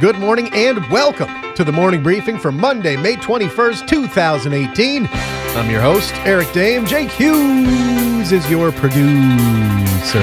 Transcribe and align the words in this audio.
Good 0.00 0.18
morning 0.18 0.48
and 0.54 0.82
welcome 0.90 1.28
to 1.52 1.62
the 1.62 1.72
morning 1.72 2.02
briefing 2.02 2.38
for 2.38 2.50
Monday, 2.50 2.96
May 2.96 3.16
21st, 3.16 3.86
2018. 3.86 5.06
I'm 5.12 5.70
your 5.70 5.82
host, 5.82 6.14
Eric 6.24 6.46
Dehm. 6.48 6.88
Jake 6.88 7.10
Hughes 7.10 8.32
is 8.32 8.50
your 8.50 8.72
producer. 8.72 10.22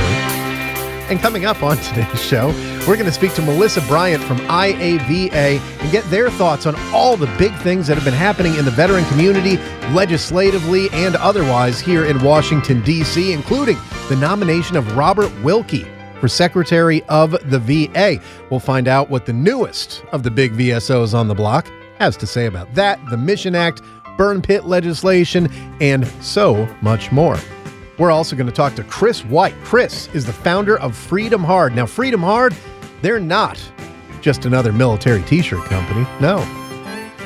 And 1.12 1.20
coming 1.20 1.46
up 1.46 1.62
on 1.62 1.78
today's 1.94 2.20
show, 2.20 2.48
we're 2.88 2.96
going 2.96 3.06
to 3.06 3.12
speak 3.12 3.36
to 3.36 3.44
Melissa 3.44 3.82
Bryant 3.82 4.24
from 4.24 4.38
IAVA 4.38 5.60
and 5.60 5.92
get 5.92 6.04
their 6.06 6.32
thoughts 6.32 6.66
on 6.66 6.76
all 6.92 7.16
the 7.16 7.32
big 7.38 7.54
things 7.58 7.86
that 7.86 7.94
have 7.94 8.06
been 8.06 8.16
happening 8.16 8.56
in 8.56 8.66
the 8.66 8.72
veteran 8.72 9.06
community, 9.06 9.58
legislatively 9.94 10.90
and 10.92 11.16
otherwise, 11.18 11.80
here 11.80 12.06
in 12.06 12.20
Washington, 12.24 12.82
D.C., 12.82 13.32
including 13.32 13.78
the 14.10 14.16
nomination 14.16 14.76
of 14.76 14.98
Robert 14.98 15.32
Wilkie 15.44 15.86
for 16.20 16.28
Secretary 16.28 17.04
of 17.04 17.32
the 17.50 17.60
VA. 17.60 18.22
We'll 18.50 18.60
find 18.60 18.88
out 18.88 19.10
what 19.10 19.26
the 19.26 19.34
newest 19.34 20.04
of 20.12 20.24
the 20.24 20.32
big 20.32 20.54
VSOs 20.54 21.14
on 21.14 21.28
the 21.28 21.36
block 21.36 21.68
has 22.00 22.16
to 22.18 22.28
say 22.28 22.46
about 22.46 22.74
that, 22.76 23.00
the 23.10 23.18
Mission 23.18 23.56
Act, 23.56 23.82
burn 24.18 24.42
pit 24.42 24.66
legislation, 24.66 25.50
and 25.80 26.08
so 26.22 26.68
much 26.82 27.12
more. 27.12 27.38
We're 27.98 28.12
also 28.12 28.36
going 28.36 28.48
to 28.48 28.54
talk 28.54 28.76
to 28.76 28.84
Chris 28.84 29.26
White. 29.26 29.56
Chris 29.64 30.08
is 30.14 30.26
the 30.26 30.34
founder 30.34 30.80
of 30.80 30.96
Freedom 30.96 31.44
Hard. 31.44 31.76
Now, 31.76 31.86
Freedom 31.86 32.22
Hard, 32.22 32.56
they're 33.02 33.20
not 33.20 33.60
just 34.22 34.46
another 34.46 34.72
military 34.72 35.24
t 35.24 35.42
shirt 35.42 35.64
company. 35.66 36.06
No. 36.20 36.38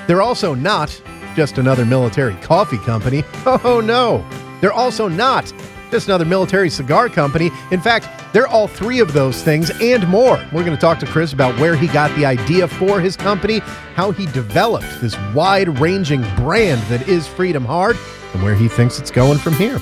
They're 0.07 0.21
also 0.21 0.53
not 0.53 1.01
just 1.35 1.57
another 1.57 1.85
military 1.85 2.35
coffee 2.35 2.77
company. 2.79 3.23
Oh, 3.45 3.81
no. 3.83 4.25
They're 4.61 4.71
also 4.73 5.07
not 5.07 5.51
just 5.91 6.07
another 6.07 6.25
military 6.25 6.69
cigar 6.69 7.09
company. 7.09 7.51
In 7.71 7.81
fact, 7.81 8.07
they're 8.33 8.47
all 8.47 8.67
three 8.67 8.99
of 8.99 9.13
those 9.13 9.43
things 9.43 9.69
and 9.81 10.07
more. 10.07 10.37
We're 10.51 10.63
going 10.63 10.75
to 10.75 10.81
talk 10.81 10.99
to 10.99 11.05
Chris 11.05 11.33
about 11.33 11.59
where 11.59 11.75
he 11.75 11.87
got 11.87 12.15
the 12.15 12.25
idea 12.25 12.67
for 12.67 12.99
his 12.99 13.15
company, 13.17 13.59
how 13.95 14.11
he 14.11 14.25
developed 14.27 15.01
this 15.01 15.17
wide 15.33 15.79
ranging 15.79 16.21
brand 16.37 16.81
that 16.83 17.07
is 17.07 17.27
Freedom 17.27 17.65
Hard, 17.65 17.97
and 18.33 18.41
where 18.41 18.55
he 18.55 18.67
thinks 18.67 18.99
it's 18.99 19.11
going 19.11 19.37
from 19.37 19.53
here. 19.53 19.79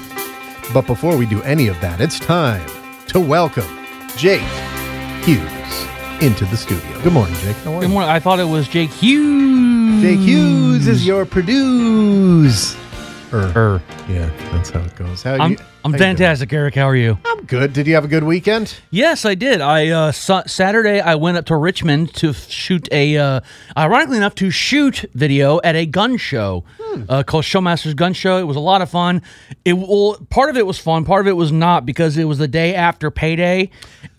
But 0.74 0.88
before 0.88 1.16
we 1.16 1.26
do 1.26 1.42
any 1.44 1.68
of 1.68 1.80
that, 1.82 2.02
it's 2.02 2.20
time 2.20 2.68
to 3.08 3.20
welcome 3.20 3.66
Jake 4.18 4.42
Hughes 5.24 5.50
into 6.22 6.46
the 6.46 6.58
studio. 6.58 7.02
Good 7.02 7.14
morning, 7.14 7.36
Jake. 7.36 7.56
How 7.58 7.76
are 7.76 7.82
Good 7.82 7.92
morning. 7.92 8.10
I 8.10 8.20
thought 8.20 8.40
it 8.40 8.46
was 8.46 8.68
Jake 8.68 8.92
Hughes. 8.92 10.02
Jake 10.02 10.20
Hughes 10.20 10.88
is 10.88 11.06
your 11.06 11.26
produce. 11.26 12.76
Er. 13.32 13.82
Yeah, 14.08 14.30
that's 14.52 14.72
how 14.72 14.82
it 14.82 14.96
goes. 14.96 15.22
How 15.24 15.36
I'm, 15.36 15.52
you, 15.52 15.58
I'm 15.86 15.94
how 15.94 15.98
fantastic, 15.98 16.52
Eric. 16.52 16.76
How 16.76 16.84
are 16.90 16.96
you? 16.96 17.18
I'm 17.26 17.46
good. 17.46 17.72
Did 17.72 17.88
you 17.88 17.96
have 17.96 18.04
a 18.04 18.10
good 18.10 18.24
weekend? 18.26 18.76
Yes, 18.92 19.24
I 19.24 19.34
did. 19.36 19.62
I 19.62 19.88
uh, 19.88 20.12
sa- 20.12 20.44
Saturday 20.46 21.00
I 21.00 21.16
went 21.16 21.38
up 21.38 21.46
to 21.46 21.56
Richmond 21.56 22.14
to 22.16 22.30
f- 22.32 22.50
shoot 22.50 22.90
a, 22.92 23.16
uh, 23.18 23.40
ironically 23.78 24.18
enough, 24.18 24.36
to 24.36 24.52
shoot 24.52 25.06
video 25.14 25.62
at 25.64 25.76
a 25.78 25.86
gun 25.86 26.18
show 26.18 26.66
Hmm. 26.80 27.04
uh, 27.08 27.24
called 27.24 27.46
Showmasters 27.46 27.96
Gun 27.96 28.12
Show. 28.14 28.38
It 28.40 28.44
was 28.44 28.58
a 28.58 28.60
lot 28.62 28.82
of 28.82 28.90
fun. 28.90 29.22
It 29.64 29.74
well, 29.74 30.18
part 30.30 30.50
of 30.50 30.58
it 30.58 30.66
was 30.66 30.78
fun, 30.80 31.06
part 31.06 31.22
of 31.22 31.28
it 31.28 31.34
was 31.38 31.52
not 31.52 31.86
because 31.86 32.18
it 32.18 32.26
was 32.26 32.40
the 32.40 32.48
day 32.48 32.76
after 32.76 33.10
payday, 33.12 33.70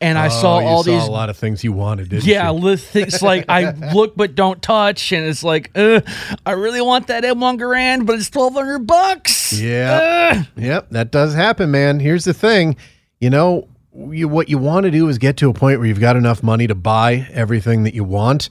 and 0.01 0.17
I 0.17 0.29
saw 0.29 0.57
Oh, 0.57 0.61
you 0.61 0.67
all 0.67 0.83
saw 0.85 0.91
these 0.93 1.03
a 1.07 1.11
lot 1.11 1.29
of 1.31 1.37
things 1.37 1.63
you 1.63 1.73
wanted, 1.73 2.09
didn't 2.09 2.25
Yeah, 2.25 2.51
you? 2.53 2.69
it's 2.69 3.21
like 3.23 3.45
I 3.51 3.73
look 3.95 4.17
but 4.17 4.35
don't 4.35 4.63
touch, 4.63 5.13
and 5.13 5.27
it's 5.27 5.43
like, 5.45 5.73
uh, 5.75 6.01
I 6.47 6.53
really 6.53 6.81
want 6.81 7.09
that 7.09 7.23
M1 7.25 7.59
Garand, 7.59 8.07
but 8.07 8.15
it's 8.19 8.31
twelve 8.31 8.55
hundred 8.55 8.87
bucks. 8.87 9.40
Yeah. 9.53 10.33
Ugh. 10.37 10.47
Yep, 10.57 10.91
that 10.91 11.11
does 11.11 11.35
happen, 11.35 11.71
man. 11.71 12.01
Here's 12.01 12.25
the 12.25 12.35
thing. 12.35 12.77
You 13.21 13.31
know, 13.31 13.69
you, 13.95 14.29
what 14.29 14.49
you 14.49 14.59
want 14.59 14.85
to 14.85 14.91
do 14.91 15.09
is 15.09 15.19
get 15.19 15.37
to 15.39 15.51
a 15.51 15.55
point 15.55 15.79
where 15.79 15.89
you've 15.89 16.01
got 16.01 16.17
enough 16.17 16.43
money 16.43 16.67
to 16.67 16.75
buy 16.75 17.29
everything 17.33 17.83
that 17.85 17.95
you 17.95 18.05
want 18.05 18.49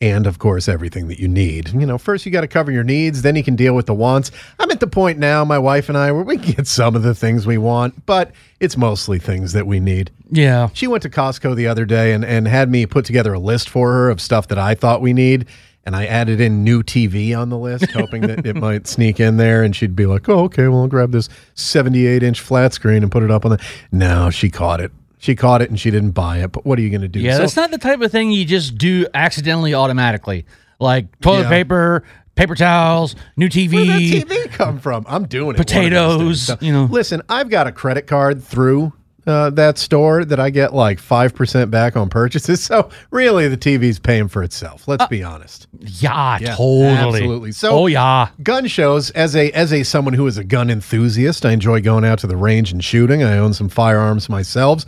and 0.00 0.26
of 0.26 0.38
course 0.38 0.68
everything 0.68 1.08
that 1.08 1.18
you 1.18 1.28
need. 1.28 1.72
You 1.72 1.86
know, 1.86 1.98
first 1.98 2.24
you 2.24 2.32
got 2.32 2.42
to 2.42 2.48
cover 2.48 2.70
your 2.70 2.84
needs, 2.84 3.22
then 3.22 3.36
you 3.36 3.42
can 3.42 3.56
deal 3.56 3.74
with 3.74 3.86
the 3.86 3.94
wants. 3.94 4.30
I'm 4.58 4.70
at 4.70 4.80
the 4.80 4.86
point 4.86 5.18
now, 5.18 5.44
my 5.44 5.58
wife 5.58 5.88
and 5.88 5.98
I, 5.98 6.12
where 6.12 6.22
we 6.22 6.36
get 6.36 6.66
some 6.66 6.94
of 6.94 7.02
the 7.02 7.14
things 7.14 7.46
we 7.46 7.58
want, 7.58 8.06
but 8.06 8.32
it's 8.60 8.76
mostly 8.76 9.18
things 9.18 9.52
that 9.52 9.66
we 9.66 9.80
need. 9.80 10.10
Yeah. 10.30 10.68
She 10.72 10.86
went 10.86 11.02
to 11.02 11.10
Costco 11.10 11.56
the 11.56 11.66
other 11.66 11.84
day 11.84 12.12
and, 12.12 12.24
and 12.24 12.46
had 12.46 12.70
me 12.70 12.86
put 12.86 13.04
together 13.04 13.34
a 13.34 13.38
list 13.38 13.68
for 13.68 13.92
her 13.92 14.10
of 14.10 14.20
stuff 14.20 14.48
that 14.48 14.58
I 14.58 14.74
thought 14.74 15.00
we 15.00 15.12
need. 15.12 15.46
And 15.88 15.96
I 15.96 16.04
added 16.04 16.38
in 16.38 16.64
new 16.64 16.82
TV 16.82 17.34
on 17.34 17.48
the 17.48 17.56
list, 17.56 17.90
hoping 17.92 18.20
that 18.26 18.44
it 18.44 18.56
might 18.60 18.86
sneak 18.86 19.18
in 19.18 19.38
there. 19.38 19.62
And 19.62 19.74
she'd 19.74 19.96
be 19.96 20.04
like, 20.04 20.28
oh, 20.28 20.40
okay, 20.40 20.68
well, 20.68 20.82
I'll 20.82 20.86
grab 20.86 21.12
this 21.12 21.30
78 21.54 22.22
inch 22.22 22.40
flat 22.42 22.74
screen 22.74 23.02
and 23.02 23.10
put 23.10 23.22
it 23.22 23.30
up 23.30 23.46
on 23.46 23.52
the. 23.52 23.64
No, 23.90 24.28
she 24.28 24.50
caught 24.50 24.82
it. 24.82 24.92
She 25.16 25.34
caught 25.34 25.62
it 25.62 25.70
and 25.70 25.80
she 25.80 25.90
didn't 25.90 26.10
buy 26.10 26.40
it. 26.42 26.52
But 26.52 26.66
what 26.66 26.78
are 26.78 26.82
you 26.82 26.90
going 26.90 27.00
to 27.00 27.08
do? 27.08 27.20
Yeah, 27.20 27.36
So- 27.36 27.38
that's 27.38 27.56
not 27.56 27.70
the 27.70 27.78
type 27.78 28.02
of 28.02 28.12
thing 28.12 28.30
you 28.32 28.44
just 28.44 28.76
do 28.76 29.06
accidentally 29.14 29.72
automatically. 29.72 30.44
Like 30.78 31.18
toilet 31.20 31.44
Yeah. 31.44 31.48
paper, 31.48 32.04
paper 32.34 32.54
towels, 32.54 33.16
new 33.38 33.48
TV. 33.48 33.72
Where'd 33.72 33.88
that 33.88 34.26
TV 34.44 34.50
come 34.52 34.78
from? 34.80 35.06
I'm 35.08 35.24
doing 35.26 35.56
it. 35.56 35.58
one 35.58 35.60
of 35.60 35.66
these 35.66 36.46
Potatoes. 36.46 36.50
You 36.60 36.72
know. 36.74 36.84
Listen, 36.84 37.22
I've 37.30 37.48
got 37.48 37.66
a 37.66 37.72
credit 37.72 38.06
card 38.06 38.44
through 38.44 38.92
uh, 39.28 39.50
that 39.50 39.78
store 39.78 40.24
that 40.24 40.40
I 40.40 40.50
get 40.50 40.74
like 40.74 40.98
5% 41.00 41.70
back 41.70 41.96
on 41.96 42.08
purchases. 42.08 42.62
So 42.68 42.90
really, 43.10 43.46
the 43.48 43.56
TV's 43.56 43.98
paying 43.98 44.28
for 44.28 44.42
itself. 44.42 44.88
Let's 44.88 45.06
be 45.06 45.22
honest. 45.22 45.66
Yeah, 45.80 46.38
Yeah, 46.40 46.54
totally. 46.56 46.86
absolutely. 47.20 47.52
So- 47.52 47.70
oh 47.70 47.86
yeah. 47.86 48.30
gun 48.42 48.66
shows 48.66 49.10
as 49.10 49.36
a 49.36 49.50
as 49.52 49.72
a 49.72 49.82
someone 49.84 50.14
who 50.14 50.26
is 50.26 50.36
a 50.38 50.44
gun 50.44 50.70
enthusiast 50.70 51.44
i 51.46 51.52
enjoy 51.52 51.80
going 51.80 52.04
out 52.04 52.18
to 52.20 52.26
the 52.26 52.36
range 52.36 52.72
and 52.72 52.82
shooting 52.84 53.22
i 53.22 53.36
own 53.38 53.52
some 53.52 53.68
firearms 53.68 54.28
myself 54.28 54.84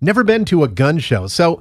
never 0.00 0.22
been 0.24 0.44
to 0.44 0.64
a 0.64 0.68
gun 0.68 0.98
show 0.98 1.26
so 1.26 1.60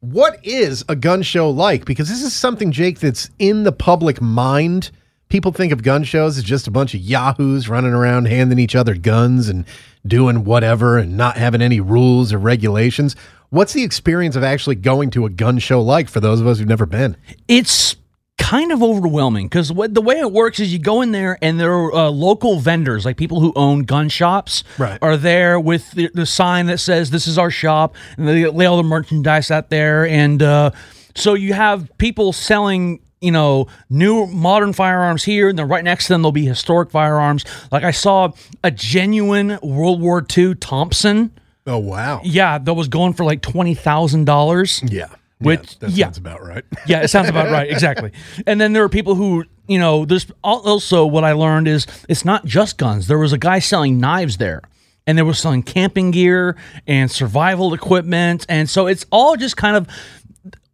what 0.00 0.38
is 0.44 0.84
a 0.88 0.96
gun 0.96 1.22
show 1.22 1.48
like 1.50 1.84
because 1.84 2.08
this 2.08 2.22
is 2.22 2.32
something 2.34 2.70
jake 2.72 3.00
that's 3.00 3.30
in 3.38 3.62
the 3.64 3.72
public 3.72 4.20
mind 4.20 4.90
people 5.28 5.52
think 5.52 5.72
of 5.72 5.82
gun 5.82 6.04
shows 6.04 6.38
as 6.38 6.44
just 6.44 6.66
a 6.66 6.70
bunch 6.70 6.94
of 6.94 7.00
yahoos 7.00 7.68
running 7.68 7.92
around 7.92 8.26
handing 8.26 8.58
each 8.58 8.74
other 8.74 8.94
guns 8.94 9.48
and 9.48 9.64
doing 10.06 10.44
whatever 10.44 10.98
and 10.98 11.16
not 11.16 11.36
having 11.36 11.60
any 11.62 11.80
rules 11.80 12.32
or 12.32 12.38
regulations. 12.38 13.14
What's 13.50 13.72
the 13.72 13.82
experience 13.82 14.36
of 14.36 14.42
actually 14.42 14.76
going 14.76 15.10
to 15.10 15.24
a 15.26 15.30
gun 15.30 15.58
show 15.58 15.80
like 15.82 16.08
for 16.08 16.20
those 16.20 16.40
of 16.40 16.46
us 16.46 16.58
who've 16.58 16.68
never 16.68 16.86
been? 16.86 17.16
It's 17.46 17.96
kind 18.38 18.70
of 18.72 18.82
overwhelming 18.82 19.46
because 19.48 19.72
what 19.72 19.92
the 19.94 20.00
way 20.00 20.18
it 20.20 20.30
works 20.32 20.60
is 20.60 20.72
you 20.72 20.78
go 20.78 21.02
in 21.02 21.10
there 21.12 21.36
and 21.42 21.58
there 21.58 21.72
are 21.72 21.92
uh, 21.92 22.08
local 22.08 22.60
vendors 22.60 23.04
like 23.04 23.16
people 23.16 23.40
who 23.40 23.52
own 23.56 23.82
gun 23.82 24.08
shops 24.08 24.62
Right. 24.78 24.98
are 25.02 25.16
there 25.16 25.58
with 25.58 25.90
the, 25.92 26.08
the 26.14 26.24
sign 26.24 26.66
that 26.66 26.78
says 26.78 27.10
this 27.10 27.26
is 27.26 27.36
our 27.36 27.50
shop. 27.50 27.96
And 28.16 28.28
they 28.28 28.46
lay 28.46 28.64
all 28.66 28.76
the 28.76 28.82
merchandise 28.84 29.50
out 29.50 29.70
there 29.70 30.06
and 30.06 30.42
uh, 30.42 30.70
so 31.14 31.34
you 31.34 31.52
have 31.52 31.90
people 31.98 32.32
selling 32.32 33.00
you 33.20 33.30
know 33.32 33.66
new 33.90 34.26
modern 34.26 34.72
firearms 34.72 35.24
here 35.24 35.48
and 35.48 35.58
then 35.58 35.68
right 35.68 35.84
next 35.84 36.06
to 36.06 36.12
them 36.12 36.22
there'll 36.22 36.32
be 36.32 36.46
historic 36.46 36.90
firearms 36.90 37.44
like 37.72 37.82
i 37.82 37.90
saw 37.90 38.30
a 38.62 38.70
genuine 38.70 39.58
world 39.62 40.00
war 40.00 40.24
ii 40.36 40.54
thompson 40.54 41.30
oh 41.66 41.78
wow 41.78 42.20
yeah 42.24 42.58
that 42.58 42.74
was 42.74 42.88
going 42.88 43.12
for 43.12 43.24
like 43.24 43.42
$20000 43.42 44.92
yeah 44.92 45.08
Which- 45.40 45.72
yeah, 45.72 45.76
that 45.80 45.90
yeah. 45.90 46.04
sounds 46.06 46.18
about 46.18 46.42
right 46.42 46.64
yeah, 46.86 47.02
it 47.02 47.08
sounds 47.08 47.28
about 47.28 47.50
right. 47.50 47.70
Exactly. 47.70 48.12
And 48.46 48.60
then 48.60 48.72
there 48.72 48.82
are 48.82 48.88
people 48.88 49.14
who, 49.14 49.44
you 49.66 49.78
know, 49.78 50.04
there's 50.04 50.26
also 50.42 51.06
what 51.06 51.22
I 51.24 51.32
learned 51.32 51.68
is 51.68 51.86
it's 52.08 52.24
not 52.24 52.44
just 52.44 52.78
guns. 52.78 53.06
There 53.06 53.18
was 53.18 53.32
a 53.32 53.38
guy 53.38 53.58
selling 53.58 53.98
knives 54.00 54.38
there. 54.38 54.62
And 55.06 55.16
they 55.16 55.22
were 55.22 55.32
selling 55.34 55.62
camping 55.62 56.10
gear 56.10 56.54
and 56.86 57.10
survival 57.10 57.72
equipment. 57.72 58.44
And 58.48 58.68
so 58.68 58.86
it's 58.86 59.06
all 59.10 59.36
just 59.36 59.56
kind 59.56 59.74
of 59.76 59.86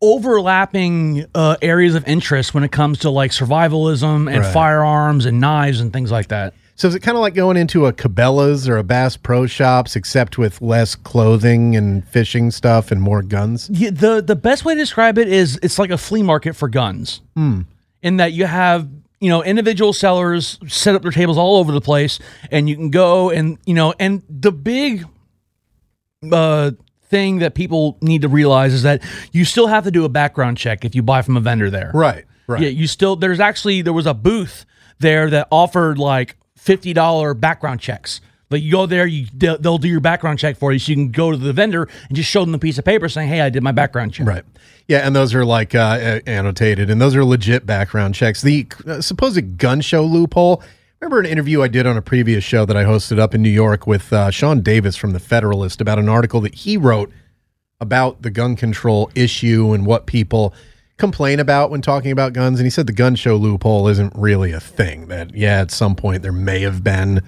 overlapping 0.04 1.24
uh, 1.34 1.56
areas 1.62 1.94
of 1.94 2.06
interest 2.06 2.54
when 2.54 2.64
it 2.64 2.72
comes 2.72 2.98
to 3.00 3.10
like 3.10 3.30
survivalism 3.30 4.28
and 4.32 4.40
Right. 4.44 4.52
firearms 4.52 5.26
and 5.26 5.40
knives 5.40 5.80
and 5.80 5.92
things 5.92 6.10
like 6.10 6.28
that. 6.28 6.54
So 6.76 6.88
is 6.88 6.94
it 6.96 7.00
kind 7.00 7.16
of 7.16 7.20
like 7.22 7.34
going 7.34 7.56
into 7.56 7.86
a 7.86 7.92
Cabela's 7.92 8.68
or 8.68 8.76
a 8.78 8.82
Bass 8.82 9.16
Pro 9.16 9.46
Shops, 9.46 9.94
except 9.94 10.38
with 10.38 10.60
less 10.60 10.96
clothing 10.96 11.76
and 11.76 12.06
fishing 12.08 12.50
stuff 12.50 12.90
and 12.90 13.00
more 13.00 13.22
guns? 13.22 13.70
Yeah, 13.72 13.90
the 13.92 14.20
the 14.20 14.34
best 14.36 14.64
way 14.64 14.74
to 14.74 14.80
describe 14.80 15.16
it 15.18 15.28
is 15.28 15.58
it's 15.62 15.78
like 15.78 15.90
a 15.90 15.98
flea 15.98 16.22
market 16.24 16.54
for 16.56 16.68
guns. 16.68 17.20
In 17.36 18.16
that 18.18 18.32
you 18.32 18.46
have 18.46 18.88
you 19.20 19.30
know 19.30 19.42
individual 19.44 19.92
sellers 19.92 20.58
set 20.66 20.96
up 20.96 21.02
their 21.02 21.12
tables 21.12 21.38
all 21.38 21.56
over 21.58 21.70
the 21.70 21.80
place, 21.80 22.18
and 22.50 22.68
you 22.68 22.74
can 22.74 22.90
go 22.90 23.30
and 23.30 23.56
you 23.66 23.74
know 23.74 23.94
and 24.00 24.22
the 24.28 24.50
big 24.50 25.04
uh, 26.32 26.72
thing 27.14 27.38
that 27.38 27.55
people 27.55 27.96
need 28.00 28.22
to 28.22 28.28
realize 28.28 28.72
is 28.72 28.82
that 28.82 29.00
you 29.31 29.44
still 29.44 29.69
have 29.69 29.84
to 29.84 29.93
do 29.93 30.05
a 30.05 30.08
background 30.08 30.58
check 30.58 30.84
if 30.84 30.96
you 30.96 31.02
buy 31.02 31.22
from 31.22 31.37
a 31.37 31.40
vendor 31.40 31.70
there. 31.70 31.93
Right. 31.94 32.25
Right. 32.49 32.62
Yeah, 32.62 32.70
you 32.70 32.88
still 32.88 33.14
there's 33.14 33.38
actually 33.38 33.82
there 33.82 33.93
was 33.93 34.06
a 34.06 34.14
booth 34.14 34.66
there 34.99 35.31
that 35.31 35.46
offered 35.52 35.96
like 35.96 36.37
fifty 36.58 36.93
dollar 36.93 37.32
background 37.32 37.78
checks. 37.81 38.20
Like 38.50 38.62
you 38.62 38.72
go 38.72 38.87
there, 38.87 39.06
you 39.06 39.28
they'll, 39.32 39.58
they'll 39.58 39.78
do 39.78 39.88
your 39.88 40.00
background 40.00 40.40
check 40.40 40.56
for 40.56 40.72
you, 40.72 40.78
so 40.81 40.90
you 40.90 40.96
can 40.96 41.11
go 41.12 41.31
to 41.31 41.37
the 41.37 41.52
vendor 41.52 41.88
and 42.08 42.16
just 42.16 42.28
show 42.28 42.40
them 42.40 42.50
the 42.50 42.58
piece 42.58 42.78
of 42.78 42.84
paper 42.84 43.08
saying, 43.08 43.28
"Hey, 43.28 43.40
I 43.40 43.49
did 43.49 43.62
my 43.62 43.72
background 43.72 44.12
check." 44.12 44.26
Right. 44.26 44.44
Yeah, 44.88 45.06
and 45.06 45.14
those 45.14 45.34
are 45.34 45.44
like 45.44 45.75
uh, 45.75 46.20
annotated, 46.26 46.90
and 46.90 47.00
those 47.00 47.14
are 47.14 47.25
legit 47.25 47.64
background 47.64 48.14
checks. 48.14 48.43
The 48.43 48.66
uh, 48.87 49.00
supposed 49.00 49.56
gun 49.56 49.81
show 49.81 50.05
loophole. 50.05 50.62
Remember 51.04 51.20
an 51.20 51.26
interview 51.26 51.60
I 51.60 51.68
did 51.68 51.86
on 51.86 51.98
a 51.98 52.02
previous 52.02 52.42
show 52.42 52.64
that 52.64 52.78
I 52.78 52.84
hosted 52.84 53.18
up 53.18 53.34
in 53.34 53.42
New 53.42 53.50
York 53.50 53.86
with 53.86 54.10
uh, 54.10 54.30
Sean 54.30 54.62
Davis 54.62 54.96
from 54.96 55.10
the 55.10 55.20
Federalist 55.20 55.82
about 55.82 55.98
an 55.98 56.08
article 56.08 56.40
that 56.40 56.54
he 56.54 56.78
wrote 56.78 57.12
about 57.78 58.22
the 58.22 58.30
gun 58.30 58.56
control 58.56 59.10
issue 59.14 59.74
and 59.74 59.84
what 59.84 60.06
people 60.06 60.54
complain 60.96 61.40
about 61.40 61.70
when 61.70 61.82
talking 61.82 62.10
about 62.10 62.32
guns. 62.32 62.58
And 62.58 62.64
he 62.64 62.70
said 62.70 62.86
the 62.86 62.94
gun 62.94 63.16
show 63.16 63.36
loophole 63.36 63.86
isn't 63.88 64.14
really 64.16 64.52
a 64.52 64.60
thing. 64.60 65.08
That 65.08 65.36
yeah, 65.36 65.60
at 65.60 65.70
some 65.70 65.94
point 65.94 66.22
there 66.22 66.32
may 66.32 66.60
have 66.60 66.82
been 66.82 67.20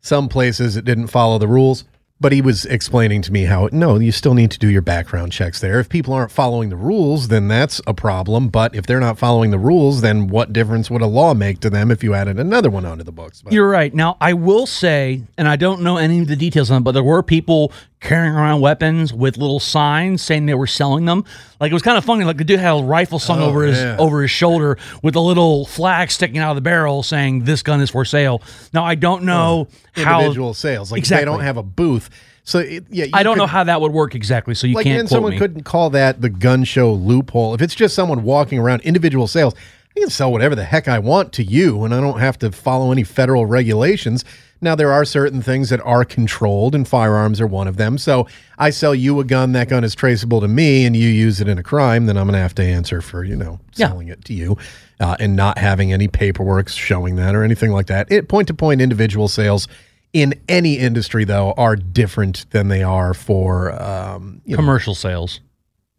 some 0.00 0.30
places 0.30 0.74
it 0.74 0.86
didn't 0.86 1.08
follow 1.08 1.36
the 1.36 1.48
rules. 1.48 1.84
But 2.18 2.32
he 2.32 2.40
was 2.40 2.64
explaining 2.64 3.20
to 3.22 3.32
me 3.32 3.44
how 3.44 3.68
no, 3.72 3.98
you 3.98 4.10
still 4.10 4.32
need 4.32 4.50
to 4.52 4.58
do 4.58 4.68
your 4.68 4.80
background 4.80 5.32
checks 5.32 5.60
there. 5.60 5.78
If 5.78 5.90
people 5.90 6.14
aren't 6.14 6.30
following 6.30 6.70
the 6.70 6.76
rules, 6.76 7.28
then 7.28 7.48
that's 7.48 7.80
a 7.86 7.92
problem. 7.92 8.48
But 8.48 8.74
if 8.74 8.86
they're 8.86 9.00
not 9.00 9.18
following 9.18 9.50
the 9.50 9.58
rules, 9.58 10.00
then 10.00 10.28
what 10.28 10.52
difference 10.52 10.90
would 10.90 11.02
a 11.02 11.06
law 11.06 11.34
make 11.34 11.60
to 11.60 11.68
them 11.68 11.90
if 11.90 12.02
you 12.02 12.14
added 12.14 12.38
another 12.38 12.70
one 12.70 12.86
onto 12.86 13.04
the 13.04 13.12
books? 13.12 13.42
But, 13.42 13.52
You're 13.52 13.68
right. 13.68 13.94
Now, 13.94 14.16
I 14.18 14.32
will 14.32 14.64
say, 14.66 15.24
and 15.36 15.46
I 15.46 15.56
don't 15.56 15.82
know 15.82 15.98
any 15.98 16.20
of 16.20 16.28
the 16.28 16.36
details 16.36 16.70
on 16.70 16.78
it, 16.78 16.84
but 16.84 16.92
there 16.92 17.02
were 17.02 17.22
people 17.22 17.70
carrying 18.00 18.34
around 18.34 18.60
weapons 18.60 19.12
with 19.12 19.36
little 19.38 19.58
signs 19.58 20.22
saying 20.22 20.46
they 20.46 20.54
were 20.54 20.66
selling 20.66 21.06
them. 21.06 21.24
Like 21.60 21.70
it 21.70 21.74
was 21.74 21.82
kind 21.82 21.96
of 21.98 22.04
funny. 22.04 22.24
Like 22.24 22.36
the 22.36 22.44
dude 22.44 22.60
had 22.60 22.78
a 22.78 22.82
rifle 22.82 23.18
slung 23.18 23.40
Oh, 23.40 23.46
over 23.46 23.62
his 23.64 23.78
yeah. 23.78 23.96
over 23.98 24.22
his 24.22 24.30
shoulder 24.30 24.78
with 25.02 25.16
a 25.16 25.20
little 25.20 25.64
flag 25.66 26.10
sticking 26.10 26.38
out 26.38 26.50
of 26.50 26.56
the 26.56 26.60
barrel 26.62 27.02
saying 27.02 27.44
this 27.44 27.62
gun 27.62 27.80
is 27.80 27.90
for 27.90 28.04
sale. 28.04 28.42
Now 28.72 28.84
I 28.84 28.94
don't 28.96 29.24
know 29.24 29.68
how 29.94 30.20
individual 30.20 30.54
sales, 30.54 30.92
like 30.92 30.98
Exactly. 30.98 31.22
they 31.24 31.30
don't 31.30 31.40
have 31.40 31.56
a 31.56 31.62
booth. 31.62 32.10
So 32.44 32.60
it, 32.60 32.84
yeah, 32.90 33.06
I 33.12 33.22
don't 33.24 33.34
could- 33.34 33.40
know 33.40 33.46
how 33.48 33.64
that 33.64 33.80
would 33.80 33.92
work 33.92 34.14
exactly. 34.14 34.54
So 34.54 34.66
you 34.68 34.76
like 34.76 34.84
can't 34.84 35.00
and 35.00 35.08
someone 35.08 35.32
me. 35.32 35.38
couldn't 35.38 35.64
call 35.64 35.90
that 35.90 36.20
the 36.20 36.28
gun 36.28 36.62
show 36.64 36.92
loophole 36.92 37.54
if 37.54 37.62
it's 37.62 37.74
just 37.74 37.94
someone 37.94 38.22
walking 38.22 38.58
around 38.60 38.82
individual 38.82 39.26
sales 39.26 39.54
i 39.96 40.00
can 40.00 40.10
sell 40.10 40.30
whatever 40.30 40.54
the 40.54 40.64
heck 40.64 40.88
i 40.88 40.98
want 40.98 41.32
to 41.32 41.42
you 41.42 41.84
and 41.84 41.94
i 41.94 42.00
don't 42.00 42.20
have 42.20 42.38
to 42.38 42.50
follow 42.52 42.92
any 42.92 43.02
federal 43.04 43.46
regulations 43.46 44.24
now 44.60 44.74
there 44.74 44.90
are 44.90 45.04
certain 45.04 45.42
things 45.42 45.68
that 45.70 45.80
are 45.82 46.04
controlled 46.04 46.74
and 46.74 46.88
firearms 46.88 47.40
are 47.40 47.46
one 47.46 47.66
of 47.68 47.76
them 47.76 47.96
so 47.98 48.26
i 48.58 48.70
sell 48.70 48.94
you 48.94 49.20
a 49.20 49.24
gun 49.24 49.52
that 49.52 49.68
gun 49.68 49.84
is 49.84 49.94
traceable 49.94 50.40
to 50.40 50.48
me 50.48 50.84
and 50.84 50.96
you 50.96 51.08
use 51.08 51.40
it 51.40 51.48
in 51.48 51.58
a 51.58 51.62
crime 51.62 52.06
then 52.06 52.16
i'm 52.16 52.26
going 52.26 52.34
to 52.34 52.38
have 52.40 52.54
to 52.54 52.62
answer 52.64 53.00
for 53.00 53.24
you 53.24 53.36
know 53.36 53.58
Yeah. 53.74 53.88
selling 53.88 54.08
it 54.08 54.24
to 54.26 54.32
you 54.34 54.56
uh, 55.00 55.16
and 55.20 55.36
not 55.36 55.58
having 55.58 55.92
any 55.92 56.08
paperwork 56.08 56.68
showing 56.70 57.16
that 57.16 57.34
or 57.34 57.42
anything 57.42 57.70
like 57.72 57.86
that 57.88 58.10
it 58.10 58.28
point 58.28 58.48
to 58.48 58.54
point 58.54 58.80
individual 58.80 59.28
sales 59.28 59.68
in 60.12 60.32
any 60.48 60.78
industry 60.78 61.24
though 61.24 61.52
are 61.58 61.76
different 61.76 62.48
than 62.50 62.68
they 62.68 62.82
are 62.82 63.12
for 63.12 63.72
um, 63.82 64.40
you 64.46 64.52
know, 64.52 64.56
commercial 64.56 64.94
sales. 64.94 65.40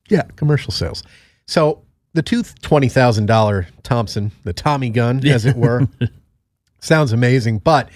yeah, 0.10 0.24
commercial 0.36 0.72
sales. 0.72 1.04
So 1.46 1.84
the 2.18 2.24
two 2.24 2.42
twenty 2.62 2.90
thousand 2.90 3.28
dollar 3.28 3.68
Thompson, 3.84 4.32
the 4.44 4.52
Tommy 4.52 4.90
gun, 4.90 5.26
as 5.28 5.46
it 5.46 5.56
were, 5.56 5.88
sounds 6.80 7.14
amazing. 7.14 7.60
But 7.60 7.90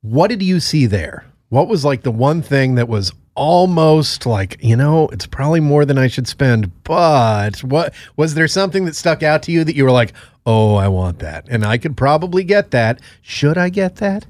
what 0.00 0.28
did 0.28 0.42
you 0.42 0.60
see 0.60 0.86
there? 0.86 1.26
What 1.50 1.68
was 1.68 1.84
like 1.84 2.02
the 2.02 2.10
one 2.10 2.40
thing 2.40 2.76
that 2.76 2.88
was 2.88 3.12
almost 3.34 4.24
like 4.24 4.56
you 4.62 4.76
know 4.76 5.08
it's 5.08 5.26
probably 5.26 5.60
more 5.60 5.84
than 5.84 5.98
I 5.98 6.08
should 6.08 6.26
spend, 6.26 6.84
but 6.84 7.62
what 7.62 7.92
was 8.16 8.32
there 8.32 8.48
something 8.48 8.86
that 8.86 8.96
stuck 8.96 9.22
out 9.22 9.42
to 9.42 9.52
you 9.52 9.62
that 9.62 9.76
you 9.76 9.84
were 9.84 9.90
like, 9.90 10.14
oh, 10.46 10.76
I 10.76 10.88
want 10.88 11.18
that, 11.18 11.46
and 11.50 11.62
I 11.62 11.76
could 11.76 11.98
probably 11.98 12.44
get 12.44 12.70
that. 12.70 12.98
Should 13.20 13.58
I 13.58 13.68
get 13.68 13.96
that? 13.96 14.26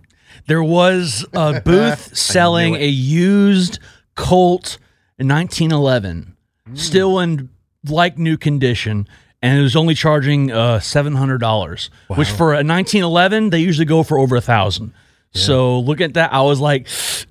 There 0.49 0.65
was 0.65 1.25
a 1.32 1.61
booth 1.65 2.17
selling 2.19 2.75
a 2.75 2.88
used 2.88 3.79
Colt 4.17 4.79
in 5.21 5.29
1911, 5.29 6.37
mm. 6.69 6.77
still 6.77 7.21
in 7.21 7.49
like 7.88 8.19
new 8.19 8.37
condition 8.37 9.09
and 9.43 9.59
it 9.59 9.62
was 9.62 9.77
only 9.77 9.94
charging 9.94 10.50
uh, 10.50 10.79
$700 10.79 11.91
wow. 12.09 12.17
which 12.17 12.31
for 12.31 12.53
a 12.53 12.62
1911 12.62 13.50
they 13.50 13.59
usually 13.59 13.87
go 13.87 14.03
for 14.03 14.19
over 14.19 14.37
a 14.37 14.41
thousand 14.41 14.93
yeah. 15.32 15.43
so 15.43 15.81
look 15.81 16.00
at 16.00 16.15
that 16.15 16.32
i 16.32 16.43
was 16.43 16.61
like 16.61 16.87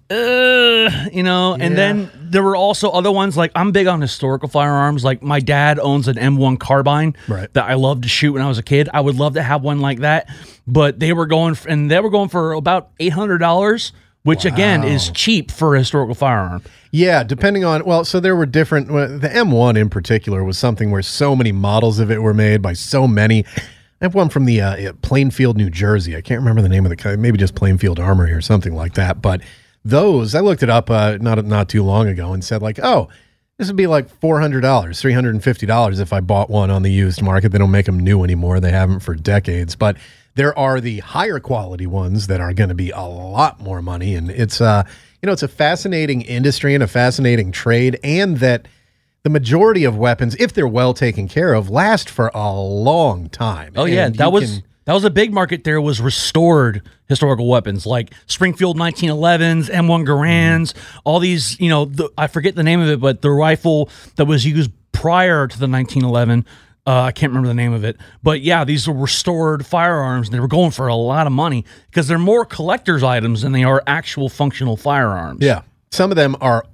you 0.10 1.24
know 1.24 1.56
yeah. 1.56 1.64
and 1.64 1.78
then 1.78 2.10
there 2.16 2.42
were 2.42 2.56
also 2.56 2.90
other 2.90 3.12
ones 3.12 3.38
like 3.38 3.52
i'm 3.56 3.72
big 3.72 3.86
on 3.88 4.02
historical 4.02 4.50
firearms 4.50 5.04
like 5.04 5.22
my 5.22 5.40
dad 5.40 5.78
owns 5.80 6.08
an 6.08 6.16
m1 6.16 6.60
carbine 6.60 7.16
right. 7.28 7.54
that 7.54 7.66
i 7.66 7.76
loved 7.76 8.04
to 8.04 8.10
shoot 8.10 8.34
when 8.34 8.42
i 8.42 8.48
was 8.48 8.58
a 8.58 8.64
kid 8.64 8.90
i 8.94 9.00
would 9.00 9.16
love 9.16 9.36
to 9.36 9.44
have 9.44 9.62
one 9.62 9.80
like 9.80 10.00
that 10.00 10.28
but 10.66 11.00
they 11.00 11.14
were 11.14 11.28
going 11.28 11.56
and 11.68 11.92
they 11.92 12.00
were 12.00 12.10
going 12.10 12.30
for 12.30 12.54
about 12.54 12.98
$800 12.98 13.92
which 14.24 14.46
wow. 14.46 14.54
again 14.54 14.84
is 14.84 15.10
cheap 15.12 15.52
for 15.52 15.76
a 15.76 15.80
historical 15.80 16.16
firearm. 16.16 16.62
Yeah, 16.92 17.24
depending 17.24 17.64
on 17.64 17.86
well, 17.86 18.04
so 18.04 18.20
there 18.20 18.36
were 18.36 18.46
different. 18.46 18.88
The 18.88 19.30
M1 19.30 19.78
in 19.78 19.90
particular 19.90 20.44
was 20.44 20.58
something 20.58 20.92
where 20.92 21.02
so 21.02 21.36
many 21.36 21.52
models 21.52 22.00
of 22.00 22.12
it 22.12 22.22
were 22.22 22.34
made 22.34 22.62
by 22.62 22.74
so 22.74 23.08
many. 23.08 23.46
I 24.02 24.06
have 24.06 24.16
one 24.16 24.30
from 24.30 24.46
the 24.46 24.62
uh, 24.62 24.90
uh 24.90 24.94
Plainfield, 25.02 25.58
New 25.58 25.70
Jersey. 25.70 26.16
I 26.16 26.22
can't 26.22 26.40
remember 26.40 26.62
the 26.62 26.70
name 26.70 26.86
of 26.86 26.96
the 26.96 27.18
maybe 27.18 27.38
just 27.38 27.56
Plainfield 27.56 28.00
Armory 28.00 28.32
or 28.32 28.42
something 28.42 28.74
like 28.74 28.94
that. 28.96 29.22
But 29.22 29.42
those, 29.86 30.36
I 30.36 30.40
looked 30.40 30.64
it 30.64 30.70
up 30.70 30.90
uh, 30.90 31.18
not 31.22 31.44
not 31.46 31.70
too 31.70 31.84
long 31.84 32.08
ago 32.08 32.34
and 32.34 32.44
said 32.44 32.62
like, 32.62 32.80
oh, 32.82 33.10
this 33.58 33.68
would 33.68 33.76
be 33.76 33.88
like 33.88 34.10
four 34.10 34.40
hundred 34.40 34.62
dollars, 34.62 35.02
three 35.02 35.14
hundred 35.14 35.36
and 35.36 35.44
fifty 35.44 35.66
dollars 35.66 36.00
if 36.00 36.14
I 36.14 36.22
bought 36.22 36.50
one 36.50 36.72
on 36.72 36.82
the 36.82 36.92
used 36.92 37.22
market. 37.22 37.52
They 37.52 37.58
don't 37.58 37.72
make 37.72 37.86
them 37.86 38.00
new 38.00 38.24
anymore; 38.24 38.60
they 38.60 38.72
haven't 38.72 39.02
for 39.02 39.16
decades. 39.16 39.76
But 39.76 39.98
there 40.36 40.58
are 40.58 40.80
the 40.80 41.00
higher 41.00 41.40
quality 41.40 41.88
ones 41.88 42.28
that 42.28 42.40
are 42.42 42.54
going 42.54 42.70
to 42.70 42.76
be 42.76 42.92
a 42.92 43.02
lot 43.02 43.60
more 43.60 43.82
money, 43.82 44.16
and 44.16 44.30
it's 44.30 44.62
uh, 44.62 44.84
you 45.22 45.28
know, 45.28 45.34
it's 45.34 45.44
a 45.44 45.48
fascinating 45.48 46.22
industry 46.22 46.74
and 46.74 46.84
a 46.84 46.88
fascinating 46.88 47.52
trade, 47.52 48.00
and 48.04 48.38
that 48.38 48.68
the 49.24 49.30
majority 49.30 49.84
of 49.84 49.98
weapons, 49.98 50.36
if 50.40 50.54
they're 50.54 50.68
well 50.68 50.94
taken 50.94 51.28
care 51.28 51.54
of, 51.54 51.70
last 51.70 52.10
for 52.10 52.32
a 52.34 52.54
long 52.54 53.28
time. 53.30 53.74
Oh 53.76 53.86
yeah, 53.86 54.06
And 54.06 54.16
that 54.16 54.32
was 54.32 54.52
can- 54.60 54.64
that 54.86 54.94
was 54.94 55.04
a 55.04 55.10
big 55.12 55.32
market. 55.34 55.66
There 55.66 55.82
was 55.82 56.02
restored 56.02 56.82
historical 57.08 57.48
weapons 57.48 57.86
like 57.86 58.12
Springfield 58.26 58.76
1911s, 58.78 59.70
M1 59.70 60.04
Garands, 60.06 60.74
all 61.04 61.20
these. 61.20 61.60
You 61.60 61.70
know, 61.70 61.86
the, 61.86 62.10
I 62.18 62.28
forget 62.28 62.56
the 62.56 62.64
name 62.64 62.80
of 62.80 62.88
it, 62.90 63.00
but 63.00 63.22
the 63.22 63.30
rifle 63.30 63.90
that 64.16 64.26
was 64.26 64.46
used 64.46 64.72
prior 64.94 65.48
to 65.48 65.60
the 65.60 65.68
1911. 65.68 66.46
Uh, 66.88 67.02
I 67.04 67.12
can't 67.12 67.30
remember 67.32 67.50
the 67.50 67.54
name 67.54 67.74
of 67.74 67.84
it, 67.84 67.98
but 68.24 68.42
yeah, 68.42 68.64
these 68.64 68.88
were 68.88 68.94
restored 68.96 69.66
firearms, 69.66 70.28
and 70.28 70.34
they 70.34 70.40
were 70.40 70.48
going 70.48 70.72
for 70.72 70.88
a 70.88 70.96
lot 70.96 71.28
of 71.28 71.34
money 71.34 71.64
because 71.90 72.08
they're 72.08 72.18
more 72.18 72.46
collector's 72.46 73.04
items 73.04 73.42
than 73.44 73.52
they 73.52 73.64
are 73.64 73.84
actual 73.86 74.28
functional 74.30 74.76
firearms. 74.76 75.44
Yeah. 75.44 75.62
Some 75.92 76.10
of 76.10 76.16
them 76.16 76.36
are 76.42 76.66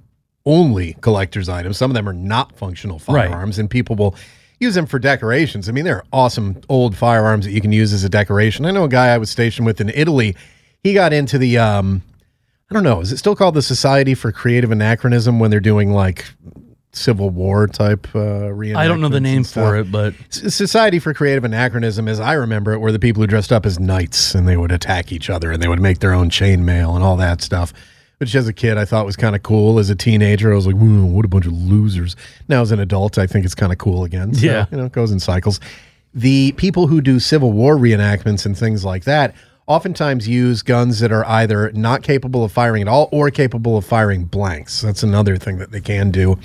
only 0.46 0.94
collector's 1.02 1.48
items. 1.48 1.76
Some 1.76 1.90
of 1.90 1.94
them 1.94 2.08
are 2.08 2.12
not 2.14 2.56
functional 2.56 3.00
Right. 3.08 3.28
firearms, 3.28 3.58
and 3.58 3.68
people 3.68 3.94
will 3.96 4.14
use 4.58 4.74
them 4.74 4.86
for 4.86 4.98
decorations. 4.98 5.68
I 5.68 5.72
mean, 5.72 5.84
they're 5.84 6.04
awesome 6.14 6.60
old 6.70 6.96
firearms 6.96 7.44
that 7.44 7.50
you 7.52 7.60
can 7.60 7.72
use 7.72 7.92
as 7.92 8.04
a 8.04 8.08
decoration. 8.08 8.64
I 8.64 8.70
know 8.70 8.84
a 8.84 8.88
guy 8.88 9.08
I 9.08 9.18
was 9.18 9.28
stationed 9.28 9.66
with 9.66 9.80
in 9.82 9.90
Italy. 9.90 10.34
He 10.82 10.94
got 10.94 11.12
into 11.12 11.36
the, 11.36 11.58
um, 11.58 12.02
I 12.70 12.74
don't 12.74 12.84
know, 12.84 13.00
is 13.00 13.12
it 13.12 13.18
still 13.18 13.36
called 13.36 13.54
the 13.54 13.60
Society 13.60 14.14
for 14.14 14.32
Creative 14.32 14.70
Anachronism 14.70 15.38
when 15.40 15.50
they're 15.50 15.60
doing 15.60 15.90
like 15.92 16.24
Civil 16.96 17.30
War 17.30 17.66
type 17.66 18.06
uh, 18.14 18.18
reenactments? 18.50 18.76
I 18.76 18.88
don't 18.88 19.00
know 19.00 19.08
the 19.08 19.20
name 19.20 19.44
for 19.44 19.76
it, 19.76 19.90
but 19.92 20.14
S- 20.32 20.54
Society 20.54 20.98
for 20.98 21.12
Creative 21.14 21.44
Anachronism, 21.44 22.08
as 22.08 22.18
I 22.20 22.32
remember 22.34 22.72
it, 22.72 22.78
were 22.78 22.92
the 22.92 22.98
people 22.98 23.22
who 23.22 23.26
dressed 23.26 23.52
up 23.52 23.66
as 23.66 23.78
knights 23.78 24.34
and 24.34 24.48
they 24.48 24.56
would 24.56 24.72
attack 24.72 25.12
each 25.12 25.28
other 25.30 25.52
and 25.52 25.62
they 25.62 25.68
would 25.68 25.80
make 25.80 25.98
their 26.00 26.12
own 26.12 26.30
chainmail 26.30 26.94
and 26.94 27.04
all 27.04 27.16
that 27.16 27.42
stuff. 27.42 27.72
Which, 28.18 28.34
as 28.34 28.48
a 28.48 28.52
kid, 28.54 28.78
I 28.78 28.86
thought 28.86 29.04
was 29.04 29.14
kind 29.16 29.36
of 29.36 29.42
cool. 29.42 29.78
As 29.78 29.90
a 29.90 29.94
teenager, 29.94 30.50
I 30.50 30.56
was 30.56 30.66
like, 30.66 30.76
"Whoa, 30.76 31.04
what 31.04 31.26
a 31.26 31.28
bunch 31.28 31.44
of 31.44 31.52
losers." 31.52 32.16
Now, 32.48 32.62
as 32.62 32.72
an 32.72 32.80
adult, 32.80 33.18
I 33.18 33.26
think 33.26 33.44
it's 33.44 33.54
kind 33.54 33.72
of 33.72 33.76
cool 33.78 34.04
again. 34.04 34.32
So, 34.32 34.46
Yeah. 34.46 34.64
you 34.70 34.78
know, 34.78 34.86
it 34.86 34.92
goes 34.92 35.12
in 35.12 35.20
cycles. 35.20 35.60
The 36.14 36.52
people 36.52 36.86
who 36.86 37.02
do 37.02 37.20
Civil 37.20 37.52
War 37.52 37.76
reenactments 37.76 38.46
and 38.46 38.56
things 38.56 38.86
like 38.86 39.04
that 39.04 39.34
oftentimes 39.66 40.26
use 40.26 40.62
guns 40.62 41.00
that 41.00 41.12
are 41.12 41.26
either 41.26 41.70
not 41.72 42.02
capable 42.02 42.42
of 42.42 42.52
firing 42.52 42.80
at 42.82 42.88
all 42.88 43.08
or 43.12 43.30
capable 43.30 43.76
of 43.76 43.84
firing 43.84 44.24
blanks. 44.24 44.80
That's 44.80 45.02
another 45.02 45.36
thing 45.36 45.58
that 45.58 45.72
they 45.72 45.80
can 45.82 46.10
do. 46.10 46.38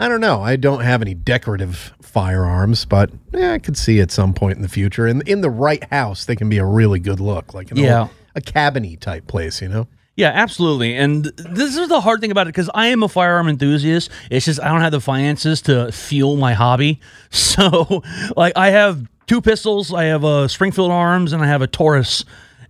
I 0.00 0.08
don't 0.08 0.20
know. 0.20 0.40
I 0.42 0.56
don't 0.56 0.80
have 0.80 1.02
any 1.02 1.14
decorative 1.14 1.92
firearms, 2.00 2.84
but 2.86 3.10
yeah, 3.32 3.52
I 3.52 3.58
could 3.58 3.76
see 3.76 4.00
at 4.00 4.10
some 4.10 4.32
point 4.34 4.56
in 4.56 4.62
the 4.62 4.68
future. 4.68 5.06
In 5.06 5.22
in 5.26 5.42
the 5.42 5.50
right 5.50 5.84
house, 5.92 6.24
they 6.24 6.34
can 6.34 6.48
be 6.48 6.58
a 6.58 6.64
really 6.64 6.98
good 6.98 7.20
look, 7.20 7.54
like 7.54 7.70
Yeah. 7.74 8.00
old, 8.00 8.10
a 8.34 8.40
cabiny 8.40 8.98
type 8.98 9.26
place, 9.26 9.60
you 9.62 9.68
know. 9.68 9.86
Yeah, 10.16 10.32
absolutely. 10.34 10.96
And 10.96 11.24
this 11.36 11.76
is 11.76 11.88
the 11.88 12.00
hard 12.00 12.20
thing 12.20 12.30
about 12.30 12.46
it 12.46 12.50
because 12.54 12.68
I 12.74 12.88
am 12.88 13.02
a 13.02 13.08
firearm 13.08 13.48
enthusiast. 13.48 14.10
It's 14.30 14.44
just 14.44 14.60
I 14.60 14.68
don't 14.68 14.80
have 14.80 14.92
the 14.92 15.00
finances 15.00 15.62
to 15.62 15.92
fuel 15.92 16.36
my 16.36 16.52
hobby. 16.54 17.00
So, 17.30 18.02
like, 18.36 18.54
I 18.56 18.70
have 18.70 19.06
two 19.26 19.40
pistols. 19.40 19.92
I 19.94 20.04
have 20.04 20.24
a 20.24 20.48
Springfield 20.48 20.90
Arms 20.90 21.32
and 21.32 21.42
I 21.42 21.46
have 21.46 21.62
a 21.62 21.66
Taurus. 21.66 22.24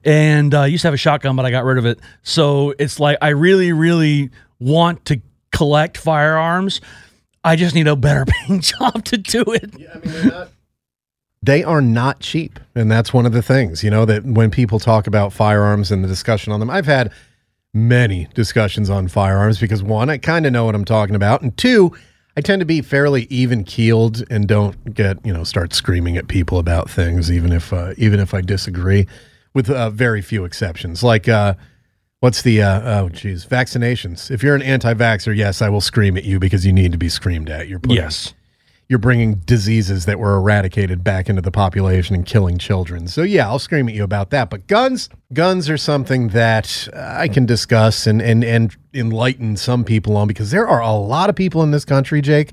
And 0.04 0.52
uh, 0.54 0.60
I 0.62 0.66
used 0.66 0.82
to 0.82 0.88
have 0.88 0.94
a 0.94 0.98
shotgun, 0.98 1.34
but 1.36 1.44
I 1.46 1.50
got 1.50 1.64
rid 1.64 1.78
of 1.78 1.86
it. 1.86 1.98
So 2.22 2.74
it's 2.78 2.98
like 3.00 3.18
I 3.22 3.28
really, 3.30 3.72
really 3.72 4.30
want 4.58 5.04
to 5.06 5.20
collect 5.52 5.96
firearms. 5.96 6.80
I 7.42 7.56
just 7.56 7.74
need 7.74 7.88
a 7.88 7.96
better 7.96 8.24
paying 8.46 8.60
job 8.60 9.04
to 9.06 9.18
do 9.18 9.42
it. 9.48 9.78
Yeah, 9.78 9.94
I 9.94 10.08
mean 10.08 10.48
they 11.42 11.64
are 11.64 11.80
not 11.80 12.20
cheap 12.20 12.60
and 12.74 12.90
that's 12.90 13.14
one 13.14 13.26
of 13.26 13.32
the 13.32 13.42
things 13.42 13.82
you 13.82 13.90
know 13.90 14.04
that 14.04 14.24
when 14.24 14.50
people 14.50 14.78
talk 14.78 15.06
about 15.06 15.32
firearms 15.32 15.90
and 15.90 16.04
the 16.04 16.08
discussion 16.08 16.52
on 16.52 16.60
them 16.60 16.70
i've 16.70 16.86
had 16.86 17.12
many 17.72 18.28
discussions 18.34 18.90
on 18.90 19.08
firearms 19.08 19.58
because 19.58 19.82
one 19.82 20.10
i 20.10 20.18
kind 20.18 20.46
of 20.46 20.52
know 20.52 20.64
what 20.64 20.74
i'm 20.74 20.84
talking 20.84 21.14
about 21.14 21.40
and 21.42 21.56
two 21.56 21.92
i 22.36 22.40
tend 22.40 22.60
to 22.60 22.66
be 22.66 22.82
fairly 22.82 23.26
even 23.30 23.64
keeled 23.64 24.22
and 24.30 24.48
don't 24.48 24.94
get 24.94 25.24
you 25.24 25.32
know 25.32 25.44
start 25.44 25.72
screaming 25.72 26.16
at 26.16 26.28
people 26.28 26.58
about 26.58 26.90
things 26.90 27.30
even 27.30 27.52
if 27.52 27.72
uh, 27.72 27.94
even 27.96 28.20
if 28.20 28.34
i 28.34 28.40
disagree 28.40 29.06
with 29.54 29.70
uh, 29.70 29.88
very 29.90 30.20
few 30.20 30.44
exceptions 30.44 31.02
like 31.02 31.28
uh, 31.28 31.54
what's 32.20 32.42
the 32.42 32.62
uh, 32.62 33.00
oh 33.00 33.08
geez 33.08 33.44
vaccinations 33.46 34.30
if 34.30 34.42
you're 34.42 34.54
an 34.54 34.62
anti-vaxxer 34.62 35.34
yes 35.36 35.60
i 35.62 35.68
will 35.68 35.80
scream 35.80 36.16
at 36.16 36.24
you 36.24 36.38
because 36.38 36.64
you 36.66 36.72
need 36.72 36.92
to 36.92 36.98
be 36.98 37.08
screamed 37.08 37.48
at 37.50 37.66
you're 37.68 37.78
putting 37.80 37.96
Yes. 37.96 38.34
you're 38.88 38.98
bringing 38.98 39.34
diseases 39.36 40.04
that 40.06 40.18
were 40.18 40.36
eradicated 40.36 41.02
back 41.04 41.28
into 41.28 41.40
the 41.42 41.52
population 41.52 42.14
and 42.16 42.26
killing 42.26 42.58
children. 42.58 43.06
So 43.06 43.22
yeah, 43.22 43.46
I'll 43.46 43.60
scream 43.60 43.88
at 43.88 43.94
you 43.94 44.02
about 44.02 44.30
that. 44.30 44.50
But 44.50 44.66
guns, 44.66 45.08
guns 45.32 45.70
are 45.70 45.76
something 45.78 46.28
that 46.30 46.88
I 46.92 47.28
can 47.28 47.46
discuss 47.46 48.08
and 48.08 48.20
and 48.20 48.42
and 48.42 48.76
enlighten 48.92 49.56
some 49.56 49.84
people 49.84 50.16
on 50.16 50.26
because 50.26 50.50
there 50.50 50.66
are 50.66 50.80
a 50.80 50.92
lot 50.92 51.30
of 51.30 51.36
people 51.36 51.62
in 51.62 51.70
this 51.70 51.84
country, 51.84 52.20
Jake. 52.20 52.50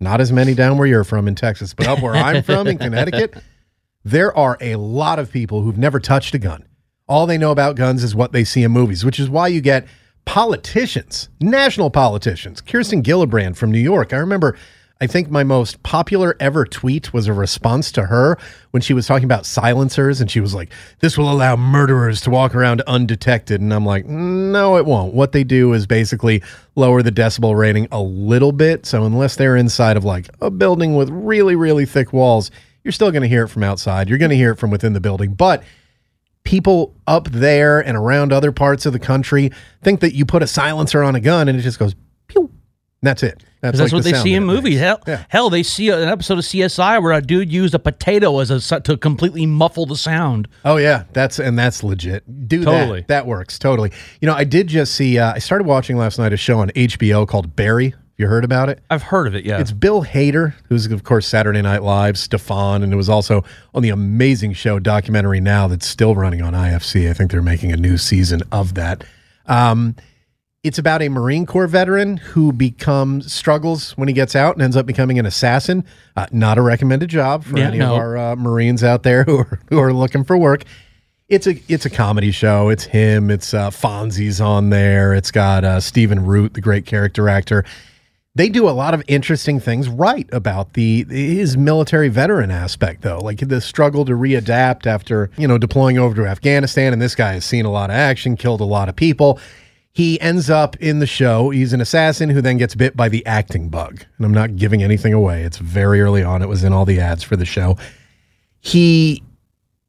Not 0.00 0.22
as 0.22 0.32
many 0.32 0.54
down 0.54 0.78
where 0.78 0.86
you're 0.86 1.04
from 1.04 1.28
in 1.28 1.34
Texas, 1.34 1.74
but 1.74 1.86
up 1.86 2.00
where 2.00 2.14
I'm 2.14 2.42
from 2.42 2.66
in 2.66 2.78
Connecticut, 2.86 3.36
there 4.04 4.34
are 4.36 4.56
a 4.62 4.76
lot 4.76 5.18
of 5.18 5.30
people 5.30 5.60
who've 5.60 5.76
never 5.78 6.00
touched 6.00 6.34
a 6.34 6.38
gun. 6.38 6.64
All 7.06 7.26
they 7.26 7.36
know 7.36 7.50
about 7.50 7.76
guns 7.76 8.02
is 8.02 8.14
what 8.14 8.32
they 8.32 8.44
see 8.44 8.62
in 8.62 8.72
movies, 8.72 9.04
which 9.04 9.20
is 9.20 9.28
why 9.28 9.48
you 9.48 9.60
get 9.60 9.86
politicians, 10.24 11.28
national 11.38 11.90
politicians. 11.90 12.62
Kirsten 12.62 13.02
Gillibrand 13.02 13.56
from 13.56 13.70
New 13.70 13.78
York. 13.78 14.14
I 14.14 14.16
remember, 14.16 14.56
I 15.02 15.06
think 15.06 15.28
my 15.28 15.44
most 15.44 15.82
popular 15.82 16.34
ever 16.40 16.64
tweet 16.64 17.12
was 17.12 17.26
a 17.26 17.34
response 17.34 17.92
to 17.92 18.06
her 18.06 18.38
when 18.70 18.80
she 18.80 18.94
was 18.94 19.06
talking 19.06 19.26
about 19.26 19.44
silencers 19.44 20.22
and 20.22 20.30
she 20.30 20.40
was 20.40 20.54
like, 20.54 20.72
this 21.00 21.18
will 21.18 21.30
allow 21.30 21.56
murderers 21.56 22.22
to 22.22 22.30
walk 22.30 22.54
around 22.54 22.80
undetected. 22.86 23.60
And 23.60 23.74
I'm 23.74 23.84
like, 23.84 24.06
no, 24.06 24.78
it 24.78 24.86
won't. 24.86 25.12
What 25.12 25.32
they 25.32 25.44
do 25.44 25.74
is 25.74 25.86
basically 25.86 26.42
lower 26.74 27.02
the 27.02 27.12
decibel 27.12 27.54
rating 27.54 27.86
a 27.92 28.00
little 28.00 28.52
bit. 28.52 28.86
So 28.86 29.04
unless 29.04 29.36
they're 29.36 29.56
inside 29.56 29.98
of 29.98 30.04
like 30.04 30.30
a 30.40 30.50
building 30.50 30.96
with 30.96 31.10
really, 31.10 31.54
really 31.54 31.84
thick 31.84 32.14
walls, 32.14 32.50
you're 32.82 32.92
still 32.92 33.10
going 33.10 33.22
to 33.22 33.28
hear 33.28 33.44
it 33.44 33.48
from 33.48 33.62
outside. 33.62 34.08
You're 34.08 34.16
going 34.16 34.30
to 34.30 34.36
hear 34.36 34.52
it 34.52 34.58
from 34.58 34.70
within 34.70 34.94
the 34.94 35.00
building. 35.00 35.34
But 35.34 35.62
people 36.44 36.94
up 37.06 37.28
there 37.30 37.80
and 37.80 37.96
around 37.96 38.32
other 38.32 38.52
parts 38.52 38.86
of 38.86 38.92
the 38.92 38.98
country 38.98 39.50
think 39.82 40.00
that 40.00 40.14
you 40.14 40.24
put 40.26 40.42
a 40.42 40.46
silencer 40.46 41.02
on 41.02 41.14
a 41.14 41.20
gun 41.20 41.48
and 41.48 41.58
it 41.58 41.62
just 41.62 41.78
goes 41.78 41.94
pew. 42.28 42.42
And 42.42 42.50
that's 43.02 43.22
it. 43.22 43.42
That's 43.60 43.80
like 43.80 43.92
what 43.92 44.04
the 44.04 44.12
they 44.12 44.18
see 44.18 44.34
in 44.34 44.44
movies. 44.44 44.74
makes. 44.74 44.80
Hell, 44.82 45.00
Yeah. 45.06 45.24
hell, 45.30 45.48
they 45.48 45.62
see 45.62 45.88
an 45.88 46.06
episode 46.06 46.36
of 46.36 46.44
CSI 46.44 47.02
where 47.02 47.12
a 47.12 47.22
dude 47.22 47.50
used 47.50 47.74
a 47.74 47.78
potato 47.78 48.38
as 48.40 48.50
a 48.50 48.80
to 48.82 48.96
completely 48.98 49.46
muffle 49.46 49.86
the 49.86 49.96
sound. 49.96 50.48
Oh 50.66 50.76
yeah, 50.76 51.04
that's 51.14 51.38
and 51.38 51.58
that's 51.58 51.82
legit. 51.82 52.46
Do 52.46 52.62
Totally. 52.62 53.00
that. 53.00 53.08
That 53.08 53.26
works 53.26 53.58
totally. 53.58 53.90
You 54.20 54.26
know, 54.26 54.34
I 54.34 54.44
did 54.44 54.66
just 54.68 54.94
see. 54.94 55.18
Uh, 55.18 55.32
I 55.32 55.38
started 55.38 55.66
watching 55.66 55.96
last 55.96 56.18
night 56.18 56.34
a 56.34 56.36
show 56.36 56.58
on 56.58 56.68
HBO 56.70 57.26
called 57.26 57.56
Barry. 57.56 57.94
You 58.16 58.28
heard 58.28 58.44
about 58.44 58.68
it? 58.68 58.78
I've 58.90 59.02
heard 59.02 59.26
of 59.26 59.34
it. 59.34 59.44
Yeah, 59.44 59.58
It's 59.58 59.72
Bill 59.72 60.04
Hader, 60.04 60.54
who's 60.68 60.86
of 60.86 61.02
course 61.02 61.26
Saturday 61.26 61.62
Night 61.62 61.82
Live, 61.82 62.14
Stefon, 62.14 62.84
and 62.84 62.92
it 62.92 62.96
was 62.96 63.08
also 63.08 63.42
on 63.74 63.82
the 63.82 63.88
amazing 63.90 64.52
show 64.52 64.78
documentary 64.78 65.40
now 65.40 65.66
that's 65.66 65.86
still 65.86 66.14
running 66.14 66.40
on 66.40 66.52
IFC. 66.52 67.10
I 67.10 67.12
think 67.12 67.32
they're 67.32 67.42
making 67.42 67.72
a 67.72 67.76
new 67.76 67.98
season 67.98 68.42
of 68.52 68.74
that. 68.74 69.02
Um, 69.46 69.96
it's 70.62 70.78
about 70.78 71.02
a 71.02 71.08
Marine 71.08 71.44
Corps 71.44 71.66
veteran 71.66 72.16
who 72.18 72.52
becomes 72.52 73.32
struggles 73.32 73.90
when 73.98 74.06
he 74.06 74.14
gets 74.14 74.36
out 74.36 74.54
and 74.54 74.62
ends 74.62 74.76
up 74.76 74.86
becoming 74.86 75.18
an 75.18 75.26
assassin. 75.26 75.84
Uh, 76.16 76.26
not 76.30 76.56
a 76.56 76.62
recommended 76.62 77.10
job 77.10 77.42
for 77.44 77.58
Yeah, 77.58 77.66
any 77.66 77.78
no. 77.78 77.94
of 77.94 77.98
our 77.98 78.16
uh, 78.16 78.36
Marines 78.36 78.82
out 78.84 79.02
there 79.02 79.24
who 79.24 79.38
are 79.38 79.60
who 79.68 79.78
are 79.80 79.92
looking 79.92 80.22
for 80.24 80.38
work. 80.38 80.62
It's 81.28 81.46
a 81.48 81.60
it's 81.68 81.84
a 81.84 81.90
comedy 81.90 82.30
show. 82.30 82.68
It's 82.68 82.84
him. 82.84 83.30
It's 83.30 83.52
uh, 83.52 83.70
Fonzie's 83.70 84.40
on 84.40 84.70
there. 84.70 85.12
It's 85.14 85.30
got 85.32 85.64
uh, 85.64 85.80
Stephen 85.80 86.24
Root, 86.24 86.54
the 86.54 86.60
great 86.60 86.86
character 86.86 87.28
actor 87.28 87.64
they 88.34 88.48
do 88.48 88.68
a 88.68 88.72
lot 88.72 88.94
of 88.94 89.02
interesting 89.06 89.60
things 89.60 89.88
right 89.88 90.28
about 90.32 90.72
the 90.74 91.04
his 91.04 91.56
military 91.56 92.08
veteran 92.08 92.50
aspect 92.50 93.02
though. 93.02 93.18
Like 93.18 93.38
the 93.38 93.60
struggle 93.60 94.04
to 94.04 94.12
readapt 94.12 94.86
after 94.86 95.30
you 95.36 95.46
know 95.46 95.58
deploying 95.58 95.98
over 95.98 96.14
to 96.16 96.26
afghanistan 96.26 96.92
and 96.92 97.00
this 97.00 97.14
guy 97.14 97.34
has 97.34 97.44
seen 97.44 97.64
a 97.64 97.70
lot 97.70 97.90
of 97.90 97.96
action 97.96 98.36
killed 98.36 98.60
a 98.60 98.64
lot 98.64 98.88
of 98.88 98.96
people. 98.96 99.38
He 99.92 100.20
ends 100.20 100.50
up 100.50 100.76
in 100.78 100.98
the 100.98 101.06
show. 101.06 101.50
He's 101.50 101.72
an 101.72 101.80
assassin 101.80 102.28
who 102.28 102.40
then 102.40 102.56
gets 102.56 102.74
bit 102.74 102.96
by 102.96 103.08
the 103.08 103.24
acting 103.26 103.68
bug. 103.68 104.04
And 104.16 104.26
i'm 104.26 104.34
not 104.34 104.56
giving 104.56 104.82
anything 104.82 105.12
away. 105.12 105.44
It's 105.44 105.58
very 105.58 106.00
early 106.00 106.24
on. 106.24 106.42
It 106.42 106.48
was 106.48 106.64
in 106.64 106.72
all 106.72 106.84
the 106.84 106.98
ads 106.98 107.22
for 107.22 107.36
the 107.36 107.44
show. 107.44 107.76
He 108.60 109.22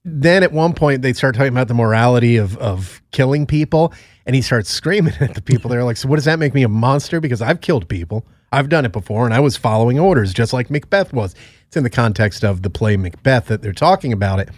then 0.06 0.44
at 0.44 0.52
one 0.52 0.74
point 0.74 1.02
they 1.02 1.14
start 1.14 1.34
talking 1.34 1.52
about 1.52 1.68
the 1.68 1.74
morality 1.74 2.38
of 2.38 2.56
of 2.58 3.02
killing 3.12 3.48
people 3.48 3.92
and 4.28 4.36
he 4.36 4.42
starts 4.42 4.70
screaming 4.70 5.14
at 5.20 5.34
the 5.34 5.42
people. 5.42 5.70
They're 5.70 5.84
like 5.84 5.98
so 5.98 6.08
what 6.08 6.16
does 6.18 6.26
that 6.26 6.40
make 6.40 6.54
me 6.54 6.64
a 6.64 6.70
monster? 6.70 7.20
Because 7.20 7.42
i've 7.42 7.60
killed 7.60 7.90
people. 7.90 8.26
I've 8.52 8.70
done 8.70 8.86
it 8.86 8.92
before 8.92 9.26
and 9.26 9.34
i 9.34 9.40
was 9.40 9.58
following 9.58 10.00
orders 10.00 10.34
just 10.34 10.54
like 10.54 10.70
macbeth 10.70 11.12
was. 11.12 11.36
It's 11.68 11.76
in 11.76 11.84
the 11.84 11.90
context 11.90 12.46
of 12.46 12.62
the 12.62 12.70
play 12.70 12.96
macbeth 12.96 13.48
that 13.48 13.64
they're 13.64 13.74
talking 13.74 14.14
about 14.14 14.40
it. 14.40 14.50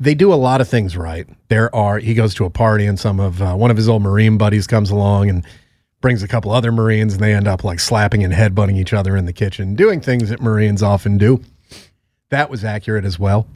They 0.00 0.14
do 0.14 0.32
a 0.32 0.34
lot 0.34 0.60
of 0.60 0.68
things 0.68 0.96
right. 0.96 1.28
There 1.48 1.72
are 1.76 1.98
he 1.98 2.14
goes 2.14 2.34
to 2.34 2.46
a 2.46 2.50
party 2.50 2.86
and 2.86 2.98
some 2.98 3.20
of 3.20 3.42
uh, 3.42 3.54
one 3.54 3.70
of 3.70 3.76
his 3.76 3.88
old 3.88 4.02
marine 4.02 4.38
buddies 4.38 4.66
comes 4.66 4.90
along 4.90 5.28
and 5.28 5.46
brings 6.00 6.22
a 6.22 6.28
couple 6.28 6.50
other 6.50 6.72
marines 6.72 7.12
and 7.12 7.22
they 7.22 7.34
end 7.34 7.46
up 7.46 7.62
like 7.62 7.78
slapping 7.78 8.24
and 8.24 8.32
headbutting 8.32 8.76
each 8.76 8.94
other 8.94 9.16
in 9.16 9.26
the 9.26 9.32
kitchen 9.32 9.76
doing 9.76 10.00
things 10.00 10.30
that 10.30 10.40
marines 10.40 10.82
often 10.82 11.18
do. 11.18 11.42
That 12.30 12.48
was 12.48 12.64
accurate 12.64 13.04
as 13.04 13.18
well 13.18 13.46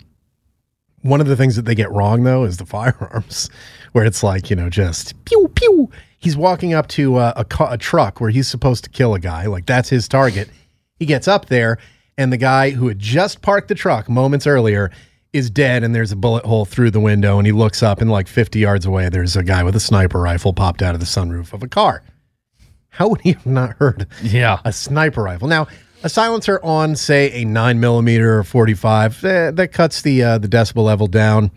one 1.06 1.20
of 1.20 1.26
the 1.26 1.36
things 1.36 1.56
that 1.56 1.64
they 1.64 1.74
get 1.74 1.90
wrong 1.90 2.24
though 2.24 2.44
is 2.44 2.56
the 2.56 2.66
firearms, 2.66 3.50
where 3.92 4.04
it's 4.04 4.22
like 4.22 4.50
you 4.50 4.56
know 4.56 4.68
just 4.68 5.14
pew 5.24 5.48
pew. 5.54 5.90
He's 6.18 6.36
walking 6.36 6.74
up 6.74 6.88
to 6.88 7.16
uh, 7.16 7.34
a, 7.36 7.44
ca- 7.44 7.72
a 7.72 7.78
truck 7.78 8.20
where 8.20 8.30
he's 8.30 8.48
supposed 8.48 8.84
to 8.84 8.90
kill 8.90 9.14
a 9.14 9.20
guy, 9.20 9.46
like 9.46 9.66
that's 9.66 9.88
his 9.88 10.08
target. 10.08 10.48
He 10.98 11.06
gets 11.06 11.28
up 11.28 11.46
there, 11.46 11.78
and 12.16 12.32
the 12.32 12.38
guy 12.38 12.70
who 12.70 12.88
had 12.88 12.98
just 12.98 13.42
parked 13.42 13.68
the 13.68 13.74
truck 13.74 14.08
moments 14.08 14.46
earlier 14.46 14.90
is 15.32 15.50
dead, 15.50 15.84
and 15.84 15.94
there's 15.94 16.12
a 16.12 16.16
bullet 16.16 16.44
hole 16.44 16.64
through 16.64 16.90
the 16.90 17.00
window. 17.00 17.38
And 17.38 17.46
he 17.46 17.52
looks 17.52 17.82
up, 17.82 18.00
and 18.00 18.10
like 18.10 18.26
50 18.26 18.58
yards 18.58 18.86
away, 18.86 19.08
there's 19.08 19.36
a 19.36 19.42
guy 19.42 19.62
with 19.62 19.76
a 19.76 19.80
sniper 19.80 20.20
rifle 20.20 20.52
popped 20.52 20.82
out 20.82 20.94
of 20.94 21.00
the 21.00 21.06
sunroof 21.06 21.52
of 21.52 21.62
a 21.62 21.68
car. 21.68 22.02
How 22.88 23.08
would 23.08 23.20
he 23.20 23.32
have 23.32 23.46
not 23.46 23.76
heard 23.76 24.06
yeah. 24.22 24.60
a 24.64 24.72
sniper 24.72 25.22
rifle. 25.22 25.48
Now, 25.48 25.66
a 26.06 26.08
silencer 26.08 26.60
on, 26.62 26.94
say, 26.94 27.32
a 27.32 27.44
nine 27.44 27.80
millimeter 27.80 28.38
or 28.38 28.44
45, 28.44 29.24
eh, 29.24 29.50
that 29.50 29.72
cuts 29.72 30.02
the 30.02 30.22
uh, 30.22 30.38
the 30.38 30.46
decibel 30.46 30.84
level 30.84 31.08
down. 31.08 31.50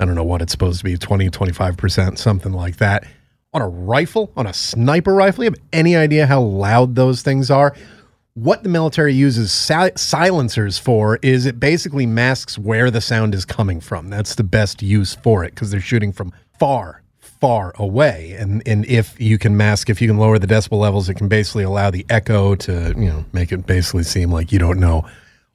I 0.00 0.04
don't 0.04 0.16
know 0.16 0.24
what 0.24 0.42
it's 0.42 0.50
supposed 0.50 0.78
to 0.78 0.84
be 0.84 0.98
20, 0.98 1.30
25%, 1.30 2.18
something 2.18 2.52
like 2.52 2.78
that. 2.78 3.06
On 3.54 3.62
a 3.62 3.68
rifle, 3.68 4.32
on 4.36 4.46
a 4.46 4.52
sniper 4.52 5.14
rifle, 5.14 5.44
you 5.44 5.50
have 5.50 5.60
any 5.72 5.94
idea 5.94 6.26
how 6.26 6.42
loud 6.42 6.96
those 6.96 7.22
things 7.22 7.48
are? 7.48 7.74
What 8.34 8.64
the 8.64 8.68
military 8.68 9.14
uses 9.14 9.52
si- 9.52 9.92
silencers 9.96 10.78
for 10.78 11.20
is 11.22 11.46
it 11.46 11.60
basically 11.60 12.06
masks 12.06 12.58
where 12.58 12.90
the 12.90 13.00
sound 13.00 13.34
is 13.36 13.44
coming 13.44 13.80
from. 13.80 14.10
That's 14.10 14.34
the 14.34 14.44
best 14.44 14.82
use 14.82 15.14
for 15.14 15.44
it 15.44 15.54
because 15.54 15.70
they're 15.70 15.80
shooting 15.80 16.12
from 16.12 16.32
far, 16.58 17.02
far 17.40 17.72
away. 17.76 18.34
And 18.38 18.62
and 18.66 18.84
if 18.86 19.20
you 19.20 19.38
can 19.38 19.56
mask, 19.56 19.90
if 19.90 20.00
you 20.00 20.08
can 20.08 20.18
lower 20.18 20.38
the 20.38 20.46
decibel 20.46 20.78
levels, 20.78 21.08
it 21.08 21.14
can 21.14 21.28
basically 21.28 21.64
allow 21.64 21.90
the 21.90 22.06
echo 22.08 22.54
to 22.56 22.94
you 22.96 23.06
know 23.06 23.24
make 23.32 23.52
it 23.52 23.66
basically 23.66 24.02
seem 24.02 24.30
like 24.30 24.52
you 24.52 24.58
don't 24.58 24.80
know 24.80 25.06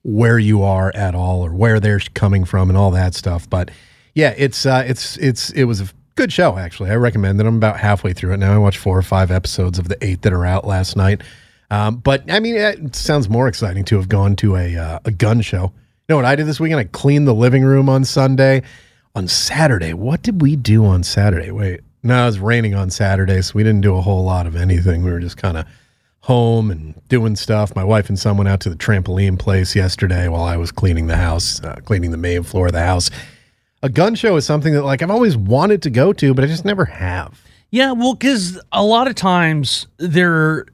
where 0.03 0.39
you 0.39 0.63
are 0.63 0.91
at 0.95 1.13
all 1.13 1.45
or 1.45 1.53
where 1.53 1.79
they're 1.79 1.99
coming 2.13 2.45
from 2.45 2.69
and 2.69 2.77
all 2.77 2.91
that 2.91 3.13
stuff. 3.13 3.49
But 3.49 3.71
yeah, 4.13 4.33
it's 4.37 4.65
uh, 4.65 4.83
it's 4.85 5.17
it's 5.17 5.51
it 5.51 5.65
was 5.65 5.81
a 5.81 5.87
good 6.15 6.31
show 6.31 6.57
actually. 6.57 6.91
I 6.91 6.95
recommend 6.95 7.39
it. 7.39 7.45
I'm 7.45 7.57
about 7.57 7.79
halfway 7.79 8.13
through 8.13 8.33
it 8.33 8.37
now. 8.37 8.53
I 8.53 8.57
watched 8.57 8.79
four 8.79 8.97
or 8.97 9.03
five 9.03 9.31
episodes 9.31 9.79
of 9.79 9.87
the 9.87 9.97
eight 10.05 10.21
that 10.23 10.33
are 10.33 10.45
out 10.45 10.65
last 10.65 10.95
night. 10.95 11.21
Um, 11.69 11.97
but 11.97 12.29
I 12.29 12.39
mean, 12.39 12.55
it 12.55 12.95
sounds 12.95 13.29
more 13.29 13.47
exciting 13.47 13.85
to 13.85 13.95
have 13.95 14.09
gone 14.09 14.35
to 14.37 14.55
a 14.57 14.75
uh, 14.75 14.99
a 15.05 15.11
gun 15.11 15.41
show. 15.41 15.63
You 15.63 16.13
know 16.13 16.15
what 16.17 16.25
I 16.25 16.35
did 16.35 16.45
this 16.45 16.59
weekend? 16.59 16.79
I 16.81 16.83
cleaned 16.85 17.27
the 17.27 17.33
living 17.33 17.63
room 17.63 17.87
on 17.87 18.03
Sunday. 18.03 18.63
On 19.13 19.27
Saturday, 19.27 19.93
what 19.93 20.21
did 20.21 20.41
we 20.41 20.55
do 20.55 20.85
on 20.85 21.03
Saturday? 21.03 21.51
Wait, 21.51 21.81
no, 22.01 22.23
it 22.23 22.25
was 22.27 22.39
raining 22.39 22.73
on 22.73 22.89
Saturday, 22.89 23.41
so 23.41 23.53
we 23.55 23.63
didn't 23.63 23.81
do 23.81 23.95
a 23.95 24.01
whole 24.01 24.23
lot 24.23 24.47
of 24.47 24.55
anything. 24.55 25.03
We 25.03 25.11
were 25.11 25.19
just 25.19 25.37
kind 25.37 25.57
of 25.57 25.65
home 26.21 26.71
and 26.71 26.95
doing 27.09 27.35
stuff. 27.35 27.75
My 27.75 27.83
wife 27.83 28.07
and 28.07 28.17
son 28.17 28.37
went 28.37 28.47
out 28.47 28.61
to 28.61 28.69
the 28.69 28.75
trampoline 28.75 29.37
place 29.37 29.75
yesterday 29.75 30.27
while 30.27 30.43
I 30.43 30.55
was 30.55 30.71
cleaning 30.71 31.07
the 31.07 31.17
house, 31.17 31.61
uh, 31.63 31.75
cleaning 31.83 32.11
the 32.11 32.17
main 32.17 32.43
floor 32.43 32.67
of 32.67 32.73
the 32.73 32.81
house. 32.81 33.09
A 33.83 33.89
gun 33.89 34.15
show 34.15 34.35
is 34.37 34.45
something 34.45 34.73
that 34.73 34.83
like 34.83 35.01
I've 35.01 35.11
always 35.11 35.35
wanted 35.35 35.81
to 35.83 35.89
go 35.89 36.13
to, 36.13 36.33
but 36.33 36.43
I 36.43 36.47
just 36.47 36.65
never 36.65 36.85
have. 36.85 37.41
Yeah, 37.71 37.93
well, 37.93 38.13
because 38.13 38.61
a 38.71 38.83
lot 38.83 39.07
of 39.07 39.15
times 39.15 39.87
there, 39.97 40.65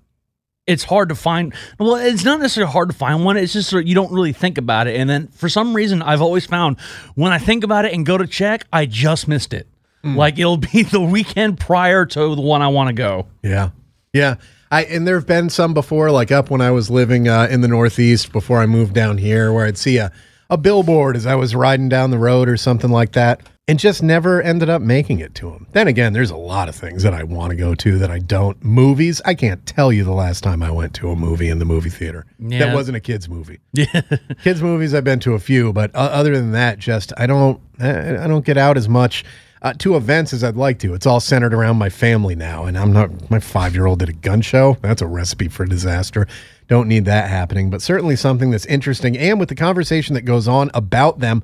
it's 0.67 0.83
hard 0.83 1.09
to 1.09 1.15
find. 1.15 1.53
Well, 1.79 1.95
it's 1.95 2.23
not 2.23 2.39
necessarily 2.39 2.71
hard 2.71 2.89
to 2.89 2.95
find 2.95 3.25
one. 3.25 3.37
It's 3.37 3.53
just 3.53 3.71
you 3.71 3.95
don't 3.95 4.11
really 4.11 4.33
think 4.33 4.57
about 4.57 4.87
it, 4.87 4.97
and 4.97 5.09
then 5.09 5.27
for 5.29 5.49
some 5.49 5.75
reason, 5.75 6.01
I've 6.01 6.21
always 6.21 6.45
found 6.45 6.79
when 7.15 7.31
I 7.31 7.39
think 7.39 7.63
about 7.63 7.85
it 7.85 7.93
and 7.93 8.05
go 8.05 8.17
to 8.17 8.27
check, 8.27 8.65
I 8.71 8.85
just 8.85 9.27
missed 9.27 9.53
it. 9.53 9.67
Like 10.03 10.39
it'll 10.39 10.57
be 10.57 10.83
the 10.91 11.01
weekend 11.01 11.59
prior 11.59 12.05
to 12.05 12.35
the 12.35 12.41
one 12.41 12.61
I 12.61 12.69
want 12.69 12.87
to 12.87 12.93
go. 12.93 13.27
Yeah. 13.43 13.71
Yeah. 14.13 14.35
I 14.69 14.83
and 14.85 15.07
there 15.07 15.15
have 15.15 15.27
been 15.27 15.49
some 15.49 15.73
before, 15.73 16.11
like 16.11 16.31
up 16.31 16.49
when 16.49 16.61
I 16.61 16.71
was 16.71 16.89
living 16.89 17.27
uh, 17.27 17.47
in 17.49 17.61
the 17.61 17.67
Northeast 17.67 18.31
before 18.31 18.59
I 18.59 18.65
moved 18.65 18.93
down 18.93 19.17
here, 19.17 19.51
where 19.51 19.65
I'd 19.65 19.77
see 19.77 19.97
a, 19.97 20.11
a 20.49 20.57
billboard 20.57 21.15
as 21.15 21.25
I 21.25 21.35
was 21.35 21.55
riding 21.55 21.89
down 21.89 22.11
the 22.11 22.17
road 22.17 22.49
or 22.49 22.57
something 22.57 22.89
like 22.89 23.13
that, 23.13 23.41
and 23.67 23.77
just 23.77 24.01
never 24.01 24.41
ended 24.41 24.69
up 24.69 24.81
making 24.81 25.19
it 25.19 25.35
to 25.35 25.51
them. 25.51 25.67
Then 25.73 25.87
again, 25.87 26.13
there's 26.13 26.31
a 26.31 26.37
lot 26.37 26.69
of 26.69 26.75
things 26.75 27.03
that 27.03 27.13
I 27.13 27.23
want 27.23 27.51
to 27.51 27.55
go 27.57 27.75
to 27.75 27.97
that 27.99 28.09
I 28.09 28.19
don't. 28.19 28.61
Movies, 28.63 29.21
I 29.25 29.33
can't 29.33 29.65
tell 29.65 29.91
you 29.91 30.03
the 30.05 30.13
last 30.13 30.41
time 30.41 30.63
I 30.63 30.71
went 30.71 30.93
to 30.95 31.09
a 31.09 31.15
movie 31.15 31.49
in 31.49 31.59
the 31.59 31.65
movie 31.65 31.89
theater. 31.89 32.25
Yeah. 32.39 32.59
That 32.59 32.73
wasn't 32.73 32.97
a 32.97 33.01
kids 33.01 33.27
movie. 33.29 33.59
Yeah, 33.73 34.01
kids 34.43 34.61
movies 34.61 34.95
I've 34.95 35.03
been 35.03 35.19
to 35.19 35.33
a 35.33 35.39
few, 35.39 35.71
but 35.71 35.93
uh, 35.93 35.99
other 35.99 36.35
than 36.35 36.51
that, 36.53 36.79
just 36.79 37.13
I 37.17 37.27
don't 37.27 37.61
I, 37.79 38.23
I 38.23 38.27
don't 38.27 38.43
get 38.43 38.57
out 38.57 38.75
as 38.75 38.89
much 38.89 39.23
uh, 39.61 39.73
to 39.79 39.95
events 39.95 40.33
as 40.33 40.43
I'd 40.43 40.55
like 40.55 40.79
to. 40.79 40.93
It's 40.95 41.05
all 41.05 41.19
centered 41.19 41.53
around 41.53 41.77
my 41.77 41.89
family 41.89 42.35
now, 42.35 42.65
and 42.65 42.77
I'm 42.77 42.91
not 42.91 43.29
my 43.29 43.39
five 43.39 43.75
year 43.75 43.85
old 43.85 44.01
at 44.01 44.09
a 44.09 44.13
gun 44.13 44.41
show. 44.41 44.77
That's 44.81 45.01
a 45.01 45.07
recipe 45.07 45.47
for 45.47 45.65
disaster. 45.65 46.25
Don't 46.67 46.87
need 46.87 47.05
that 47.05 47.29
happening, 47.29 47.69
but 47.69 47.81
certainly 47.81 48.15
something 48.15 48.49
that's 48.49 48.65
interesting. 48.65 49.17
And 49.17 49.39
with 49.39 49.49
the 49.49 49.55
conversation 49.55 50.15
that 50.15 50.23
goes 50.23 50.47
on 50.47 50.71
about 50.73 51.19
them, 51.19 51.43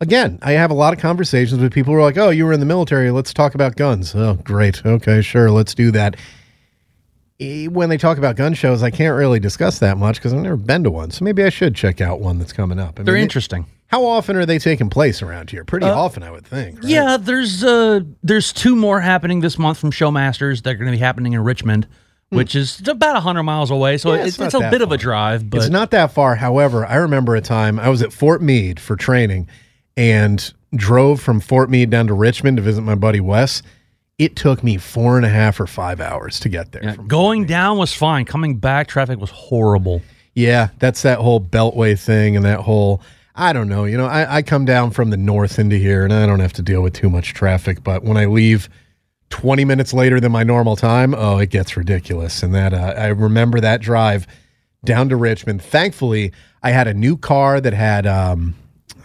again, 0.00 0.38
I 0.42 0.52
have 0.52 0.70
a 0.70 0.74
lot 0.74 0.92
of 0.92 0.98
conversations 1.00 1.60
with 1.60 1.72
people 1.72 1.92
who 1.92 1.98
are 1.98 2.02
like, 2.02 2.18
"Oh, 2.18 2.30
you 2.30 2.46
were 2.46 2.52
in 2.52 2.60
the 2.60 2.66
military. 2.66 3.10
Let's 3.10 3.32
talk 3.32 3.54
about 3.54 3.76
guns." 3.76 4.14
Oh, 4.14 4.34
great. 4.34 4.84
Okay, 4.84 5.22
sure. 5.22 5.50
Let's 5.50 5.74
do 5.74 5.90
that. 5.92 6.16
When 7.70 7.88
they 7.88 7.96
talk 7.96 8.18
about 8.18 8.36
gun 8.36 8.52
shows, 8.52 8.82
I 8.82 8.90
can't 8.90 9.16
really 9.16 9.40
discuss 9.40 9.78
that 9.78 9.96
much 9.96 10.16
because 10.16 10.34
I've 10.34 10.40
never 10.40 10.56
been 10.58 10.84
to 10.84 10.90
one. 10.90 11.10
So 11.10 11.24
maybe 11.24 11.42
I 11.42 11.48
should 11.48 11.74
check 11.74 12.02
out 12.02 12.20
one 12.20 12.38
that's 12.38 12.52
coming 12.52 12.78
up. 12.78 13.00
I 13.00 13.02
They're 13.02 13.14
mean, 13.14 13.22
interesting. 13.22 13.64
How 13.86 14.04
often 14.04 14.36
are 14.36 14.44
they 14.44 14.58
taking 14.58 14.90
place 14.90 15.22
around 15.22 15.48
here? 15.50 15.64
Pretty 15.64 15.86
often, 15.86 16.22
I 16.22 16.30
would 16.30 16.46
think. 16.46 16.76
right? 16.82 16.84
Yeah, 16.90 17.16
there's 17.16 17.64
uh 17.64 18.00
there's 18.22 18.52
two 18.52 18.76
more 18.76 19.00
happening 19.00 19.40
this 19.40 19.58
month 19.58 19.78
from 19.78 19.90
Showmasters. 19.90 20.62
They're 20.62 20.74
going 20.74 20.90
to 20.92 20.96
be 20.96 21.02
happening 21.02 21.32
in 21.32 21.42
Richmond, 21.42 21.88
which 22.28 22.54
is 22.54 22.86
about 22.86 23.14
100 23.14 23.42
miles 23.42 23.70
away. 23.70 23.96
So 23.96 24.10
Hmm. 24.10 24.16
Yeah, 24.16 24.26
it's, 24.26 24.36
it's 24.38 24.46
it's, 24.46 24.54
a 24.54 24.58
that 24.58 24.70
bit 24.70 24.82
of 24.82 24.92
a 24.92 24.98
drive, 24.98 25.48
but 25.48 25.62
it's 25.62 25.70
not 25.70 25.92
that 25.92 26.12
far. 26.12 26.34
However, 26.36 26.84
I 26.84 26.96
remember 26.96 27.36
a 27.36 27.40
time 27.40 27.80
I 27.80 27.88
was 27.88 28.02
at 28.02 28.12
Fort 28.12 28.42
Meade 28.42 28.78
for 28.78 28.96
training 28.96 29.48
and 30.00 30.54
drove 30.74 31.20
from 31.20 31.40
Fort 31.40 31.68
Meade 31.68 31.90
down 31.90 32.06
to 32.06 32.14
Richmond 32.14 32.56
to 32.56 32.62
visit 32.62 32.80
my 32.80 32.94
buddy 32.94 33.20
Wes. 33.20 33.62
It 34.16 34.34
took 34.34 34.64
me 34.64 34.78
four 34.78 35.18
and 35.18 35.26
a 35.26 35.28
half 35.28 35.60
or 35.60 35.66
five 35.66 36.00
hours 36.00 36.40
to 36.40 36.48
get 36.48 36.72
there. 36.72 36.82
Yeah, 36.82 36.96
going 37.06 37.44
down 37.44 37.76
was 37.76 37.92
fine. 37.92 38.24
Coming 38.24 38.56
back, 38.56 38.88
traffic 38.88 39.18
was 39.18 39.28
horrible. 39.28 40.00
Yeah, 40.34 40.68
that's 40.78 41.02
that 41.02 41.18
whole 41.18 41.38
beltway 41.38 41.98
thing 41.98 42.34
and 42.34 42.46
that 42.46 42.60
whole 42.60 43.02
I 43.34 43.52
don't 43.52 43.68
know. 43.68 43.84
You 43.84 43.98
know, 43.98 44.06
I, 44.06 44.36
I 44.36 44.42
come 44.42 44.64
down 44.64 44.90
from 44.90 45.10
the 45.10 45.16
north 45.18 45.58
into 45.58 45.76
here 45.76 46.02
and 46.02 46.14
I 46.14 46.24
don't 46.24 46.40
have 46.40 46.54
to 46.54 46.62
deal 46.62 46.80
with 46.80 46.94
too 46.94 47.10
much 47.10 47.34
traffic, 47.34 47.84
but 47.84 48.02
when 48.02 48.16
I 48.16 48.24
leave 48.24 48.70
20 49.28 49.66
minutes 49.66 49.92
later 49.92 50.18
than 50.18 50.32
my 50.32 50.44
normal 50.44 50.76
time, 50.76 51.14
oh, 51.14 51.38
it 51.38 51.50
gets 51.50 51.76
ridiculous. 51.76 52.42
And 52.42 52.54
that 52.54 52.72
uh, 52.72 52.94
I 52.96 53.08
remember 53.08 53.60
that 53.60 53.82
drive 53.82 54.26
down 54.82 55.10
to 55.10 55.16
Richmond. 55.16 55.62
Thankfully, 55.62 56.32
I 56.62 56.70
had 56.70 56.88
a 56.88 56.94
new 56.94 57.18
car 57.18 57.60
that 57.60 57.74
had 57.74 58.06
um, 58.06 58.54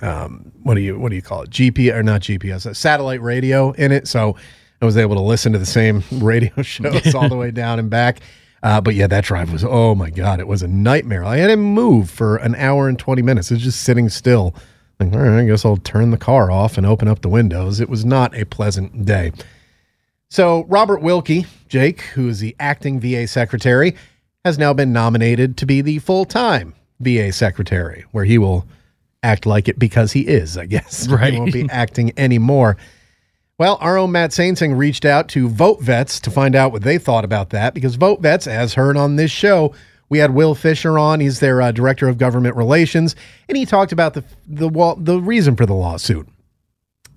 um, 0.01 0.51
what 0.63 0.75
do 0.75 0.81
you 0.81 0.99
what 0.99 1.09
do 1.09 1.15
you 1.15 1.21
call 1.21 1.43
it? 1.43 1.49
GPS 1.49 1.93
or 1.93 2.03
not 2.03 2.21
GPS, 2.21 2.65
a 2.65 2.75
satellite 2.75 3.21
radio 3.21 3.71
in 3.71 3.91
it. 3.91 4.07
So 4.07 4.35
I 4.81 4.85
was 4.85 4.97
able 4.97 5.15
to 5.15 5.21
listen 5.21 5.53
to 5.53 5.59
the 5.59 5.65
same 5.65 6.03
radio 6.11 6.61
shows 6.61 7.13
all 7.15 7.29
the 7.29 7.35
way 7.35 7.51
down 7.51 7.79
and 7.79 7.89
back. 7.89 8.19
Uh, 8.63 8.81
but 8.81 8.95
yeah, 8.95 9.07
that 9.07 9.23
drive 9.25 9.51
was 9.51 9.63
oh 9.63 9.95
my 9.95 10.09
god, 10.09 10.39
it 10.39 10.47
was 10.47 10.61
a 10.61 10.67
nightmare. 10.67 11.23
I 11.23 11.37
had 11.37 11.47
to 11.47 11.57
move 11.57 12.09
for 12.09 12.37
an 12.37 12.55
hour 12.55 12.87
and 12.87 12.97
twenty 12.97 13.21
minutes. 13.21 13.51
It 13.51 13.55
was 13.55 13.63
just 13.63 13.81
sitting 13.81 14.09
still. 14.09 14.55
Like, 14.99 15.11
all 15.13 15.19
right, 15.19 15.41
I 15.41 15.45
guess 15.45 15.65
I'll 15.65 15.77
turn 15.77 16.11
the 16.11 16.17
car 16.17 16.49
off 16.49 16.77
and 16.77 16.85
open 16.85 17.07
up 17.07 17.21
the 17.21 17.29
windows. 17.29 17.79
It 17.81 17.89
was 17.89 18.05
not 18.05 18.33
a 18.33 18.45
pleasant 18.45 19.05
day. 19.05 19.33
So 20.29 20.63
Robert 20.69 21.01
Wilkie, 21.01 21.45
Jake, 21.67 22.01
who 22.01 22.29
is 22.29 22.39
the 22.39 22.55
acting 22.59 22.99
VA 22.99 23.27
secretary, 23.27 23.95
has 24.45 24.57
now 24.57 24.73
been 24.73 24.93
nominated 24.93 25.57
to 25.57 25.65
be 25.65 25.81
the 25.81 25.99
full-time 25.99 26.73
VA 26.99 27.31
secretary, 27.31 28.05
where 28.11 28.25
he 28.25 28.37
will 28.37 28.65
act 29.25 29.45
like 29.45 29.67
it 29.67 29.79
because 29.79 30.11
he 30.11 30.21
is, 30.21 30.57
I 30.57 30.65
guess. 30.67 31.07
Right. 31.15 31.33
He 31.33 31.39
won't 31.39 31.53
be 31.53 31.67
acting 31.69 32.13
anymore. 32.17 32.77
Well, 33.57 33.77
our 33.79 33.97
own 33.97 34.11
Matt 34.11 34.31
Saintsing 34.31 34.77
reached 34.77 35.05
out 35.05 35.29
to 35.29 35.47
Vote 35.47 35.81
Vets 35.81 36.19
to 36.21 36.31
find 36.31 36.55
out 36.55 36.71
what 36.73 36.83
they 36.83 36.97
thought 36.97 37.23
about 37.23 37.51
that 37.51 37.73
because 37.73 37.95
Vote 37.95 38.21
Vets, 38.21 38.47
as 38.47 38.73
heard 38.73 38.97
on 38.97 39.15
this 39.15 39.31
show, 39.31 39.73
we 40.09 40.19
had 40.19 40.33
Will 40.33 40.55
Fisher 40.55 40.99
on. 40.99 41.21
He's 41.21 41.39
their 41.39 41.61
uh, 41.61 41.71
director 41.71 42.07
of 42.07 42.17
government 42.17 42.55
relations, 42.55 43.15
and 43.47 43.57
he 43.57 43.65
talked 43.65 43.91
about 43.91 44.13
the 44.13 44.23
the 44.47 44.67
wa- 44.67 44.95
the 44.97 45.19
reason 45.19 45.55
for 45.55 45.65
the 45.65 45.73
lawsuit. 45.73 46.27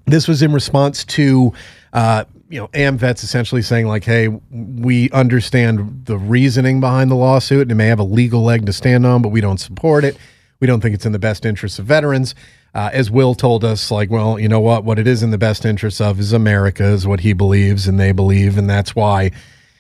This 0.07 0.27
was 0.27 0.41
in 0.41 0.53
response 0.53 1.05
to, 1.05 1.53
uh, 1.93 2.25
you 2.49 2.59
know, 2.59 2.69
AMVETS 2.69 3.25
essentially 3.25 3.61
saying 3.63 3.87
like, 3.87 4.05
"Hey, 4.05 4.29
we 4.29 5.11
understand 5.11 6.05
the 6.07 6.17
reasoning 6.17 6.81
behind 6.81 7.11
the 7.11 7.17
lawsuit, 7.17 7.63
and 7.63 7.73
it 7.73 7.75
may 7.75 7.89
have 7.89 7.99
a 7.99 8.05
legal 8.05 8.43
leg 8.43 8.65
to 8.67 8.73
stand 8.73 9.05
on, 9.05 9.21
but 9.23 9.31
we 9.31 9.41
don't 9.41 9.59
support 9.59 10.05
it. 10.05 10.17
We 10.61 10.67
don't 10.67 10.81
think 10.81 10.95
it's 10.95 11.07
in 11.07 11.13
the 11.13 11.19
best 11.19 11.45
interests 11.45 11.79
of 11.79 11.87
veterans." 11.87 12.35
Uh, 12.75 12.91
as 12.93 13.11
Will 13.11 13.35
told 13.35 13.65
us, 13.65 13.91
like, 13.91 14.11
well, 14.11 14.39
you 14.39 14.49
know 14.49 14.61
what? 14.61 14.85
What 14.85 14.99
it 14.99 15.07
is 15.07 15.23
in 15.23 15.31
the 15.31 15.39
best 15.39 15.65
interest 15.65 16.01
of 16.01 16.21
is 16.21 16.33
America, 16.33 16.85
is 16.85 17.07
what 17.07 17.21
he 17.21 17.33
believes, 17.33 17.89
and 17.89 17.99
they 17.99 18.13
believe, 18.13 18.59
and 18.59 18.69
that's 18.69 18.95
why, 18.95 19.25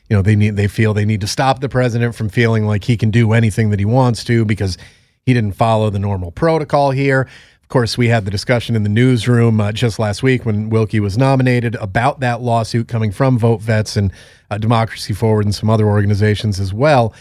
you 0.09 0.17
know, 0.17 0.23
they 0.23 0.35
need 0.35 0.57
they 0.57 0.69
feel 0.69 0.95
they 0.95 1.05
need 1.05 1.21
to 1.21 1.27
stop 1.27 1.61
the 1.61 1.69
president 1.69 2.14
from 2.14 2.29
feeling 2.29 2.67
like 2.67 2.85
he 2.85 2.97
can 2.97 3.11
do 3.11 3.33
anything 3.33 3.71
that 3.71 3.79
he 3.79 3.85
wants 3.85 4.25
to 4.25 4.45
because 4.45 4.79
he 5.27 5.35
didn't 5.35 5.53
follow 5.53 5.91
the 5.91 5.99
normal 5.99 6.33
protocol 6.33 6.91
here. 6.91 7.29
Of 7.62 7.69
course, 7.69 7.99
we 7.99 8.09
had 8.09 8.25
the 8.25 8.31
discussion 8.31 8.75
in 8.75 8.83
the 8.83 8.88
newsroom 8.88 9.61
uh, 9.61 9.73
just 9.73 9.99
last 9.99 10.23
week 10.23 10.47
when 10.47 10.71
Wilkie 10.71 11.01
was 11.01 11.19
nominated 11.19 11.75
about 11.75 12.21
that 12.21 12.41
lawsuit 12.41 12.88
coming 12.88 13.12
from 13.12 13.38
Vote 13.38 13.61
Vets 13.61 13.95
and 13.95 14.11
uh, 14.51 14.57
Democracy 14.57 15.12
Forward 15.12 15.45
and 15.45 15.55
some 15.55 15.69
other 15.69 15.87
organizations 15.87 16.59
as 16.59 16.73
well. 16.73 17.12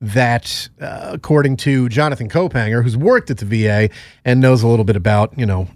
That, 0.00 0.68
uh, 0.80 1.10
according 1.12 1.56
to 1.58 1.88
Jonathan 1.88 2.28
Kaupanger, 2.28 2.82
who's 2.82 2.96
worked 2.96 3.30
at 3.30 3.38
the 3.38 3.46
VA 3.46 3.88
and 4.24 4.40
knows 4.40 4.62
a 4.62 4.68
little 4.68 4.84
bit 4.84 4.96
about, 4.96 5.36
you 5.38 5.46
know, 5.46 5.68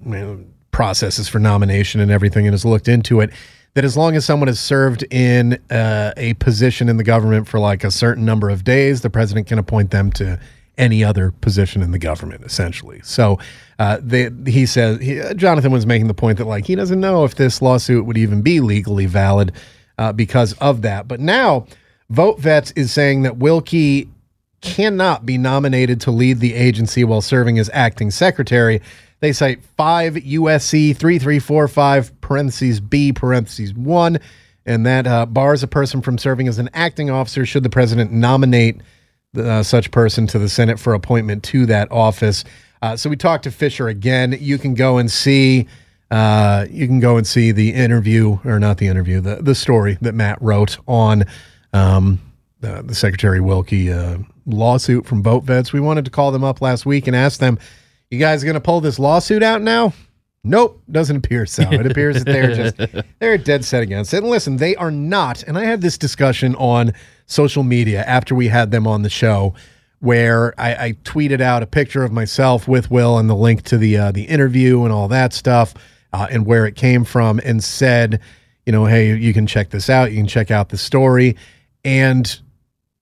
processes 0.72 1.28
for 1.28 1.38
nomination 1.38 2.00
and 2.00 2.10
everything 2.10 2.46
and 2.46 2.52
has 2.52 2.64
looked 2.64 2.86
into 2.86 3.20
it, 3.20 3.30
that 3.74 3.84
as 3.84 3.96
long 3.96 4.16
as 4.16 4.24
someone 4.24 4.48
has 4.48 4.60
served 4.60 5.04
in 5.10 5.58
uh, 5.70 6.12
a 6.16 6.34
position 6.34 6.88
in 6.88 6.96
the 6.96 7.04
government 7.04 7.48
for 7.48 7.58
like 7.58 7.84
a 7.84 7.90
certain 7.90 8.24
number 8.24 8.50
of 8.50 8.64
days, 8.64 9.00
the 9.00 9.10
president 9.10 9.46
can 9.46 9.58
appoint 9.58 9.90
them 9.90 10.10
to 10.12 10.38
any 10.76 11.04
other 11.04 11.30
position 11.30 11.82
in 11.82 11.90
the 11.90 11.98
government, 11.98 12.42
essentially. 12.44 13.00
So, 13.04 13.38
uh, 13.78 13.98
they, 14.02 14.30
he 14.46 14.66
says 14.66 15.00
he, 15.00 15.20
uh, 15.20 15.34
Jonathan 15.34 15.72
was 15.72 15.86
making 15.86 16.08
the 16.08 16.14
point 16.14 16.38
that 16.38 16.46
like 16.46 16.66
he 16.66 16.74
doesn't 16.74 17.00
know 17.00 17.24
if 17.24 17.36
this 17.36 17.62
lawsuit 17.62 18.06
would 18.06 18.18
even 18.18 18.42
be 18.42 18.60
legally 18.60 19.06
valid 19.06 19.52
uh, 19.98 20.12
because 20.12 20.54
of 20.54 20.82
that. 20.82 21.06
But 21.06 21.20
now, 21.20 21.66
Vote 22.10 22.40
Vets 22.40 22.72
is 22.72 22.92
saying 22.92 23.22
that 23.22 23.36
Wilkie 23.36 24.08
cannot 24.60 25.24
be 25.24 25.38
nominated 25.38 26.00
to 26.02 26.10
lead 26.10 26.40
the 26.40 26.54
agency 26.54 27.04
while 27.04 27.22
serving 27.22 27.58
as 27.58 27.70
acting 27.72 28.10
secretary. 28.10 28.82
They 29.20 29.32
cite 29.32 29.62
5 29.76 30.14
USC 30.14 30.96
3345 30.96 32.20
parentheses 32.20 32.80
B 32.80 33.12
parentheses 33.12 33.72
1, 33.74 34.18
and 34.66 34.84
that 34.86 35.06
uh, 35.06 35.26
bars 35.26 35.62
a 35.62 35.68
person 35.68 36.02
from 36.02 36.18
serving 36.18 36.48
as 36.48 36.58
an 36.58 36.68
acting 36.74 37.10
officer 37.10 37.46
should 37.46 37.62
the 37.62 37.70
president 37.70 38.12
nominate 38.12 38.80
uh, 39.36 39.62
such 39.62 39.90
person 39.92 40.26
to 40.26 40.38
the 40.38 40.48
Senate 40.48 40.80
for 40.80 40.94
appointment 40.94 41.44
to 41.44 41.64
that 41.66 41.90
office. 41.92 42.44
Uh, 42.82 42.96
so 42.96 43.08
we 43.08 43.16
talked 43.16 43.44
to 43.44 43.50
Fisher 43.50 43.88
again. 43.88 44.36
You 44.38 44.58
can 44.58 44.74
go 44.74 44.98
and 44.98 45.10
see. 45.10 45.68
Uh, 46.10 46.66
you 46.68 46.88
can 46.88 46.98
go 46.98 47.16
and 47.16 47.26
see 47.26 47.52
the 47.52 47.72
interview, 47.72 48.40
or 48.44 48.58
not 48.58 48.78
the 48.78 48.88
interview, 48.88 49.20
the 49.20 49.36
the 49.36 49.54
story 49.54 49.96
that 50.00 50.12
Matt 50.12 50.42
wrote 50.42 50.76
on 50.88 51.24
um, 51.72 52.20
uh, 52.62 52.82
the 52.82 52.94
Secretary 52.94 53.40
Wilkie 53.40 53.92
uh, 53.92 54.18
lawsuit 54.46 55.06
from 55.06 55.22
Vote 55.22 55.44
Vets. 55.44 55.72
We 55.72 55.80
wanted 55.80 56.04
to 56.04 56.10
call 56.10 56.30
them 56.32 56.44
up 56.44 56.60
last 56.60 56.86
week 56.86 57.06
and 57.06 57.16
ask 57.16 57.40
them, 57.40 57.58
"You 58.10 58.18
guys 58.18 58.44
going 58.44 58.54
to 58.54 58.60
pull 58.60 58.80
this 58.80 58.98
lawsuit 58.98 59.42
out 59.42 59.62
now?" 59.62 59.92
Nope, 60.42 60.82
doesn't 60.90 61.16
appear 61.16 61.44
so. 61.44 61.64
It 61.70 61.86
appears 61.86 62.16
that 62.16 62.24
they're 62.24 62.54
just 62.54 63.04
they're 63.18 63.36
dead 63.36 63.64
set 63.64 63.82
against 63.82 64.14
it. 64.14 64.18
And 64.18 64.28
listen, 64.28 64.56
they 64.56 64.74
are 64.76 64.90
not. 64.90 65.42
And 65.42 65.58
I 65.58 65.64
had 65.64 65.82
this 65.82 65.98
discussion 65.98 66.54
on 66.54 66.92
social 67.26 67.62
media 67.62 68.02
after 68.04 68.34
we 68.34 68.48
had 68.48 68.70
them 68.70 68.86
on 68.86 69.02
the 69.02 69.10
show, 69.10 69.54
where 69.98 70.58
I, 70.58 70.84
I 70.86 70.92
tweeted 71.04 71.42
out 71.42 71.62
a 71.62 71.66
picture 71.66 72.02
of 72.04 72.10
myself 72.10 72.66
with 72.66 72.90
Will 72.90 73.18
and 73.18 73.28
the 73.28 73.36
link 73.36 73.62
to 73.64 73.76
the 73.76 73.98
uh, 73.98 74.12
the 74.12 74.24
interview 74.24 74.84
and 74.84 74.92
all 74.92 75.08
that 75.08 75.34
stuff, 75.34 75.74
uh, 76.14 76.26
and 76.30 76.46
where 76.46 76.66
it 76.66 76.74
came 76.74 77.04
from, 77.04 77.38
and 77.44 77.62
said, 77.62 78.20
you 78.64 78.72
know, 78.72 78.86
hey, 78.86 79.14
you 79.14 79.34
can 79.34 79.46
check 79.46 79.70
this 79.70 79.90
out. 79.90 80.10
You 80.10 80.18
can 80.18 80.26
check 80.26 80.50
out 80.50 80.70
the 80.70 80.78
story, 80.78 81.36
and 81.84 82.40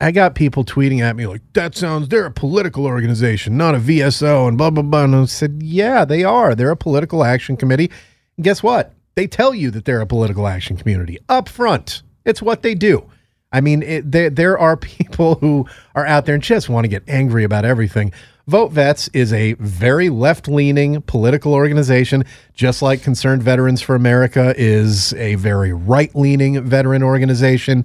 I 0.01 0.13
got 0.13 0.35
people 0.37 0.65
tweeting 0.65 1.01
at 1.01 1.17
me 1.17 1.27
like, 1.27 1.43
that 1.55 1.75
sounds, 1.75 2.09
they're 2.09 2.27
a 2.27 2.31
political 2.31 2.87
organization, 2.87 3.57
not 3.57 3.75
a 3.75 3.79
VSO, 3.79 4.47
and 4.47 4.57
blah, 4.57 4.71
blah, 4.71 4.83
blah. 4.83 5.05
And 5.05 5.15
I 5.15 5.25
said, 5.25 5.61
yeah, 5.63 6.05
they 6.05 6.23
are. 6.23 6.55
They're 6.55 6.71
a 6.71 6.77
political 6.77 7.25
action 7.25 7.57
committee. 7.57 7.91
And 8.37 8.45
guess 8.45 8.63
what? 8.63 8.95
They 9.17 9.27
tell 9.27 9.53
you 9.53 9.73
that 9.73 9.85
they're 9.85 10.01
a 10.01 10.07
political 10.07 10.47
action 10.47 10.77
community 10.77 11.19
up 11.29 11.49
front. 11.49 12.03
It's 12.25 12.41
what 12.41 12.63
they 12.63 12.77
do. 12.77 13.11
I 13.51 13.61
mean, 13.61 13.83
it, 13.83 14.13
there, 14.13 14.31
there 14.31 14.59
are 14.59 14.77
people 14.77 15.35
who 15.37 15.67
are 15.97 16.07
out 16.07 16.27
there 16.27 16.35
and 16.35 16.45
just 16.45 16.69
want 16.69 16.85
to 16.85 16.89
get 16.89 17.03
angry 17.09 17.43
about 17.43 17.65
everything. 17.65 18.13
Vote 18.47 18.73
Vets 18.73 19.09
is 19.13 19.33
a 19.33 19.55
very 19.55 20.09
left 20.09 20.49
leaning 20.49 21.03
political 21.03 21.53
organization, 21.53 22.25
just 22.55 22.81
like 22.81 23.03
Concerned 23.03 23.43
Veterans 23.43 23.83
for 23.83 23.95
America 23.95 24.55
is 24.57 25.13
a 25.15 25.35
very 25.35 25.73
right 25.73 26.15
leaning 26.15 26.63
veteran 26.63 27.03
organization. 27.03 27.85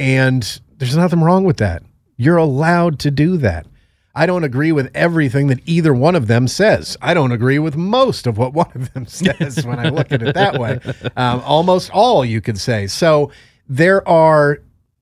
And 0.00 0.60
There's 0.78 0.96
nothing 0.96 1.20
wrong 1.20 1.44
with 1.44 1.58
that. 1.58 1.82
You're 2.16 2.38
allowed 2.38 2.98
to 3.00 3.10
do 3.10 3.36
that. 3.38 3.66
I 4.14 4.26
don't 4.26 4.44
agree 4.44 4.72
with 4.72 4.90
everything 4.94 5.46
that 5.48 5.60
either 5.66 5.94
one 5.94 6.16
of 6.16 6.26
them 6.26 6.48
says. 6.48 6.96
I 7.00 7.14
don't 7.14 7.32
agree 7.32 7.58
with 7.58 7.76
most 7.76 8.26
of 8.26 8.38
what 8.38 8.52
one 8.54 8.70
of 8.74 8.92
them 8.92 9.06
says 9.06 9.64
when 9.64 9.78
I 9.78 9.88
look 9.90 10.10
at 10.10 10.22
it 10.22 10.34
that 10.34 10.58
way. 10.58 10.80
Um, 11.16 11.40
almost 11.44 11.90
all 11.92 12.24
you 12.24 12.40
could 12.40 12.58
say. 12.58 12.86
So 12.86 13.30
there 13.68 14.06
are, 14.08 14.58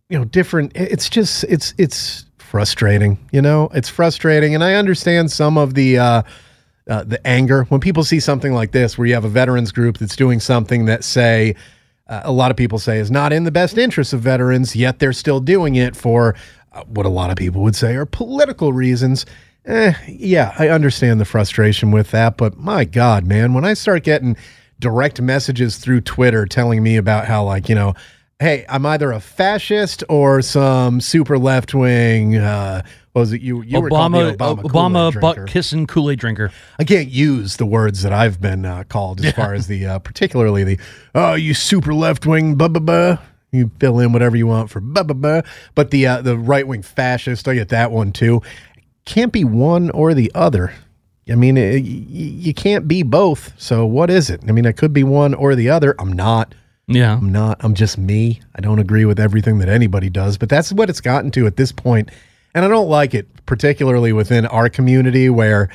you 0.09 0.19
know, 0.19 0.25
different. 0.25 0.73
It's 0.75 1.09
just 1.09 1.45
it's 1.45 1.75
it's 1.79 2.25
frustrating. 2.39 3.19
You 3.31 3.43
know, 3.43 3.69
it's 3.75 3.89
frustrating, 3.89 4.55
and 4.55 4.65
I 4.65 4.75
understand 4.75 5.31
some 5.31 5.57
of 5.57 5.75
the. 5.75 5.99
Uh, 5.99 6.23
uh, 6.89 7.05
the 7.05 7.25
anger 7.27 7.65
when 7.65 7.83
people 7.83 8.03
see 8.03 8.19
something 8.19 8.55
like 8.55 8.73
this, 8.73 8.97
where 8.97 9.07
you 9.07 9.13
have 9.13 9.27
a 9.27 9.29
veterans 9.29 9.73
group 9.73 9.99
that's 9.99 10.17
doing 10.17 10.41
something 10.41 10.87
that, 10.87 11.05
say, 11.05 11.55
uh, 12.09 12.23
a 12.25 12.33
lot 12.33 12.51
of 12.51 12.57
people 12.57 12.79
say 12.79 12.99
is 12.99 13.11
not 13.11 13.33
in 13.33 13.45
the 13.45 13.51
best 13.51 13.79
interest 13.79 14.13
of 14.13 14.21
veterans, 14.21 14.75
yet 14.75 14.99
they're 14.99 15.13
still 15.13 15.41
doing 15.41 15.75
it 15.75 15.95
for 15.95 16.35
uh, 16.73 16.83
what 16.85 17.07
a 17.07 17.11
lot 17.11 17.31
of 17.31 17.37
people 17.37 17.63
would 17.63 17.77
say 17.77 17.95
are 17.97 18.07
political 18.07 18.73
reasons. 18.73 19.27
Eh, 19.65 19.93
yeah, 20.07 20.55
I 20.59 20.69
understand 20.69 21.21
the 21.21 21.25
frustration 21.25 21.91
with 21.91 22.11
that, 22.13 22.37
but 22.37 22.57
my 22.57 22.85
God, 22.85 23.27
man, 23.27 23.53
when 23.53 23.65
I 23.65 23.75
start 23.75 24.03
getting 24.03 24.37
direct 24.81 25.21
messages 25.21 25.77
through 25.77 26.01
Twitter 26.03 26.47
telling 26.47 26.83
me 26.83 26.97
about 26.97 27.27
how, 27.27 27.45
like, 27.45 27.69
you 27.69 27.75
know, 27.75 27.95
hey, 28.39 28.65
I'm 28.69 28.87
either 28.87 29.11
a 29.11 29.21
fascist 29.21 30.05
or 30.09 30.41
some 30.43 31.01
super 31.01 31.39
left 31.39 31.75
wing. 31.75 32.37
Uh, 32.37 32.83
was 33.19 33.33
it 33.33 33.41
you? 33.41 33.63
You 33.63 33.81
were 33.81 33.91
Obama, 33.91 34.37
Obama, 34.37 34.63
Obama, 34.63 35.21
butt 35.21 35.47
kissing 35.47 35.87
Kool 35.87 36.11
Aid 36.11 36.19
drinker. 36.19 36.51
I 36.79 36.85
can't 36.85 37.09
use 37.09 37.57
the 37.57 37.67
words 37.67 38.03
that 38.03 38.13
I've 38.13 38.41
been 38.41 38.65
uh, 38.65 38.85
called 38.89 39.25
as 39.25 39.33
far 39.35 39.55
as 39.55 39.67
the, 39.67 39.87
uh, 39.87 39.99
particularly 39.99 40.65
the, 40.65 40.79
oh, 41.15 41.35
you 41.35 41.55
super 41.55 41.95
left 41.95 42.27
wing, 42.27 42.55
blah, 42.55 42.69
blah, 42.69 42.81
blah. 42.81 43.19
You 43.51 43.71
fill 43.79 43.99
in 44.01 44.13
whatever 44.13 44.37
you 44.37 44.47
want 44.47 44.71
for 44.71 44.81
blah, 44.81 45.03
blah, 45.03 45.15
blah. 45.15 45.41
But 45.75 45.91
the, 45.91 46.07
uh, 46.07 46.23
the 46.23 46.37
right 46.37 46.67
wing 46.67 46.83
fascist, 46.83 47.49
I 47.49 47.55
get 47.55 47.71
that 47.71 47.91
one 47.91 48.13
too. 48.13 48.43
Can't 49.05 49.33
be 49.33 49.45
one 49.45 49.91
or 49.91 50.13
the 50.15 50.31
other. 50.35 50.75
I 51.31 51.35
mean, 51.35 51.57
it, 51.57 51.79
you 51.79 52.55
can't 52.55 52.89
be 52.89 53.03
both. 53.03 53.53
So 53.59 53.85
what 53.87 54.11
is 54.11 54.31
it? 54.31 54.43
I 54.49 54.53
mean, 54.53 54.67
I 54.67 54.73
could 54.73 54.93
be 54.93 55.05
one 55.05 55.35
or 55.35 55.55
the 55.55 55.71
other. 55.71 55.95
I'm 55.99 56.13
not. 56.13 56.55
Yeah. 56.87 57.17
I'm 57.17 57.31
not. 57.31 57.59
I'm 57.61 57.75
just 57.75 57.99
me. 57.99 58.41
I 58.55 58.61
don't 58.61 58.79
agree 58.79 59.05
with 59.05 59.21
everything 59.21 59.59
that 59.59 59.69
anybody 59.69 60.09
does, 60.09 60.39
but 60.39 60.49
that's 60.49 60.73
what 60.73 60.89
it's 60.89 61.03
gotten 61.03 61.31
to 61.33 61.47
at 61.47 61.57
this 61.57 61.71
point. 61.71 62.11
And 62.55 62.65
I 62.65 62.69
don't 62.69 62.89
like 62.89 63.15
it, 63.15 63.29
particularly 63.47 64.13
within 64.13 64.47
our 64.47 64.69
community 64.69 65.31
where 65.31 65.69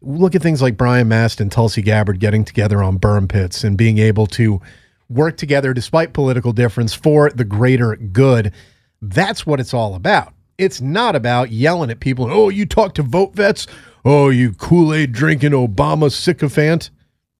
look 0.00 0.34
at 0.34 0.42
things 0.42 0.62
like 0.62 0.76
Brian 0.76 1.08
Mast 1.08 1.40
and 1.40 1.50
Tulsi 1.50 1.82
Gabbard 1.82 2.20
getting 2.20 2.44
together 2.44 2.82
on 2.82 2.98
burn 2.98 3.28
pits 3.28 3.64
and 3.64 3.76
being 3.76 3.98
able 3.98 4.26
to 4.28 4.60
work 5.08 5.36
together 5.36 5.72
despite 5.72 6.12
political 6.12 6.52
difference 6.52 6.94
for 6.94 7.30
the 7.30 7.44
greater 7.44 7.96
good. 7.96 8.52
That's 9.00 9.46
what 9.46 9.60
it's 9.60 9.74
all 9.74 9.94
about. 9.94 10.32
It's 10.58 10.80
not 10.80 11.16
about 11.16 11.50
yelling 11.50 11.90
at 11.90 12.00
people, 12.00 12.30
oh, 12.30 12.48
you 12.48 12.66
talk 12.66 12.94
to 12.94 13.02
vote 13.02 13.34
vets? 13.34 13.66
Oh, 14.04 14.28
you 14.28 14.52
Kool 14.52 14.92
Aid 14.92 15.12
drinking 15.12 15.52
Obama 15.52 16.10
sycophant? 16.10 16.90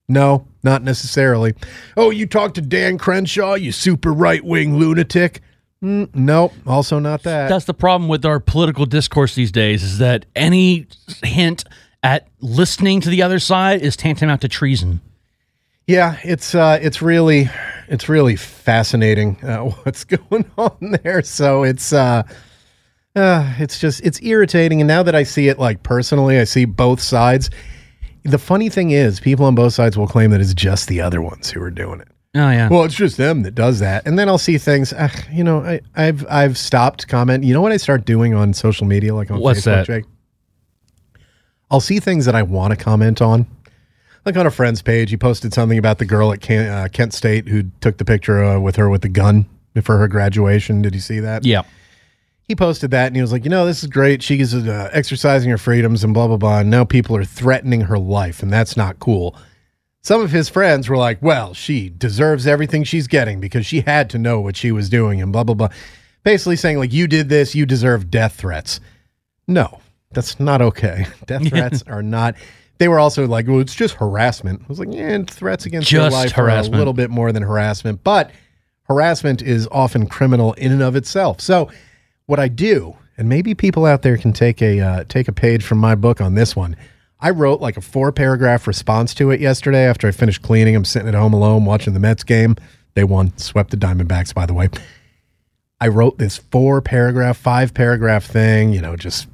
No, 0.07 0.47
not 0.63 0.83
necessarily. 0.83 1.53
Oh, 1.95 2.09
you 2.09 2.25
talk 2.25 2.53
to 2.55 2.61
Dan 2.61 2.97
Crenshaw, 2.97 3.53
you 3.53 3.71
super 3.71 4.11
right 4.11 4.43
wing 4.43 4.77
lunatic? 4.77 5.41
Mm, 5.83 6.13
nope, 6.13 6.53
also 6.67 6.99
not 6.99 7.23
that. 7.23 7.47
That's 7.47 7.65
the 7.65 7.73
problem 7.73 8.09
with 8.09 8.25
our 8.25 8.39
political 8.39 8.85
discourse 8.85 9.35
these 9.35 9.51
days 9.51 9.81
is 9.81 9.97
that 9.99 10.25
any 10.35 10.87
hint 11.23 11.63
at 12.03 12.27
listening 12.41 13.01
to 13.01 13.09
the 13.09 13.21
other 13.21 13.39
side 13.39 13.81
is 13.81 13.95
tantamount 13.95 14.41
to 14.41 14.49
treason. 14.49 15.01
Yeah, 15.87 16.17
it's 16.23 16.53
uh, 16.53 16.79
it's 16.81 17.01
really 17.01 17.49
it's 17.87 18.09
really 18.09 18.35
fascinating 18.35 19.37
uh, 19.43 19.63
what's 19.83 20.03
going 20.03 20.49
on 20.57 20.97
there. 21.03 21.21
So 21.23 21.63
it's 21.63 21.93
uh, 21.93 22.23
uh, 23.15 23.53
it's 23.57 23.79
just 23.79 24.01
it's 24.05 24.21
irritating. 24.21 24.81
And 24.81 24.87
now 24.87 25.01
that 25.03 25.15
I 25.15 25.23
see 25.23 25.47
it 25.47 25.59
like 25.59 25.83
personally, 25.83 26.39
I 26.39 26.43
see 26.43 26.65
both 26.65 27.01
sides. 27.01 27.49
The 28.23 28.37
funny 28.37 28.69
thing 28.69 28.91
is, 28.91 29.19
people 29.19 29.45
on 29.45 29.55
both 29.55 29.73
sides 29.73 29.97
will 29.97 30.07
claim 30.07 30.31
that 30.31 30.41
it's 30.41 30.53
just 30.53 30.89
the 30.89 30.99
other 30.99 31.21
ones 31.21 31.49
who 31.49 31.61
are 31.61 31.71
doing 31.71 32.01
it. 32.01 32.09
Oh 32.35 32.51
yeah. 32.51 32.69
Well, 32.69 32.83
it's 32.83 32.95
just 32.95 33.17
them 33.17 33.41
that 33.41 33.55
does 33.55 33.79
that. 33.79 34.05
And 34.05 34.19
then 34.19 34.29
I'll 34.29 34.37
see 34.37 34.59
things. 34.59 34.93
Uh, 34.93 35.09
you 35.31 35.43
know, 35.43 35.63
I, 35.63 35.81
I've 35.95 36.25
I've 36.29 36.57
stopped 36.57 37.07
comment. 37.07 37.43
You 37.43 37.53
know 37.53 37.61
what 37.61 37.71
I 37.71 37.77
start 37.77 38.05
doing 38.05 38.35
on 38.35 38.53
social 38.53 38.85
media, 38.85 39.15
like 39.15 39.31
on 39.31 39.39
What's 39.39 39.61
Facebook, 39.61 39.63
that? 39.63 39.85
Jake? 39.87 40.05
I'll 41.71 41.81
see 41.81 41.99
things 41.99 42.25
that 42.25 42.35
I 42.35 42.43
want 42.43 42.71
to 42.71 42.77
comment 42.77 43.21
on. 43.21 43.47
Like 44.25 44.37
on 44.37 44.45
a 44.45 44.51
friend's 44.51 44.81
page, 44.81 45.09
he 45.09 45.17
posted 45.17 45.53
something 45.53 45.77
about 45.77 45.97
the 45.97 46.05
girl 46.05 46.31
at 46.31 46.41
Kent, 46.41 46.69
uh, 46.69 46.87
Kent 46.89 47.13
State 47.13 47.47
who 47.47 47.63
took 47.81 47.97
the 47.97 48.05
picture 48.05 48.43
uh, 48.43 48.59
with 48.59 48.75
her 48.75 48.89
with 48.89 49.01
the 49.01 49.09
gun 49.09 49.47
for 49.81 49.97
her 49.97 50.07
graduation. 50.07 50.81
Did 50.81 50.93
you 50.93 51.01
see 51.01 51.19
that? 51.21 51.45
yeah. 51.45 51.63
he 52.43 52.55
posted 52.55 52.91
that 52.91 53.07
and 53.07 53.15
he 53.15 53.21
was 53.21 53.31
like, 53.31 53.43
you 53.43 53.49
know, 53.49 53.65
this 53.65 53.81
is 53.81 53.89
great. 53.89 54.21
She's 54.21 54.53
uh, 54.53 54.89
exercising 54.91 55.49
her 55.49 55.57
freedoms 55.57 56.03
and 56.03 56.13
blah, 56.13 56.27
blah, 56.27 56.37
blah. 56.37 56.59
And 56.59 56.69
now 56.69 56.83
people 56.83 57.15
are 57.15 57.23
threatening 57.23 57.81
her 57.81 57.97
life, 57.97 58.43
and 58.43 58.51
that's 58.51 58.75
not 58.75 58.99
cool. 58.99 59.35
Some 60.01 60.21
of 60.21 60.31
his 60.31 60.47
friends 60.49 60.87
were 60.87 60.97
like, 60.97 61.21
well, 61.21 61.53
she 61.53 61.89
deserves 61.89 62.47
everything 62.47 62.83
she's 62.83 63.07
getting 63.07 63.39
because 63.41 63.65
she 63.65 63.81
had 63.81 64.09
to 64.11 64.17
know 64.17 64.39
what 64.39 64.55
she 64.55 64.71
was 64.71 64.89
doing 64.89 65.21
and 65.21 65.31
blah, 65.31 65.43
blah, 65.43 65.55
blah. 65.55 65.69
Basically 66.23 66.55
saying, 66.55 66.77
like, 66.77 66.93
you 66.93 67.07
did 67.07 67.29
this, 67.29 67.53
you 67.53 67.65
deserve 67.65 68.09
death 68.09 68.35
threats. 68.35 68.79
No, 69.47 69.81
that's 70.11 70.39
not 70.39 70.61
okay. 70.61 71.05
Death 71.25 71.49
threats 71.49 71.83
are 71.87 72.03
not. 72.03 72.35
They 72.77 72.87
were 72.87 72.99
also 72.99 73.27
like, 73.27 73.47
well, 73.47 73.59
it's 73.59 73.75
just 73.75 73.95
harassment. 73.95 74.61
I 74.61 74.65
was 74.67 74.79
like, 74.79 74.89
yeah, 74.91 75.21
threats 75.27 75.65
against 75.65 75.91
your 75.91 76.03
Just 76.03 76.13
life 76.13 76.37
are 76.37 76.47
a 76.47 76.51
harassment. 76.51 76.77
little 76.77 76.93
bit 76.93 77.09
more 77.09 77.31
than 77.31 77.43
harassment, 77.43 78.03
but 78.03 78.31
harassment 78.83 79.41
is 79.41 79.67
often 79.71 80.07
criminal 80.07 80.53
in 80.53 80.71
and 80.71 80.81
of 80.81 80.95
itself. 80.95 81.41
So, 81.41 81.69
what 82.27 82.39
I 82.39 82.47
do, 82.47 82.95
and 83.17 83.27
maybe 83.27 83.53
people 83.53 83.85
out 83.85 84.01
there 84.01 84.17
can 84.17 84.33
take 84.33 84.61
a 84.61 84.79
uh, 84.79 85.03
take 85.09 85.27
a 85.27 85.33
page 85.33 85.63
from 85.63 85.77
my 85.79 85.95
book 85.95 86.21
on 86.21 86.35
this 86.35 86.55
one. 86.55 86.75
I 87.21 87.31
wrote 87.31 87.59
like 87.59 87.75
a 87.75 87.81
four 87.81 88.11
paragraph 88.11 88.65
response 88.65 89.13
to 89.15 89.31
it 89.31 89.41
yesterday 89.41 89.85
after 89.85 90.07
I 90.07 90.11
finished 90.11 90.41
cleaning. 90.41 90.75
I'm 90.75 90.85
sitting 90.85 91.07
at 91.09 91.15
home 91.15 91.33
alone 91.33 91.65
watching 91.65 91.93
the 91.93 91.99
Mets 91.99 92.23
game. 92.23 92.55
They 92.93 93.03
won, 93.03 93.37
swept 93.37 93.71
the 93.71 93.77
Diamondbacks, 93.77 94.33
by 94.33 94.45
the 94.45 94.53
way. 94.53 94.69
I 95.81 95.87
wrote 95.87 96.17
this 96.17 96.37
four 96.37 96.81
paragraph, 96.81 97.37
five 97.37 97.73
paragraph 97.73 98.25
thing, 98.25 98.73
you 98.73 98.81
know, 98.81 98.95
just 98.95 99.27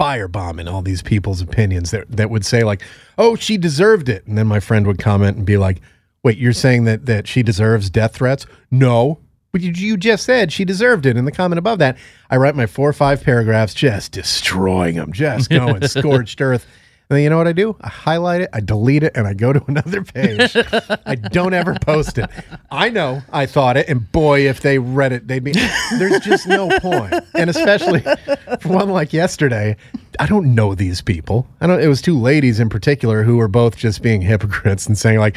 firebombing 0.00 0.70
all 0.70 0.82
these 0.82 1.02
people's 1.02 1.40
opinions 1.40 1.90
that, 1.92 2.10
that 2.10 2.30
would 2.30 2.44
say 2.44 2.64
like, 2.64 2.82
"Oh, 3.18 3.36
she 3.36 3.56
deserved 3.56 4.08
it," 4.08 4.26
and 4.26 4.36
then 4.36 4.46
my 4.46 4.60
friend 4.60 4.86
would 4.86 4.98
comment 4.98 5.36
and 5.36 5.46
be 5.46 5.56
like, 5.56 5.80
"Wait, 6.22 6.38
you're 6.38 6.52
saying 6.52 6.84
that 6.84 7.06
that 7.06 7.28
she 7.28 7.42
deserves 7.42 7.90
death 7.90 8.14
threats?" 8.14 8.46
No, 8.72 9.20
but 9.52 9.60
you, 9.60 9.70
you 9.70 9.96
just 9.96 10.24
said 10.24 10.52
she 10.52 10.64
deserved 10.64 11.06
it. 11.06 11.16
In 11.16 11.24
the 11.24 11.32
comment 11.32 11.60
above 11.60 11.78
that, 11.78 11.96
I 12.30 12.36
write 12.36 12.56
my 12.56 12.66
four 12.66 12.88
or 12.88 12.92
five 12.92 13.22
paragraphs, 13.22 13.74
just 13.74 14.10
destroying 14.10 14.96
them, 14.96 15.12
just 15.12 15.48
going 15.50 15.82
scorched 15.86 16.40
earth. 16.40 16.66
And 17.10 17.16
then 17.16 17.22
you 17.22 17.28
know 17.28 17.36
what 17.36 17.46
I 17.46 17.52
do? 17.52 17.76
I 17.82 17.88
highlight 17.88 18.40
it, 18.40 18.50
I 18.54 18.60
delete 18.60 19.02
it, 19.02 19.12
and 19.14 19.26
I 19.26 19.34
go 19.34 19.52
to 19.52 19.62
another 19.68 20.02
page. 20.02 20.56
I 21.06 21.14
don't 21.14 21.52
ever 21.52 21.74
post 21.74 22.16
it. 22.16 22.30
I 22.70 22.88
know 22.88 23.22
I 23.30 23.44
thought 23.46 23.76
it, 23.76 23.88
and 23.88 24.10
boy, 24.10 24.48
if 24.48 24.60
they 24.62 24.78
read 24.78 25.12
it, 25.12 25.28
they'd 25.28 25.44
be. 25.44 25.52
There's 25.98 26.20
just 26.20 26.46
no 26.46 26.68
point. 26.80 27.14
And 27.34 27.50
especially 27.50 28.00
for 28.60 28.68
one 28.68 28.88
like 28.88 29.12
yesterday, 29.12 29.76
I 30.18 30.26
don't 30.26 30.54
know 30.54 30.74
these 30.74 31.02
people. 31.02 31.46
I 31.60 31.66
don't. 31.66 31.80
It 31.80 31.88
was 31.88 32.00
two 32.00 32.18
ladies 32.18 32.58
in 32.58 32.70
particular 32.70 33.22
who 33.22 33.36
were 33.36 33.48
both 33.48 33.76
just 33.76 34.02
being 34.02 34.22
hypocrites 34.22 34.86
and 34.86 34.96
saying 34.96 35.18
like, 35.18 35.36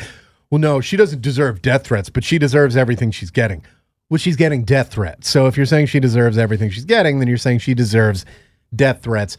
"Well, 0.49 0.59
no, 0.59 0.79
she 0.79 0.95
doesn't 0.95 1.21
deserve 1.21 1.61
death 1.61 1.85
threats, 1.85 2.09
but 2.09 2.23
she 2.23 2.37
deserves 2.37 2.77
everything 2.77 3.11
she's 3.11 3.31
getting." 3.31 3.63
Well, 4.09 4.17
she's 4.17 4.37
getting 4.37 4.63
death 4.63 4.91
threats. 4.91 5.29
So 5.29 5.47
if 5.47 5.57
you're 5.57 5.65
saying 5.65 5.87
she 5.87 5.99
deserves 5.99 6.37
everything 6.37 6.69
she's 6.69 6.85
getting, 6.85 7.19
then 7.19 7.27
you're 7.27 7.37
saying 7.37 7.59
she 7.59 7.73
deserves 7.73 8.25
death 8.73 9.01
threats. 9.01 9.37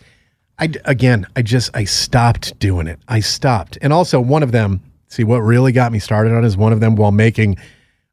I 0.59 0.73
again, 0.85 1.27
I 1.37 1.43
just 1.43 1.71
I 1.75 1.85
stopped 1.85 2.59
doing 2.59 2.87
it. 2.87 2.99
I 3.09 3.21
stopped. 3.21 3.79
And 3.81 3.93
also 3.93 4.21
one 4.21 4.43
of 4.43 4.53
them, 4.53 4.83
see 5.09 5.25
what 5.25 5.39
really 5.39 5.73
got 5.73 5.93
me 5.93 5.99
started 5.99 6.33
on 6.33 6.45
is 6.45 6.57
one 6.57 6.73
of 6.73 6.81
them 6.81 6.97
while 6.97 7.13
making 7.13 7.57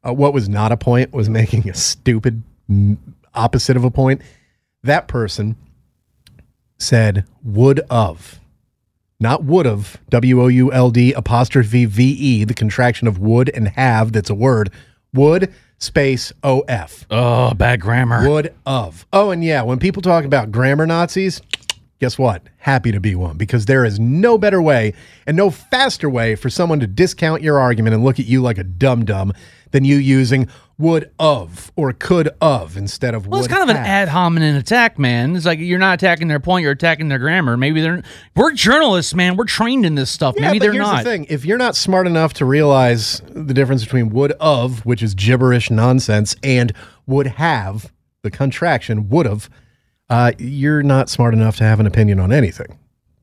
uh, 0.06 0.12
what 0.12 0.32
was 0.32 0.48
not 0.48 0.70
a 0.72 0.76
point 0.76 1.12
was 1.12 1.28
making 1.28 1.68
a 1.68 1.74
stupid 1.74 2.42
opposite 3.34 3.76
of 3.76 3.84
a 3.84 3.90
point. 3.90 4.22
That 4.82 5.08
person 5.08 5.56
said 6.78 7.24
would 7.42 7.80
of 7.90 8.38
not 9.18 9.42
would 9.44 9.66
have 9.66 9.98
W 10.10 10.42
O 10.42 10.46
U 10.46 10.72
L 10.72 10.90
D 10.90 11.12
apostrophe 11.14 11.84
V 11.86 12.04
E 12.12 12.44
the 12.44 12.54
contraction 12.54 13.08
of 13.08 13.18
would 13.18 13.48
and 13.50 13.68
have 13.68 14.12
that's 14.12 14.30
a 14.30 14.34
word 14.34 14.70
would 15.14 15.52
space 15.78 16.32
O 16.42 16.60
F 16.68 17.06
Oh, 17.10 17.54
bad 17.54 17.80
grammar. 17.80 18.28
would 18.28 18.54
of. 18.66 19.06
Oh, 19.12 19.30
and 19.30 19.42
yeah, 19.42 19.62
when 19.62 19.78
people 19.78 20.02
talk 20.02 20.24
about 20.24 20.52
grammar 20.52 20.86
Nazis, 20.86 21.40
guess 21.98 22.18
what? 22.18 22.42
Happy 22.58 22.92
to 22.92 23.00
be 23.00 23.14
one 23.14 23.36
because 23.36 23.66
there 23.66 23.84
is 23.84 23.98
no 23.98 24.38
better 24.38 24.60
way 24.60 24.92
and 25.26 25.36
no 25.36 25.50
faster 25.50 26.08
way 26.10 26.34
for 26.34 26.50
someone 26.50 26.80
to 26.80 26.86
discount 26.86 27.42
your 27.42 27.58
argument 27.58 27.94
and 27.94 28.04
look 28.04 28.18
at 28.18 28.26
you 28.26 28.42
like 28.42 28.58
a 28.58 28.64
dum 28.64 29.04
dum 29.04 29.32
than 29.70 29.84
you 29.84 29.96
using 29.96 30.48
would 30.78 31.10
of 31.18 31.72
or 31.74 31.92
could 31.92 32.28
of 32.40 32.76
instead 32.76 33.14
of 33.14 33.26
Well, 33.26 33.40
would 33.40 33.46
it's 33.46 33.54
kind 33.54 33.68
of 33.68 33.74
an 33.74 33.82
ad 33.82 34.08
hominem 34.08 34.56
attack, 34.56 34.98
man. 34.98 35.34
It's 35.34 35.46
like 35.46 35.58
you're 35.58 35.78
not 35.78 35.94
attacking 35.94 36.28
their 36.28 36.40
point, 36.40 36.62
you're 36.62 36.72
attacking 36.72 37.08
their 37.08 37.18
grammar. 37.18 37.56
Maybe 37.56 37.80
they're. 37.80 38.02
We're 38.34 38.52
journalists, 38.52 39.14
man. 39.14 39.36
We're 39.36 39.46
trained 39.46 39.86
in 39.86 39.94
this 39.94 40.10
stuff. 40.10 40.34
Yeah, 40.36 40.48
Maybe 40.48 40.58
they're 40.58 40.72
here's 40.72 40.86
not. 40.86 40.98
the 40.98 41.10
thing: 41.10 41.26
if 41.30 41.44
you're 41.44 41.58
not 41.58 41.76
smart 41.76 42.06
enough 42.06 42.34
to 42.34 42.44
realize 42.44 43.22
the 43.28 43.54
difference 43.54 43.84
between 43.84 44.10
would 44.10 44.32
of, 44.32 44.84
which 44.84 45.02
is 45.02 45.14
gibberish 45.14 45.70
nonsense, 45.70 46.36
and 46.42 46.72
would 47.06 47.26
have, 47.26 47.90
the 48.22 48.30
contraction 48.30 49.08
would 49.08 49.24
have, 49.26 49.48
uh, 50.08 50.32
you're 50.38 50.82
not 50.82 51.08
smart 51.08 51.34
enough 51.34 51.56
to 51.56 51.64
have 51.64 51.80
an 51.80 51.86
opinion 51.86 52.20
on 52.20 52.32
anything. 52.32 52.78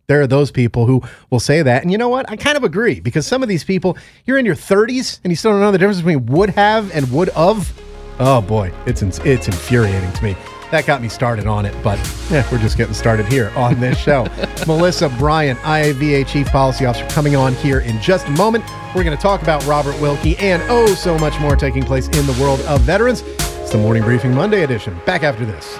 There 0.07 0.21
are 0.21 0.27
those 0.27 0.51
people 0.51 0.85
who 0.85 1.01
will 1.29 1.39
say 1.39 1.61
that. 1.61 1.81
And 1.81 1.91
you 1.91 1.97
know 1.97 2.09
what? 2.09 2.29
I 2.29 2.35
kind 2.35 2.57
of 2.57 2.63
agree 2.63 2.99
because 2.99 3.25
some 3.25 3.41
of 3.41 3.49
these 3.49 3.63
people, 3.63 3.97
you're 4.25 4.37
in 4.37 4.45
your 4.45 4.55
30s 4.55 5.19
and 5.23 5.31
you 5.31 5.35
still 5.37 5.51
don't 5.51 5.61
know 5.61 5.71
the 5.71 5.77
difference 5.77 5.99
between 5.99 6.25
would 6.25 6.49
have 6.51 6.93
and 6.93 7.09
would 7.11 7.29
of. 7.29 7.73
Oh 8.19 8.41
boy, 8.41 8.71
it's 8.85 9.01
it's 9.01 9.47
infuriating 9.47 10.11
to 10.11 10.23
me. 10.23 10.35
That 10.71 10.85
got 10.85 11.01
me 11.01 11.09
started 11.09 11.47
on 11.47 11.65
it, 11.65 11.75
but 11.83 11.97
yeah, 12.29 12.47
we're 12.51 12.57
just 12.57 12.77
getting 12.77 12.93
started 12.93 13.27
here 13.27 13.51
on 13.55 13.79
this 13.79 13.97
show. 13.97 14.27
Melissa 14.67 15.07
Bryant, 15.09 15.59
IAVA 15.59 16.27
Chief 16.27 16.47
Policy 16.47 16.85
Officer, 16.85 17.07
coming 17.09 17.35
on 17.35 17.53
here 17.55 17.79
in 17.79 17.99
just 18.01 18.27
a 18.27 18.31
moment. 18.31 18.65
We're 18.95 19.03
going 19.03 19.15
to 19.15 19.21
talk 19.21 19.41
about 19.41 19.65
Robert 19.65 19.99
Wilkie 20.01 20.37
and 20.37 20.61
oh, 20.69 20.93
so 20.93 21.17
much 21.17 21.39
more 21.39 21.55
taking 21.55 21.83
place 21.83 22.07
in 22.07 22.25
the 22.27 22.37
world 22.41 22.59
of 22.61 22.81
veterans. 22.81 23.21
It's 23.21 23.71
the 23.71 23.77
Morning 23.77 24.03
Briefing 24.03 24.33
Monday 24.33 24.63
edition. 24.63 24.99
Back 25.05 25.23
after 25.23 25.45
this 25.45 25.79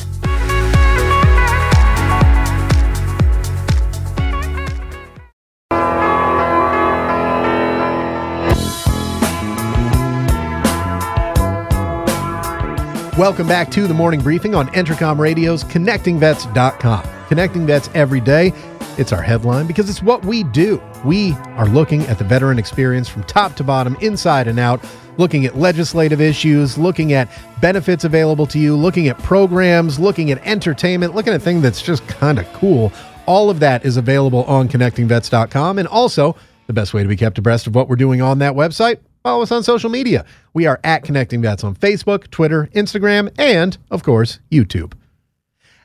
Welcome 13.17 13.45
back 13.45 13.69
to 13.71 13.87
the 13.87 13.93
morning 13.93 14.21
briefing 14.21 14.55
on 14.55 14.69
Entercom 14.69 15.19
Radio's 15.19 15.65
ConnectingVets.com. 15.65 17.27
Connecting 17.27 17.67
Vets 17.67 17.89
every 17.93 18.21
day. 18.21 18.53
It's 18.97 19.11
our 19.11 19.21
headline 19.21 19.67
because 19.67 19.89
it's 19.89 20.01
what 20.01 20.23
we 20.23 20.43
do. 20.43 20.81
We 21.03 21.33
are 21.57 21.67
looking 21.67 22.03
at 22.03 22.17
the 22.17 22.23
veteran 22.23 22.57
experience 22.57 23.09
from 23.09 23.23
top 23.23 23.57
to 23.57 23.65
bottom, 23.65 23.97
inside 23.99 24.47
and 24.47 24.57
out, 24.57 24.81
looking 25.17 25.45
at 25.45 25.57
legislative 25.57 26.21
issues, 26.21 26.77
looking 26.77 27.11
at 27.11 27.27
benefits 27.59 28.05
available 28.05 28.47
to 28.47 28.57
you, 28.57 28.77
looking 28.77 29.09
at 29.09 29.17
programs, 29.19 29.99
looking 29.99 30.31
at 30.31 30.41
entertainment, 30.47 31.13
looking 31.13 31.33
at 31.33 31.41
things 31.41 31.61
that's 31.61 31.81
just 31.81 32.07
kind 32.07 32.39
of 32.39 32.51
cool. 32.53 32.93
All 33.25 33.49
of 33.49 33.59
that 33.59 33.83
is 33.85 33.97
available 33.97 34.45
on 34.45 34.69
connectingvets.com. 34.69 35.79
And 35.79 35.87
also, 35.89 36.37
the 36.67 36.73
best 36.73 36.93
way 36.93 37.03
to 37.03 37.09
be 37.09 37.17
kept 37.17 37.37
abreast 37.37 37.67
of 37.67 37.75
what 37.75 37.89
we're 37.89 37.97
doing 37.97 38.21
on 38.21 38.39
that 38.39 38.53
website 38.53 38.99
Follow 39.23 39.43
us 39.43 39.51
on 39.51 39.63
social 39.63 39.89
media. 39.89 40.25
We 40.53 40.65
are 40.65 40.79
at 40.83 41.03
Connecting 41.03 41.41
Vets 41.41 41.63
on 41.63 41.75
Facebook, 41.75 42.29
Twitter, 42.31 42.69
Instagram, 42.73 43.31
and, 43.37 43.77
of 43.91 44.03
course, 44.03 44.39
YouTube. 44.51 44.93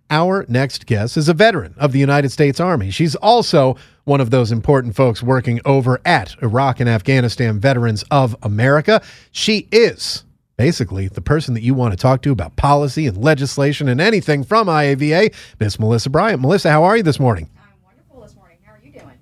Our 0.08 0.46
next 0.48 0.86
guest 0.86 1.16
is 1.16 1.28
a 1.28 1.34
veteran 1.34 1.74
of 1.76 1.92
the 1.92 1.98
United 1.98 2.30
States 2.30 2.60
Army. 2.60 2.90
She's 2.90 3.14
also 3.16 3.76
one 4.04 4.20
of 4.20 4.30
those 4.30 4.52
important 4.52 4.94
folks 4.94 5.22
working 5.22 5.60
over 5.64 6.00
at 6.04 6.40
Iraq 6.42 6.80
and 6.80 6.88
Afghanistan 6.88 7.58
Veterans 7.58 8.04
of 8.10 8.36
America. 8.42 9.02
She 9.32 9.68
is 9.72 10.24
basically 10.56 11.08
the 11.08 11.20
person 11.20 11.54
that 11.54 11.62
you 11.62 11.74
want 11.74 11.92
to 11.92 11.96
talk 11.96 12.22
to 12.22 12.32
about 12.32 12.56
policy 12.56 13.06
and 13.06 13.18
legislation 13.18 13.88
and 13.88 14.00
anything 14.00 14.44
from 14.44 14.68
IAVA, 14.68 15.34
Miss 15.60 15.78
Melissa 15.78 16.08
Bryant. 16.08 16.40
Melissa, 16.40 16.70
how 16.70 16.84
are 16.84 16.96
you 16.96 17.02
this 17.02 17.20
morning? 17.20 17.50
I'm 17.58 17.68
wonderful 17.84 18.22
this 18.22 18.34
morning. 18.34 18.58
How 18.64 18.72
are 18.72 18.80
you 18.82 18.92
doing? 18.92 19.18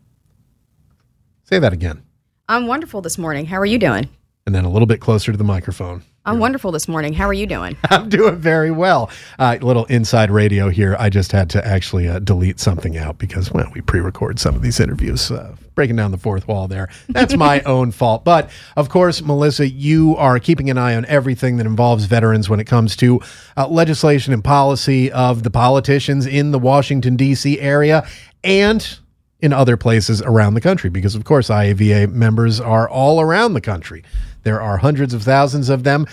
Say 1.45 1.59
that 1.59 1.73
again. 1.73 2.03
I'm 2.47 2.67
wonderful 2.67 3.01
this 3.01 3.17
morning. 3.17 3.47
How 3.47 3.57
are 3.57 3.67
you 3.67 3.79
doing? 3.79 4.07
And 4.45 4.55
then 4.55 4.67
a 4.67 4.71
little 4.71 4.85
bit 4.85 5.01
closer 5.01 5.33
to 5.33 5.39
the 5.39 5.45
microphone. 5.45 6.03
I'm 6.27 6.39
wonderful 6.39 6.73
this 6.73 6.89
morning. 6.89 7.15
How 7.15 7.27
are 7.27 7.35
you 7.35 7.47
doing? 7.47 7.77
I'm 7.91 8.11
doing 8.11 8.37
very 8.37 8.71
well. 8.71 9.11
Uh, 9.39 9.57
little 9.63 9.87
inside 9.87 10.31
radio 10.31 10.69
here. 10.69 10.95
I 10.99 11.09
just 11.09 11.33
had 11.33 11.49
to 11.51 11.67
actually 11.67 12.07
uh, 12.07 12.19
delete 12.19 12.61
something 12.61 12.99
out 12.99 13.17
because, 13.17 13.51
well, 13.51 13.71
we 13.75 13.81
pre 13.81 14.01
record 14.01 14.39
some 14.39 14.55
of 14.55 14.61
these 14.61 14.79
interviews, 14.79 15.31
uh, 15.31 15.57
breaking 15.75 15.97
down 15.97 16.11
the 16.11 16.19
fourth 16.19 16.47
wall 16.47 16.69
there. 16.69 16.91
That's 17.09 17.35
my 17.37 17.61
own 17.63 17.93
fault. 17.93 18.25
But 18.25 18.51
of 18.77 18.91
course, 18.91 19.23
Melissa, 19.23 19.67
you 19.69 20.15
are 20.17 20.39
keeping 20.39 20.69
an 20.69 20.77
eye 20.77 20.95
on 20.95 21.07
everything 21.07 21.57
that 21.57 21.67
involves 21.67 22.05
veterans 22.05 22.51
when 22.51 22.61
it 22.61 22.65
comes 22.65 22.95
to 22.97 23.21
uh, 23.57 23.69
legislation 23.69 24.35
and 24.35 24.45
policy 24.45 25.11
of 25.13 25.45
the 25.45 25.51
politicians 25.51 26.27
in 26.27 26.53
the 26.53 26.59
Washington, 26.59 27.17
D.C. 27.17 27.59
area. 27.61 28.07
And 28.43 28.99
in 29.41 29.53
other 29.53 29.77
places 29.77 30.23
around 30.23 30.55
the 30.55 30.61
country 30.61 30.91
because, 30.91 31.15
of 31.15 31.25
course, 31.25 31.49
IAVA 31.49 32.13
members 32.13 32.61
are 32.61 32.89
all 32.89 33.21
around 33.21 33.55
the 33.55 33.61
country. 33.61 34.03
There 34.43 34.61
are 34.61 34.79
hundreds 34.79 35.15
of 35.15 35.23
thousands 35.23 35.69
of 35.69 35.85
them. 35.85 36.07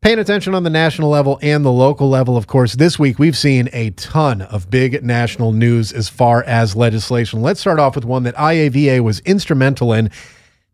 Paying 0.00 0.20
attention 0.20 0.54
on 0.54 0.62
the 0.62 0.70
national 0.70 1.10
level 1.10 1.40
and 1.42 1.64
the 1.64 1.72
local 1.72 2.08
level, 2.08 2.36
of 2.36 2.46
course, 2.46 2.74
this 2.74 3.00
week 3.00 3.18
we've 3.18 3.36
seen 3.36 3.68
a 3.72 3.90
ton 3.90 4.42
of 4.42 4.70
big 4.70 5.02
national 5.02 5.50
news 5.50 5.92
as 5.92 6.08
far 6.08 6.44
as 6.44 6.76
legislation. 6.76 7.42
Let's 7.42 7.58
start 7.58 7.80
off 7.80 7.96
with 7.96 8.04
one 8.04 8.22
that 8.22 8.36
IAVA 8.36 9.00
was 9.00 9.18
instrumental 9.20 9.92
in. 9.92 10.10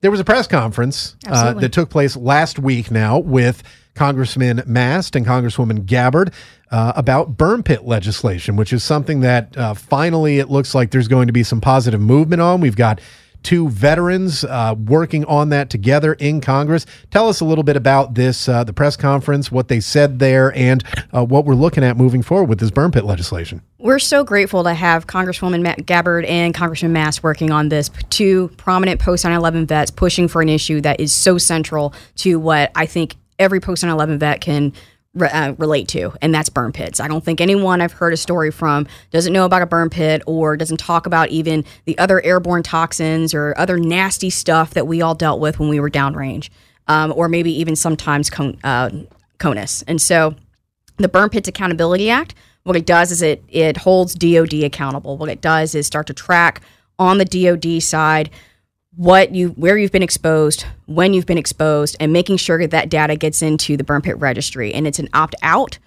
There 0.03 0.11
was 0.11 0.21
a 0.21 0.25
press 0.25 0.47
conference 0.47 1.17
uh, 1.27 1.55
that 1.55 1.73
took 1.73 1.89
place 1.89 2.15
last 2.15 2.59
week 2.59 2.91
now 2.91 3.19
with 3.19 3.63
Congressman 3.95 4.63
Mast 4.67 5.17
and 5.17 5.27
Congresswoman 5.27 5.87
Gabbard 5.87 6.33
uh, 6.71 6.93
about 6.97 7.37
burn 7.37 7.63
pit 7.63 7.85
legislation, 7.85 8.57
which 8.57 8.73
is 8.73 8.83
something 8.83 9.21
that 9.21 9.57
uh, 9.57 9.75
finally 9.75 10.39
it 10.39 10.51
looks 10.51 10.75
like 10.75 10.91
there's 10.91 11.09
going 11.09 11.27
to 11.27 11.33
be 11.33 11.43
some 11.43 11.61
positive 11.61 12.01
movement 12.01 12.43
on. 12.43 12.61
We've 12.61 12.77
got 12.77 13.01
two 13.45 13.69
veterans 13.69 14.43
uh, 14.43 14.75
working 14.87 15.25
on 15.27 15.51
that 15.51 15.71
together 15.71 16.15
in 16.15 16.41
Congress. 16.41 16.87
Tell 17.11 17.29
us 17.29 17.41
a 17.41 17.45
little 17.45 17.63
bit 17.63 17.77
about 17.77 18.15
this, 18.15 18.49
uh, 18.49 18.65
the 18.65 18.73
press 18.73 18.97
conference, 18.97 19.53
what 19.53 19.69
they 19.69 19.79
said 19.81 20.19
there, 20.19 20.53
and 20.57 20.83
uh, 21.13 21.25
what 21.25 21.45
we're 21.45 21.55
looking 21.55 21.85
at 21.85 21.97
moving 21.97 22.23
forward 22.23 22.49
with 22.49 22.59
this 22.59 22.71
burn 22.71 22.91
pit 22.91 23.05
legislation. 23.05 23.63
We're 23.79 23.99
so 23.99 24.25
grateful 24.25 24.65
to 24.65 24.75
have 24.75 25.07
Congresswoman 25.07 25.85
Gabbard 25.85 26.25
and 26.25 26.55
Congressman 26.55 26.93
Mast 26.95 27.23
working 27.23 27.53
on 27.53 27.69
this. 27.69 27.91
Two 28.09 28.49
prominent 28.57 28.99
post 28.99 29.25
9 29.25 29.33
11 29.33 29.67
vets 29.67 29.91
pushing 29.91 30.27
for 30.27 30.41
an 30.41 30.49
issue 30.49 30.81
that 30.81 30.99
is 30.99 31.13
so 31.13 31.39
central 31.39 31.95
to 32.17 32.41
what 32.41 32.73
I 32.75 32.87
think 32.87 33.15
every 33.39 33.61
post 33.61 33.83
9 33.83 33.91
11 33.93 34.19
vet 34.19 34.41
can 34.41 34.73
re- 35.15 35.29
uh, 35.29 35.53
relate 35.55 35.89
to, 35.89 36.13
and 36.21 36.35
that's 36.35 36.49
burn 36.49 36.73
pits. 36.73 37.01
I 37.01 37.09
don't 37.09 37.25
think 37.25 37.41
anyone 37.41 37.81
I've 37.81 37.93
heard 37.93 38.13
a 38.13 38.17
story 38.17 38.51
from 38.51 38.87
doesn't 39.11 39.33
know 39.33 39.45
about 39.45 39.63
a 39.63 39.67
burn 39.67 39.91
pit 39.91 40.23
or 40.27 40.57
doesn't 40.57 40.79
talk 40.79 41.07
about 41.07 41.31
even 41.31 41.65
the 41.85 41.97
other 41.99 42.23
airborne 42.25 42.63
toxins 42.63 43.35
or 43.35 43.55
other 43.57 43.79
nasty 43.79 44.31
stuff 44.31 44.75
that 44.75 44.87
we 44.87 45.01
all 45.03 45.15
dealt 45.15 45.41
with 45.41 45.59
when 45.59 45.69
we 45.69 45.81
were 45.81 45.91
downrange, 45.91 46.51
um, 46.89 47.13
or 47.17 47.29
maybe 47.29 47.53
even 47.59 47.77
sometimes 47.77 48.31
con- 48.31 48.59
uh, 48.65 48.91
CONUS. 49.39 49.85
And 49.87 50.01
so 50.01 50.35
the 50.97 51.09
Burn 51.09 51.29
Pits 51.29 51.49
Accountability 51.49 52.11
Act, 52.11 52.35
what 52.65 52.77
it 52.77 52.87
does 52.87 53.13
is 53.13 53.21
it 53.21 53.45
it 53.49 53.77
holds 53.77 54.15
DoD 54.15 54.65
accountable. 54.65 55.19
What 55.19 55.29
it 55.29 55.41
does 55.41 55.75
is 55.75 55.87
start 55.87 56.07
to 56.07 56.15
track 56.15 56.63
on 56.99 57.19
the 57.19 57.25
DoD 57.25 57.83
side 57.83 58.31
what 58.97 59.35
you 59.35 59.49
where 59.51 59.77
you've 59.77 59.93
been 59.93 60.03
exposed, 60.03 60.67
when 60.87 61.15
you've 61.15 61.27
been 61.27 61.39
exposed, 61.39 61.97
and 62.01 62.13
making 62.13 62.37
sure 62.37 62.59
that 62.61 62.71
that 62.71 62.89
data 62.89 63.17
gets 63.17 63.43
into 63.43 63.77
the 63.77 63.85
burn 63.85 64.03
pit 64.03 64.19
registry. 64.19 64.73
And 64.73 64.87
it's 64.87 64.99
an 64.99 65.09
opt 65.13 65.35
out 65.43 65.79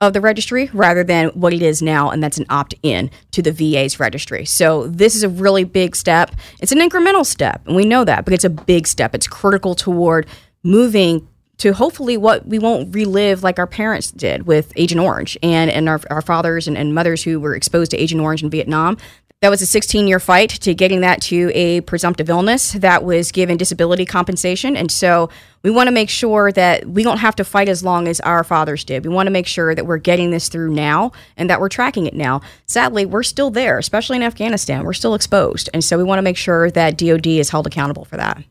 of 0.00 0.12
the 0.12 0.20
registry 0.20 0.70
rather 0.72 1.04
than 1.04 1.28
what 1.30 1.52
it 1.52 1.62
is 1.62 1.80
now, 1.80 2.10
and 2.10 2.22
that's 2.22 2.38
an 2.38 2.46
opt 2.50 2.74
in 2.82 3.10
to 3.30 3.42
the 3.42 3.52
VA's 3.52 3.98
registry. 3.98 4.44
So 4.44 4.86
this 4.88 5.16
is 5.16 5.22
a 5.22 5.28
really 5.28 5.64
big 5.64 5.96
step. 5.96 6.32
It's 6.60 6.72
an 6.72 6.78
incremental 6.78 7.24
step, 7.24 7.62
and 7.66 7.76
we 7.76 7.84
know 7.84 8.04
that, 8.04 8.24
but 8.24 8.34
it's 8.34 8.44
a 8.44 8.50
big 8.50 8.86
step. 8.86 9.14
It's 9.14 9.26
critical 9.26 9.74
toward 9.74 10.26
moving 10.62 11.28
to 11.58 11.72
hopefully 11.72 12.16
what 12.16 12.46
we 12.46 12.58
won't 12.58 12.92
relive 12.94 13.42
like 13.42 13.58
our 13.58 13.66
parents 13.66 14.10
did 14.10 14.46
with 14.46 14.72
Agent 14.76 15.00
Orange 15.00 15.38
and, 15.42 15.70
and 15.70 15.88
our, 15.88 16.00
our 16.10 16.20
fathers 16.20 16.66
and, 16.66 16.76
and 16.76 16.94
mothers 16.94 17.22
who 17.22 17.38
were 17.38 17.54
exposed 17.54 17.92
to 17.92 17.96
Agent 17.96 18.20
Orange 18.20 18.42
in 18.42 18.50
Vietnam. 18.50 18.96
That 19.40 19.50
was 19.50 19.60
a 19.60 19.66
16 19.66 20.08
year 20.08 20.20
fight 20.20 20.48
to 20.50 20.74
getting 20.74 21.02
that 21.02 21.20
to 21.22 21.50
a 21.54 21.82
presumptive 21.82 22.30
illness 22.30 22.72
that 22.72 23.04
was 23.04 23.30
given 23.30 23.58
disability 23.58 24.06
compensation. 24.06 24.74
And 24.74 24.90
so 24.90 25.28
we 25.62 25.70
want 25.70 25.88
to 25.88 25.92
make 25.92 26.08
sure 26.08 26.50
that 26.52 26.86
we 26.86 27.02
don't 27.02 27.18
have 27.18 27.36
to 27.36 27.44
fight 27.44 27.68
as 27.68 27.84
long 27.84 28.08
as 28.08 28.20
our 28.20 28.42
fathers 28.42 28.84
did. 28.84 29.04
We 29.04 29.12
want 29.12 29.26
to 29.26 29.30
make 29.30 29.46
sure 29.46 29.74
that 29.74 29.86
we're 29.86 29.98
getting 29.98 30.30
this 30.30 30.48
through 30.48 30.72
now 30.72 31.12
and 31.36 31.50
that 31.50 31.60
we're 31.60 31.68
tracking 31.68 32.06
it 32.06 32.14
now. 32.14 32.40
Sadly, 32.66 33.04
we're 33.04 33.22
still 33.22 33.50
there, 33.50 33.78
especially 33.78 34.16
in 34.16 34.22
Afghanistan. 34.22 34.82
We're 34.84 34.94
still 34.94 35.14
exposed. 35.14 35.68
And 35.74 35.84
so 35.84 35.98
we 35.98 36.04
want 36.04 36.18
to 36.18 36.22
make 36.22 36.38
sure 36.38 36.70
that 36.70 36.96
DOD 36.96 37.26
is 37.26 37.50
held 37.50 37.66
accountable 37.66 38.06
for 38.06 38.16
that. 38.16 38.42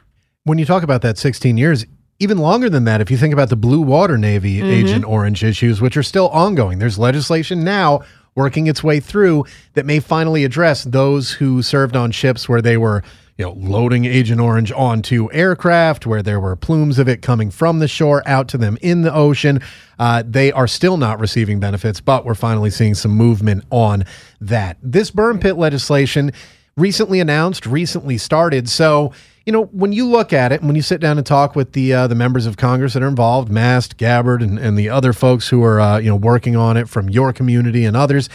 When 0.44 0.60
you 0.60 0.66
talk 0.66 0.84
about 0.84 1.02
that 1.02 1.18
16 1.18 1.58
years, 1.58 1.86
even 2.20 2.38
longer 2.38 2.70
than 2.70 2.84
that, 2.84 3.02
if 3.02 3.10
you 3.10 3.18
think 3.18 3.34
about 3.34 3.50
the 3.50 3.56
Blue 3.56 3.82
Water 3.82 4.18
Navy 4.18 4.58
mm-hmm. 4.58 4.70
Agent 4.70 5.06
Orange 5.06 5.44
issues, 5.44 5.82
which 5.82 5.98
are 5.98 6.04
still 6.04 6.30
ongoing, 6.30 6.80
there's 6.80 7.00
legislation 7.00 7.64
now 7.64 8.02
working 8.36 8.68
its 8.68 8.84
way 8.84 9.00
through 9.00 9.46
that 9.74 9.86
may 9.86 10.00
finally 10.00 10.44
address 10.44 10.84
those 10.84 11.32
who 11.32 11.62
served 11.62 11.96
on 11.96 12.12
ships 12.12 12.50
where 12.50 12.62
they 12.62 12.78
were 12.78 13.04
you 13.38 13.46
know, 13.46 13.54
loading 13.54 14.06
Agent 14.06 14.40
Orange 14.40 14.72
onto 14.72 15.28
aircraft 15.32 16.06
where 16.06 16.22
there 16.22 16.40
were 16.40 16.56
plumes 16.56 17.00
of 17.00 17.08
it 17.10 17.22
coming 17.22 17.50
from 17.50 17.80
the 17.80 17.88
shore 17.88 18.22
out 18.28 18.48
to 18.50 18.58
them 18.58 18.78
in 18.82 19.02
the 19.02 19.14
ocean. 19.14 19.60
Uh, 19.98 20.24
they 20.26 20.52
are 20.52 20.68
still 20.68 20.98
not 20.98 21.20
receiving 21.20 21.60
benefits, 21.60 22.00
but 22.00 22.26
we're 22.26 22.36
finally 22.36 22.70
seeing 22.70 22.94
some 22.94 23.12
movement 23.12 23.64
on 23.72 24.06
that. 24.40 24.78
This 24.84 25.10
burn 25.10 25.40
pit 25.40 25.58
legislation 25.58 26.32
recently 26.78 27.20
announced, 27.20 27.66
recently 27.66 28.18
started. 28.20 28.70
So 28.70 29.14
you 29.46 29.52
know, 29.52 29.66
when 29.66 29.92
you 29.92 30.08
look 30.08 30.32
at 30.32 30.52
it, 30.52 30.64
when 30.64 30.76
you 30.76 30.82
sit 30.82 31.02
down 31.02 31.18
and 31.18 31.28
talk 31.28 31.56
with 31.56 31.74
the 31.74 31.94
uh, 31.94 32.08
the 32.08 32.16
members 32.16 32.46
of 32.46 32.56
Congress 32.58 32.94
that 32.94 33.04
are 33.04 33.08
involved, 33.08 33.52
Mast, 33.52 33.98
Gabbard, 33.98 34.42
and, 34.42 34.58
and 34.58 34.78
the 34.78 34.90
other 34.90 35.12
folks 35.12 35.50
who 35.50 35.64
are 35.64 35.82
uh, 35.82 35.98
you 35.98 36.10
know 36.10 36.16
working 36.16 36.56
on 36.56 36.78
it 36.78 36.88
from 36.88 37.10
your 37.10 37.34
community 37.34 37.84
and 37.84 37.98
others, 37.98 38.30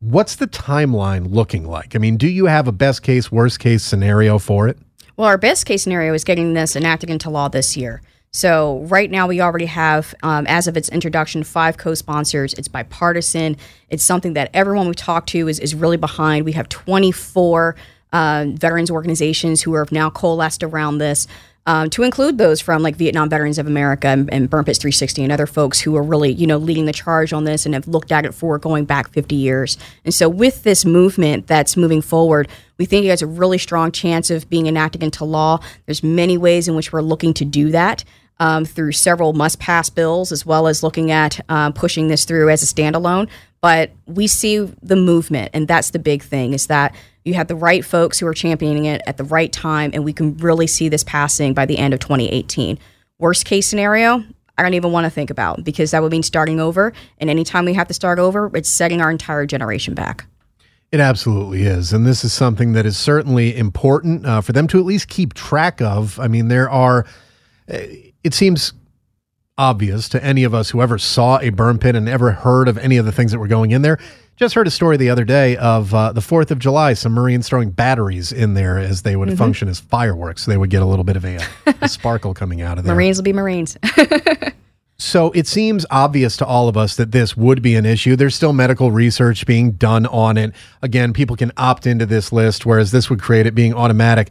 what's 0.00 0.36
the 0.36 0.46
timeline 0.46 1.32
looking 1.32 1.64
like? 1.64 1.96
I 1.96 1.98
mean, 1.98 2.16
do 2.16 2.28
you 2.28 2.46
have 2.46 2.68
a 2.68 2.72
best 2.72 3.02
case, 3.02 3.32
worst 3.32 3.60
case 3.60 3.82
scenario 3.82 4.38
for 4.38 4.68
it? 4.68 4.78
Well, 5.16 5.26
our 5.26 5.38
best 5.38 5.64
case 5.66 5.82
scenario 5.82 6.12
is 6.12 6.24
getting 6.24 6.54
this 6.54 6.76
enacted 6.76 7.08
into 7.08 7.30
law 7.30 7.48
this 7.48 7.76
year. 7.76 8.02
So 8.34 8.80
right 8.84 9.10
now 9.10 9.28
we 9.28 9.42
already 9.42 9.66
have, 9.66 10.14
um, 10.22 10.46
as 10.46 10.66
of 10.66 10.74
its 10.74 10.88
introduction, 10.88 11.44
five 11.44 11.76
co-sponsors. 11.76 12.54
It's 12.54 12.66
bipartisan. 12.66 13.58
It's 13.90 14.02
something 14.02 14.32
that 14.32 14.50
everyone 14.54 14.88
we 14.88 14.94
talk 14.94 15.26
to 15.28 15.48
is, 15.48 15.58
is 15.58 15.74
really 15.74 15.98
behind. 15.98 16.46
We 16.46 16.52
have 16.52 16.70
24 16.70 17.76
uh, 18.12 18.46
veterans 18.48 18.90
organizations 18.90 19.62
who 19.62 19.74
have 19.74 19.92
now 19.92 20.10
coalesced 20.10 20.62
around 20.62 20.98
this. 20.98 21.26
Um, 21.64 21.90
to 21.90 22.02
include 22.02 22.38
those 22.38 22.60
from 22.60 22.82
like 22.82 22.96
Vietnam 22.96 23.28
Veterans 23.28 23.56
of 23.56 23.68
America 23.68 24.08
and, 24.08 24.32
and 24.32 24.50
Burn 24.50 24.64
Pits 24.64 24.80
360 24.80 25.22
and 25.22 25.30
other 25.32 25.46
folks 25.46 25.80
who 25.80 25.96
are 25.96 26.02
really, 26.02 26.32
you 26.32 26.44
know, 26.44 26.56
leading 26.56 26.86
the 26.86 26.92
charge 26.92 27.32
on 27.32 27.44
this 27.44 27.64
and 27.64 27.74
have 27.74 27.86
looked 27.86 28.10
at 28.10 28.26
it 28.26 28.34
for 28.34 28.58
going 28.58 28.84
back 28.84 29.08
50 29.10 29.36
years. 29.36 29.78
And 30.04 30.12
so 30.12 30.28
with 30.28 30.64
this 30.64 30.84
movement 30.84 31.46
that's 31.46 31.76
moving 31.76 32.02
forward, 32.02 32.48
we 32.78 32.84
think 32.84 33.06
it 33.06 33.10
has 33.10 33.22
a 33.22 33.28
really 33.28 33.58
strong 33.58 33.92
chance 33.92 34.28
of 34.28 34.50
being 34.50 34.66
enacted 34.66 35.04
into 35.04 35.24
law. 35.24 35.60
There's 35.86 36.02
many 36.02 36.36
ways 36.36 36.66
in 36.66 36.74
which 36.74 36.92
we're 36.92 37.00
looking 37.00 37.32
to 37.34 37.44
do 37.44 37.70
that. 37.70 38.04
Um, 38.40 38.64
through 38.64 38.90
several 38.92 39.34
must 39.34 39.60
pass 39.60 39.88
bills, 39.88 40.32
as 40.32 40.44
well 40.44 40.66
as 40.66 40.82
looking 40.82 41.12
at 41.12 41.38
uh, 41.48 41.70
pushing 41.70 42.08
this 42.08 42.24
through 42.24 42.48
as 42.48 42.60
a 42.64 42.66
standalone. 42.66 43.28
But 43.60 43.92
we 44.06 44.26
see 44.26 44.58
the 44.82 44.96
movement, 44.96 45.50
and 45.54 45.68
that's 45.68 45.90
the 45.90 46.00
big 46.00 46.24
thing 46.24 46.52
is 46.52 46.66
that 46.66 46.92
you 47.24 47.34
have 47.34 47.48
the 47.48 47.54
right 47.54 47.84
folks 47.84 48.18
who 48.18 48.26
are 48.26 48.34
championing 48.34 48.84
it 48.84 49.02
at 49.06 49.16
the 49.16 49.24
right 49.24 49.52
time, 49.52 49.90
and 49.94 50.04
we 50.04 50.12
can 50.12 50.36
really 50.38 50.66
see 50.66 50.88
this 50.88 51.04
passing 51.04 51.54
by 51.54 51.66
the 51.66 51.78
end 51.78 51.94
of 51.94 52.00
2018. 52.00 52.78
Worst 53.18 53.44
case 53.44 53.66
scenario, 53.66 54.24
I 54.58 54.62
don't 54.62 54.74
even 54.74 54.92
want 54.92 55.04
to 55.04 55.10
think 55.10 55.30
about 55.30 55.64
because 55.64 55.92
that 55.92 56.02
would 56.02 56.12
mean 56.12 56.22
starting 56.22 56.60
over. 56.60 56.92
And 57.18 57.30
anytime 57.30 57.64
we 57.64 57.74
have 57.74 57.88
to 57.88 57.94
start 57.94 58.18
over, 58.18 58.50
it's 58.54 58.68
setting 58.68 59.00
our 59.00 59.10
entire 59.10 59.46
generation 59.46 59.94
back. 59.94 60.26
It 60.90 61.00
absolutely 61.00 61.62
is. 61.62 61.92
And 61.92 62.04
this 62.04 62.22
is 62.22 62.34
something 62.34 62.72
that 62.74 62.84
is 62.84 62.98
certainly 62.98 63.56
important 63.56 64.26
uh, 64.26 64.42
for 64.42 64.52
them 64.52 64.66
to 64.68 64.78
at 64.78 64.84
least 64.84 65.08
keep 65.08 65.32
track 65.32 65.80
of. 65.80 66.20
I 66.20 66.28
mean, 66.28 66.48
there 66.48 66.68
are, 66.68 67.06
uh, 67.72 67.78
it 68.22 68.34
seems 68.34 68.74
obvious 69.58 70.08
to 70.10 70.24
any 70.24 70.44
of 70.44 70.54
us 70.54 70.70
who 70.70 70.80
ever 70.80 70.98
saw 70.98 71.38
a 71.40 71.50
burn 71.50 71.78
pit 71.78 71.94
and 71.94 72.08
ever 72.08 72.32
heard 72.32 72.68
of 72.68 72.78
any 72.78 72.96
of 72.96 73.04
the 73.04 73.12
things 73.12 73.32
that 73.32 73.38
were 73.38 73.48
going 73.48 73.70
in 73.70 73.82
there. 73.82 73.98
Just 74.36 74.54
heard 74.54 74.66
a 74.66 74.70
story 74.70 74.96
the 74.96 75.10
other 75.10 75.24
day 75.24 75.56
of 75.58 75.92
uh, 75.94 76.10
the 76.12 76.20
4th 76.22 76.50
of 76.50 76.58
July, 76.58 76.94
some 76.94 77.12
Marines 77.12 77.48
throwing 77.48 77.70
batteries 77.70 78.32
in 78.32 78.54
there 78.54 78.78
as 78.78 79.02
they 79.02 79.14
would 79.14 79.28
Mm-hmm. 79.28 79.36
function 79.38 79.68
as 79.68 79.78
fireworks. 79.78 80.46
They 80.46 80.56
would 80.56 80.70
get 80.70 80.82
a 80.82 80.86
little 80.86 81.04
bit 81.04 81.16
of 81.16 81.24
a, 81.24 81.38
a 81.82 81.88
sparkle 81.88 82.32
coming 82.34 82.62
out 82.62 82.78
of 82.78 82.84
there. 82.84 82.94
Marines 82.94 83.18
will 83.18 83.24
be 83.24 83.32
Marines. 83.32 83.76
So 84.98 85.32
it 85.32 85.48
seems 85.48 85.84
obvious 85.90 86.36
to 86.36 86.46
all 86.46 86.68
of 86.68 86.76
us 86.76 86.94
that 86.94 87.10
this 87.10 87.36
would 87.36 87.60
be 87.60 87.74
an 87.74 87.84
issue. 87.84 88.14
There's 88.14 88.36
still 88.36 88.52
medical 88.52 88.92
research 88.92 89.46
being 89.46 89.72
done 89.72 90.06
on 90.06 90.36
it. 90.36 90.54
Again, 90.80 91.12
people 91.12 91.34
can 91.34 91.50
opt 91.56 91.88
into 91.88 92.06
this 92.06 92.30
list, 92.30 92.64
whereas 92.64 92.92
this 92.92 93.10
would 93.10 93.20
create 93.20 93.44
it 93.46 93.52
being 93.52 93.74
automatic. 93.74 94.30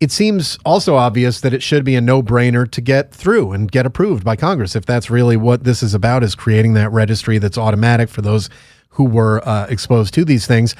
It 0.00 0.12
seems 0.12 0.58
also 0.64 0.94
obvious 0.94 1.40
that 1.40 1.52
it 1.52 1.62
should 1.62 1.84
be 1.84 1.96
a 1.96 2.00
no 2.00 2.22
brainer 2.22 2.70
to 2.70 2.80
get 2.80 3.12
through 3.12 3.50
and 3.50 3.70
get 3.70 3.84
approved 3.84 4.24
by 4.24 4.36
Congress 4.36 4.76
if 4.76 4.86
that's 4.86 5.10
really 5.10 5.36
what 5.36 5.64
this 5.64 5.82
is 5.82 5.92
about, 5.92 6.22
is 6.22 6.36
creating 6.36 6.74
that 6.74 6.92
registry 6.92 7.38
that's 7.38 7.58
automatic 7.58 8.08
for 8.08 8.22
those 8.22 8.48
who 8.90 9.04
were 9.04 9.46
uh, 9.46 9.66
exposed 9.66 10.14
to 10.14 10.24
these 10.24 10.46
things. 10.46 10.76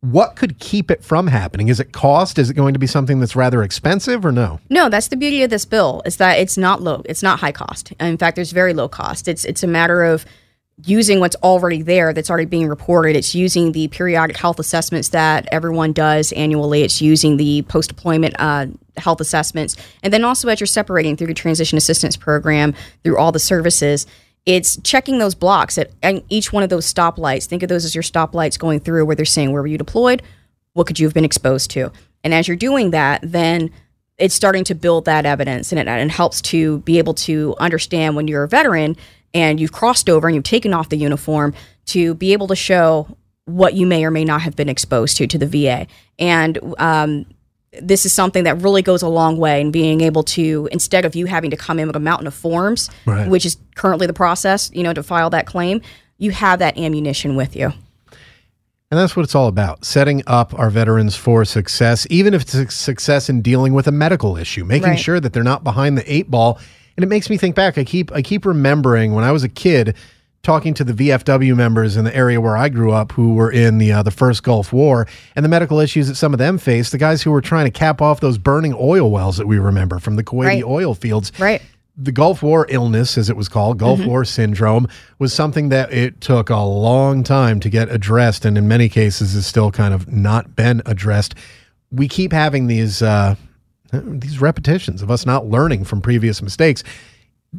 What 0.00 0.36
could 0.36 0.58
keep 0.58 0.90
it 0.90 1.02
from 1.02 1.28
happening? 1.28 1.68
Is 1.68 1.80
it 1.80 1.92
cost? 1.92 2.38
Is 2.38 2.50
it 2.50 2.54
going 2.54 2.74
to 2.74 2.78
be 2.78 2.86
something 2.86 3.20
that's 3.20 3.34
rather 3.34 3.62
expensive 3.62 4.24
or 4.24 4.32
no? 4.32 4.60
No, 4.68 4.90
that's 4.90 5.08
the 5.08 5.16
beauty 5.16 5.42
of 5.42 5.50
this 5.50 5.64
bill 5.64 6.02
is 6.04 6.18
that 6.18 6.38
it's 6.38 6.58
not 6.58 6.82
low. 6.82 7.02
It's 7.06 7.22
not 7.22 7.40
high 7.40 7.52
cost. 7.52 7.92
In 7.98 8.18
fact, 8.18 8.36
there's 8.36 8.52
very 8.52 8.74
low 8.74 8.88
cost. 8.88 9.28
It's 9.28 9.46
it's 9.46 9.62
a 9.62 9.66
matter 9.66 10.04
of 10.04 10.26
using 10.84 11.20
what's 11.20 11.36
already 11.36 11.82
there 11.82 12.12
that's 12.12 12.30
already 12.30 12.46
being 12.46 12.68
reported. 12.68 13.16
It's 13.16 13.34
using 13.34 13.72
the 13.72 13.88
periodic 13.88 14.36
health 14.36 14.58
assessments 14.58 15.08
that 15.10 15.48
everyone 15.50 15.92
does 15.92 16.32
annually. 16.32 16.82
It's 16.82 17.02
using 17.02 17.36
the 17.36 17.62
post 17.62 17.88
deployment 17.88 18.36
uh, 18.38 18.66
health 18.96 19.20
assessments, 19.20 19.76
and 20.02 20.12
then 20.12 20.24
also 20.24 20.48
as 20.48 20.60
you're 20.60 20.66
separating 20.66 21.16
through 21.16 21.26
the 21.28 21.34
transition 21.34 21.76
assistance 21.76 22.16
program 22.16 22.74
through 23.02 23.18
all 23.18 23.32
the 23.32 23.38
services. 23.38 24.06
It's 24.46 24.78
checking 24.78 25.18
those 25.18 25.34
blocks 25.34 25.76
at 25.76 25.90
each 26.30 26.54
one 26.54 26.62
of 26.62 26.70
those 26.70 26.90
stoplights. 26.90 27.44
Think 27.44 27.62
of 27.62 27.68
those 27.68 27.84
as 27.84 27.94
your 27.94 28.02
stoplights 28.02 28.58
going 28.58 28.80
through 28.80 29.04
where 29.04 29.14
they're 29.14 29.26
saying, 29.26 29.52
where 29.52 29.60
were 29.60 29.68
you 29.68 29.76
deployed? 29.76 30.22
What 30.72 30.86
could 30.86 30.98
you 30.98 31.06
have 31.06 31.12
been 31.12 31.24
exposed 31.24 31.70
to? 31.72 31.92
And 32.24 32.32
as 32.32 32.48
you're 32.48 32.56
doing 32.56 32.90
that, 32.92 33.20
then 33.22 33.70
it's 34.16 34.34
starting 34.34 34.64
to 34.64 34.74
build 34.74 35.04
that 35.04 35.26
evidence 35.26 35.70
and 35.70 35.78
it, 35.78 35.86
and 35.86 36.10
it 36.10 36.14
helps 36.14 36.40
to 36.42 36.78
be 36.78 36.98
able 36.98 37.14
to 37.14 37.54
understand 37.60 38.16
when 38.16 38.26
you're 38.26 38.44
a 38.44 38.48
veteran 38.48 38.96
and 39.34 39.60
you've 39.60 39.72
crossed 39.72 40.08
over 40.08 40.26
and 40.28 40.34
you've 40.34 40.44
taken 40.44 40.72
off 40.74 40.88
the 40.88 40.96
uniform 40.96 41.54
to 41.86 42.14
be 42.14 42.32
able 42.32 42.46
to 42.48 42.56
show 42.56 43.06
what 43.44 43.74
you 43.74 43.86
may 43.86 44.04
or 44.04 44.10
may 44.10 44.24
not 44.24 44.42
have 44.42 44.54
been 44.56 44.68
exposed 44.68 45.16
to 45.16 45.26
to 45.26 45.38
the 45.38 45.46
VA. 45.46 45.86
And 46.18 46.58
um, 46.78 47.24
this 47.80 48.04
is 48.04 48.12
something 48.12 48.44
that 48.44 48.60
really 48.62 48.82
goes 48.82 49.02
a 49.02 49.08
long 49.08 49.36
way 49.38 49.60
in 49.60 49.70
being 49.70 50.00
able 50.00 50.22
to 50.24 50.68
instead 50.72 51.04
of 51.04 51.14
you 51.16 51.26
having 51.26 51.50
to 51.50 51.56
come 51.56 51.78
in 51.78 51.86
with 51.86 51.96
a 51.96 52.00
mountain 52.00 52.26
of 52.26 52.34
forms, 52.34 52.90
Right. 53.06 53.28
which 53.28 53.46
is 53.46 53.56
currently 53.74 54.06
the 54.06 54.12
process, 54.12 54.70
you 54.74 54.82
know, 54.82 54.92
to 54.92 55.02
file 55.02 55.30
that 55.30 55.46
claim, 55.46 55.80
you 56.18 56.30
have 56.30 56.58
that 56.58 56.76
ammunition 56.76 57.36
with 57.36 57.54
you. 57.56 57.72
And 58.90 58.98
that's 58.98 59.14
what 59.14 59.22
it's 59.24 59.34
all 59.34 59.48
about 59.48 59.84
setting 59.84 60.22
up 60.26 60.58
our 60.58 60.70
veterans 60.70 61.14
for 61.14 61.44
success, 61.44 62.06
even 62.08 62.32
if 62.32 62.42
it's 62.42 62.54
a 62.54 62.70
success 62.70 63.28
in 63.28 63.42
dealing 63.42 63.74
with 63.74 63.86
a 63.86 63.92
medical 63.92 64.36
issue, 64.38 64.64
making 64.64 64.88
Right. 64.90 64.98
sure 64.98 65.20
that 65.20 65.34
they're 65.34 65.42
not 65.42 65.62
behind 65.62 65.98
the 65.98 66.10
eight 66.12 66.30
ball. 66.30 66.58
And 66.98 67.04
it 67.04 67.08
makes 67.08 67.30
me 67.30 67.36
think 67.36 67.54
back. 67.54 67.78
I 67.78 67.84
keep 67.84 68.10
I 68.10 68.22
keep 68.22 68.44
remembering 68.44 69.14
when 69.14 69.22
I 69.22 69.30
was 69.30 69.44
a 69.44 69.48
kid 69.48 69.94
talking 70.42 70.74
to 70.74 70.82
the 70.82 70.92
VFW 70.92 71.54
members 71.56 71.96
in 71.96 72.04
the 72.04 72.12
area 72.14 72.40
where 72.40 72.56
I 72.56 72.68
grew 72.68 72.90
up 72.90 73.12
who 73.12 73.34
were 73.34 73.52
in 73.52 73.78
the 73.78 73.92
uh, 73.92 74.02
the 74.02 74.10
first 74.10 74.42
Gulf 74.42 74.72
War 74.72 75.06
and 75.36 75.44
the 75.44 75.48
medical 75.48 75.78
issues 75.78 76.08
that 76.08 76.16
some 76.16 76.32
of 76.34 76.38
them 76.40 76.58
faced, 76.58 76.90
the 76.90 76.98
guys 76.98 77.22
who 77.22 77.30
were 77.30 77.40
trying 77.40 77.66
to 77.66 77.70
cap 77.70 78.02
off 78.02 78.18
those 78.18 78.36
burning 78.36 78.74
oil 78.76 79.12
wells 79.12 79.36
that 79.36 79.46
we 79.46 79.60
remember 79.60 80.00
from 80.00 80.16
the 80.16 80.24
Kuwaiti 80.24 80.44
Right. 80.46 80.64
oil 80.64 80.92
fields 80.92 81.30
Right. 81.38 81.62
the 81.96 82.10
Gulf 82.10 82.42
War 82.42 82.66
illness, 82.68 83.16
as 83.16 83.30
it 83.30 83.36
was 83.36 83.48
called, 83.48 83.78
Gulf 83.78 84.04
War 84.04 84.24
syndrome, 84.24 84.88
was 85.20 85.32
something 85.32 85.68
that 85.68 85.92
it 85.92 86.20
took 86.20 86.50
a 86.50 86.56
long 86.58 87.22
time 87.22 87.60
to 87.60 87.70
get 87.70 87.88
addressed, 87.92 88.44
and 88.44 88.58
in 88.58 88.66
many 88.66 88.88
cases 88.88 89.34
has 89.34 89.46
still 89.46 89.70
kind 89.70 89.94
of 89.94 90.12
not 90.12 90.56
been 90.56 90.82
addressed. 90.84 91.36
We 91.92 92.08
keep 92.08 92.32
having 92.32 92.66
these 92.66 93.02
uh, 93.02 93.36
these 93.92 94.40
repetitions 94.40 95.02
of 95.02 95.10
us 95.10 95.24
not 95.24 95.46
learning 95.46 95.84
from 95.84 96.00
previous 96.00 96.42
mistakes. 96.42 96.82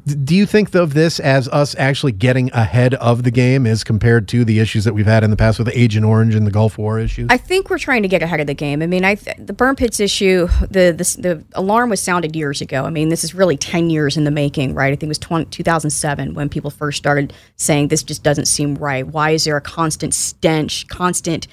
Do 0.06 0.36
you 0.36 0.46
think 0.46 0.76
of 0.76 0.94
this 0.94 1.20
as 1.20 1.48
us 1.48 1.76
actually 1.80 2.12
getting 2.12 2.52
ahead 2.54 2.94
of 2.96 3.24
the 3.24 3.32
game 3.32 3.66
as 3.66 3.84
compared 3.84 4.28
to 4.28 4.46
the 4.46 4.60
issues 4.60 4.84
that 4.84 4.94
we've 4.94 5.08
had 5.08 5.24
in 5.24 5.32
the 5.32 5.36
past 5.36 5.58
with 5.58 5.68
Agent 5.74 6.06
Orange 6.06 6.36
and 6.36 6.46
the 6.46 6.52
Gulf 6.52 6.78
War 6.78 7.00
issues? 7.00 7.26
I 7.32 7.38
think 7.38 7.72
we're 7.72 7.80
trying 7.80 8.04
to 8.04 8.08
get 8.08 8.22
ahead 8.22 8.40
of 8.40 8.46
the 8.46 8.54
game. 8.54 8.84
I 8.84 8.86
mean, 8.86 9.04
I 9.04 9.16
th- 9.16 9.38
the 9.40 9.52
burn 9.52 9.76
pits 9.76 10.00
issue, 10.00 10.48
the, 10.62 10.94
the 10.96 11.18
the 11.20 11.46
alarm 11.56 11.90
was 11.90 12.00
sounded 12.00 12.36
years 12.36 12.62
ago. 12.62 12.84
I 12.84 12.92
mean, 12.92 13.10
this 13.10 13.24
is 13.24 13.34
really 13.34 13.58
ten 13.58 13.90
years 13.90 14.16
in 14.16 14.26
the 14.26 14.32
making, 14.32 14.76
right? 14.76 14.94
I 14.94 14.96
think 14.96 15.04
it 15.04 15.08
was 15.08 15.18
20, 15.18 15.46
2007 15.46 16.36
when 16.36 16.50
people 16.50 16.70
first 16.70 17.00
started 17.00 17.34
saying 17.56 17.88
this 17.88 18.04
just 18.04 18.22
doesn't 18.22 18.46
seem 18.46 18.76
right. 18.76 19.08
Why 19.08 19.32
is 19.32 19.46
there 19.46 19.58
a 19.58 19.62
constant 19.62 20.14
stench, 20.14 20.88
constant? 20.88 21.48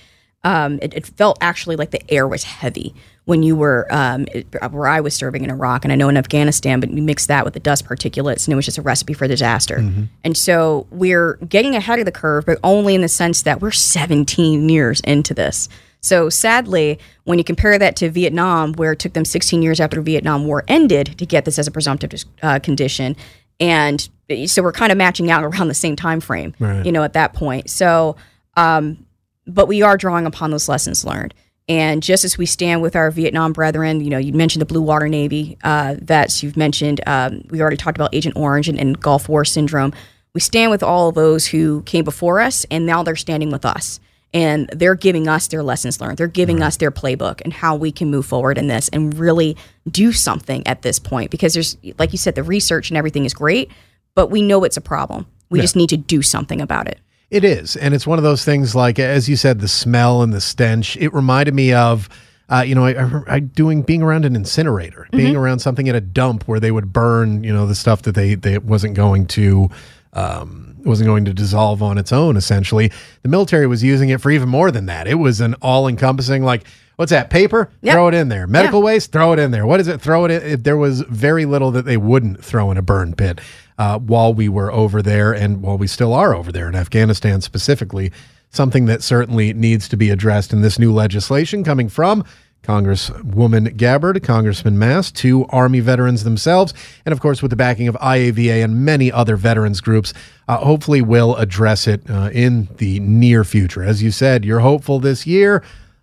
Um, 0.45 0.79
it, 0.83 0.93
it 0.93 1.07
felt 1.07 1.39
actually 1.41 1.77
like 1.77 1.91
the 1.91 2.11
air 2.13 2.29
was 2.29 2.45
heavy 2.45 2.95
when 3.27 3.43
you 3.43 3.57
were 3.57 3.87
um, 3.91 4.27
where 4.71 4.87
I 4.87 5.01
was 5.01 5.13
serving 5.13 5.43
in 5.45 5.51
Iraq, 5.51 5.85
and 5.85 5.93
I 5.93 5.97
know 5.97 6.09
in 6.09 6.17
Afghanistan, 6.17 6.79
but 6.81 6.91
you 6.91 7.03
mix 7.03 7.27
that 7.27 7.45
with 7.45 7.55
the 7.55 7.61
dust 7.61 7.85
particulates, 7.85 8.47
and 8.47 8.53
it 8.53 8.57
was 8.57 8.65
just 8.65 8.79
a 8.79 8.83
recipe 8.83 9.13
for 9.13 9.27
disaster. 9.29 9.79
And 10.25 10.37
so 10.37 10.87
we're 10.91 11.35
getting 11.49 11.75
ahead 11.75 11.99
of 11.99 12.05
the 12.05 12.13
curve, 12.13 12.47
but 12.47 12.59
only 12.63 12.95
in 12.95 13.01
the 13.01 13.09
sense 13.09 13.43
that 13.43 13.61
we're 13.61 13.73
17 13.73 14.69
years 14.69 15.01
into 15.01 15.35
this. 15.35 15.69
So 16.01 16.29
sadly, 16.31 17.01
when 17.25 17.39
you 17.39 17.45
compare 17.45 17.77
that 17.79 17.97
to 17.97 18.11
Vietnam, 18.11 18.75
where 18.75 18.93
it 18.93 19.01
took 19.01 19.13
them 19.15 19.25
16 19.25 19.61
years 19.61 19.81
after 19.81 19.97
the 19.97 20.03
Vietnam 20.03 20.47
War 20.47 20.63
ended 20.69 21.19
to 21.19 21.27
get 21.27 21.45
this 21.45 21.59
as 21.59 21.67
a 21.67 21.73
presumptive 21.73 22.13
uh, 22.43 22.61
condition, 22.61 23.17
and 23.59 24.09
so 24.47 24.63
we're 24.63 24.71
kind 24.71 24.93
of 24.93 24.99
matching 24.99 25.33
out 25.33 25.43
around 25.49 25.67
the 25.67 25.75
same 25.75 25.97
time 25.97 26.21
frame, 26.21 26.55
you 26.85 26.93
know, 26.93 27.03
at 27.03 27.15
that 27.15 27.33
point. 27.33 27.71
So 27.71 28.15
um, 28.57 29.05
but 29.47 29.67
we 29.67 29.83
are 29.83 29.97
drawing 29.97 30.27
upon 30.27 30.51
those 30.51 30.69
lessons 30.69 31.05
learned. 31.05 31.35
And 31.69 32.03
just 32.03 32.25
as 32.25 32.39
we 32.39 32.47
stand 32.47 32.81
with 32.81 32.95
our 32.95 33.11
Vietnam 33.11 33.53
brethren, 33.53 34.01
you 34.01 34.11
know, 34.11 34.19
you 34.19 34.33
mentioned 34.33 34.61
the 34.61 34.67
Blue 34.67 34.83
Water 34.83 35.09
Navy 35.09 35.59
uh, 35.65 35.97
vets, 36.01 36.43
you've 36.43 36.57
mentioned, 36.57 37.01
um, 37.07 37.43
we 37.51 37.61
already 37.61 37.77
talked 37.77 37.97
about 37.97 38.15
Agent 38.15 38.37
Orange 38.37 38.69
and, 38.69 38.79
and 38.79 39.01
Gulf 39.01 39.29
War 39.29 39.45
syndrome. 39.45 39.93
We 40.33 40.41
stand 40.41 40.71
with 40.71 40.83
all 40.83 41.09
of 41.09 41.17
those 41.17 41.47
who 41.47 41.83
came 41.83 42.05
before 42.05 42.41
us, 42.41 42.67
and 42.71 42.87
now 42.87 43.03
they're 43.03 43.17
standing 43.17 43.51
with 43.51 43.65
us. 43.65 43.99
And 44.35 44.69
they're 44.69 44.95
giving 44.95 45.29
us 45.29 45.49
their 45.49 45.63
lessons 45.63 46.01
learned. 46.01 46.19
They're 46.19 46.27
giving 46.27 46.63
us 46.63 46.77
their 46.77 46.91
playbook 46.91 47.41
and 47.41 47.53
how 47.53 47.75
we 47.75 47.91
can 47.91 48.11
move 48.11 48.27
forward 48.27 48.59
in 48.59 48.67
this 48.67 48.89
and 48.89 49.17
really 49.19 49.57
do 49.91 50.13
something 50.13 50.67
at 50.67 50.83
this 50.83 50.99
point. 50.99 51.31
Because 51.31 51.55
there's, 51.55 51.79
like 51.99 52.13
you 52.13 52.19
said, 52.19 52.35
the 52.35 52.43
research 52.43 52.91
and 52.91 52.99
everything 52.99 53.25
is 53.25 53.33
great, 53.33 53.71
but 54.15 54.27
we 54.31 54.43
know 54.43 54.63
it's 54.65 54.77
a 54.77 54.83
problem. 54.83 55.27
We 55.49 55.61
just 55.61 55.77
need 55.77 55.89
to 55.91 55.97
do 55.97 56.23
something 56.23 56.61
about 56.61 56.87
it. 56.89 56.99
It 57.31 57.45
is. 57.45 57.77
And 57.77 57.95
it's 57.95 58.07
one 58.07 58.19
of 58.19 58.25
those 58.25 58.45
things 58.45 58.75
like, 58.75 58.99
as 58.99 59.29
you 59.29 59.37
said, 59.37 59.61
the 59.61 59.69
smell 59.69 60.23
and 60.23 60.33
the 60.33 60.41
stench. 60.41 60.97
It 60.97 61.13
reminded 61.13 61.55
me 61.55 61.73
of 61.73 62.09
Uh, 62.49 62.63
you 62.65 62.77
know, 62.77 62.85
I, 62.85 62.93
I, 62.93 63.23
I 63.27 63.41
doing 63.41 63.83
being 63.83 64.03
around 64.03 64.25
an 64.25 64.37
incinerator, 64.37 65.09
being 65.11 65.35
around 65.35 65.59
something 65.59 65.89
at 65.89 65.97
a 65.97 66.01
dump 66.01 66.45
where 66.47 66.61
they 66.61 66.71
would 66.71 66.93
burn, 66.93 67.43
you 67.43 67.53
know, 67.53 67.67
the 67.67 67.75
stuff 67.75 68.03
that 68.03 68.15
they 68.15 68.37
they 68.37 68.59
wasn't 68.59 68.95
going 68.95 69.27
to 69.27 69.69
um, 70.13 70.77
wasn't 70.85 71.09
going 71.09 71.25
to 71.25 71.35
dissolve 71.35 71.83
on 71.83 71.99
its 71.99 72.13
own. 72.13 72.37
Essentially, 72.37 72.93
the 73.23 73.29
military 73.29 73.67
was 73.67 73.83
using 73.83 74.11
it 74.11 74.21
for 74.21 74.31
even 74.31 74.49
more 74.49 74.71
than 74.71 74.87
that. 74.87 75.09
It 75.09 75.17
was 75.17 75.41
an 75.41 75.55
all 75.61 75.89
encompassing 75.89 76.45
like. 76.45 76.63
What's 76.95 77.11
that? 77.11 77.29
Paper? 77.29 77.69
Yep. 77.83 77.93
Throw 77.93 78.09
it 78.09 78.15
in 78.15 78.29
there. 78.29 78.47
Medical 78.47 78.81
waste? 78.81 79.13
Throw 79.13 79.33
it 79.33 79.39
in 79.39 79.51
there. 79.51 79.67
What 79.67 79.81
is 79.81 79.89
it? 79.89 80.01
Throw 80.01 80.25
it 80.25 80.31
in. 80.31 80.63
There 80.63 80.79
was 80.79 81.03
very 81.03 81.45
little 81.45 81.71
that 81.73 81.85
they 81.85 81.99
wouldn't 81.99 82.43
throw 82.43 82.71
in 82.71 82.79
a 82.79 82.83
burn 82.83 83.15
pit 83.15 83.39
uh, 83.79 83.99
while 83.99 84.33
we 84.33 84.49
were 84.49 84.73
over 84.73 85.03
there 85.03 85.33
and 85.33 85.63
while 85.63 85.79
we 85.79 85.87
still 85.87 86.13
are 86.13 86.35
over 86.35 86.53
there 86.53 86.69
in 86.69 86.75
Afghanistan 86.75 87.41
specifically. 87.41 88.13
Something 88.51 88.87
that 88.87 89.03
certainly 89.03 89.53
needs 89.53 89.89
to 89.89 89.97
be 89.97 90.11
addressed 90.11 90.53
in 90.53 90.63
this 90.63 90.79
new 90.79 90.93
legislation 90.93 91.65
coming 91.65 91.89
from 91.89 92.25
Congresswoman 92.67 93.77
Gabbard, 93.77 94.23
Congressman 94.25 94.79
Mast, 94.79 95.15
two 95.15 95.47
Army 95.51 95.79
veterans 95.81 96.25
themselves, 96.25 96.75
and 97.05 97.13
of 97.13 97.21
course 97.21 97.41
with 97.41 97.51
the 97.51 97.57
backing 97.57 97.87
of 97.87 97.95
IAVA 97.97 98.65
and 98.65 98.85
many 98.85 99.13
other 99.13 99.37
veterans 99.37 99.81
groups, 99.81 100.13
uh, 100.49 100.59
hopefully 100.59 101.01
will 101.01 101.37
address 101.37 101.87
it 101.87 102.03
uh, 102.11 102.31
in 102.33 102.69
the 102.79 102.99
near 103.01 103.45
future. 103.45 103.85
As 103.85 104.03
you 104.03 104.11
said, 104.11 104.45
you're 104.45 104.61
hopeful 104.61 104.99
this 104.99 105.27
year. 105.27 105.63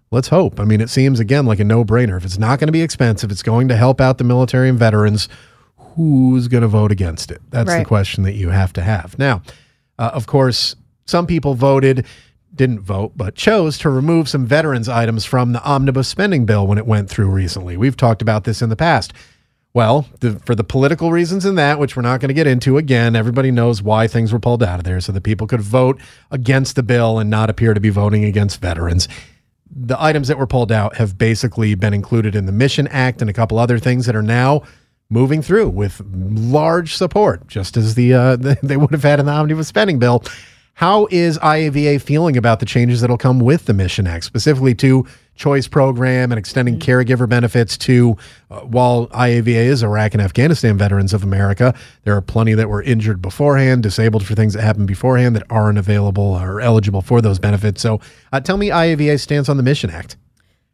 Let's 0.09 0.29
hope. 0.29 0.59
I 0.59 0.63
mean, 0.63 0.79
it 0.79 0.89
seems 0.89 1.19
again 1.19 1.45
like 1.45 1.59
a 1.59 1.65
no 1.65 1.83
brainer. 1.83 2.15
If 2.15 2.23
it's 2.23 2.37
not 2.37 2.59
going 2.59 2.67
to 2.67 2.73
be 2.73 2.81
expensive, 2.81 3.31
it's 3.31 3.43
going 3.43 3.67
to 3.67 3.75
help 3.75 3.99
out 3.99 4.17
the 4.17 4.23
military 4.23 4.69
and 4.69 4.79
veterans. 4.79 5.27
Who's 5.95 6.47
going 6.47 6.61
to 6.61 6.67
vote 6.67 6.91
against 6.91 7.31
it? 7.31 7.41
That's 7.49 7.73
the 7.73 7.85
question 7.85 8.23
that 8.23 8.33
you 8.33 8.49
have 8.49 8.73
to 8.73 8.81
have. 8.81 9.17
Now, 9.19 9.41
uh, 9.99 10.11
of 10.13 10.25
course, 10.25 10.75
some 11.05 11.27
people 11.27 11.53
voted, 11.53 12.05
didn't 12.55 12.79
vote, 12.79 13.13
but 13.15 13.35
chose 13.35 13.77
to 13.79 13.89
remove 13.89 14.29
some 14.29 14.45
veterans 14.45 14.89
items 14.89 15.25
from 15.25 15.53
the 15.53 15.63
omnibus 15.63 16.07
spending 16.07 16.45
bill 16.45 16.65
when 16.65 16.77
it 16.77 16.85
went 16.85 17.09
through 17.09 17.29
recently. 17.29 17.77
We've 17.77 17.97
talked 17.97 18.21
about 18.21 18.43
this 18.43 18.61
in 18.61 18.69
the 18.69 18.75
past. 18.75 19.13
Well, 19.73 20.07
the, 20.19 20.39
for 20.45 20.53
the 20.53 20.63
political 20.63 21.11
reasons 21.11 21.45
in 21.45 21.55
that, 21.55 21.79
which 21.79 21.95
we're 21.95 22.03
not 22.03 22.19
going 22.19 22.27
to 22.27 22.35
get 22.35 22.45
into 22.45 22.77
again, 22.77 23.15
everybody 23.15 23.49
knows 23.49 23.81
why 23.81 24.07
things 24.07 24.31
were 24.31 24.39
pulled 24.39 24.61
out 24.61 24.79
of 24.79 24.83
there 24.83 25.01
so 25.01 25.11
that 25.11 25.21
people 25.21 25.47
could 25.47 25.61
vote 25.61 25.99
against 26.29 26.75
the 26.75 26.83
bill 26.83 27.17
and 27.17 27.29
not 27.29 27.49
appear 27.49 27.73
to 27.73 27.79
be 27.79 27.89
voting 27.89 28.23
against 28.23 28.61
veterans. 28.61 29.07
The 29.75 29.99
items 30.01 30.27
that 30.27 30.37
were 30.37 30.45
pulled 30.45 30.71
out 30.71 30.97
have 30.97 31.17
basically 31.17 31.73
been 31.73 31.93
included 31.93 32.35
in 32.35 32.45
the 32.45 32.51
Mission 32.51 32.87
Act 32.89 33.21
and 33.21 33.29
a 33.31 33.33
couple 33.33 33.57
other 33.57 33.79
things 33.79 34.05
that 34.05 34.15
are 34.15 34.21
now 34.21 34.61
moving 35.13 35.41
through 35.41 35.69
with 35.69 36.01
large 36.11 36.95
support, 36.95 37.47
just 37.47 37.77
as 37.77 37.95
the 37.95 38.13
uh, 38.13 38.35
they 38.63 38.75
would 38.75 38.91
have 38.91 39.03
had 39.03 39.19
in 39.19 39.27
the 39.27 39.31
omnibus 39.31 39.67
spending 39.67 39.99
bill. 39.99 40.23
How 40.75 41.07
is 41.11 41.37
IAVA 41.37 42.01
feeling 42.01 42.35
about 42.35 42.59
the 42.59 42.65
changes 42.65 43.01
that'll 43.01 43.15
come 43.15 43.39
with 43.39 43.65
the 43.65 43.75
Mission 43.75 44.07
Act, 44.07 44.25
specifically 44.25 44.73
to 44.75 45.05
choice 45.35 45.67
program 45.67 46.31
and 46.31 46.39
extending 46.39 46.79
caregiver 46.79 47.29
benefits 47.29 47.77
to 47.77 48.17
uh, 48.49 48.61
while 48.61 49.05
IAVA 49.09 49.47
is 49.47 49.83
Iraq 49.83 50.13
and 50.13 50.21
Afghanistan 50.21 50.75
veterans 50.75 51.13
of 51.13 51.23
America, 51.23 51.75
there 52.05 52.15
are 52.15 52.21
plenty 52.21 52.55
that 52.55 52.69
were 52.69 52.81
injured 52.81 53.21
beforehand, 53.21 53.83
disabled 53.83 54.25
for 54.25 54.33
things 54.33 54.53
that 54.53 54.63
happened 54.63 54.87
beforehand 54.87 55.35
that 55.35 55.43
aren't 55.47 55.77
available 55.77 56.23
or 56.23 56.59
eligible 56.59 57.03
for 57.03 57.21
those 57.21 57.37
benefits. 57.37 57.79
So, 57.79 57.99
uh, 58.31 58.39
tell 58.39 58.57
me 58.57 58.69
IAVA 58.69 59.19
stance 59.19 59.49
on 59.49 59.57
the 59.57 59.63
Mission 59.63 59.91
Act. 59.91 60.17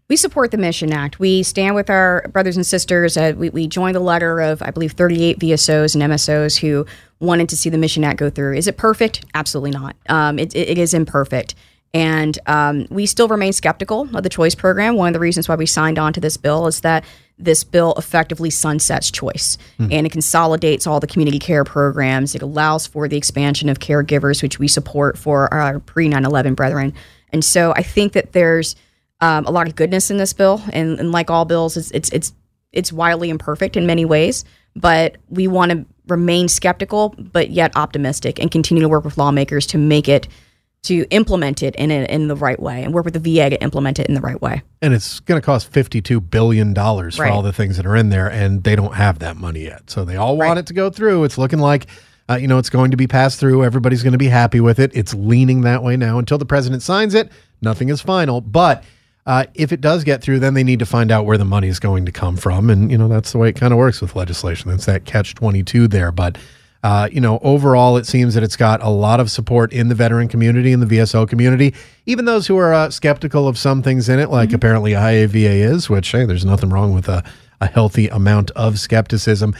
We 0.09 0.15
support 0.15 0.49
the 0.49 0.57
Mission 0.57 0.91
Act. 0.91 1.19
We 1.19 1.43
stand 1.43 1.75
with 1.75 1.87
our 1.87 2.27
brothers 2.33 2.55
and 2.55 2.65
sisters. 2.65 3.15
Uh, 3.15 3.33
we, 3.37 3.51
we 3.51 3.67
joined 3.67 3.95
a 3.95 3.99
letter 3.99 4.39
of, 4.41 4.59
I 4.63 4.71
believe, 4.71 4.93
38 4.93 5.37
VSOs 5.37 5.93
and 5.93 6.11
MSOs 6.11 6.59
who 6.59 6.87
wanted 7.19 7.47
to 7.49 7.57
see 7.57 7.69
the 7.69 7.77
Mission 7.77 8.03
Act 8.03 8.17
go 8.17 8.31
through. 8.31 8.55
Is 8.55 8.67
it 8.67 8.75
perfect? 8.75 9.23
Absolutely 9.35 9.69
not. 9.69 9.95
Um, 10.09 10.39
it, 10.39 10.55
it 10.55 10.79
is 10.79 10.95
imperfect. 10.95 11.53
And 11.93 12.39
um, 12.47 12.87
we 12.89 13.05
still 13.05 13.27
remain 13.27 13.53
skeptical 13.53 14.09
of 14.15 14.23
the 14.23 14.29
choice 14.29 14.55
program. 14.55 14.95
One 14.95 15.09
of 15.09 15.13
the 15.13 15.19
reasons 15.19 15.47
why 15.47 15.55
we 15.55 15.67
signed 15.67 15.99
on 15.99 16.11
to 16.13 16.19
this 16.19 16.37
bill 16.37 16.65
is 16.65 16.81
that 16.81 17.03
this 17.37 17.63
bill 17.63 17.93
effectively 17.95 18.49
sunsets 18.49 19.09
choice 19.09 19.57
and 19.79 20.05
it 20.05 20.11
consolidates 20.11 20.85
all 20.85 20.99
the 20.99 21.07
community 21.07 21.39
care 21.39 21.63
programs. 21.63 22.35
It 22.35 22.41
allows 22.41 22.85
for 22.85 23.07
the 23.07 23.15
expansion 23.15 23.69
of 23.69 23.79
caregivers, 23.79 24.43
which 24.43 24.59
we 24.59 24.67
support 24.67 25.17
for 25.17 25.51
our 25.53 25.79
pre 25.79 26.09
9 26.09 26.25
11 26.25 26.53
brethren. 26.53 26.93
And 27.31 27.45
so 27.45 27.71
I 27.75 27.81
think 27.81 28.13
that 28.13 28.33
there's 28.33 28.75
um, 29.21 29.45
a 29.45 29.51
lot 29.51 29.67
of 29.67 29.75
goodness 29.75 30.09
in 30.11 30.17
this 30.17 30.33
bill, 30.33 30.61
and, 30.71 30.99
and 30.99 31.11
like 31.11 31.29
all 31.29 31.45
bills, 31.45 31.75
it's 31.77 31.91
it's 31.91 32.09
it's 32.09 32.33
it's 32.71 32.93
wildly 32.93 33.29
imperfect 33.29 33.75
in 33.77 33.85
many 33.85 34.05
ways. 34.05 34.45
But 34.75 35.17
we 35.29 35.47
want 35.47 35.71
to 35.71 35.85
remain 36.07 36.47
skeptical, 36.47 37.15
but 37.17 37.49
yet 37.49 37.75
optimistic, 37.75 38.39
and 38.39 38.49
continue 38.51 38.81
to 38.83 38.89
work 38.89 39.03
with 39.03 39.17
lawmakers 39.17 39.65
to 39.67 39.77
make 39.77 40.07
it 40.07 40.27
to 40.83 41.05
implement 41.09 41.61
it 41.61 41.75
in 41.75 41.91
a, 41.91 42.05
in 42.05 42.29
the 42.29 42.35
right 42.37 42.59
way, 42.59 42.83
and 42.83 42.93
work 42.93 43.03
with 43.03 43.13
the 43.13 43.19
VA 43.19 43.49
to 43.49 43.61
implement 43.61 43.99
it 43.99 44.07
in 44.07 44.13
the 44.13 44.21
right 44.21 44.41
way. 44.41 44.61
And 44.81 44.93
it's 44.93 45.19
going 45.19 45.39
to 45.41 45.45
cost 45.45 45.73
$52 45.73 46.29
billion 46.29 46.73
for 46.73 47.09
Right. 47.21 47.29
all 47.29 47.41
the 47.41 47.51
things 47.51 47.75
that 47.75 47.85
are 47.85 47.97
in 47.97 48.07
there, 48.09 48.31
and 48.31 48.63
they 48.63 48.77
don't 48.77 48.93
have 48.95 49.19
that 49.19 49.35
money 49.35 49.63
yet. 49.65 49.89
So 49.89 50.05
they 50.05 50.15
all 50.15 50.37
want 50.37 50.51
Right. 50.51 50.57
it 50.59 50.67
to 50.67 50.73
go 50.73 50.89
through. 50.89 51.25
It's 51.25 51.37
looking 51.37 51.59
like, 51.59 51.87
uh, 52.29 52.35
you 52.35 52.47
know, 52.47 52.59
it's 52.59 52.69
going 52.69 52.91
to 52.91 52.97
be 52.97 53.07
passed 53.07 53.41
through. 53.41 53.65
Everybody's 53.65 54.03
going 54.03 54.13
to 54.13 54.17
be 54.17 54.29
happy 54.29 54.61
with 54.61 54.79
it. 54.79 54.91
It's 54.93 55.13
leaning 55.13 55.61
that 55.61 55.83
way 55.83 55.97
now. 55.97 56.17
Until 56.17 56.37
the 56.37 56.45
president 56.45 56.81
signs 56.81 57.13
it, 57.13 57.29
nothing 57.61 57.89
is 57.89 57.99
final. 57.99 58.39
But 58.39 58.85
uh, 59.25 59.45
if 59.53 59.71
it 59.71 59.81
does 59.81 60.03
get 60.03 60.21
through, 60.21 60.39
then 60.39 60.53
they 60.53 60.63
need 60.63 60.79
to 60.79 60.85
find 60.85 61.11
out 61.11 61.25
where 61.25 61.37
the 61.37 61.45
money 61.45 61.67
is 61.67 61.79
going 61.79 62.05
to 62.05 62.11
come 62.11 62.37
from. 62.37 62.69
And, 62.69 62.91
you 62.91 62.97
know, 62.97 63.07
that's 63.07 63.31
the 63.31 63.37
way 63.37 63.49
it 63.49 63.55
kind 63.55 63.73
of 63.73 63.77
works 63.77 64.01
with 64.01 64.15
legislation. 64.15 64.71
It's 64.71 64.85
that 64.85 65.05
catch 65.05 65.35
22 65.35 65.87
there. 65.87 66.11
But, 66.11 66.37
uh, 66.81 67.09
you 67.11 67.19
know, 67.19 67.39
overall, 67.43 67.97
it 67.97 68.07
seems 68.07 68.33
that 68.33 68.43
it's 68.43 68.55
got 68.55 68.81
a 68.81 68.89
lot 68.89 69.19
of 69.19 69.29
support 69.29 69.73
in 69.73 69.89
the 69.89 69.95
veteran 69.95 70.29
community 70.29 70.71
and 70.71 70.81
the 70.81 70.87
VSO 70.87 71.27
community, 71.27 71.75
even 72.05 72.25
those 72.25 72.47
who 72.47 72.57
are 72.57 72.73
uh, 72.73 72.89
skeptical 72.89 73.47
of 73.47 73.57
some 73.57 73.83
things 73.83 74.09
in 74.09 74.19
it, 74.19 74.29
like 74.29 74.53
apparently 74.53 74.93
IAVA 74.93 75.61
is, 75.61 75.89
which, 75.89 76.09
hey, 76.11 76.25
there's 76.25 76.45
nothing 76.45 76.69
wrong 76.69 76.93
with 76.93 77.09
a, 77.09 77.23
a 77.61 77.67
healthy 77.67 78.07
amount 78.07 78.51
of 78.51 78.79
skepticism. 78.79 79.53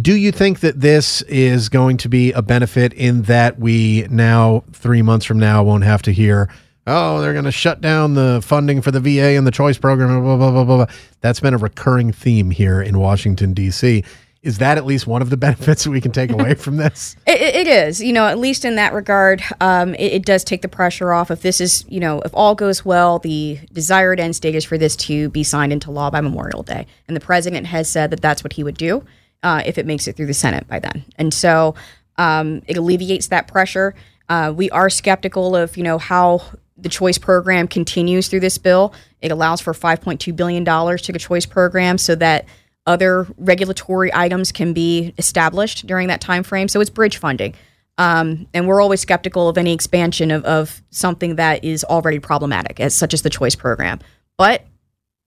Do 0.00 0.14
you 0.16 0.32
think 0.32 0.60
that 0.60 0.80
this 0.80 1.20
is 1.22 1.68
going 1.68 1.96
to 1.98 2.08
be 2.08 2.32
a 2.32 2.42
benefit 2.42 2.92
in 2.92 3.22
that 3.22 3.58
we 3.58 4.06
now, 4.08 4.64
three 4.72 5.02
months 5.02 5.26
from 5.26 5.38
now, 5.38 5.62
won't 5.62 5.84
have 5.84 6.02
to 6.02 6.12
hear, 6.12 6.48
oh, 6.86 7.20
they're 7.20 7.32
going 7.32 7.44
to 7.44 7.52
shut 7.52 7.80
down 7.80 8.14
the 8.14 8.40
funding 8.42 8.82
for 8.82 8.90
the 8.90 9.00
VA 9.00 9.36
and 9.36 9.46
the 9.46 9.50
choice 9.50 9.78
program, 9.78 10.08
blah, 10.22 10.36
blah, 10.36 10.50
blah, 10.50 10.64
blah, 10.64 10.76
blah. 10.84 10.94
That's 11.20 11.40
been 11.40 11.54
a 11.54 11.58
recurring 11.58 12.12
theme 12.12 12.50
here 12.50 12.80
in 12.80 12.98
Washington, 12.98 13.52
D.C. 13.52 14.04
Is 14.42 14.56
that 14.58 14.78
at 14.78 14.86
least 14.86 15.06
one 15.06 15.20
of 15.20 15.28
the 15.28 15.36
benefits 15.48 15.86
we 15.86 16.00
can 16.00 16.12
take 16.12 16.30
away 16.30 16.54
from 16.54 16.76
this? 16.76 17.16
It, 17.26 17.40
it 17.40 17.54
it 17.54 17.68
is, 17.68 18.02
you 18.02 18.12
know, 18.12 18.26
at 18.26 18.38
least 18.38 18.64
in 18.64 18.76
that 18.76 18.92
regard, 18.92 19.42
um, 19.60 19.94
it, 19.94 20.12
it 20.14 20.24
does 20.24 20.42
take 20.42 20.62
the 20.62 20.68
pressure 20.68 21.12
off. 21.12 21.30
If 21.30 21.42
this 21.42 21.60
is, 21.60 21.84
you 21.88 22.00
know, 22.00 22.20
if 22.22 22.32
all 22.34 22.54
goes 22.54 22.84
well, 22.84 23.18
the 23.18 23.58
desired 23.72 24.18
end 24.18 24.34
state 24.34 24.54
is 24.54 24.64
for 24.64 24.78
this 24.78 24.96
to 24.96 25.28
be 25.28 25.44
signed 25.44 25.72
into 25.72 25.90
law 25.90 26.10
by 26.10 26.20
Memorial 26.20 26.62
Day, 26.62 26.86
and 27.06 27.16
the 27.16 27.20
president 27.20 27.66
has 27.66 27.88
said 27.88 28.10
that 28.10 28.20
that's 28.20 28.42
what 28.42 28.54
he 28.54 28.64
would 28.64 28.76
do 28.76 29.04
uh, 29.42 29.62
if 29.64 29.78
it 29.78 29.86
makes 29.86 30.08
it 30.08 30.16
through 30.16 30.26
the 30.26 30.34
Senate 30.34 30.66
by 30.66 30.78
then. 30.78 31.04
And 31.16 31.32
so 31.32 31.74
um, 32.16 32.62
it 32.66 32.76
alleviates 32.76 33.28
that 33.28 33.46
pressure. 33.46 33.94
Uh, 34.28 34.52
we 34.54 34.70
are 34.70 34.88
skeptical 34.90 35.56
of, 35.56 35.76
you 35.76 35.82
know, 35.82 35.98
how 35.98 36.42
the 36.82 36.88
choice 36.88 37.18
program 37.18 37.68
continues 37.68 38.28
through 38.28 38.40
this 38.40 38.58
bill. 38.58 38.94
It 39.20 39.30
allows 39.30 39.60
for 39.60 39.72
5.2 39.72 40.34
billion 40.34 40.64
dollars 40.64 41.02
to 41.02 41.12
the 41.12 41.18
choice 41.18 41.46
program 41.46 41.98
so 41.98 42.14
that 42.16 42.46
other 42.86 43.26
regulatory 43.36 44.12
items 44.14 44.52
can 44.52 44.72
be 44.72 45.14
established 45.18 45.86
during 45.86 46.08
that 46.08 46.20
time 46.20 46.42
frame. 46.42 46.68
So 46.68 46.80
it's 46.80 46.90
bridge 46.90 47.18
funding. 47.18 47.54
Um, 47.98 48.46
and 48.54 48.66
we're 48.66 48.80
always 48.80 49.00
skeptical 49.00 49.48
of 49.48 49.58
any 49.58 49.72
expansion 49.72 50.30
of, 50.30 50.44
of 50.44 50.82
something 50.90 51.36
that 51.36 51.64
is 51.64 51.84
already 51.84 52.18
problematic, 52.18 52.80
as 52.80 52.94
such 52.94 53.12
as 53.12 53.22
the 53.22 53.30
choice 53.30 53.54
program. 53.54 54.00
But 54.38 54.64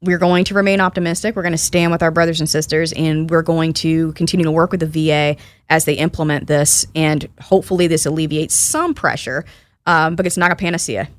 we're 0.02 0.18
going 0.18 0.44
to 0.46 0.54
remain 0.54 0.82
optimistic. 0.82 1.36
We're 1.36 1.44
going 1.44 1.54
to 1.54 1.58
stand 1.58 1.92
with 1.92 2.02
our 2.02 2.12
brothers 2.12 2.40
and 2.40 2.50
sisters, 2.50 2.92
and 2.94 3.30
we're 3.30 3.44
going 3.44 3.74
to 3.74 4.12
continue 4.14 4.44
to 4.44 4.52
work 4.52 4.72
with 4.72 4.80
the 4.80 4.88
VA 4.88 5.40
as 5.70 5.86
they 5.86 5.94
implement 5.94 6.48
this. 6.48 6.86
And 6.96 7.28
hopefully, 7.40 7.88
this 7.88 8.06
alleviates 8.06 8.56
some 8.56 8.94
pressure, 8.94 9.46
um, 9.86 10.16
but 10.16 10.26
it's 10.26 10.38
not 10.38 10.52
a 10.52 10.56
panacea. 10.56 11.10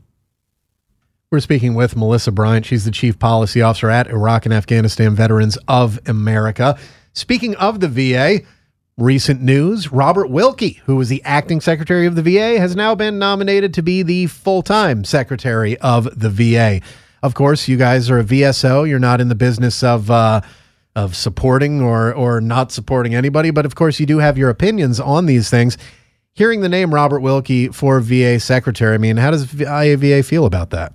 We're 1.30 1.40
speaking 1.40 1.74
with 1.74 1.96
Melissa 1.96 2.30
Bryant. 2.30 2.66
She's 2.66 2.84
the 2.84 2.90
Chief 2.90 3.18
Policy 3.18 3.60
Officer 3.60 3.90
at 3.90 4.06
Iraq 4.08 4.44
and 4.44 4.54
Afghanistan 4.54 5.14
Veterans 5.14 5.58
of 5.66 5.98
America. 6.06 6.78
Speaking 7.12 7.56
of 7.56 7.80
the 7.80 7.88
VA, 7.88 8.40
recent 8.96 9.40
news 9.40 9.90
Robert 9.90 10.28
Wilkie, 10.28 10.80
who 10.84 10.96
was 10.96 11.08
the 11.08 11.22
acting 11.24 11.60
secretary 11.60 12.06
of 12.06 12.14
the 12.14 12.22
VA, 12.22 12.60
has 12.60 12.76
now 12.76 12.94
been 12.94 13.18
nominated 13.18 13.74
to 13.74 13.82
be 13.82 14.02
the 14.02 14.26
full 14.26 14.62
time 14.62 15.02
secretary 15.04 15.76
of 15.78 16.04
the 16.18 16.30
VA. 16.30 16.80
Of 17.22 17.34
course, 17.34 17.66
you 17.66 17.76
guys 17.78 18.10
are 18.10 18.18
a 18.20 18.24
VSO. 18.24 18.88
You're 18.88 18.98
not 18.98 19.20
in 19.20 19.28
the 19.28 19.34
business 19.34 19.82
of. 19.82 20.10
Uh, 20.10 20.40
of 20.96 21.16
supporting 21.16 21.80
or 21.80 22.14
or 22.14 22.40
not 22.40 22.70
supporting 22.70 23.16
anybody, 23.16 23.50
but 23.50 23.66
of 23.66 23.74
course 23.74 23.98
you 23.98 24.06
do 24.06 24.18
have 24.18 24.38
your 24.38 24.48
opinions 24.48 25.00
on 25.00 25.26
these 25.26 25.50
things. 25.50 25.76
Hearing 26.34 26.60
the 26.60 26.68
name 26.68 26.94
Robert 26.94 27.18
Wilkie 27.18 27.68
for 27.68 27.98
VA 28.00 28.38
secretary, 28.40 28.94
I 28.94 28.98
mean, 28.98 29.16
how 29.16 29.30
does 29.30 29.46
IAVA 29.46 30.24
feel 30.24 30.46
about 30.46 30.70
that? 30.70 30.92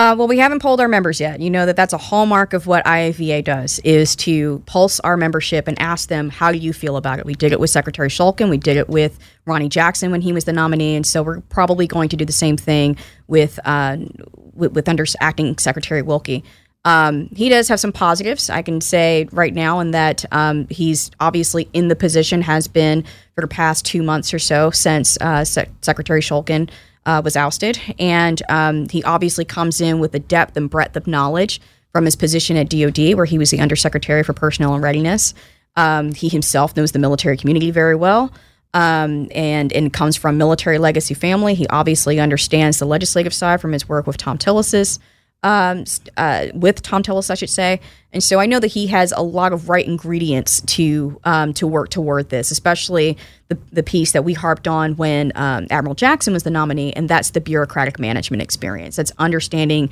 Uh, 0.00 0.14
well, 0.16 0.26
we 0.26 0.38
haven't 0.38 0.60
polled 0.60 0.80
our 0.80 0.88
members 0.88 1.20
yet. 1.20 1.40
You 1.40 1.50
know 1.50 1.66
that 1.66 1.76
that's 1.76 1.92
a 1.92 1.98
hallmark 1.98 2.54
of 2.54 2.66
what 2.66 2.82
IAVA 2.86 3.44
does 3.44 3.80
is 3.80 4.16
to 4.16 4.62
pulse 4.64 4.98
our 5.00 5.14
membership 5.14 5.68
and 5.68 5.78
ask 5.78 6.08
them, 6.08 6.30
how 6.30 6.50
do 6.50 6.56
you 6.56 6.72
feel 6.72 6.96
about 6.96 7.18
it? 7.18 7.26
We 7.26 7.34
did 7.34 7.52
it 7.52 7.60
with 7.60 7.68
Secretary 7.68 8.08
Shulkin. 8.08 8.48
We 8.48 8.56
did 8.56 8.78
it 8.78 8.88
with 8.88 9.18
Ronnie 9.44 9.68
Jackson 9.68 10.10
when 10.10 10.22
he 10.22 10.32
was 10.32 10.44
the 10.46 10.54
nominee. 10.54 10.96
And 10.96 11.04
so 11.04 11.22
we're 11.22 11.40
probably 11.40 11.86
going 11.86 12.08
to 12.08 12.16
do 12.16 12.24
the 12.24 12.32
same 12.32 12.56
thing 12.56 12.96
with, 13.28 13.60
uh, 13.66 13.98
with, 14.54 14.72
with 14.72 14.88
under 14.88 15.04
acting 15.20 15.58
Secretary 15.58 16.00
Wilkie. 16.00 16.44
Um, 16.86 17.28
he 17.36 17.50
does 17.50 17.68
have 17.68 17.78
some 17.78 17.92
positives, 17.92 18.48
I 18.48 18.62
can 18.62 18.80
say 18.80 19.28
right 19.32 19.52
now, 19.52 19.80
in 19.80 19.90
that 19.90 20.24
um, 20.32 20.66
he's 20.70 21.10
obviously 21.20 21.68
in 21.74 21.88
the 21.88 21.96
position, 21.96 22.40
has 22.40 22.68
been 22.68 23.04
for 23.34 23.42
the 23.42 23.48
past 23.48 23.84
two 23.84 24.02
months 24.02 24.32
or 24.32 24.38
so 24.38 24.70
since 24.70 25.18
uh, 25.20 25.44
Se- 25.44 25.68
Secretary 25.82 26.22
Shulkin 26.22 26.70
uh, 27.10 27.20
was 27.24 27.36
ousted. 27.36 27.80
And 27.98 28.40
um, 28.48 28.88
he 28.88 29.02
obviously 29.02 29.44
comes 29.44 29.80
in 29.80 29.98
with 29.98 30.12
the 30.12 30.20
depth 30.20 30.56
and 30.56 30.70
breadth 30.70 30.96
of 30.96 31.08
knowledge 31.08 31.60
from 31.92 32.04
his 32.04 32.14
position 32.14 32.56
at 32.56 32.68
DoD, 32.68 33.14
where 33.14 33.24
he 33.24 33.36
was 33.36 33.50
the 33.50 33.58
Undersecretary 33.58 34.22
for 34.22 34.32
Personnel 34.32 34.74
and 34.74 34.82
Readiness. 34.82 35.34
Um, 35.74 36.12
he 36.12 36.28
himself 36.28 36.76
knows 36.76 36.92
the 36.92 37.00
military 37.00 37.36
community 37.36 37.72
very 37.72 37.96
well. 37.96 38.32
Um, 38.72 39.26
and 39.34 39.72
and 39.72 39.92
comes 39.92 40.16
from 40.16 40.38
military 40.38 40.78
legacy 40.78 41.12
family. 41.14 41.54
He 41.54 41.66
obviously 41.66 42.20
understands 42.20 42.78
the 42.78 42.84
legislative 42.84 43.34
side 43.34 43.60
from 43.60 43.72
his 43.72 43.88
work 43.88 44.06
with 44.06 44.16
Thom 44.16 44.38
Tillis, 44.38 45.00
um, 45.42 45.84
uh, 46.16 46.48
with 46.54 46.82
Thom 46.82 47.02
Tillis, 47.02 47.30
I 47.30 47.34
should 47.34 47.50
say. 47.50 47.80
And 48.12 48.22
so 48.22 48.40
I 48.40 48.46
know 48.46 48.60
that 48.60 48.68
he 48.68 48.88
has 48.88 49.12
a 49.16 49.22
lot 49.22 49.52
of 49.52 49.68
right 49.68 49.86
ingredients 49.86 50.60
to 50.62 51.20
um, 51.24 51.52
to 51.54 51.66
work 51.66 51.90
toward 51.90 52.28
this, 52.30 52.50
especially 52.50 53.16
the 53.48 53.58
the 53.72 53.82
piece 53.82 54.12
that 54.12 54.24
we 54.24 54.34
harped 54.34 54.66
on 54.66 54.96
when 54.96 55.32
um, 55.36 55.66
Admiral 55.70 55.94
Jackson 55.94 56.32
was 56.32 56.42
the 56.42 56.50
nominee, 56.50 56.92
and 56.92 57.08
that's 57.08 57.30
the 57.30 57.40
bureaucratic 57.40 57.98
management 57.98 58.42
experience. 58.42 58.96
That's 58.96 59.12
understanding 59.18 59.90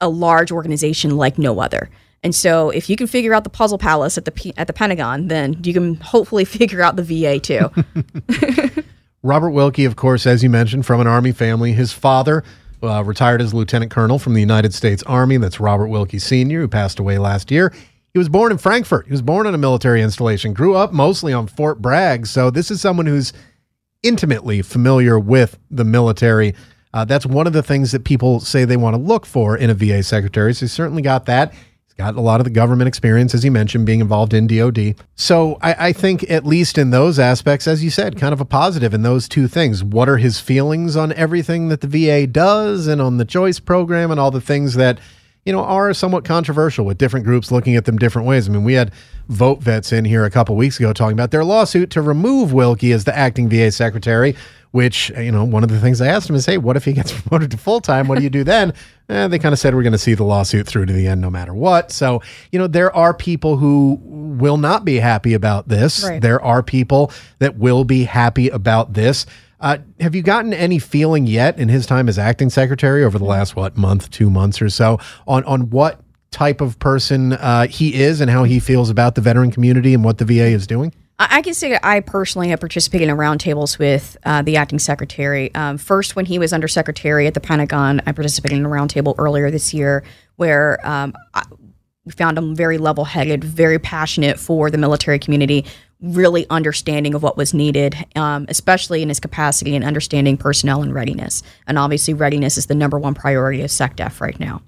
a 0.00 0.08
large 0.08 0.52
organization 0.52 1.16
like 1.16 1.38
no 1.38 1.58
other. 1.60 1.90
And 2.22 2.34
so, 2.34 2.70
if 2.70 2.90
you 2.90 2.96
can 2.96 3.06
figure 3.06 3.32
out 3.32 3.44
the 3.44 3.50
puzzle 3.50 3.78
palace 3.78 4.18
at 4.18 4.24
the 4.24 4.32
P- 4.32 4.54
at 4.56 4.66
the 4.66 4.72
Pentagon, 4.72 5.28
then 5.28 5.56
you 5.64 5.72
can 5.72 5.94
hopefully 5.96 6.44
figure 6.44 6.82
out 6.82 6.96
the 6.96 7.02
VA 7.02 7.40
too. 7.40 8.82
Robert 9.22 9.50
Wilkie, 9.50 9.84
of 9.84 9.96
course, 9.96 10.26
as 10.26 10.42
you 10.42 10.50
mentioned, 10.50 10.86
from 10.86 11.00
an 11.00 11.06
Army 11.06 11.32
family. 11.32 11.72
His 11.72 11.92
father 11.92 12.44
uh, 12.82 13.02
retired 13.04 13.42
as 13.42 13.54
lieutenant 13.54 13.90
colonel 13.90 14.18
from 14.18 14.34
the 14.34 14.40
United 14.40 14.74
States 14.74 15.02
Army. 15.04 15.36
That's 15.36 15.60
Robert 15.60 15.88
Wilkie 15.88 16.18
Sr., 16.18 16.60
who 16.60 16.68
passed 16.68 16.98
away 16.98 17.18
last 17.18 17.50
year. 17.50 17.72
He 18.12 18.18
was 18.18 18.28
born 18.28 18.52
in 18.52 18.58
Frankfurt. 18.58 19.06
He 19.06 19.12
was 19.12 19.22
born 19.22 19.46
on 19.46 19.54
a 19.54 19.58
military 19.58 20.02
installation, 20.02 20.54
grew 20.54 20.74
up 20.74 20.92
mostly 20.92 21.32
on 21.32 21.46
Fort 21.46 21.80
Bragg. 21.80 22.26
So, 22.26 22.50
this 22.50 22.70
is 22.70 22.80
someone 22.80 23.06
who's 23.06 23.32
intimately 24.02 24.62
familiar 24.62 25.18
with 25.18 25.58
the 25.70 25.84
military. 25.84 26.54
Uh, 26.94 27.04
that's 27.04 27.26
one 27.26 27.46
of 27.46 27.52
the 27.52 27.62
things 27.62 27.92
that 27.92 28.04
people 28.04 28.40
say 28.40 28.64
they 28.64 28.76
want 28.76 28.94
to 28.94 29.00
look 29.00 29.26
for 29.26 29.56
in 29.56 29.70
a 29.70 29.74
VA 29.74 30.02
secretary. 30.02 30.54
So, 30.54 30.66
he 30.66 30.68
certainly 30.68 31.02
got 31.02 31.26
that 31.26 31.52
got 31.98 32.14
a 32.14 32.20
lot 32.20 32.38
of 32.38 32.44
the 32.44 32.50
government 32.50 32.86
experience, 32.86 33.34
as 33.34 33.44
you 33.44 33.50
mentioned, 33.50 33.84
being 33.84 34.00
involved 34.00 34.32
in 34.32 34.46
DoD. 34.46 34.94
So 35.16 35.58
I, 35.60 35.88
I, 35.88 35.92
think, 35.92 36.30
at 36.30 36.46
least 36.46 36.78
in 36.78 36.90
those 36.90 37.18
aspects, 37.18 37.66
as 37.66 37.82
you 37.82 37.90
said, 37.90 38.16
kind 38.16 38.32
of 38.32 38.40
a 38.40 38.44
positive 38.44 38.94
in 38.94 39.02
those 39.02 39.28
two 39.28 39.48
things. 39.48 39.82
What 39.82 40.08
are 40.08 40.16
his 40.16 40.38
feelings 40.38 40.94
on 40.94 41.12
everything 41.14 41.68
that 41.70 41.80
the 41.80 41.88
VA 41.88 42.28
does 42.28 42.86
and 42.86 43.02
on 43.02 43.16
the 43.16 43.24
choice 43.24 43.58
program 43.58 44.12
and 44.12 44.20
all 44.20 44.30
the 44.30 44.40
things 44.40 44.74
that, 44.74 45.00
you 45.44 45.52
know, 45.52 45.64
are 45.64 45.92
somewhat 45.92 46.24
controversial 46.24 46.84
with 46.84 46.98
different 46.98 47.26
groups 47.26 47.50
looking 47.50 47.74
at 47.74 47.84
them 47.84 47.98
different 47.98 48.28
ways? 48.28 48.48
I 48.48 48.52
mean, 48.52 48.62
we 48.62 48.74
had 48.74 48.92
Vote 49.28 49.60
Vets 49.60 49.90
in 49.90 50.04
here 50.04 50.24
a 50.24 50.30
couple 50.30 50.54
weeks 50.54 50.78
ago 50.78 50.92
talking 50.92 51.14
about 51.14 51.32
their 51.32 51.44
lawsuit 51.44 51.90
to 51.90 52.00
remove 52.00 52.52
Wilkie 52.52 52.92
as 52.92 53.04
the 53.04 53.18
acting 53.18 53.48
VA 53.48 53.72
secretary 53.72 54.36
which, 54.70 55.10
you 55.10 55.32
know, 55.32 55.44
one 55.44 55.64
of 55.64 55.70
the 55.70 55.80
things 55.80 56.00
I 56.00 56.08
asked 56.08 56.28
him 56.28 56.36
is, 56.36 56.46
hey, 56.46 56.58
what 56.58 56.76
if 56.76 56.84
he 56.84 56.92
gets 56.92 57.12
promoted 57.20 57.50
to 57.52 57.56
full 57.56 57.80
time? 57.80 58.08
What 58.08 58.18
do 58.18 58.24
you 58.24 58.30
do 58.30 58.44
then? 58.44 58.72
Eh, 59.10 59.26
they 59.26 59.38
kind 59.38 59.54
of 59.54 59.58
said 59.58 59.74
we're 59.74 59.82
going 59.82 59.92
to 59.92 59.98
see 59.98 60.12
the 60.12 60.22
lawsuit 60.22 60.66
through 60.66 60.84
to 60.84 60.92
the 60.92 61.06
end 61.06 61.22
no 61.22 61.30
matter 61.30 61.54
what. 61.54 61.90
So, 61.90 62.20
you 62.52 62.58
know, 62.58 62.66
there 62.66 62.94
are 62.94 63.14
people 63.14 63.56
who 63.56 63.98
will 64.02 64.58
not 64.58 64.84
be 64.84 64.96
happy 64.96 65.32
about 65.32 65.66
this. 65.66 66.04
Right. 66.04 66.20
There 66.20 66.42
are 66.42 66.62
people 66.62 67.10
that 67.38 67.56
will 67.56 67.84
be 67.84 68.04
happy 68.04 68.50
about 68.50 68.92
this. 68.92 69.24
Uh, 69.60 69.78
have 69.98 70.14
you 70.14 70.20
gotten 70.20 70.52
any 70.52 70.78
feeling 70.78 71.26
yet 71.26 71.58
in 71.58 71.70
his 71.70 71.86
time 71.86 72.06
as 72.06 72.18
acting 72.18 72.50
secretary 72.50 73.02
over 73.02 73.18
the 73.18 73.24
last, 73.24 73.56
what, 73.56 73.78
month, 73.78 74.10
two 74.10 74.28
months 74.28 74.60
or 74.60 74.68
so 74.68 74.98
on, 75.26 75.42
on 75.44 75.70
what 75.70 76.02
type 76.30 76.60
of 76.60 76.78
person 76.78 77.32
uh, 77.32 77.66
he 77.66 77.94
is 77.94 78.20
and 78.20 78.30
how 78.30 78.44
he 78.44 78.60
feels 78.60 78.90
about 78.90 79.14
the 79.14 79.22
veteran 79.22 79.50
community 79.50 79.94
and 79.94 80.04
what 80.04 80.18
the 80.18 80.26
VA 80.26 80.48
is 80.48 80.66
doing? 80.66 80.94
I 81.18 81.42
can 81.42 81.52
say 81.52 81.76
I 81.82 81.98
personally 81.98 82.48
have 82.48 82.60
participated 82.60 83.08
in 83.08 83.16
roundtables 83.16 83.76
with 83.76 84.16
uh, 84.24 84.42
the 84.42 84.56
acting 84.56 84.78
secretary. 84.78 85.52
Um, 85.54 85.76
first, 85.76 86.14
when 86.14 86.26
he 86.26 86.38
was 86.38 86.52
undersecretary 86.52 87.26
at 87.26 87.34
the 87.34 87.40
Pentagon, 87.40 88.00
I 88.06 88.12
participated 88.12 88.58
in 88.58 88.64
a 88.64 88.68
roundtable 88.68 89.16
earlier 89.18 89.50
this 89.50 89.74
year 89.74 90.04
where 90.36 90.78
um, 90.86 91.14
I, 91.34 91.42
we 92.04 92.12
found 92.12 92.38
him 92.38 92.54
very 92.54 92.78
level 92.78 93.04
headed, 93.04 93.42
very 93.42 93.80
passionate 93.80 94.38
for 94.38 94.70
the 94.70 94.78
military 94.78 95.18
community, 95.18 95.66
really 96.00 96.46
understanding 96.50 97.14
of 97.14 97.22
what 97.24 97.36
was 97.36 97.52
needed, 97.52 97.96
um, 98.14 98.46
especially 98.48 99.02
in 99.02 99.08
his 99.08 99.18
capacity 99.18 99.74
in 99.74 99.82
understanding 99.82 100.36
personnel 100.36 100.82
and 100.82 100.94
readiness. 100.94 101.42
And 101.66 101.80
obviously, 101.80 102.14
readiness 102.14 102.56
is 102.56 102.66
the 102.66 102.76
number 102.76 102.98
one 102.98 103.14
priority 103.14 103.62
of 103.62 103.70
SecDef 103.70 104.20
right 104.20 104.38
now. 104.38 104.62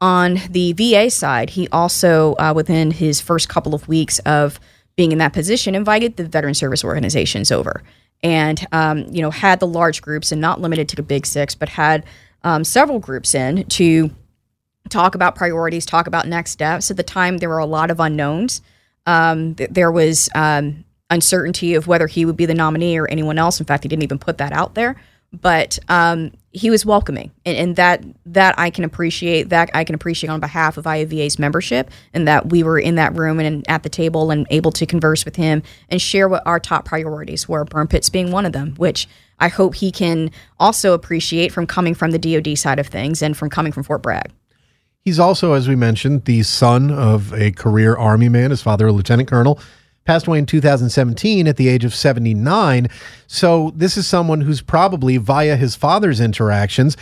On 0.00 0.40
the 0.50 0.72
VA 0.72 1.08
side, 1.08 1.50
he 1.50 1.68
also, 1.68 2.34
uh, 2.34 2.52
within 2.54 2.90
his 2.90 3.20
first 3.20 3.48
couple 3.48 3.76
of 3.76 3.86
weeks 3.86 4.18
of 4.20 4.58
being 4.96 5.12
in 5.12 5.18
that 5.18 5.32
position, 5.32 5.74
invited 5.74 6.16
the 6.16 6.24
veteran 6.24 6.54
service 6.54 6.84
organizations 6.84 7.50
over 7.50 7.82
and, 8.22 8.66
um, 8.72 9.06
you 9.10 9.20
know, 9.20 9.30
had 9.30 9.60
the 9.60 9.66
large 9.66 10.00
groups 10.00 10.32
and 10.32 10.40
not 10.40 10.60
limited 10.60 10.88
to 10.88 10.96
the 10.96 11.02
big 11.02 11.26
six, 11.26 11.54
but 11.54 11.68
had 11.68 12.04
um, 12.42 12.64
several 12.64 12.98
groups 12.98 13.34
in 13.34 13.64
to 13.64 14.10
talk 14.88 15.14
about 15.14 15.34
priorities, 15.34 15.84
talk 15.84 16.06
about 16.06 16.26
next 16.26 16.52
steps. 16.52 16.90
At 16.90 16.96
the 16.96 17.02
time, 17.02 17.38
there 17.38 17.48
were 17.48 17.58
a 17.58 17.66
lot 17.66 17.90
of 17.90 18.00
unknowns. 18.00 18.62
Um, 19.06 19.54
th- 19.54 19.70
there 19.70 19.92
was 19.92 20.28
um, 20.34 20.84
uncertainty 21.10 21.74
of 21.74 21.86
whether 21.86 22.06
he 22.06 22.24
would 22.24 22.36
be 22.36 22.46
the 22.46 22.54
nominee 22.54 22.96
or 22.96 23.06
anyone 23.08 23.38
else. 23.38 23.60
In 23.60 23.66
fact, 23.66 23.84
he 23.84 23.88
didn't 23.88 24.04
even 24.04 24.18
put 24.18 24.38
that 24.38 24.52
out 24.52 24.74
there 24.74 24.96
but 25.40 25.78
um, 25.88 26.32
he 26.52 26.70
was 26.70 26.86
welcoming, 26.86 27.32
and, 27.44 27.56
and, 27.56 27.76
that 27.76 28.04
that 28.26 28.54
I 28.58 28.70
can 28.70 28.84
appreciate. 28.84 29.48
That 29.48 29.70
I 29.74 29.84
can 29.84 29.94
appreciate 29.94 30.30
on 30.30 30.40
behalf 30.40 30.76
of 30.76 30.84
IAVA's 30.84 31.38
membership, 31.38 31.90
and 32.12 32.28
that 32.28 32.50
we 32.50 32.62
were 32.62 32.78
in 32.78 32.94
that 32.94 33.14
room 33.16 33.40
and, 33.40 33.64
at 33.68 33.82
the 33.82 33.88
table 33.88 34.30
and 34.30 34.46
able 34.50 34.70
to 34.72 34.86
converse 34.86 35.24
with 35.24 35.36
him 35.36 35.62
and 35.88 36.00
share 36.00 36.28
what 36.28 36.46
our 36.46 36.60
top 36.60 36.84
priorities 36.84 37.48
were. 37.48 37.64
Burn 37.64 37.88
pits 37.88 38.08
being 38.08 38.30
one 38.30 38.46
of 38.46 38.52
them, 38.52 38.74
which 38.76 39.08
I 39.40 39.48
hope 39.48 39.74
he 39.74 39.90
can 39.90 40.30
also 40.60 40.94
appreciate 40.94 41.52
from 41.52 41.66
coming 41.66 41.94
from 41.94 42.12
the 42.12 42.18
DoD 42.18 42.56
side 42.56 42.78
of 42.78 42.86
things 42.86 43.20
and 43.20 43.36
from 43.36 43.50
coming 43.50 43.72
from 43.72 43.82
Fort 43.82 44.02
Bragg. 44.02 44.30
He's 45.04 45.18
also, 45.18 45.52
as 45.52 45.68
we 45.68 45.76
mentioned, 45.76 46.24
the 46.24 46.42
son 46.44 46.90
of 46.90 47.34
a 47.34 47.50
career 47.50 47.94
Army 47.94 48.28
man. 48.28 48.50
His 48.50 48.62
father, 48.62 48.86
a 48.86 48.92
lieutenant 48.92 49.28
colonel 49.28 49.60
passed 50.04 50.26
away 50.26 50.38
in 50.38 50.46
2017 50.46 51.46
at 51.46 51.56
the 51.56 51.68
age 51.68 51.84
of 51.84 51.94
79. 51.94 52.88
So 53.26 53.72
this 53.74 53.96
is 53.96 54.06
someone 54.06 54.42
who's 54.42 54.60
probably 54.60 55.16
via 55.16 55.56
his 55.56 55.76
father's 55.76 56.20
interactions 56.20 56.96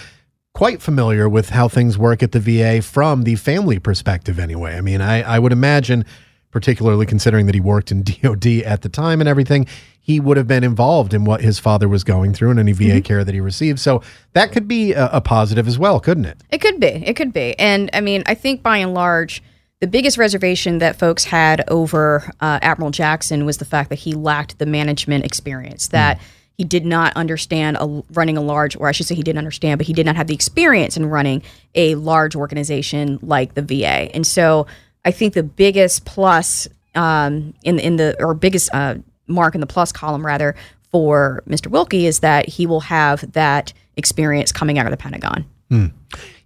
quite 0.54 0.82
familiar 0.82 1.28
with 1.28 1.50
how 1.50 1.68
things 1.68 1.96
work 1.96 2.22
at 2.22 2.32
the 2.32 2.40
VA 2.40 2.82
from 2.82 3.22
the 3.22 3.36
family 3.36 3.78
perspective 3.78 4.38
anyway. 4.38 4.76
I 4.76 4.80
mean, 4.80 5.00
I, 5.00 5.22
I 5.22 5.38
would 5.38 5.52
imagine, 5.52 6.04
particularly 6.50 7.06
considering 7.06 7.46
that 7.46 7.54
he 7.54 7.60
worked 7.60 7.90
in 7.90 8.02
DOD 8.22 8.46
at 8.64 8.82
the 8.82 8.88
time 8.88 9.20
and 9.20 9.28
everything, 9.28 9.66
he 9.98 10.20
would 10.20 10.36
have 10.36 10.48
been 10.48 10.64
involved 10.64 11.14
in 11.14 11.24
what 11.24 11.40
his 11.40 11.58
father 11.58 11.88
was 11.88 12.04
going 12.04 12.34
through 12.34 12.50
and 12.50 12.58
any 12.58 12.72
VA 12.72 12.84
mm-hmm. 12.84 13.00
care 13.00 13.24
that 13.24 13.34
he 13.34 13.40
received. 13.40 13.78
So 13.78 14.02
that 14.32 14.52
could 14.52 14.66
be 14.66 14.92
a, 14.92 15.06
a 15.12 15.20
positive 15.20 15.68
as 15.68 15.78
well, 15.78 16.00
couldn't 16.00 16.26
it? 16.26 16.38
It 16.50 16.60
could 16.60 16.80
be. 16.80 16.86
It 16.86 17.14
could 17.14 17.32
be. 17.32 17.58
And 17.58 17.88
I 17.92 18.00
mean, 18.00 18.22
I 18.26 18.34
think 18.34 18.62
by 18.62 18.78
and 18.78 18.94
large, 18.94 19.42
the 19.82 19.88
biggest 19.88 20.16
reservation 20.16 20.78
that 20.78 20.96
folks 20.96 21.24
had 21.24 21.64
over 21.66 22.30
uh, 22.40 22.60
Admiral 22.62 22.92
Jackson 22.92 23.44
was 23.44 23.56
the 23.56 23.64
fact 23.64 23.88
that 23.88 23.98
he 23.98 24.14
lacked 24.14 24.60
the 24.60 24.64
management 24.64 25.24
experience, 25.24 25.88
that 25.88 26.18
mm. 26.18 26.22
he 26.56 26.62
did 26.62 26.86
not 26.86 27.12
understand 27.16 27.76
a, 27.80 28.04
running 28.12 28.36
a 28.36 28.40
large, 28.40 28.76
or 28.76 28.86
I 28.86 28.92
should 28.92 29.06
say 29.06 29.16
he 29.16 29.24
didn't 29.24 29.38
understand, 29.38 29.78
but 29.78 29.88
he 29.88 29.92
did 29.92 30.06
not 30.06 30.14
have 30.14 30.28
the 30.28 30.34
experience 30.34 30.96
in 30.96 31.06
running 31.06 31.42
a 31.74 31.96
large 31.96 32.36
organization 32.36 33.18
like 33.22 33.54
the 33.54 33.62
VA. 33.62 34.08
And 34.14 34.24
so 34.24 34.68
I 35.04 35.10
think 35.10 35.34
the 35.34 35.42
biggest 35.42 36.04
plus 36.04 36.68
um, 36.94 37.52
in, 37.64 37.80
in 37.80 37.96
the, 37.96 38.14
or 38.22 38.34
biggest 38.34 38.72
uh, 38.72 38.94
mark 39.26 39.56
in 39.56 39.60
the 39.60 39.66
plus 39.66 39.90
column 39.90 40.24
rather, 40.24 40.54
for 40.92 41.42
Mr. 41.48 41.66
Wilkie 41.66 42.06
is 42.06 42.20
that 42.20 42.48
he 42.48 42.66
will 42.66 42.82
have 42.82 43.32
that 43.32 43.72
experience 43.96 44.52
coming 44.52 44.78
out 44.78 44.86
of 44.86 44.92
the 44.92 44.96
Pentagon. 44.96 45.44
Mm. 45.72 45.90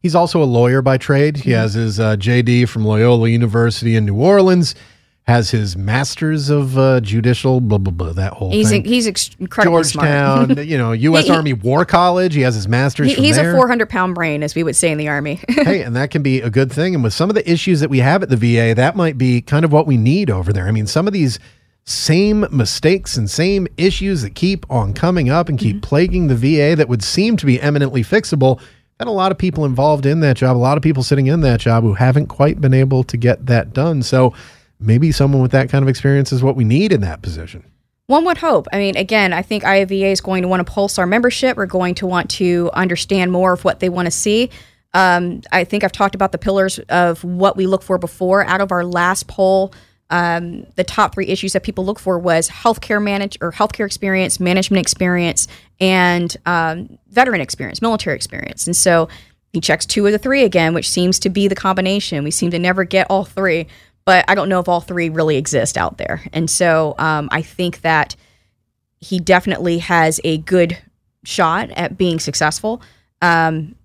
He's 0.07 0.14
also 0.14 0.40
a 0.40 0.46
lawyer 0.46 0.82
by 0.82 0.98
trade. 0.98 1.36
He 1.36 1.50
has 1.50 1.74
his 1.74 1.98
uh, 1.98 2.14
JD 2.14 2.68
from 2.68 2.84
Loyola 2.84 3.28
University 3.28 3.96
in 3.96 4.07
New 4.07 4.14
Orleans. 4.14 4.76
Has 5.24 5.50
his 5.50 5.76
master's 5.76 6.48
of 6.48 6.78
uh, 6.78 7.00
judicial 7.00 7.61
blah 7.61 7.78
blah 7.78 7.92
blah 7.92 8.12
that 8.12 8.34
whole 8.34 8.52
he's 8.52 8.68
thing. 8.68 8.84
He's 8.84 9.09
ex- 9.09 9.30
incredibly 9.40 9.82
Georgetown, 9.82 10.52
smart. 10.52 10.59
you 10.68 10.78
know, 10.78 10.92
U.S. 10.92 11.24
he, 11.24 11.32
Army 11.32 11.54
War 11.54 11.84
College. 11.84 12.34
He 12.34 12.42
has 12.42 12.54
his 12.54 12.68
master's. 12.68 13.09
He, 13.09 13.14
he's 13.14 13.34
there. 13.34 13.50
a 13.50 13.57
400 13.57 13.90
pound 13.90 14.14
brain, 14.14 14.44
as 14.44 14.54
we 14.54 14.62
would 14.62 14.76
say 14.76 14.92
in 14.92 14.98
the 14.98 15.09
Army. 15.09 15.40
hey, 15.48 15.82
and 15.82 15.96
that 15.96 16.12
can 16.12 16.22
be 16.22 16.40
a 16.40 16.50
good 16.50 16.70
thing. 16.70 16.94
And 16.94 17.02
with 17.02 17.12
some 17.12 17.28
of 17.28 17.34
the 17.34 17.50
issues 17.50 17.80
that 17.80 17.90
we 17.90 17.98
have 17.98 18.22
at 18.22 18.28
the 18.28 18.36
VA, 18.36 18.76
that 18.76 18.94
might 18.94 19.18
be 19.18 19.40
kind 19.40 19.64
of 19.64 19.72
what 19.72 19.88
we 19.88 19.96
need 19.96 20.30
over 20.30 20.52
there. 20.52 20.68
I 20.68 20.70
mean, 20.70 20.86
some 20.86 21.09
of 21.09 21.12
these 21.12 21.40
same 21.82 22.46
mistakes 22.52 23.16
and 23.16 23.28
same 23.28 23.66
issues 23.76 24.22
that 24.22 24.36
keep 24.36 24.64
on 24.70 24.92
coming 24.92 25.30
up 25.30 25.48
and 25.48 25.59
keep 25.59 25.78
mm-hmm. 25.78 25.88
plaguing 25.88 26.28
the 26.28 26.36
VA 26.36 26.76
that 26.76 26.88
would 26.88 27.02
seem 27.02 27.36
to 27.38 27.46
be 27.46 27.61
eminently 27.61 28.04
fixable 28.04 28.61
had 28.99 29.09
a 29.09 29.12
lot 29.12 29.32
of 29.32 29.38
people 29.38 29.64
involved 29.64 30.07
in 30.07 30.20
that 30.20 30.36
job, 30.36 30.57
a 30.57 30.59
lot 30.59 30.76
of 30.76 30.82
people 30.82 31.03
sitting 31.03 31.26
in 31.26 31.40
that 31.42 31.61
job 31.61 31.84
who 31.84 31.94
haven't 31.94 32.26
quite 32.26 32.61
been 32.61 32.74
able 32.74 33.05
to 33.05 33.16
get 33.16 33.47
that 33.47 33.72
done. 33.72 34.03
So 34.03 34.32
maybe 34.80 35.12
someone 35.12 35.42
with 35.42 35.53
that 35.53 35.68
kind 35.68 35.82
of 35.82 35.88
experience 35.88 36.32
is 36.32 36.42
what 36.42 36.57
we 36.57 36.64
need 36.64 36.92
in 36.92 37.03
that 37.03 37.22
position. 37.22 37.64
One 38.07 38.24
would 38.24 38.38
hope. 38.38 38.68
I 38.72 38.78
mean, 38.78 38.97
again, 38.97 39.32
I 39.32 39.42
think 39.42 39.64
IAVA 39.64 40.12
is 40.12 40.20
going 40.20 40.42
to 40.42 40.49
want 40.49 40.64
to 40.64 40.72
pulse 40.72 40.99
our 40.99 41.07
membership. 41.07 41.57
We're 41.57 41.66
going 41.66 41.94
to 41.97 42.07
want 42.07 42.30
to 42.32 42.70
understand 42.72 43.32
more 43.32 43.53
of 43.53 43.64
what 43.64 43.80
they 43.80 43.88
want 43.88 44.07
to 44.07 44.12
see. 44.12 44.51
Um, 44.94 45.42
I 45.53 45.64
think 45.64 45.82
I've 45.82 45.92
talked 45.92 46.14
about 46.14 46.32
the 46.32 46.38
pillars 46.38 46.78
of 46.88 47.22
what 47.24 47.57
we 47.57 47.66
look 47.66 47.82
for 47.82 47.99
before. 47.99 48.44
Out 48.47 48.61
of 48.61 48.70
our 48.70 48.84
last 48.84 49.26
poll, 49.26 49.74
um, 50.11 50.66
the 50.76 50.84
top 50.84 51.14
three 51.14 51.26
issues 51.26 51.52
that 51.52 51.62
people 51.62 51.84
look 51.84 51.98
for 51.98 52.18
was 52.18 52.48
healthcare 52.48 53.02
manage 53.02 53.36
or 53.40 53.52
healthcare 53.52 53.86
experience, 53.86 54.38
management 54.38 54.80
experience, 54.80 55.48
and 55.80 56.36
um, 56.46 56.98
veteran 57.09 57.40
experience, 57.40 57.82
military 57.82 58.16
experience. 58.16 58.66
And 58.66 58.76
so 58.76 59.09
he 59.52 59.61
checks 59.61 59.86
two 59.86 60.04
of 60.07 60.12
the 60.12 60.18
three 60.18 60.44
again, 60.44 60.74
which 60.74 60.90
seems 60.90 61.18
to 61.20 61.30
be 61.30 61.48
the 61.48 61.54
combination. 61.54 62.24
We 62.24 62.30
seem 62.30 62.50
to 62.50 62.59
never 62.59 62.84
get 62.84 63.07
all 63.09 63.24
three, 63.24 63.66
but 64.04 64.24
I 64.28 64.34
don't 64.34 64.48
know 64.48 64.61
if 64.61 64.68
all 64.68 64.80
three 64.80 65.09
really 65.09 65.36
exist 65.36 65.78
out 65.78 65.98
there. 65.98 66.22
And 66.32 66.50
so 66.50 66.94
um, 66.98 67.28
I 67.32 67.42
think 67.42 67.80
that 67.80 68.16
he 68.98 69.18
definitely 69.18 69.78
has 69.78 70.20
a 70.24 70.38
good 70.38 70.76
shot 71.24 71.70
at 71.70 71.96
being 71.96 72.20
successful. 72.20 72.82
Um, 73.22 73.75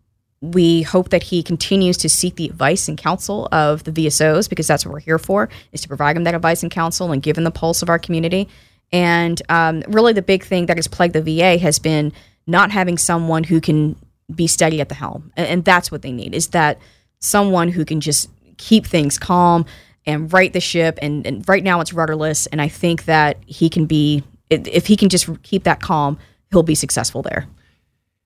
we 0.41 0.81
hope 0.81 1.09
that 1.09 1.21
he 1.23 1.43
continues 1.43 1.97
to 1.97 2.09
seek 2.09 2.35
the 2.35 2.45
advice 2.45 2.87
and 2.87 2.97
counsel 2.97 3.47
of 3.51 3.83
the 3.83 3.91
VSOs 3.91 4.49
because 4.49 4.65
that's 4.67 4.85
what 4.85 4.93
we're 4.93 4.99
here 4.99 5.19
for, 5.19 5.49
is 5.71 5.81
to 5.81 5.87
provide 5.87 6.17
him 6.17 6.23
that 6.23 6.33
advice 6.33 6.63
and 6.63 6.71
counsel 6.71 7.11
and 7.11 7.21
give 7.21 7.37
him 7.37 7.43
the 7.43 7.51
pulse 7.51 7.81
of 7.81 7.89
our 7.89 7.99
community. 7.99 8.49
And 8.91 9.41
um, 9.49 9.83
really, 9.87 10.13
the 10.13 10.23
big 10.23 10.43
thing 10.43 10.65
that 10.65 10.77
has 10.77 10.87
plagued 10.87 11.13
the 11.13 11.21
VA 11.21 11.57
has 11.59 11.77
been 11.79 12.11
not 12.47 12.71
having 12.71 12.97
someone 12.97 13.43
who 13.43 13.61
can 13.61 13.95
be 14.33 14.47
steady 14.47 14.81
at 14.81 14.89
the 14.89 14.95
helm, 14.95 15.31
and, 15.37 15.47
and 15.47 15.65
that's 15.65 15.91
what 15.91 16.01
they 16.01 16.11
need 16.11 16.33
is 16.33 16.49
that 16.49 16.79
someone 17.19 17.69
who 17.69 17.85
can 17.85 18.01
just 18.01 18.29
keep 18.57 18.85
things 18.85 19.19
calm 19.19 19.65
and 20.07 20.33
right 20.33 20.51
the 20.51 20.59
ship. 20.59 20.97
And, 21.01 21.25
and 21.27 21.47
right 21.47 21.63
now, 21.63 21.79
it's 21.81 21.93
rudderless, 21.93 22.47
and 22.47 22.59
I 22.61 22.67
think 22.67 23.05
that 23.05 23.37
he 23.45 23.69
can 23.69 23.85
be 23.85 24.23
if 24.49 24.87
he 24.87 24.97
can 24.97 25.07
just 25.07 25.29
keep 25.43 25.63
that 25.63 25.81
calm, 25.81 26.17
he'll 26.49 26.63
be 26.63 26.75
successful 26.75 27.21
there. 27.21 27.47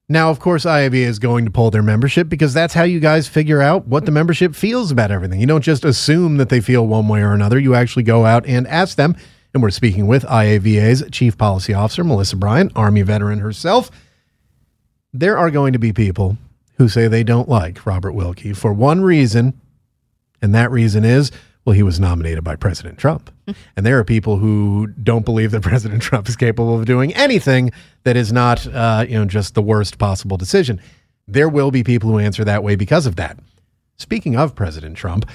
Now, 0.08 0.30
of 0.30 0.40
course, 0.40 0.66
IAVA 0.66 0.94
is 0.94 1.18
going 1.18 1.46
to 1.46 1.52
pull 1.52 1.72
their 1.72 1.82
membership 1.82 2.30
because 2.30 2.54
that's 2.54 2.76
how 2.76 2.84
you 2.84 3.00
guys 3.00 3.28
figure 3.28 3.62
out 3.62 3.88
what 3.88 4.06
the 4.06 4.12
membership 4.12 4.54
feels 4.54 4.92
about 4.92 5.10
everything. 5.10 5.40
You 5.40 5.48
don't 5.48 5.64
just 5.64 5.84
assume 5.84 6.38
that 6.38 6.50
they 6.50 6.62
feel 6.62 6.86
one 6.86 7.08
way 7.08 7.22
or 7.22 7.34
another. 7.34 7.58
You 7.58 7.74
actually 7.74 8.04
go 8.04 8.24
out 8.26 8.46
and 8.46 8.68
ask 8.68 8.98
them. 8.98 9.16
And 9.54 9.64
we're 9.64 9.72
speaking 9.72 10.06
with 10.06 10.24
IAVA's 10.26 11.10
Chief 11.12 11.38
Policy 11.38 11.74
Officer, 11.74 12.04
Melissa 12.04 12.36
Bryant, 12.36 12.72
Army 12.76 13.02
veteran 13.02 13.40
herself. 13.40 13.90
There 15.12 15.38
are 15.38 15.50
going 15.50 15.74
to 15.74 15.80
be 15.80 15.94
people 15.94 16.38
who 16.78 16.88
say 16.90 17.08
they 17.08 17.24
don't 17.24 17.50
like 17.50 17.86
Robert 17.86 18.12
Wilkie 18.12 18.54
for 18.54 18.74
one 18.74 19.02
reason, 19.02 19.60
and 20.42 20.54
that 20.54 20.72
reason 20.72 21.06
is 21.06 21.32
well, 21.66 21.74
he 21.74 21.84
was 21.84 22.00
nominated 22.00 22.44
by 22.44 22.56
President 22.56 23.00
Trump. 23.00 23.32
and 23.76 23.86
there 23.86 23.98
are 23.98 24.04
people 24.04 24.38
who 24.38 24.88
don't 24.88 25.26
believe 25.26 25.52
that 25.52 25.62
President 25.64 26.02
Trump 26.02 26.30
is 26.30 26.36
capable 26.36 26.80
of 26.80 26.86
doing 26.86 27.14
anything 27.16 27.72
that 28.04 28.16
is 28.16 28.32
not, 28.32 28.66
uh, 28.68 29.06
you 29.08 29.16
know, 29.16 29.26
just 29.26 29.56
the 29.56 29.62
worst 29.62 29.98
possible 29.98 30.38
decision. 30.38 30.80
There 31.28 31.50
will 31.50 31.72
be 31.72 31.84
people 31.84 32.10
who 32.12 32.20
answer 32.20 32.44
that 32.44 32.64
way 32.64 32.76
because 32.76 33.08
of 33.08 33.16
that. 33.16 33.40
Speaking 33.98 34.36
of 34.36 34.56
President 34.56 34.96
Trump, 34.96 35.28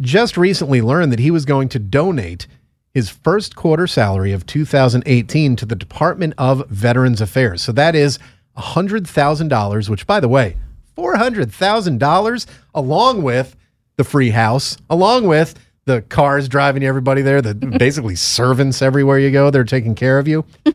just 0.00 0.36
recently 0.36 0.82
learned 0.82 1.12
that 1.12 1.20
he 1.20 1.30
was 1.30 1.44
going 1.44 1.68
to 1.70 1.78
donate 1.78 2.46
his 2.92 3.08
first 3.08 3.54
quarter 3.54 3.86
salary 3.86 4.32
of 4.32 4.46
2018 4.46 5.54
to 5.56 5.66
the 5.66 5.76
Department 5.76 6.34
of 6.38 6.66
Veterans 6.68 7.20
Affairs. 7.20 7.62
So 7.62 7.70
that 7.72 7.94
is 7.94 8.18
$100,000, 8.56 9.88
which, 9.88 10.06
by 10.06 10.18
the 10.18 10.28
way, 10.28 10.56
$400,000 10.96 12.46
along 12.74 13.22
with 13.22 13.54
the 13.96 14.04
free 14.04 14.30
house, 14.30 14.76
along 14.90 15.26
with 15.26 15.54
the 15.88 16.02
cars 16.02 16.48
driving 16.48 16.84
everybody 16.84 17.22
there, 17.22 17.42
the 17.42 17.54
basically 17.78 18.14
servants 18.14 18.80
everywhere 18.82 19.18
you 19.18 19.32
go, 19.32 19.50
they're 19.50 19.64
taking 19.64 19.94
care 19.96 20.18
of 20.20 20.28
you. 20.28 20.44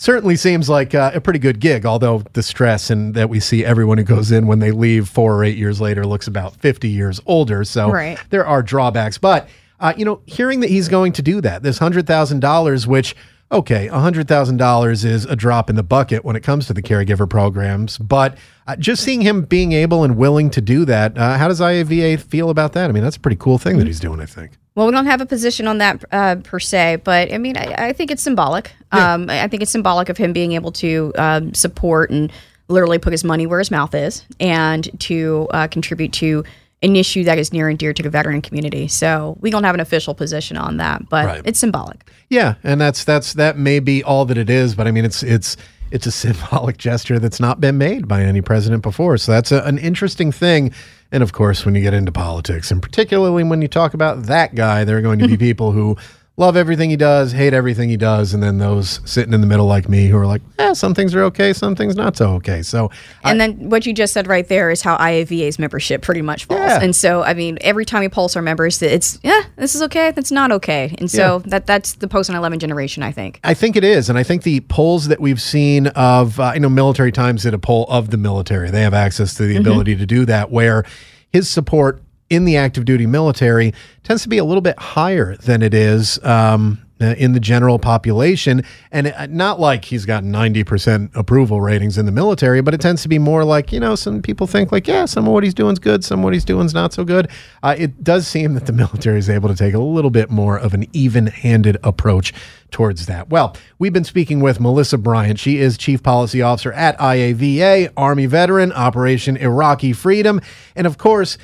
Certainly 0.00 0.36
seems 0.36 0.68
like 0.68 0.94
uh, 0.94 1.10
a 1.12 1.20
pretty 1.20 1.40
good 1.40 1.58
gig, 1.58 1.84
although 1.84 2.22
the 2.34 2.42
stress 2.42 2.88
and 2.88 3.14
that 3.14 3.28
we 3.28 3.40
see 3.40 3.64
everyone 3.64 3.98
who 3.98 4.04
goes 4.04 4.30
in 4.30 4.46
when 4.46 4.60
they 4.60 4.70
leave 4.70 5.08
four 5.08 5.34
or 5.34 5.42
eight 5.44 5.56
years 5.56 5.80
later 5.80 6.06
looks 6.06 6.28
about 6.28 6.54
50 6.56 6.88
years 6.88 7.20
older. 7.26 7.64
So 7.64 7.90
Right. 7.90 8.16
there 8.30 8.46
are 8.46 8.62
drawbacks. 8.62 9.18
But, 9.18 9.48
uh, 9.80 9.94
you 9.96 10.04
know, 10.04 10.20
hearing 10.26 10.60
that 10.60 10.70
he's 10.70 10.88
going 10.88 11.12
to 11.14 11.22
do 11.22 11.40
that, 11.40 11.64
this 11.64 11.80
$100,000, 11.80 12.86
which, 12.86 13.16
okay, 13.50 13.88
$100,000 13.88 15.04
is 15.04 15.24
a 15.24 15.36
drop 15.36 15.70
in 15.70 15.76
the 15.76 15.82
bucket 15.82 16.24
when 16.24 16.36
it 16.36 16.42
comes 16.42 16.66
to 16.66 16.74
the 16.74 16.82
caregiver 16.82 17.28
programs. 17.28 17.98
But 17.98 18.36
uh, 18.66 18.76
just 18.76 19.02
seeing 19.02 19.20
him 19.20 19.42
being 19.42 19.72
able 19.72 20.04
and 20.04 20.16
willing 20.16 20.50
to 20.50 20.60
do 20.60 20.84
that, 20.84 21.16
uh, 21.16 21.38
how 21.38 21.48
does 21.48 21.60
IAVA 21.60 22.20
feel 22.20 22.50
about 22.50 22.74
that? 22.74 22.90
I 22.90 22.92
mean, 22.92 23.02
that's 23.02 23.16
a 23.16 23.20
pretty 23.20 23.36
cool 23.36 23.58
thing 23.58 23.78
that 23.78 23.86
he's 23.86 24.00
doing, 24.00 24.20
I 24.20 24.26
think. 24.26 24.52
Well, 24.74 24.86
we 24.86 24.92
don't 24.92 25.06
have 25.06 25.20
a 25.20 25.26
position 25.26 25.66
on 25.66 25.78
that 25.78 26.04
uh, 26.12 26.36
per 26.36 26.60
se, 26.60 27.00
but 27.02 27.32
I 27.32 27.38
mean, 27.38 27.56
I, 27.56 27.88
I 27.88 27.92
think 27.92 28.12
it's 28.12 28.22
symbolic. 28.22 28.70
Um, 28.92 29.28
I 29.28 29.42
I 29.42 29.48
think 29.48 29.62
it's 29.62 29.72
symbolic 29.72 30.08
of 30.08 30.16
him 30.16 30.32
being 30.32 30.52
able 30.52 30.70
to 30.72 31.12
um, 31.16 31.52
support 31.52 32.10
and 32.10 32.30
literally 32.68 32.98
put 32.98 33.12
his 33.12 33.24
money 33.24 33.46
where 33.46 33.58
his 33.58 33.72
mouth 33.72 33.94
is 33.94 34.24
and 34.38 34.88
to 35.00 35.48
uh, 35.50 35.66
contribute 35.66 36.12
to 36.12 36.44
an 36.82 36.94
issue 36.96 37.24
that 37.24 37.38
is 37.38 37.52
near 37.52 37.68
and 37.68 37.78
dear 37.78 37.92
to 37.92 38.02
the 38.02 38.10
veteran 38.10 38.40
community. 38.40 38.86
So 38.88 39.36
we 39.40 39.50
don't 39.50 39.64
have 39.64 39.74
an 39.74 39.80
official 39.80 40.14
position 40.14 40.56
on 40.56 40.76
that, 40.76 41.08
but 41.08 41.26
Right. 41.26 41.42
it's 41.44 41.58
symbolic. 41.58 42.08
Yeah, 42.28 42.54
and 42.62 42.80
that's 42.80 43.04
that's 43.04 43.32
that 43.34 43.58
may 43.58 43.80
be 43.80 44.04
all 44.04 44.24
that 44.26 44.38
it 44.38 44.48
is, 44.50 44.74
but 44.74 44.86
I 44.86 44.90
mean 44.92 45.04
it's 45.04 45.22
it's 45.22 45.56
it's 45.90 46.06
a 46.06 46.10
symbolic 46.24 46.76
gesture 46.76 47.18
that's 47.18 47.40
not 47.40 47.60
been 47.60 47.78
made 47.78 48.06
by 48.06 48.22
any 48.22 48.40
president 48.42 48.82
before. 48.82 49.16
So 49.18 49.32
that's 49.32 49.50
a, 49.50 49.62
an 49.64 49.78
interesting 49.78 50.30
thing. 50.32 50.72
And 51.10 51.22
of 51.22 51.32
course, 51.32 51.64
when 51.64 51.74
you 51.74 51.80
get 51.80 51.94
into 51.94 52.12
politics, 52.12 52.70
and 52.70 52.82
particularly 52.82 53.42
when 53.42 53.62
you 53.62 53.68
talk 53.68 53.94
about 53.94 54.24
that 54.24 54.54
guy, 54.54 54.84
there 54.84 54.98
are 54.98 55.00
going 55.02 55.18
to 55.20 55.26
be 55.26 55.36
people 55.48 55.72
who 55.72 55.96
love 56.38 56.56
everything 56.56 56.88
he 56.88 56.96
does, 56.96 57.32
hate 57.32 57.52
everything 57.52 57.88
he 57.88 57.96
does, 57.96 58.32
and 58.32 58.40
then 58.42 58.58
those 58.58 59.00
sitting 59.04 59.34
in 59.34 59.40
the 59.40 59.46
middle 59.46 59.66
like 59.66 59.88
me 59.88 60.06
who 60.06 60.16
are 60.16 60.24
like, 60.24 60.40
eh, 60.60 60.72
some 60.72 60.94
things 60.94 61.14
are 61.14 61.24
okay, 61.24 61.52
some 61.52 61.74
things 61.74 61.96
not 61.96 62.16
so 62.16 62.30
okay. 62.34 62.62
So 62.62 62.90
And 63.24 63.40
then 63.40 63.68
what 63.68 63.84
you 63.84 63.92
just 63.92 64.12
said 64.12 64.28
right 64.28 64.46
there 64.46 64.70
is 64.70 64.80
how 64.80 64.96
IAVA's 64.96 65.58
membership 65.58 66.00
pretty 66.00 66.22
much 66.22 66.44
falls. 66.44 66.60
Yeah. 66.60 66.80
And 66.80 66.94
so, 66.94 67.24
I 67.24 67.34
mean, 67.34 67.58
every 67.60 67.84
time 67.84 68.00
we 68.00 68.08
pulse 68.08 68.36
our 68.36 68.42
members, 68.42 68.80
it's 68.80 69.18
yeah, 69.22 69.42
this 69.56 69.74
is 69.74 69.82
okay, 69.82 70.12
that's 70.12 70.30
not 70.30 70.52
okay. 70.52 70.94
And 70.98 71.10
so 71.10 71.40
that 71.46 71.66
that's 71.66 71.94
the 71.94 72.08
post 72.08 72.30
9/11 72.30 72.58
generation, 72.58 73.02
I 73.02 73.10
think. 73.10 73.40
I 73.42 73.52
think 73.52 73.74
it 73.74 73.84
is, 73.84 74.08
and 74.08 74.16
I 74.16 74.22
think 74.22 74.44
the 74.44 74.60
polls 74.60 75.08
that 75.08 75.20
we've 75.20 75.42
seen 75.42 75.88
of, 75.88 76.38
uh, 76.38 76.52
you 76.54 76.60
know, 76.60 76.68
Military 76.68 77.10
Times 77.10 77.42
did 77.42 77.52
a 77.52 77.58
poll 77.58 77.86
of 77.88 78.10
the 78.10 78.16
military. 78.16 78.70
They 78.70 78.82
have 78.82 78.94
access 78.94 79.34
to 79.34 79.46
the 79.46 79.56
ability 79.56 79.96
to 79.96 80.06
do 80.06 80.24
that, 80.26 80.52
where 80.52 80.84
his 81.32 81.48
support 81.48 82.00
in 82.30 82.44
the 82.44 82.56
active 82.56 82.84
duty 82.84 83.06
military 83.06 83.72
tends 84.02 84.22
to 84.22 84.28
be 84.28 84.38
a 84.38 84.44
little 84.44 84.60
bit 84.60 84.78
higher 84.78 85.36
than 85.36 85.62
it 85.62 85.74
is 85.74 86.22
um, 86.24 86.80
uh, 87.00 87.14
in 87.16 87.32
the 87.32 87.40
general 87.40 87.78
population, 87.78 88.62
and 88.90 89.06
uh, 89.06 89.26
not 89.26 89.60
like 89.60 89.84
he's 89.84 90.04
got 90.04 90.24
ninety 90.24 90.64
percent 90.64 91.10
approval 91.14 91.60
ratings 91.60 91.96
in 91.96 92.06
the 92.06 92.12
military, 92.12 92.60
but 92.60 92.74
it 92.74 92.80
tends 92.80 93.02
to 93.02 93.08
be 93.08 93.18
more 93.18 93.44
like 93.44 93.72
you 93.72 93.78
know, 93.78 93.94
some 93.94 94.20
people 94.20 94.46
think 94.46 94.72
like, 94.72 94.88
yeah, 94.88 95.04
some 95.04 95.26
of 95.26 95.32
what 95.32 95.44
he's 95.44 95.54
doing 95.54 95.72
is 95.72 95.78
good, 95.78 96.04
some 96.04 96.20
of 96.20 96.24
what 96.24 96.32
he's 96.32 96.44
doing 96.44 96.66
is 96.66 96.74
not 96.74 96.92
so 96.92 97.04
good. 97.04 97.30
Uh, 97.62 97.76
it 97.78 98.02
does 98.02 98.26
seem 98.26 98.54
that 98.54 98.66
the 98.66 98.72
military 98.84 99.18
is 99.18 99.30
able 99.30 99.48
to 99.48 99.54
take 99.54 99.74
a 99.74 99.78
little 99.78 100.10
bit 100.10 100.28
more 100.28 100.58
of 100.58 100.74
an 100.74 100.86
even-handed 100.92 101.76
approach 101.84 102.34
towards 102.70 103.06
that. 103.06 103.30
Well, 103.30 103.56
we've 103.78 103.92
been 103.92 104.04
speaking 104.04 104.40
with 104.40 104.58
Melissa 104.60 104.98
Bryant. 104.98 105.38
She 105.38 105.58
is 105.58 105.78
Chief 105.78 106.02
Policy 106.02 106.42
Officer 106.42 106.72
at 106.72 106.98
IAVA, 106.98 107.92
Army 107.96 108.26
veteran, 108.26 108.72
Operation 108.72 109.36
Iraqi 109.36 109.92
Freedom. 109.92 110.40
And 110.74 110.86
of 110.86 110.98
course, 110.98 111.38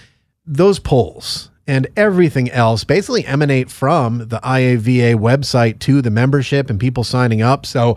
those 0.47 0.79
polls 0.79 1.51
and 1.67 1.87
everything 1.97 2.51
else 2.51 2.85
basically 2.85 3.25
emanate 3.25 3.71
from 3.71 4.19
the 4.19 4.41
IAVA 4.41 5.17
website 5.17 5.79
to 5.81 6.03
the 6.03 6.11
membership 6.11 6.69
and 6.69 6.79
people 6.79 7.05
signing 7.05 7.41
up. 7.41 7.65
So 7.65 7.97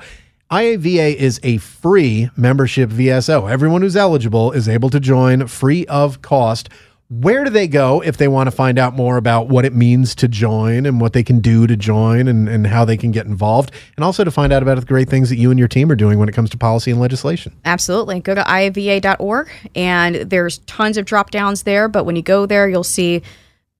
IAVA 0.50 1.16
is 1.16 1.42
a 1.44 1.58
free 1.58 2.30
membership 2.38 2.90
VSO. 2.90 3.52
Everyone 3.52 3.82
who's 3.82 3.98
eligible 3.98 4.54
is 4.54 4.70
able 4.70 4.90
to 4.92 5.00
join 5.00 5.48
free 5.48 5.86
of 5.88 6.22
cost. 6.22 6.70
Where 7.10 7.46
do 7.46 7.50
they 7.50 7.70
go 7.70 8.02
if 8.02 8.18
they 8.18 8.28
want 8.28 8.48
to 8.48 8.52
find 8.52 8.78
out 8.78 8.94
more 8.94 9.16
about 9.16 9.48
what 9.48 9.64
it 9.64 9.74
means 9.74 10.14
to 10.16 10.28
join 10.28 10.86
and 10.86 11.00
what 11.00 11.14
they 11.14 11.24
can 11.24 11.40
do 11.40 11.66
to 11.66 11.78
join 11.78 12.28
and, 12.28 12.50
and 12.50 12.68
how 12.68 12.84
they 12.84 12.98
can 12.98 13.12
get 13.12 13.26
involved? 13.26 13.72
And 13.96 14.04
also 14.04 14.26
to 14.26 14.32
find 14.32 14.52
out 14.52 14.62
about 14.62 14.78
the 14.78 14.86
great 14.86 15.08
things 15.08 15.30
that 15.30 15.38
you 15.38 15.50
and 15.50 15.58
your 15.58 15.70
team 15.70 15.90
are 15.90 15.96
doing 15.96 16.20
when 16.20 16.28
it 16.28 16.34
comes 16.34 16.50
to 16.50 16.58
policy 16.58 16.92
and 16.92 17.00
legislation. 17.00 17.56
Absolutely. 17.64 18.20
Go 18.20 18.36
to 18.36 18.42
iava.org 18.42 19.50
and 19.74 20.16
there's 20.16 20.58
tons 20.60 20.98
of 20.98 21.06
drop 21.06 21.32
downs 21.32 21.64
there. 21.64 21.88
But 21.88 22.04
when 22.04 22.18
you 22.18 22.22
go 22.22 22.46
there, 22.46 22.68
you'll 22.68 22.84
see 22.84 23.22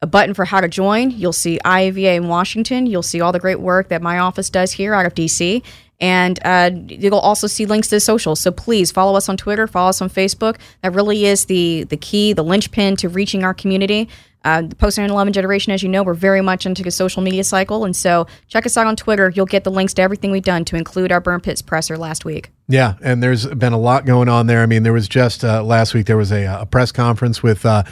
a 0.02 0.08
button 0.08 0.34
for 0.34 0.46
how 0.46 0.62
to 0.62 0.70
join. 0.70 1.12
You'll 1.12 1.34
see 1.34 1.60
IAVA 1.66 2.16
in 2.16 2.28
Washington. 2.30 2.86
You'll 2.86 3.04
see 3.04 3.20
all 3.20 3.34
the 3.34 3.40
great 3.40 3.60
work 3.60 3.90
that 3.90 4.02
my 4.02 4.20
office 4.20 4.50
does 4.50 4.72
here 4.72 4.94
out 4.94 5.06
of 5.06 5.16
DC. 5.16 5.64
And 6.00 6.40
uh, 6.46 6.72
you'll 6.88 7.18
also 7.18 7.48
see 7.48 7.66
links 7.66 7.88
to 7.90 7.96
the 7.96 8.00
socials. 8.00 8.40
So 8.40 8.52
please 8.52 8.92
follow 8.92 9.16
us 9.16 9.30
on 9.30 9.38
Twitter, 9.38 9.66
follow 9.66 9.90
us 9.90 10.02
on 10.02 10.10
Facebook. 10.10 10.58
That 10.84 10.94
really 10.94 11.26
is 11.26 11.46
the 11.46 11.86
the 11.86 11.98
key, 11.98 12.34
the 12.34 12.44
linchpin 12.44 12.98
to 12.98 13.10
reaching 13.10 13.44
our 13.44 13.54
community. 13.54 14.08
Uh, 14.46 14.62
the 14.62 14.76
post 14.76 14.98
9/11 14.98 15.34
generation, 15.34 15.74
as 15.74 15.84
you 15.84 15.90
know, 15.90 16.04
we're 16.04 16.14
very 16.14 16.42
much 16.42 16.66
into 16.66 16.84
the 16.84 16.92
social 16.92 17.22
media 17.22 17.44
cycle, 17.44 17.84
and 17.84 17.96
so 17.96 18.28
check 18.48 18.66
us 18.66 18.78
out 18.78 18.88
on 18.88 18.96
Twitter. 18.96 19.30
You'll 19.36 19.48
get 19.48 19.64
the 19.64 19.72
links 19.72 19.94
to 19.96 20.02
everything 20.02 20.32
we've 20.32 20.44
done, 20.44 20.64
to 20.66 20.78
include 20.78 21.12
our 21.12 21.20
burn 21.20 21.42
pits 21.42 21.62
presser 21.62 21.98
last 21.98 22.24
week. 22.24 22.52
Yeah, 22.70 22.94
and 23.02 23.22
there's 23.22 23.46
been 23.48 23.74
a 23.74 23.78
lot 23.78 24.06
going 24.06 24.30
on 24.30 24.48
there. 24.48 24.62
I 24.62 24.66
mean, 24.66 24.84
there 24.84 24.94
was 24.94 25.10
just 25.10 25.44
uh, 25.44 25.64
last 25.64 25.94
week 25.94 26.06
there 26.06 26.16
was 26.16 26.32
a, 26.32 26.46
a 26.46 26.66
press 26.66 26.94
conference 26.94 27.44
with 27.44 27.66
uh, 27.66 27.84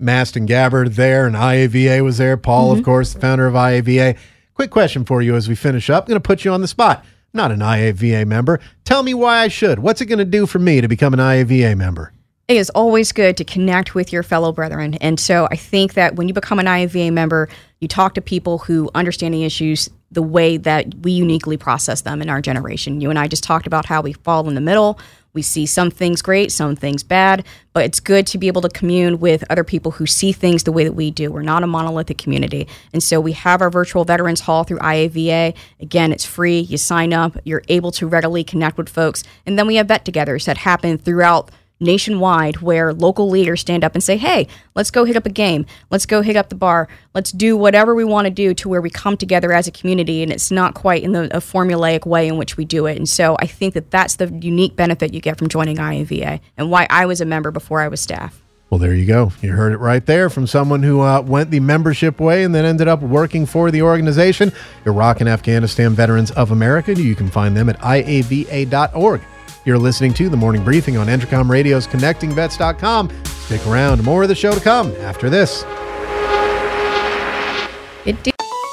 Mast 0.00 0.34
and 0.34 0.48
Gabbard 0.48 0.94
there, 0.94 1.26
and 1.26 1.36
IAVA 1.36 2.02
was 2.02 2.18
there. 2.18 2.36
Paul, 2.36 2.72
of 2.72 2.82
course, 2.82 3.12
the 3.12 3.20
founder 3.20 3.46
of 3.46 3.54
IAVA. 3.54 4.16
Quick 4.54 4.70
question 4.70 5.04
for 5.04 5.22
you 5.22 5.36
as 5.36 5.48
we 5.48 5.54
finish 5.54 5.90
up. 5.90 6.04
I'm 6.04 6.08
going 6.08 6.20
to 6.20 6.26
put 6.26 6.44
you 6.44 6.50
on 6.50 6.60
the 6.60 6.68
spot. 6.68 7.04
Not 7.32 7.52
an 7.52 7.60
IAVA 7.60 8.26
member. 8.26 8.60
Tell 8.84 9.02
me 9.02 9.14
why 9.14 9.38
I 9.38 9.48
should. 9.48 9.78
What's 9.78 10.00
it 10.00 10.06
going 10.06 10.18
to 10.18 10.24
do 10.24 10.46
for 10.46 10.58
me 10.58 10.80
to 10.80 10.88
become 10.88 11.14
an 11.14 11.20
IAVA 11.20 11.76
member? 11.76 12.12
it 12.50 12.56
is 12.56 12.68
always 12.70 13.12
good 13.12 13.36
to 13.36 13.44
connect 13.44 13.94
with 13.94 14.12
your 14.12 14.24
fellow 14.24 14.50
brethren. 14.50 14.94
And 14.94 15.20
so 15.20 15.46
I 15.52 15.56
think 15.56 15.94
that 15.94 16.16
when 16.16 16.26
you 16.26 16.34
become 16.34 16.58
an 16.58 16.66
IAVA 16.66 17.12
member, 17.12 17.48
you 17.78 17.86
talk 17.86 18.14
to 18.14 18.20
people 18.20 18.58
who 18.58 18.90
understand 18.92 19.32
the 19.32 19.44
issues 19.44 19.88
the 20.10 20.20
way 20.20 20.56
that 20.56 20.92
we 21.02 21.12
uniquely 21.12 21.56
process 21.56 22.00
them 22.00 22.20
in 22.20 22.28
our 22.28 22.40
generation. 22.40 23.00
You 23.00 23.08
and 23.08 23.20
I 23.20 23.28
just 23.28 23.44
talked 23.44 23.68
about 23.68 23.86
how 23.86 24.02
we 24.02 24.14
fall 24.14 24.48
in 24.48 24.56
the 24.56 24.60
middle. 24.60 24.98
We 25.32 25.42
see 25.42 25.66
some 25.66 25.90
things 25.90 26.22
great, 26.22 26.50
some 26.52 26.76
things 26.76 27.02
bad, 27.02 27.46
but 27.72 27.84
it's 27.84 28.00
good 28.00 28.26
to 28.28 28.38
be 28.38 28.48
able 28.48 28.62
to 28.62 28.68
commune 28.68 29.20
with 29.20 29.44
other 29.50 29.64
people 29.64 29.92
who 29.92 30.06
see 30.06 30.32
things 30.32 30.64
the 30.64 30.72
way 30.72 30.84
that 30.84 30.92
we 30.92 31.10
do. 31.10 31.30
We're 31.30 31.42
not 31.42 31.62
a 31.62 31.66
monolithic 31.66 32.18
community. 32.18 32.66
And 32.92 33.02
so 33.02 33.20
we 33.20 33.32
have 33.32 33.62
our 33.62 33.70
virtual 33.70 34.04
Veterans 34.04 34.40
Hall 34.40 34.64
through 34.64 34.78
IAVA. 34.78 35.54
Again, 35.80 36.12
it's 36.12 36.24
free. 36.24 36.60
You 36.60 36.76
sign 36.78 37.12
up, 37.12 37.36
you're 37.44 37.62
able 37.68 37.92
to 37.92 38.06
readily 38.06 38.42
connect 38.42 38.76
with 38.76 38.88
folks. 38.88 39.22
And 39.46 39.58
then 39.58 39.66
we 39.66 39.76
have 39.76 39.88
vet 39.88 40.04
togethers 40.04 40.46
that 40.46 40.58
happen 40.58 40.98
throughout 40.98 41.50
nationwide 41.80 42.58
where 42.58 42.92
local 42.92 43.28
leaders 43.28 43.60
stand 43.60 43.82
up 43.82 43.94
and 43.94 44.04
say, 44.04 44.16
hey, 44.16 44.46
let's 44.74 44.90
go 44.90 45.04
hit 45.04 45.16
up 45.16 45.26
a 45.26 45.30
game. 45.30 45.66
Let's 45.90 46.06
go 46.06 46.22
hit 46.22 46.36
up 46.36 46.50
the 46.50 46.54
bar. 46.54 46.88
Let's 47.14 47.32
do 47.32 47.56
whatever 47.56 47.94
we 47.94 48.04
want 48.04 48.26
to 48.26 48.30
do 48.30 48.54
to 48.54 48.68
where 48.68 48.80
we 48.80 48.90
come 48.90 49.16
together 49.16 49.52
as 49.52 49.66
a 49.66 49.72
community. 49.72 50.22
And 50.22 50.30
it's 50.30 50.50
not 50.50 50.74
quite 50.74 51.02
in 51.02 51.12
the 51.12 51.24
a 51.36 51.40
formulaic 51.40 52.06
way 52.06 52.28
in 52.28 52.36
which 52.36 52.56
we 52.56 52.64
do 52.64 52.86
it. 52.86 52.96
And 52.96 53.08
so 53.08 53.36
I 53.40 53.46
think 53.46 53.74
that 53.74 53.90
that's 53.90 54.16
the 54.16 54.28
unique 54.28 54.76
benefit 54.76 55.14
you 55.14 55.20
get 55.20 55.38
from 55.38 55.48
joining 55.48 55.76
IAVA 55.76 56.40
and 56.56 56.70
why 56.70 56.86
I 56.90 57.06
was 57.06 57.20
a 57.20 57.24
member 57.24 57.50
before 57.50 57.80
I 57.80 57.88
was 57.88 58.00
staff. 58.00 58.40
Well, 58.70 58.78
there 58.78 58.94
you 58.94 59.04
go. 59.04 59.32
You 59.42 59.50
heard 59.50 59.72
it 59.72 59.78
right 59.78 60.04
there 60.06 60.30
from 60.30 60.46
someone 60.46 60.84
who 60.84 61.00
uh, 61.00 61.22
went 61.22 61.50
the 61.50 61.58
membership 61.58 62.20
way 62.20 62.44
and 62.44 62.54
then 62.54 62.64
ended 62.64 62.86
up 62.86 63.02
working 63.02 63.44
for 63.44 63.72
the 63.72 63.82
organization, 63.82 64.52
Iraq 64.86 65.18
and 65.20 65.28
Afghanistan 65.28 65.92
Veterans 65.92 66.30
of 66.30 66.52
America. 66.52 66.94
You 66.94 67.16
can 67.16 67.28
find 67.28 67.56
them 67.56 67.68
at 67.68 67.80
iava.org. 67.80 69.22
You're 69.64 69.78
listening 69.78 70.14
to 70.14 70.28
the 70.28 70.36
morning 70.36 70.64
briefing 70.64 70.96
on 70.96 71.08
Entercom 71.08 71.50
Radio's 71.50 71.86
ConnectingVets.com. 71.86 73.10
Stick 73.24 73.66
around. 73.66 74.02
More 74.02 74.22
of 74.22 74.28
the 74.28 74.34
show 74.34 74.54
to 74.54 74.60
come 74.60 74.92
after 74.96 75.28
this. 75.28 75.64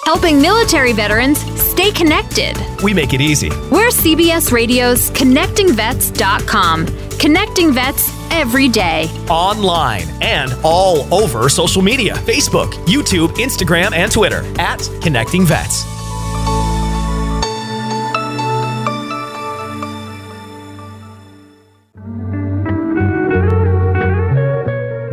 Helping 0.05 0.41
military 0.41 0.93
veterans 0.93 1.39
stay 1.59 1.91
connected. 1.91 2.55
We 2.81 2.93
make 2.93 3.13
it 3.13 3.19
easy. 3.19 3.49
We're 3.69 3.89
CBS 3.89 4.53
Radio's 4.53 5.11
ConnectingVets.com. 5.11 6.85
Connecting 7.17 7.73
vets 7.73 8.09
every 8.31 8.69
day. 8.69 9.09
Online 9.29 10.07
and 10.21 10.55
all 10.63 11.13
over 11.13 11.49
social 11.49 11.81
media 11.81 12.13
Facebook, 12.13 12.71
YouTube, 12.85 13.29
Instagram, 13.35 13.91
and 13.93 14.09
Twitter 14.09 14.45
at 14.59 14.79
Connecting 15.01 15.45
Vets. 15.45 15.96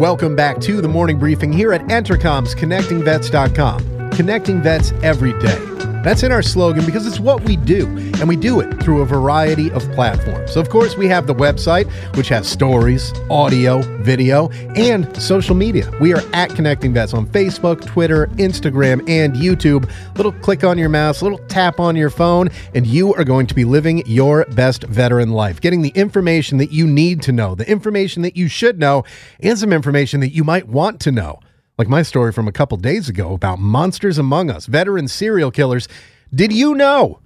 Welcome 0.05 0.37
back 0.37 0.61
to 0.61 0.83
the 0.83 0.89
morning 0.89 1.19
briefing 1.19 1.51
here 1.51 1.73
at 1.73 1.81
Entercom's 1.87 2.55
ConnectingVets.com. 2.55 3.94
Connecting 4.15 4.63
vets 4.63 4.93
every 5.03 5.33
day. 5.41 5.59
That's 6.05 6.23
in 6.23 6.31
our 6.31 6.43
slogan 6.43 6.85
because 6.85 7.07
it's 7.07 7.19
what 7.19 7.43
we 7.45 7.57
do, 7.57 7.87
and 8.21 8.29
we 8.29 8.37
do 8.37 8.61
it 8.61 8.81
through 8.81 9.01
a 9.01 9.07
variety 9.07 9.73
of 9.73 9.91
platforms. 9.93 10.53
So 10.53 10.61
of 10.61 10.69
course, 10.69 10.97
we 10.97 11.09
have 11.09 11.27
the 11.27 11.35
website, 11.35 11.91
which 12.15 12.29
has 12.29 12.47
stories, 12.47 13.13
audio, 13.31 13.81
video, 14.03 14.51
and 14.77 15.17
social 15.21 15.57
media. 15.57 15.91
We 16.01 16.13
are 16.13 16.23
at 16.33 16.55
Connecting 16.55 16.93
Vets 16.93 17.15
on 17.15 17.27
Facebook, 17.27 17.85
Twitter, 17.87 18.27
Instagram, 18.37 19.03
and 19.09 19.35
YouTube. 19.35 19.91
Little 20.17 20.33
click 20.33 20.63
on 20.63 20.79
your 20.79 20.91
mouse, 20.91 21.23
little 21.23 21.39
tap 21.49 21.81
on 21.81 21.97
your 21.97 22.11
phone, 22.11 22.51
and 22.75 22.87
you 22.87 23.15
are 23.15 23.25
going 23.25 23.47
to 23.47 23.55
be 23.55 23.65
living 23.65 24.07
your 24.07 24.45
best 24.51 24.85
veteran 24.85 25.31
life, 25.31 25.61
getting 25.61 25.81
the 25.83 25.93
information 25.95 26.59
that 26.59 26.71
you 26.71 26.87
need 26.87 27.23
to 27.23 27.33
know, 27.33 27.55
the 27.55 27.69
information 27.69 28.23
that 28.23 28.37
you 28.37 28.47
should 28.47 28.79
know, 28.79 29.05
and 29.41 29.59
some 29.59 29.73
information 29.73 30.21
that 30.21 30.33
you 30.35 30.45
might 30.45 30.69
want 30.69 31.01
to 31.01 31.11
know. 31.11 31.41
Like 31.77 31.89
my 31.89 32.03
story 32.03 32.33
from 32.33 32.47
a 32.47 32.53
couple 32.53 32.77
days 32.77 33.09
ago 33.09 33.33
about 33.35 33.59
monsters 33.59 34.17
among 34.17 34.49
us, 34.49 34.67
veteran 34.67 35.09
serial 35.09 35.51
killers. 35.51 35.89
Did 36.33 36.53
you 36.53 36.75
know 36.75 37.21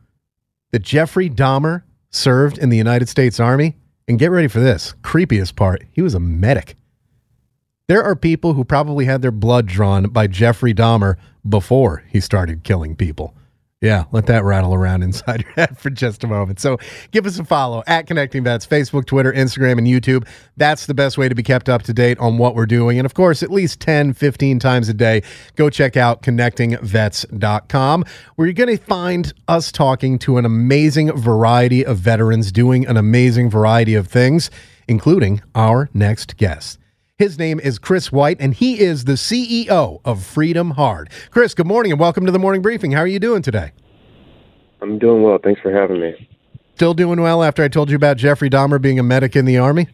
that 0.70 0.82
Jeffrey 0.82 1.28
Dahmer 1.28 1.82
served 2.10 2.56
in 2.56 2.70
the 2.70 2.76
United 2.76 3.08
States 3.08 3.38
Army? 3.38 3.76
And 4.06 4.18
get 4.18 4.30
ready 4.30 4.48
for 4.48 4.60
this 4.60 4.94
creepiest 5.02 5.54
part 5.54 5.84
he 5.92 6.00
was 6.00 6.14
a 6.14 6.20
medic. 6.20 6.76
There 7.88 8.02
are 8.02 8.16
people 8.16 8.54
who 8.54 8.64
probably 8.64 9.04
had 9.04 9.20
their 9.20 9.30
blood 9.30 9.66
drawn 9.66 10.04
by 10.04 10.26
Jeffrey 10.28 10.72
Dahmer 10.72 11.16
before 11.46 12.04
he 12.08 12.18
started 12.18 12.64
killing 12.64 12.96
people. 12.96 13.34
Yeah, 13.80 14.06
let 14.10 14.26
that 14.26 14.42
rattle 14.42 14.74
around 14.74 15.02
inside 15.04 15.42
your 15.42 15.52
head 15.52 15.78
for 15.78 15.90
just 15.90 16.24
a 16.24 16.26
moment. 16.26 16.58
So 16.58 16.78
give 17.12 17.26
us 17.26 17.38
a 17.38 17.44
follow 17.44 17.84
at 17.86 18.06
Connecting 18.06 18.42
Vets, 18.42 18.66
Facebook, 18.66 19.06
Twitter, 19.06 19.32
Instagram, 19.32 19.78
and 19.78 19.86
YouTube. 19.86 20.26
That's 20.56 20.86
the 20.86 20.94
best 20.94 21.16
way 21.16 21.28
to 21.28 21.34
be 21.34 21.44
kept 21.44 21.68
up 21.68 21.82
to 21.82 21.92
date 21.92 22.18
on 22.18 22.38
what 22.38 22.54
we're 22.54 22.66
doing. 22.66 22.98
And 22.98 23.06
of 23.06 23.14
course, 23.14 23.42
at 23.42 23.50
least 23.50 23.80
10, 23.80 24.14
15 24.14 24.58
times 24.58 24.88
a 24.88 24.94
day, 24.94 25.22
go 25.54 25.70
check 25.70 25.96
out 25.96 26.22
connectingvets.com, 26.22 28.04
where 28.34 28.46
you're 28.46 28.52
going 28.52 28.76
to 28.76 28.82
find 28.84 29.32
us 29.46 29.70
talking 29.70 30.18
to 30.20 30.38
an 30.38 30.44
amazing 30.44 31.12
variety 31.12 31.84
of 31.84 31.98
veterans 31.98 32.50
doing 32.50 32.86
an 32.86 32.96
amazing 32.96 33.48
variety 33.48 33.94
of 33.94 34.08
things, 34.08 34.50
including 34.88 35.40
our 35.54 35.88
next 35.94 36.36
guest. 36.36 36.78
His 37.18 37.36
name 37.36 37.58
is 37.58 37.80
Chris 37.80 38.12
White, 38.12 38.36
and 38.38 38.54
he 38.54 38.78
is 38.78 39.02
the 39.02 39.14
CEO 39.14 40.00
of 40.04 40.24
Freedom 40.24 40.70
Hard. 40.70 41.10
Chris, 41.32 41.52
good 41.52 41.66
morning 41.66 41.90
and 41.90 42.00
welcome 42.00 42.24
to 42.26 42.30
the 42.30 42.38
morning 42.38 42.62
briefing. 42.62 42.92
How 42.92 43.00
are 43.00 43.08
you 43.08 43.18
doing 43.18 43.42
today? 43.42 43.72
I'm 44.80 45.00
doing 45.00 45.24
well. 45.24 45.36
Thanks 45.42 45.60
for 45.60 45.72
having 45.72 46.00
me. 46.00 46.28
Still 46.76 46.94
doing 46.94 47.20
well 47.20 47.42
after 47.42 47.64
I 47.64 47.66
told 47.66 47.90
you 47.90 47.96
about 47.96 48.18
Jeffrey 48.18 48.48
Dahmer 48.48 48.80
being 48.80 49.00
a 49.00 49.02
medic 49.02 49.34
in 49.34 49.46
the 49.46 49.58
Army? 49.58 49.88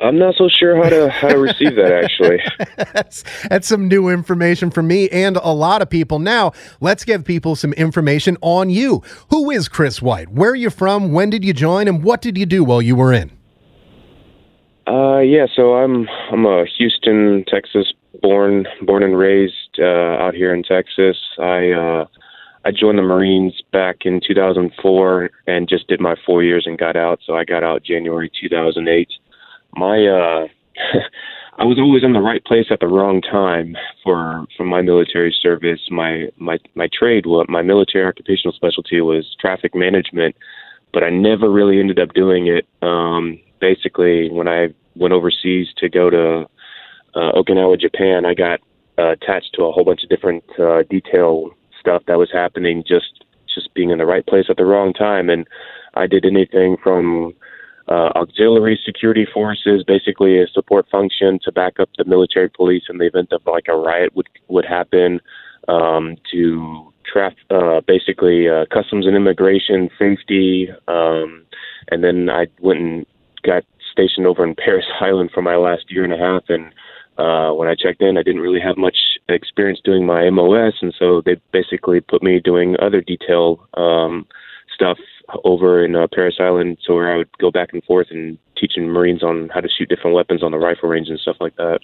I'm 0.00 0.18
not 0.18 0.34
so 0.36 0.48
sure 0.48 0.82
how 0.82 0.88
to 0.88 1.10
how 1.10 1.28
to 1.28 1.36
receive 1.38 1.76
that 1.76 1.92
actually. 1.92 2.38
that's, 2.94 3.22
that's 3.50 3.68
some 3.68 3.86
new 3.86 4.08
information 4.08 4.70
for 4.70 4.82
me 4.82 5.10
and 5.10 5.36
a 5.36 5.52
lot 5.52 5.82
of 5.82 5.90
people. 5.90 6.20
Now, 6.20 6.52
let's 6.80 7.04
give 7.04 7.26
people 7.26 7.54
some 7.54 7.74
information 7.74 8.38
on 8.40 8.70
you. 8.70 9.02
Who 9.28 9.50
is 9.50 9.68
Chris 9.68 10.00
White? 10.00 10.30
Where 10.30 10.52
are 10.52 10.56
you 10.56 10.70
from? 10.70 11.12
When 11.12 11.28
did 11.28 11.44
you 11.44 11.52
join? 11.52 11.86
And 11.86 12.02
what 12.02 12.22
did 12.22 12.38
you 12.38 12.46
do 12.46 12.64
while 12.64 12.80
you 12.80 12.96
were 12.96 13.12
in? 13.12 13.30
Uh, 14.86 15.18
yeah, 15.20 15.46
so 15.54 15.74
I'm 15.74 16.06
I'm 16.30 16.44
a 16.44 16.66
Houston, 16.78 17.44
Texas 17.48 17.92
born 18.20 18.66
born 18.82 19.02
and 19.02 19.16
raised 19.16 19.78
uh, 19.78 20.22
out 20.22 20.34
here 20.34 20.54
in 20.54 20.62
Texas. 20.62 21.16
I 21.38 21.70
uh, 21.70 22.06
I 22.64 22.70
joined 22.70 22.98
the 22.98 23.02
Marines 23.02 23.54
back 23.72 23.98
in 24.04 24.20
2004 24.26 25.30
and 25.46 25.68
just 25.68 25.88
did 25.88 26.00
my 26.00 26.16
four 26.26 26.42
years 26.42 26.64
and 26.66 26.78
got 26.78 26.96
out. 26.96 27.20
So 27.26 27.34
I 27.34 27.44
got 27.44 27.62
out 27.62 27.82
January 27.82 28.30
2008. 28.40 29.08
My 29.76 30.06
uh, 30.06 30.48
I 31.58 31.64
was 31.64 31.78
always 31.78 32.02
in 32.02 32.12
the 32.12 32.20
right 32.20 32.44
place 32.44 32.66
at 32.70 32.80
the 32.80 32.88
wrong 32.88 33.22
time 33.22 33.76
for 34.02 34.44
for 34.56 34.64
my 34.64 34.82
military 34.82 35.34
service. 35.40 35.80
My 35.90 36.28
my 36.36 36.58
my 36.74 36.88
trade, 36.92 37.26
what 37.26 37.48
my 37.48 37.62
military 37.62 38.06
occupational 38.06 38.52
specialty 38.52 39.00
was 39.00 39.36
traffic 39.40 39.74
management, 39.74 40.36
but 40.92 41.02
I 41.02 41.10
never 41.10 41.50
really 41.50 41.80
ended 41.80 41.98
up 41.98 42.12
doing 42.12 42.48
it. 42.48 42.66
Um, 42.82 43.38
basically, 43.64 44.30
when 44.30 44.46
I 44.46 44.74
went 44.94 45.14
overseas 45.14 45.68
to 45.78 45.88
go 45.88 46.10
to 46.10 46.46
uh, 47.14 47.32
Okinawa, 47.32 47.80
Japan, 47.80 48.26
I 48.26 48.34
got 48.34 48.60
uh, 48.98 49.12
attached 49.12 49.54
to 49.54 49.64
a 49.64 49.72
whole 49.72 49.84
bunch 49.84 50.02
of 50.02 50.10
different 50.10 50.44
uh, 50.58 50.82
detail 50.90 51.50
stuff 51.80 52.02
that 52.06 52.18
was 52.18 52.30
happening. 52.30 52.84
Just 52.86 53.24
just 53.54 53.72
being 53.72 53.90
in 53.90 53.98
the 53.98 54.06
right 54.14 54.26
place 54.26 54.46
at 54.50 54.58
the 54.58 54.66
wrong 54.66 54.92
time, 54.92 55.30
and 55.30 55.46
I 55.94 56.06
did 56.06 56.26
anything 56.26 56.76
from 56.82 57.32
uh, 57.88 58.10
auxiliary 58.16 58.78
security 58.84 59.26
forces, 59.32 59.84
basically 59.86 60.32
a 60.42 60.46
support 60.48 60.86
function 60.90 61.38
to 61.44 61.52
back 61.52 61.80
up 61.80 61.88
the 61.96 62.04
military 62.04 62.50
police 62.50 62.84
in 62.90 62.98
the 62.98 63.06
event 63.06 63.32
of 63.32 63.40
like 63.46 63.66
a 63.68 63.76
riot 63.76 64.14
would 64.14 64.28
would 64.48 64.66
happen, 64.66 65.20
um, 65.68 66.16
to 66.32 66.92
traf- 67.10 67.48
uh, 67.50 67.80
basically 67.94 68.48
uh, 68.48 68.66
customs 68.76 69.06
and 69.06 69.16
immigration 69.16 69.88
safety, 69.98 70.68
um, 70.88 71.46
and 71.90 72.04
then 72.04 72.28
I 72.28 72.46
went 72.60 72.80
and 72.80 73.06
got 73.44 73.64
stationed 73.92 74.26
over 74.26 74.44
in 74.44 74.54
Parris 74.54 74.86
Island 75.00 75.30
for 75.32 75.42
my 75.42 75.56
last 75.56 75.90
year 75.90 76.04
and 76.04 76.12
a 76.12 76.18
half. 76.18 76.44
And 76.48 76.72
uh, 77.16 77.52
when 77.54 77.68
I 77.68 77.74
checked 77.74 78.02
in, 78.02 78.18
I 78.18 78.22
didn't 78.22 78.40
really 78.42 78.60
have 78.60 78.76
much 78.76 78.96
experience 79.28 79.80
doing 79.84 80.04
my 80.04 80.28
MOS, 80.30 80.74
and 80.82 80.92
so 80.98 81.22
they 81.24 81.36
basically 81.52 82.00
put 82.00 82.22
me 82.22 82.40
doing 82.40 82.76
other 82.80 83.00
detail 83.00 83.66
um, 83.74 84.26
stuff 84.74 84.98
over 85.44 85.84
in 85.84 85.94
uh, 85.94 86.06
Parris 86.12 86.36
Island, 86.40 86.78
so 86.84 86.94
where 86.94 87.12
I 87.12 87.16
would 87.16 87.38
go 87.38 87.50
back 87.50 87.68
and 87.72 87.82
forth 87.84 88.08
and 88.10 88.36
teaching 88.58 88.88
Marines 88.88 89.22
on 89.22 89.48
how 89.54 89.60
to 89.60 89.68
shoot 89.68 89.88
different 89.88 90.14
weapons 90.14 90.42
on 90.42 90.50
the 90.50 90.58
rifle 90.58 90.88
range 90.88 91.08
and 91.08 91.18
stuff 91.18 91.36
like 91.40 91.56
that. 91.56 91.80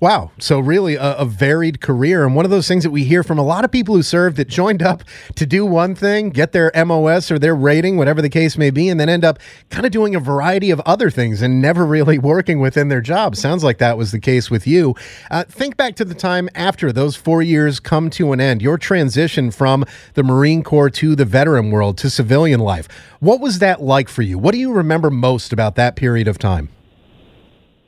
Wow. 0.00 0.30
So, 0.38 0.60
really, 0.60 0.94
a, 0.94 1.14
a, 1.14 1.24
varied 1.24 1.80
career. 1.80 2.24
And 2.24 2.36
one 2.36 2.44
of 2.44 2.52
those 2.52 2.68
things 2.68 2.84
that 2.84 2.90
we 2.90 3.02
hear 3.02 3.24
from 3.24 3.36
a 3.36 3.42
lot 3.42 3.64
of 3.64 3.72
people 3.72 3.96
who 3.96 4.02
served 4.04 4.36
that 4.36 4.46
joined 4.46 4.80
up 4.80 5.02
to 5.34 5.44
do 5.44 5.66
one 5.66 5.96
thing, 5.96 6.30
get 6.30 6.52
their 6.52 6.70
MOS 6.86 7.32
or 7.32 7.38
their 7.38 7.56
rating, 7.56 7.96
whatever 7.96 8.22
the 8.22 8.28
case 8.28 8.56
may 8.56 8.70
be, 8.70 8.88
and 8.88 9.00
then 9.00 9.08
end 9.08 9.24
up 9.24 9.40
kind 9.70 9.84
of 9.84 9.90
doing 9.90 10.14
a 10.14 10.20
variety 10.20 10.70
of 10.70 10.78
other 10.86 11.10
things 11.10 11.42
and 11.42 11.60
never 11.60 11.84
really 11.84 12.16
working 12.30 12.60
within 12.60 12.88
their 12.88 13.00
job. 13.00 13.34
Sounds 13.34 13.64
like 13.64 13.78
that 13.78 13.98
was 13.98 14.12
the 14.12 14.20
case 14.20 14.52
with 14.52 14.68
you. 14.68 14.94
Uh, 15.32 15.42
think 15.42 15.76
back 15.76 15.96
to 15.96 16.04
the 16.04 16.14
time 16.14 16.48
after 16.54 16.92
those 16.92 17.16
four 17.16 17.42
years 17.42 17.80
come 17.80 18.08
to 18.10 18.32
an 18.32 18.40
end, 18.40 18.62
your 18.62 18.78
transition 18.78 19.50
from 19.50 19.84
the 20.14 20.22
Marine 20.22 20.62
Corps 20.62 20.90
to 20.90 21.16
the 21.16 21.24
veteran 21.24 21.72
world 21.72 21.98
to 21.98 22.08
civilian 22.08 22.60
life. 22.60 22.86
What 23.18 23.40
was 23.40 23.58
that 23.58 23.82
like 23.82 24.08
for 24.08 24.22
you? 24.22 24.38
What 24.38 24.52
do 24.52 24.58
you 24.58 24.72
remember 24.72 25.10
most 25.10 25.52
about 25.52 25.74
that 25.74 25.96
period 25.96 26.28
of 26.28 26.38
time? 26.38 26.68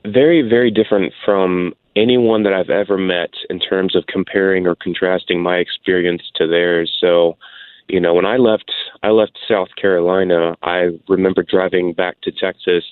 very, 0.06 0.42
very 0.42 0.70
different 0.70 1.12
from 1.24 1.74
anyone 1.96 2.42
that 2.44 2.52
I've 2.52 2.70
ever 2.70 2.96
met 2.96 3.30
in 3.48 3.58
terms 3.58 3.96
of 3.96 4.06
comparing 4.06 4.66
or 4.66 4.74
contrasting 4.74 5.42
my 5.42 5.56
experience 5.56 6.22
to 6.36 6.46
theirs. 6.46 6.96
So, 7.00 7.36
you 7.88 8.00
know, 8.00 8.14
when 8.14 8.26
I 8.26 8.36
left, 8.36 8.70
I 9.02 9.08
left 9.08 9.38
South 9.48 9.68
Carolina. 9.80 10.56
I 10.62 10.90
remember 11.08 11.42
driving 11.42 11.92
back 11.92 12.20
to 12.22 12.30
Texas, 12.30 12.84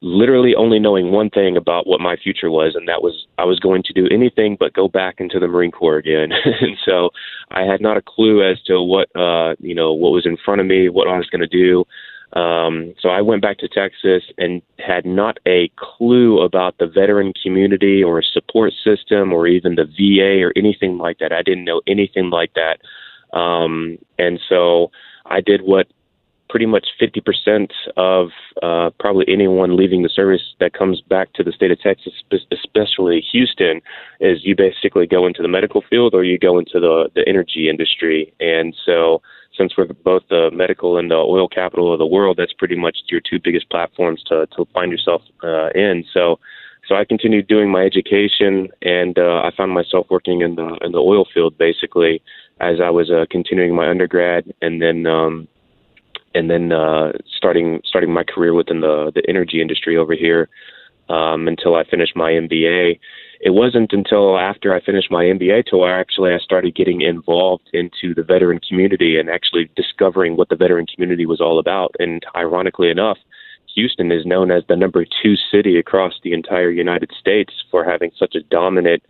literally 0.00 0.54
only 0.54 0.78
knowing 0.78 1.10
one 1.10 1.30
thing 1.30 1.56
about 1.56 1.86
what 1.86 2.00
my 2.00 2.16
future 2.16 2.50
was, 2.50 2.74
and 2.76 2.88
that 2.88 3.02
was 3.02 3.26
I 3.38 3.44
was 3.44 3.58
going 3.58 3.82
to 3.84 3.92
do 3.92 4.06
anything 4.08 4.56
but 4.58 4.72
go 4.72 4.88
back 4.88 5.16
into 5.18 5.40
the 5.40 5.48
Marine 5.48 5.72
Corps 5.72 5.98
again. 5.98 6.30
and 6.60 6.76
so 6.84 7.10
I 7.50 7.62
had 7.62 7.80
not 7.80 7.96
a 7.96 8.02
clue 8.02 8.48
as 8.48 8.62
to 8.62 8.80
what, 8.80 9.08
uh, 9.16 9.56
you 9.58 9.74
know, 9.74 9.92
what 9.92 10.12
was 10.12 10.26
in 10.26 10.36
front 10.44 10.60
of 10.60 10.66
me, 10.66 10.88
what 10.88 11.08
I 11.08 11.16
was 11.16 11.28
going 11.28 11.42
to 11.42 11.46
do. 11.46 11.84
Um, 12.32 12.94
so 13.00 13.08
I 13.08 13.20
went 13.20 13.42
back 13.42 13.58
to 13.58 13.68
Texas 13.68 14.24
and 14.36 14.60
had 14.78 15.06
not 15.06 15.38
a 15.46 15.70
clue 15.76 16.40
about 16.40 16.76
the 16.78 16.86
veteran 16.86 17.32
community 17.42 18.02
or 18.02 18.22
support 18.22 18.72
system 18.84 19.32
or 19.32 19.46
even 19.46 19.76
the 19.76 19.84
VA 19.84 20.42
or 20.44 20.52
anything 20.56 20.98
like 20.98 21.18
that. 21.18 21.32
I 21.32 21.42
didn't 21.42 21.64
know 21.64 21.80
anything 21.86 22.30
like 22.30 22.52
that. 22.54 22.80
Um, 23.36 23.98
and 24.18 24.40
so 24.48 24.90
I 25.26 25.40
did 25.40 25.62
what 25.62 25.86
pretty 26.48 26.66
much 26.66 26.86
50% 27.00 27.70
of 27.96 28.30
uh, 28.62 28.90
probably 28.98 29.24
anyone 29.28 29.76
leaving 29.76 30.02
the 30.02 30.08
service 30.08 30.42
that 30.60 30.72
comes 30.72 31.00
back 31.00 31.32
to 31.34 31.42
the 31.42 31.52
state 31.52 31.70
of 31.70 31.80
Texas, 31.80 32.12
especially 32.52 33.24
Houston, 33.32 33.80
is 34.20 34.44
you 34.44 34.54
basically 34.54 35.06
go 35.06 35.26
into 35.26 35.42
the 35.42 35.48
medical 35.48 35.82
field 35.88 36.14
or 36.14 36.24
you 36.24 36.38
go 36.38 36.58
into 36.58 36.78
the, 36.80 37.10
the 37.14 37.26
energy 37.28 37.68
industry. 37.68 38.32
And 38.40 38.74
so 38.84 39.22
since 39.56 39.76
we're 39.76 39.86
both 39.86 40.22
the 40.28 40.50
medical 40.52 40.98
and 40.98 41.10
the 41.10 41.16
oil 41.16 41.48
capital 41.48 41.92
of 41.92 41.98
the 41.98 42.06
world, 42.06 42.36
that's 42.38 42.52
pretty 42.52 42.76
much 42.76 42.98
your 43.08 43.20
two 43.20 43.40
biggest 43.42 43.68
platforms 43.70 44.22
to, 44.26 44.46
to 44.56 44.66
find 44.72 44.92
yourself 44.92 45.22
uh, 45.42 45.70
in. 45.70 46.04
So, 46.12 46.38
so 46.88 46.94
I 46.94 47.04
continued 47.04 47.48
doing 47.48 47.70
my 47.70 47.82
education, 47.82 48.68
and 48.82 49.18
uh, 49.18 49.42
I 49.42 49.50
found 49.56 49.72
myself 49.72 50.06
working 50.08 50.42
in 50.42 50.54
the 50.54 50.78
in 50.82 50.92
the 50.92 50.98
oil 50.98 51.26
field 51.34 51.58
basically 51.58 52.22
as 52.60 52.80
I 52.80 52.90
was 52.90 53.10
uh, 53.10 53.26
continuing 53.30 53.74
my 53.74 53.88
undergrad, 53.88 54.52
and 54.62 54.80
then 54.80 55.06
um, 55.06 55.48
and 56.36 56.50
then 56.50 56.72
uh, 56.72 57.12
starting 57.36 57.80
starting 57.84 58.12
my 58.12 58.24
career 58.24 58.54
within 58.54 58.80
the 58.80 59.10
the 59.14 59.22
energy 59.28 59.60
industry 59.60 59.96
over 59.96 60.14
here 60.14 60.48
um, 61.08 61.48
until 61.48 61.74
I 61.74 61.84
finished 61.84 62.16
my 62.16 62.30
MBA 62.30 62.98
it 63.40 63.50
wasn't 63.50 63.92
until 63.92 64.38
after 64.38 64.74
I 64.74 64.80
finished 64.80 65.10
my 65.10 65.24
MBA 65.24 65.64
I 65.84 66.00
actually 66.00 66.32
I 66.32 66.38
started 66.38 66.74
getting 66.74 67.02
involved 67.02 67.68
into 67.72 68.14
the 68.14 68.22
veteran 68.22 68.60
community 68.66 69.18
and 69.18 69.28
actually 69.28 69.70
discovering 69.76 70.36
what 70.36 70.48
the 70.48 70.56
veteran 70.56 70.86
community 70.86 71.26
was 71.26 71.40
all 71.40 71.58
about. 71.58 71.94
And 71.98 72.24
ironically 72.34 72.90
enough, 72.90 73.18
Houston 73.74 74.10
is 74.10 74.24
known 74.24 74.50
as 74.50 74.62
the 74.68 74.76
number 74.76 75.04
two 75.22 75.34
city 75.50 75.78
across 75.78 76.14
the 76.22 76.32
entire 76.32 76.70
United 76.70 77.10
States 77.18 77.52
for 77.70 77.84
having 77.84 78.10
such 78.18 78.34
a 78.34 78.42
dominant 78.42 79.02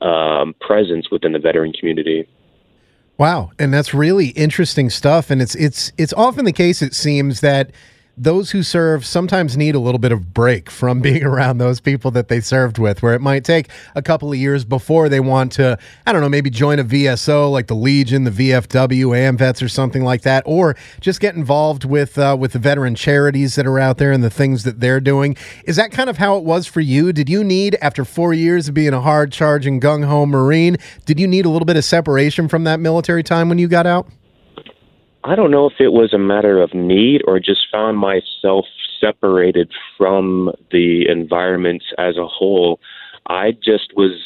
um, 0.00 0.54
presence 0.60 1.10
within 1.10 1.32
the 1.32 1.38
veteran 1.38 1.72
community. 1.72 2.28
Wow, 3.16 3.52
and 3.58 3.72
that's 3.72 3.94
really 3.94 4.28
interesting 4.28 4.90
stuff. 4.90 5.30
And 5.30 5.40
it's 5.40 5.54
it's 5.54 5.92
it's 5.96 6.12
often 6.14 6.44
the 6.44 6.52
case. 6.52 6.82
It 6.82 6.94
seems 6.94 7.40
that 7.40 7.70
those 8.16 8.52
who 8.52 8.62
serve 8.62 9.04
sometimes 9.04 9.56
need 9.56 9.74
a 9.74 9.78
little 9.78 9.98
bit 9.98 10.12
of 10.12 10.32
break 10.32 10.70
from 10.70 11.00
being 11.02 11.24
around 11.24 11.58
those 11.58 11.80
people 11.80 12.10
that 12.12 12.28
they 12.28 12.40
served 12.40 12.78
with, 12.78 13.02
where 13.02 13.14
it 13.14 13.20
might 13.20 13.44
take 13.44 13.68
a 13.94 14.02
couple 14.02 14.30
of 14.32 14.38
years 14.38 14.64
before 14.64 15.08
they 15.08 15.20
want 15.20 15.52
to, 15.52 15.78
I 16.06 16.12
don't 16.12 16.20
know, 16.20 16.28
maybe 16.28 16.50
join 16.50 16.78
a 16.78 16.84
VSO 16.84 17.50
like 17.50 17.66
the 17.66 17.74
Legion, 17.74 18.24
the 18.24 18.30
VFW, 18.30 19.16
AMVETS, 19.16 19.62
or 19.62 19.68
something 19.68 20.04
like 20.04 20.22
that, 20.22 20.42
or 20.46 20.76
just 21.00 21.20
get 21.20 21.34
involved 21.34 21.84
with 21.84 22.18
uh, 22.18 22.36
with 22.38 22.52
the 22.52 22.58
veteran 22.58 22.94
charities 22.94 23.54
that 23.56 23.66
are 23.66 23.78
out 23.78 23.98
there 23.98 24.12
and 24.12 24.22
the 24.22 24.30
things 24.30 24.64
that 24.64 24.80
they're 24.80 25.00
doing. 25.00 25.36
Is 25.64 25.76
that 25.76 25.90
kind 25.90 26.08
of 26.08 26.18
how 26.18 26.36
it 26.36 26.44
was 26.44 26.66
for 26.66 26.80
you? 26.80 27.12
Did 27.12 27.28
you 27.28 27.44
need, 27.44 27.76
after 27.80 28.04
four 28.04 28.34
years 28.34 28.68
of 28.68 28.74
being 28.74 28.92
a 28.92 29.00
hard 29.00 29.32
charging, 29.32 29.80
gung 29.80 30.04
ho 30.04 30.26
Marine, 30.26 30.76
did 31.04 31.18
you 31.18 31.26
need 31.26 31.46
a 31.46 31.48
little 31.48 31.66
bit 31.66 31.76
of 31.76 31.84
separation 31.84 32.48
from 32.48 32.64
that 32.64 32.80
military 32.80 33.22
time 33.22 33.48
when 33.48 33.58
you 33.58 33.68
got 33.68 33.86
out? 33.86 34.08
I 35.26 35.34
don't 35.34 35.50
know 35.50 35.64
if 35.66 35.80
it 35.80 35.92
was 35.94 36.12
a 36.12 36.18
matter 36.18 36.60
of 36.60 36.74
need 36.74 37.22
or 37.26 37.40
just 37.40 37.66
found 37.72 37.96
myself 37.96 38.66
separated 39.00 39.72
from 39.96 40.52
the 40.70 41.08
environment 41.08 41.82
as 41.96 42.18
a 42.18 42.26
whole. 42.26 42.78
I 43.26 43.52
just 43.52 43.96
was 43.96 44.20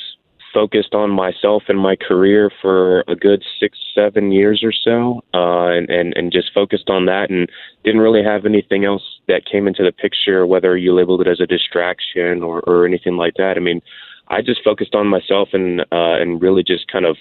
focused 0.52 0.94
on 0.94 1.10
myself 1.10 1.62
and 1.68 1.78
my 1.78 1.94
career 1.94 2.50
for 2.60 3.04
a 3.06 3.14
good 3.14 3.44
six, 3.60 3.78
seven 3.94 4.32
years 4.32 4.64
or 4.64 4.72
so, 4.72 5.22
uh, 5.34 5.68
and, 5.68 5.88
and, 5.88 6.14
and 6.16 6.32
just 6.32 6.52
focused 6.52 6.90
on 6.90 7.06
that 7.06 7.30
and 7.30 7.48
didn't 7.84 8.00
really 8.00 8.24
have 8.24 8.44
anything 8.44 8.84
else 8.84 9.20
that 9.28 9.44
came 9.44 9.68
into 9.68 9.84
the 9.84 9.92
picture, 9.92 10.48
whether 10.48 10.76
you 10.76 10.92
labeled 10.92 11.20
it 11.20 11.28
as 11.28 11.38
a 11.38 11.46
distraction 11.46 12.42
or, 12.42 12.60
or 12.66 12.84
anything 12.84 13.16
like 13.16 13.34
that. 13.36 13.56
I 13.56 13.60
mean, 13.60 13.82
I 14.28 14.42
just 14.42 14.64
focused 14.64 14.96
on 14.96 15.06
myself 15.06 15.50
and, 15.52 15.82
uh, 15.92 16.18
and 16.18 16.42
really 16.42 16.64
just 16.64 16.90
kind 16.90 17.04
of, 17.04 17.16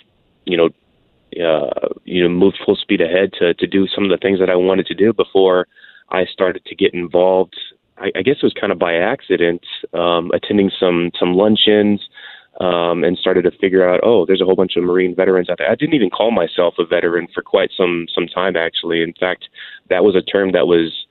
you 0.46 0.58
know, 0.58 0.70
uh, 1.36 1.90
you 2.06 2.24
know, 2.24 2.30
moved 2.30 2.60
full 2.66 2.76
speed 2.76 3.02
ahead 3.02 3.34
to 3.40 3.54
to 3.54 3.68
do 3.68 3.88
some 3.88 4.04
of 4.04 4.10
the 4.10 4.18
things 4.18 4.40
that 4.40 4.50
I 4.50 4.56
wanted 4.56 4.86
to 4.88 4.96
do 4.96 5.14
before 5.14 5.68
I 6.10 6.26
started 6.26 6.66
to 6.66 6.76
get 6.76 6.94
involved. 6.94 7.56
I, 7.98 8.12
I 8.16 8.22
guess 8.22 8.38
it 8.38 8.44
was 8.44 8.54
kind 8.60 8.72
of 8.72 8.80
by 8.80 8.96
accident, 8.96 9.64
um, 9.94 10.32
attending 10.34 10.72
some 10.80 11.12
some 11.20 11.34
luncheons. 11.34 12.02
Um, 12.60 13.04
and 13.04 13.16
started 13.20 13.44
to 13.44 13.52
figure 13.52 13.88
out, 13.88 14.00
oh, 14.02 14.26
there's 14.26 14.42
a 14.42 14.44
whole 14.44 14.56
bunch 14.56 14.78
of 14.78 14.84
Marine 14.84 15.14
veterans 15.14 15.48
out 15.48 15.60
there. 15.60 15.70
I 15.70 15.76
didn't 15.76 15.94
even 15.94 16.10
call 16.10 16.32
myself 16.32 16.74
a 16.80 16.86
veteran 16.88 17.28
for 17.32 17.44
quite 17.44 17.70
some 17.78 18.08
some 18.12 18.26
time, 18.26 18.56
actually. 18.56 19.04
In 19.04 19.14
fact, 19.14 19.48
that 19.92 20.04
was 20.04 20.16
a 20.16 20.24
term 20.24 20.54
that 20.54 20.66
was 20.66 21.06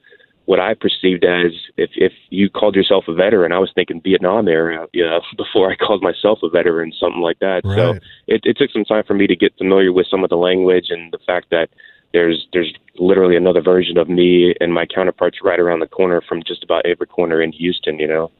what 0.46 0.60
I 0.60 0.74
perceived 0.74 1.24
as 1.24 1.52
if 1.76 1.90
if 1.96 2.12
you 2.30 2.48
called 2.48 2.74
yourself 2.74 3.04
a 3.08 3.14
veteran, 3.14 3.52
I 3.52 3.58
was 3.58 3.70
thinking 3.74 4.00
Vietnam 4.00 4.48
era, 4.48 4.86
you 4.92 5.04
know, 5.04 5.20
before 5.36 5.70
I 5.70 5.76
called 5.76 6.02
myself 6.02 6.38
a 6.42 6.48
veteran, 6.48 6.92
something 6.98 7.20
like 7.20 7.38
that. 7.40 7.62
Right. 7.64 7.76
So 7.76 7.90
it, 8.26 8.40
it 8.44 8.56
took 8.56 8.70
some 8.70 8.84
time 8.84 9.04
for 9.06 9.14
me 9.14 9.26
to 9.26 9.36
get 9.36 9.56
familiar 9.58 9.92
with 9.92 10.06
some 10.10 10.24
of 10.24 10.30
the 10.30 10.36
language 10.36 10.86
and 10.88 11.12
the 11.12 11.18
fact 11.26 11.48
that 11.50 11.68
there's 12.12 12.46
there's 12.52 12.72
literally 12.98 13.36
another 13.36 13.60
version 13.60 13.98
of 13.98 14.08
me 14.08 14.54
and 14.60 14.72
my 14.72 14.86
counterparts 14.86 15.38
right 15.42 15.58
around 15.58 15.80
the 15.80 15.86
corner 15.86 16.20
from 16.20 16.42
just 16.42 16.62
about 16.62 16.84
every 16.86 17.06
corner 17.06 17.42
in 17.42 17.52
Houston, 17.52 17.98
you 17.98 18.06
know? 18.06 18.30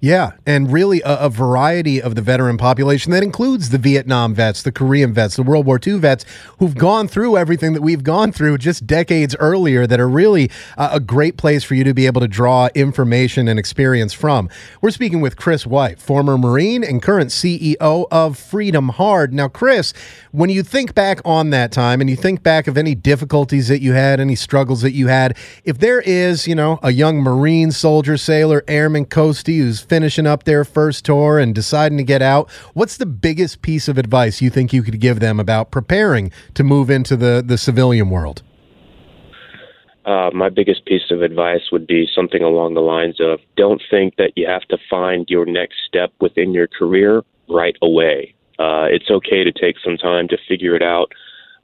Yeah, 0.00 0.32
and 0.46 0.72
really 0.72 1.00
a, 1.02 1.16
a, 1.20 1.28
variety 1.28 2.00
of 2.00 2.14
the 2.14 2.22
veteran 2.22 2.56
population 2.56 3.12
that 3.12 3.22
includes 3.22 3.70
the 3.70 3.78
Vietnam 3.78 4.34
vets, 4.34 4.62
the 4.62 4.72
Korean 4.72 5.12
vets, 5.12 5.36
the 5.36 5.42
World 5.42 5.66
War 5.66 5.80
II 5.84 5.98
vets 5.98 6.24
who've 6.58 6.76
gone 6.76 7.08
through 7.08 7.36
everything 7.36 7.72
that 7.72 7.82
we've 7.82 8.04
gone 8.04 8.30
through 8.30 8.58
just 8.58 8.86
decades 8.86 9.34
earlier 9.40 9.86
that 9.86 9.98
are 9.98 10.08
really 10.08 10.50
uh, 10.76 10.90
a 10.92 11.00
great 11.00 11.36
place 11.36 11.64
for 11.64 11.74
you 11.74 11.84
to 11.84 11.94
be 11.94 12.06
able 12.06 12.20
to 12.20 12.28
draw 12.28 12.68
information 12.74 13.48
and 13.48 13.58
experience 13.58 14.12
from. 14.12 14.48
We're 14.80 14.90
speaking 14.90 15.20
with 15.20 15.36
Chris 15.36 15.66
White, 15.66 15.98
former 15.98 16.38
Marine 16.38 16.84
and 16.84 17.02
current 17.02 17.30
CEO 17.30 18.06
of 18.10 18.38
Freedom 18.38 18.90
Hard. 18.90 19.32
Now, 19.32 19.48
Chris, 19.48 19.92
when 20.34 20.50
you 20.50 20.64
think 20.64 20.96
back 20.96 21.20
on 21.24 21.50
that 21.50 21.70
time 21.70 22.00
and 22.00 22.10
you 22.10 22.16
think 22.16 22.42
back 22.42 22.66
of 22.66 22.76
any 22.76 22.92
difficulties 22.92 23.68
that 23.68 23.80
you 23.80 23.92
had, 23.92 24.18
any 24.18 24.34
struggles 24.34 24.82
that 24.82 24.90
you 24.90 25.06
had. 25.06 25.36
If 25.62 25.78
there 25.78 26.00
is, 26.00 26.48
you 26.48 26.56
know, 26.56 26.80
a 26.82 26.90
young 26.90 27.18
Marine, 27.18 27.70
soldier, 27.70 28.16
sailor, 28.16 28.64
airman, 28.66 29.06
coastie 29.06 29.58
who's 29.58 29.80
finishing 29.80 30.26
up 30.26 30.42
their 30.42 30.64
first 30.64 31.04
tour 31.04 31.38
and 31.38 31.54
deciding 31.54 31.98
to 31.98 32.02
get 32.02 32.20
out, 32.20 32.50
what's 32.72 32.96
the 32.96 33.06
biggest 33.06 33.62
piece 33.62 33.86
of 33.86 33.96
advice 33.96 34.42
you 34.42 34.50
think 34.50 34.72
you 34.72 34.82
could 34.82 34.98
give 34.98 35.20
them 35.20 35.38
about 35.38 35.70
preparing 35.70 36.32
to 36.54 36.64
move 36.64 36.90
into 36.90 37.16
the, 37.16 37.40
the 37.46 37.56
civilian 37.56 38.10
world? 38.10 38.42
Uh, 40.04 40.30
my 40.34 40.48
biggest 40.48 40.84
piece 40.84 41.12
of 41.12 41.22
advice 41.22 41.70
would 41.70 41.86
be 41.86 42.08
something 42.12 42.42
along 42.42 42.74
the 42.74 42.80
lines 42.80 43.20
of 43.20 43.38
don't 43.56 43.80
think 43.88 44.16
that 44.16 44.32
you 44.34 44.48
have 44.48 44.62
to 44.62 44.78
find 44.90 45.26
your 45.28 45.46
next 45.46 45.76
step 45.86 46.12
within 46.20 46.52
your 46.52 46.66
career 46.66 47.22
right 47.48 47.76
away. 47.80 48.34
Uh, 48.58 48.86
it's 48.90 49.10
okay 49.10 49.44
to 49.44 49.52
take 49.52 49.76
some 49.84 49.96
time 49.96 50.28
to 50.28 50.38
figure 50.48 50.74
it 50.74 50.82
out. 50.82 51.12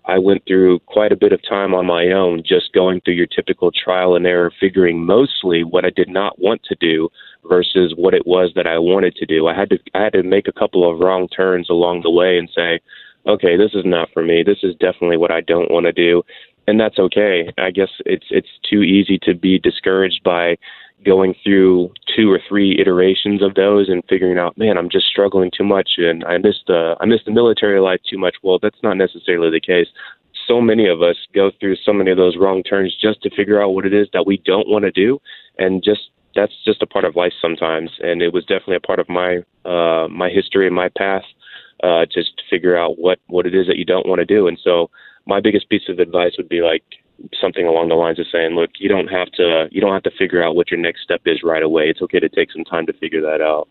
I 0.07 0.19
went 0.19 0.43
through 0.47 0.81
quite 0.81 1.13
a 1.13 1.17
bit 1.17 1.33
of 1.33 1.41
time 1.47 1.75
on 1.75 1.87
my 1.87 2.09
own, 2.09 2.43
just 2.45 2.73
going 2.73 3.01
through 3.01 3.15
your 3.15 3.27
typical 3.27 3.71
trial 3.71 4.17
and 4.17 4.27
error, 4.27 4.53
figuring 4.59 5.05
mostly 5.05 5.63
what 5.63 5.85
I 5.85 5.91
did 5.91 6.09
not 6.09 6.41
want 6.41 6.63
to 6.65 6.77
do 6.81 7.11
versus 7.49 7.95
what 7.97 8.15
it 8.15 8.27
was 8.27 8.53
that 8.57 8.67
I 8.67 8.79
wanted 8.79 9.15
to 9.17 9.27
do. 9.27 9.47
I 9.47 9.55
had 9.55 9.71
to 9.71 9.79
I 9.95 10.03
had 10.03 10.15
to 10.15 10.23
make 10.23 10.49
a 10.49 10.53
couple 10.53 10.91
of 10.91 11.01
wrong 11.01 11.29
turns 11.29 11.69
along 11.69 12.03
the 12.03 12.11
way 12.11 12.39
and 12.39 12.49
say, 12.55 12.81
okay, 13.27 13.57
this 13.57 13.73
is 13.75 13.85
not 13.85 14.09
for 14.13 14.23
me. 14.23 14.43
This 14.43 14.59
is 14.63 14.75
definitely 14.77 15.17
what 15.17 15.31
I 15.31 15.43
don't 15.43 15.71
want 15.71 15.87
to 15.87 15.93
do, 15.93 16.23
and 16.67 16.81
that's 16.81 16.99
okay. 16.99 17.53
I 17.59 17.71
guess 17.71 17.91
it's 18.07 18.27
it's 18.31 18.59
too 18.69 18.83
easy 18.83 19.19
to 19.23 19.35
be 19.35 19.59
discouraged 19.59 20.23
by 20.25 20.57
going 21.05 21.35
through 21.43 21.93
two 22.15 22.31
or 22.31 22.41
three 22.49 22.79
iterations 22.81 23.43
of 23.43 23.55
those 23.55 23.89
and 23.89 24.03
figuring 24.09 24.39
out, 24.39 24.59
man, 24.59 24.77
I'm 24.77 24.91
just 24.91 25.07
struggling 25.07 25.51
too 25.57 25.65
much 25.65 25.93
and 25.99 26.25
I 26.25 26.39
missed 26.39 26.65
the 26.67 26.97
I 27.01 27.07
missed 27.07 27.25
the 27.25 27.33
military 27.33 27.81
life 27.81 28.01
too 28.09 28.19
much. 28.19 28.37
Well, 28.43 28.59
that's 28.61 28.83
not 28.83 28.97
necessarily 28.97 29.51
the 29.51 29.61
case. 29.61 29.89
So 30.47 30.61
many 30.61 30.89
of 30.89 31.03
us 31.03 31.17
go 31.35 31.51
through 31.59 31.77
so 31.77 31.93
many 31.93 32.11
of 32.11 32.17
those 32.17 32.37
wrong 32.37 32.63
turns 32.63 32.97
just 33.01 33.23
to 33.23 33.31
figure 33.31 33.63
out 33.63 33.71
what 33.71 33.87
it 33.87 33.95
is 33.95 34.09
that 34.13 34.27
we 34.27 34.39
don't 34.39 34.69
want 34.69 34.85
to 34.85 34.91
do 34.91 35.21
and 35.59 35.83
just 35.83 36.11
that's 36.35 36.53
just 36.65 36.83
a 36.83 36.87
part 36.87 37.05
of 37.05 37.17
life 37.17 37.33
sometimes 37.41 37.91
and 38.01 38.23
it 38.23 38.33
was 38.33 38.45
definitely 38.45 38.77
a 38.77 38.81
part 38.81 39.01
of 39.01 39.09
my 39.09 39.39
uh 39.65 40.07
my 40.09 40.29
history 40.29 40.67
and 40.67 40.75
my 40.75 40.89
path 40.97 41.25
uh 41.83 42.05
just 42.07 42.37
to 42.39 42.43
figure 42.49 42.77
out 42.77 42.99
what 42.99 43.19
what 43.27 43.47
it 43.47 43.55
is 43.55 43.67
that 43.67 43.77
you 43.77 43.85
don't 43.85 44.07
want 44.07 44.21
to 44.21 44.25
do 44.25 44.47
and 44.47 44.59
so 44.63 44.91
my 45.27 45.41
biggest 45.41 45.69
piece 45.69 45.89
of 45.89 45.99
advice 45.99 46.33
would 46.37 46.49
be 46.49 46.63
like 46.63 46.85
something 47.41 47.67
along 47.67 47.89
the 47.89 47.95
lines 47.95 48.19
of 48.19 48.27
saying, 48.31 48.55
"Look, 48.55 48.71
you 48.79 48.89
don't 48.89 49.09
have 49.09 49.31
to 49.33 49.69
you 49.71 49.81
don't 49.81 49.93
have 49.93 50.03
to 50.05 50.11
figure 50.11 50.43
out 50.43 50.57
what 50.57 50.71
your 50.71 50.81
next 50.81 51.03
step 51.03 51.23
is 51.27 51.43
right 51.43 51.63
away. 51.63 51.89
It's 51.89 52.03
okay 52.03 52.21
to 52.21 52.29
take 52.29 52.53
some 52.53 52.65
time 52.65 52.87
to 52.87 52.93
figure 52.93 53.21
that 53.23 53.41
out." 53.41 53.69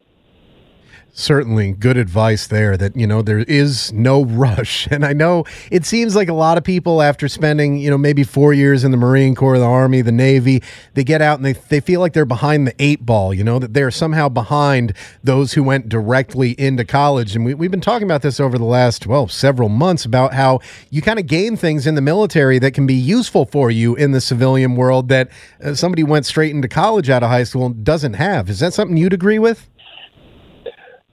Certainly 1.14 1.74
good 1.74 1.98
advice 1.98 2.48
there 2.48 2.78
that 2.78 2.96
you 2.96 3.08
know 3.08 3.22
there 3.22 3.40
is 3.40 3.92
no 3.94 4.24
rush. 4.26 4.88
And 5.00 5.06
i 5.06 5.14
know 5.14 5.46
it 5.72 5.86
seems 5.86 6.16
like 6.16 6.30
a 6.30 6.34
lot 6.34 6.58
of 6.58 6.64
people 6.64 7.02
after 7.02 7.28
spending 7.28 7.78
you 7.78 7.90
know 7.90 7.98
maybe 7.98 8.24
four 8.24 8.54
years 8.54 8.84
in 8.84 8.92
the 8.92 8.98
marine 8.98 9.36
corps 9.36 9.60
the 9.60 9.66
army 9.66 10.02
the 10.02 10.12
navy 10.12 10.64
they 10.94 11.04
get 11.04 11.22
out 11.22 11.38
and 11.38 11.46
they, 11.46 11.54
they 11.54 11.80
feel 11.80 12.00
like 12.00 12.14
they're 12.14 12.26
behind 12.26 12.68
the 12.68 12.74
eight 12.80 13.06
ball 13.06 13.34
you 13.34 13.44
know 13.44 13.60
that 13.60 13.74
they're 13.74 13.92
somehow 13.92 14.28
behind 14.30 14.94
those 15.24 15.54
who 15.54 15.64
went 15.64 15.90
directly 15.90 16.52
into 16.60 16.86
college. 16.86 17.36
And 17.36 17.46
we, 17.46 17.54
we've 17.54 17.72
been 17.72 17.82
talking 17.82 18.08
about 18.08 18.22
this 18.22 18.40
over 18.40 18.58
the 18.58 18.66
last 18.66 19.06
well 19.08 19.28
several 19.28 19.70
months 19.70 20.06
about 20.06 20.34
how 20.34 20.60
you 20.90 21.02
kind 21.02 21.20
of 21.20 21.28
gain 21.28 21.56
things 21.56 21.86
in 21.86 21.96
the 21.96 22.02
military 22.02 22.60
that 22.60 22.74
can 22.74 22.88
be 22.88 22.94
useful 22.94 23.46
for 23.46 23.70
you 23.70 23.96
in 23.96 24.12
the 24.12 24.22
civilian 24.22 24.76
world 24.76 25.10
that 25.10 25.30
uh, 25.64 25.74
somebody 25.74 26.04
went 26.04 26.26
straight 26.26 26.52
into 26.52 26.68
college 26.68 27.10
out 27.10 27.24
of 27.24 27.30
high 27.30 27.44
school 27.44 27.66
and 27.66 27.84
doesn't 27.84 28.14
have. 28.14 28.50
Is 28.50 28.60
that 28.60 28.74
something 28.74 28.98
you'd 28.98 29.14
agree 29.14 29.40
with 29.40 29.70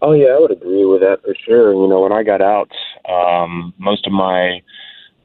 Oh 0.07 0.13
yeah, 0.13 0.37
I 0.37 0.39
would 0.39 0.53
agree 0.53 0.85
with 0.85 1.01
that 1.01 1.23
for 1.25 1.35
sure. 1.45 1.75
You 1.75 1.89
know, 1.89 2.03
when 2.03 2.13
I 2.13 2.23
got 2.23 2.41
out, 2.41 2.71
um, 3.11 3.75
most 3.77 4.07
of 4.07 4.13
my 4.13 4.63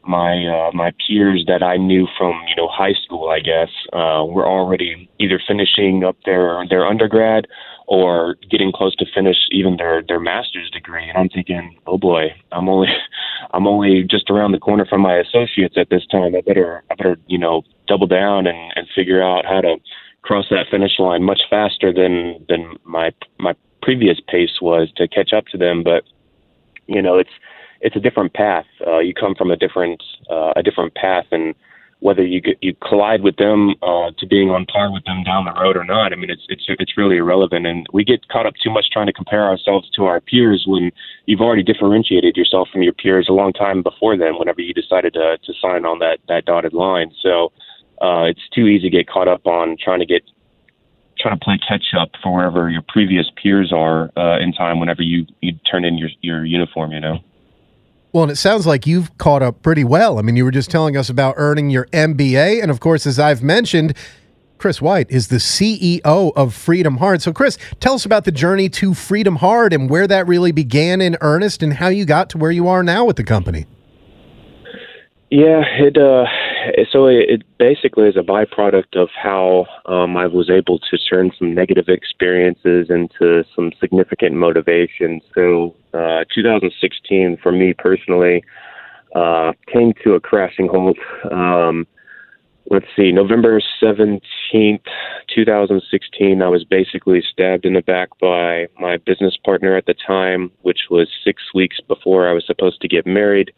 my 0.03 0.34
uh, 0.47 0.71
my 0.73 0.91
peers 1.05 1.45
that 1.47 1.61
I 1.61 1.77
knew 1.77 2.07
from 2.17 2.34
you 2.49 2.55
know 2.55 2.67
high 2.67 2.95
school, 3.05 3.29
I 3.29 3.41
guess, 3.41 3.69
uh, 3.93 4.25
were 4.25 4.47
already 4.47 5.07
either 5.19 5.39
finishing 5.47 6.03
up 6.03 6.17
their 6.25 6.65
their 6.67 6.88
undergrad 6.88 7.45
or 7.86 8.38
getting 8.49 8.71
close 8.71 8.95
to 8.95 9.05
finish 9.13 9.38
even 9.51 9.77
their 9.77 10.01
their 10.01 10.19
master's 10.19 10.71
degree. 10.71 11.07
And 11.07 11.15
I'm 11.15 11.29
thinking, 11.29 11.77
oh 11.86 11.99
boy, 11.99 12.34
I'm 12.51 12.67
only 12.67 12.88
I'm 13.53 13.67
only 13.67 14.01
just 14.01 14.32
around 14.32 14.51
the 14.51 14.57
corner 14.57 14.88
from 14.88 15.01
my 15.01 15.15
associates 15.17 15.75
at 15.77 15.91
this 15.91 16.07
time. 16.07 16.34
I 16.34 16.41
better 16.41 16.84
I 16.89 16.95
better 16.95 17.17
you 17.27 17.38
know 17.38 17.61
double 17.88 18.07
down 18.07 18.47
and 18.47 18.73
and 18.75 18.88
figure 18.95 19.21
out 19.21 19.45
how 19.45 19.61
to 19.61 19.75
cross 20.23 20.45
that 20.49 20.71
finish 20.71 20.97
line 20.97 21.21
much 21.21 21.41
faster 21.51 21.93
than 21.93 22.43
than 22.49 22.77
my 22.84 23.11
my 23.38 23.53
previous 23.82 24.19
pace 24.27 24.61
was 24.61 24.91
to 24.97 25.07
catch 25.07 25.34
up 25.34 25.45
to 25.47 25.57
them. 25.57 25.84
But 25.84 26.03
you 26.88 27.01
know, 27.01 27.17
it's 27.17 27.32
it's 27.82 27.95
a 27.95 27.99
different 27.99 28.34
path. 28.34 28.65
Uh, 28.86 28.99
you 28.99 29.13
come 29.13 29.36
from 29.36 29.51
a 29.51 29.57
different 29.57 30.03
uh, 30.29 30.53
a 30.55 30.63
different 30.63 30.93
path, 30.95 31.25
and 31.32 31.55
whether 31.99 32.25
you 32.25 32.41
you 32.61 32.75
collide 32.88 33.21
with 33.21 33.38
them 33.38 33.75
uh, 33.82 34.09
to 34.17 34.25
being 34.25 34.49
on 34.49 34.65
par 34.65 34.91
with 34.91 35.03
them 35.05 35.23
down 35.23 35.45
the 35.45 35.53
road 35.53 35.77
or 35.77 35.84
not, 35.84 36.11
I 36.13 36.15
mean, 36.15 36.29
it's 36.29 36.45
it's 36.49 36.65
it's 36.67 36.97
really 36.97 37.17
irrelevant. 37.17 37.65
And 37.65 37.86
we 37.93 38.03
get 38.03 38.27
caught 38.27 38.45
up 38.45 38.55
too 38.63 38.71
much 38.71 38.89
trying 38.91 39.07
to 39.07 39.13
compare 39.13 39.45
ourselves 39.45 39.89
to 39.95 40.05
our 40.05 40.19
peers 40.19 40.63
when 40.67 40.91
you've 41.25 41.41
already 41.41 41.63
differentiated 41.63 42.36
yourself 42.36 42.69
from 42.71 42.82
your 42.84 42.93
peers 42.93 43.27
a 43.29 43.34
long 43.34 43.53
time 43.53 43.84
before 43.84 44.17
then. 44.17 44.38
Whenever 44.38 44.61
you 44.61 44.73
decided 44.73 45.13
to 45.13 45.38
to 45.38 45.53
sign 45.61 45.86
on 45.86 45.99
that 45.99 46.19
that 46.27 46.45
dotted 46.45 46.73
line, 46.73 47.11
so. 47.21 47.51
Uh, 48.01 48.23
it's 48.23 48.49
too 48.51 48.65
easy 48.65 48.89
to 48.89 48.97
get 48.97 49.07
caught 49.07 49.27
up 49.27 49.45
on 49.45 49.77
trying 49.79 49.99
to 49.99 50.07
get 50.07 50.23
trying 51.22 51.38
to 51.38 51.43
play 51.43 51.59
catch 51.67 51.93
up 51.97 52.11
for 52.22 52.34
wherever 52.34 52.69
your 52.69 52.84
previous 52.88 53.30
peers 53.41 53.72
are 53.74 54.11
uh, 54.17 54.39
in 54.39 54.53
time 54.53 54.80
whenever 54.80 55.01
you 55.01 55.26
you 55.41 55.53
turn 55.69 55.86
in 55.86 55.97
your 55.97 56.09
your 56.22 56.45
uniform. 56.45 56.91
You 56.91 56.99
know. 56.99 57.19
Well, 58.13 58.24
and 58.24 58.32
it 58.32 58.36
sounds 58.36 58.67
like 58.67 58.86
you've 58.86 59.17
caught 59.17 59.41
up 59.41 59.61
pretty 59.61 59.86
well. 59.86 60.19
I 60.19 60.22
mean, 60.22 60.36
you 60.36 60.43
were 60.43 60.51
just 60.51 60.69
telling 60.69 60.97
us 60.97 61.09
about 61.09 61.36
earning 61.38 61.69
your 61.69 61.86
MBA, 61.88 62.61
and 62.61 62.69
of 62.69 62.80
course, 62.80 63.05
as 63.05 63.19
I've 63.19 63.43
mentioned. 63.43 63.95
Chris 64.57 64.80
White 64.80 65.09
is 65.09 65.30
the 65.30 65.38
CEO 65.38 66.32
of 66.36 66.53
Freedom 66.53 66.97
Hard. 66.97 67.24
So, 67.24 67.34
Chris, 67.34 67.57
tell 67.80 67.95
us 67.95 68.05
about 68.05 68.26
the 68.26 68.32
journey 68.32 68.69
to 68.69 68.93
Freedom 68.93 69.38
Hard 69.38 69.74
and 69.74 69.89
where 69.89 70.05
that 70.05 70.28
really 70.28 70.51
began 70.51 71.01
in 71.01 71.17
earnest 71.19 71.63
and 71.63 71.74
how 71.74 71.88
you 71.88 72.05
got 72.05 72.30
to 72.30 72.38
where 72.38 72.51
you 72.51 72.67
are 72.67 72.84
now 72.84 73.03
with 73.03 73.15
the 73.15 73.24
company. 73.24 73.65
Yeah, 75.32 75.63
it 75.80 75.97
uh, 75.97 76.26
so 76.91 77.07
it, 77.07 77.43
basically 77.57 78.07
is 78.07 78.18
a 78.18 78.22
byproduct 78.22 78.95
of 78.95 79.09
how 79.16 79.66
um, 79.86 80.18
I 80.18 80.28
was 80.28 80.49
able 80.49 80.80
to 80.80 80.97
turn 81.09 81.32
some 81.38 81.53
negative 81.53 81.86
experiences 81.88 82.89
into 82.89 83.43
some 83.55 83.72
significant 83.80 84.36
motivation. 84.36 85.22
So, 85.36 85.76
uh, 85.93 86.26
2016 86.34 87.38
for 87.41 87.51
me 87.51 87.74
personally 87.74 88.43
uh, 89.16 89.53
came 89.72 89.93
to 90.03 90.14
a 90.14 90.20
crashing 90.20 90.70
halt. 90.70 90.97
Um, 91.32 91.86
let's 92.70 92.86
see, 92.95 93.12
November 93.12 93.62
17th, 93.82 94.22
2016, 95.34 96.41
I 96.41 96.47
was 96.47 96.64
basically 96.64 97.22
stabbed 97.22 97.66
in 97.66 97.74
the 97.74 97.82
back 97.82 98.09
by 98.20 98.68
my 98.80 98.97
business 98.97 99.38
partner 99.43 99.76
at 99.76 99.86
the 99.86 99.93
time, 99.93 100.51
which 100.62 100.88
was 100.89 101.09
six 101.24 101.43
weeks 101.53 101.80
before 101.88 102.30
I 102.30 102.34
was 102.34 102.45
supposed 102.45 102.82
to 102.82 102.88
get 102.88 103.05
married. 103.05 103.51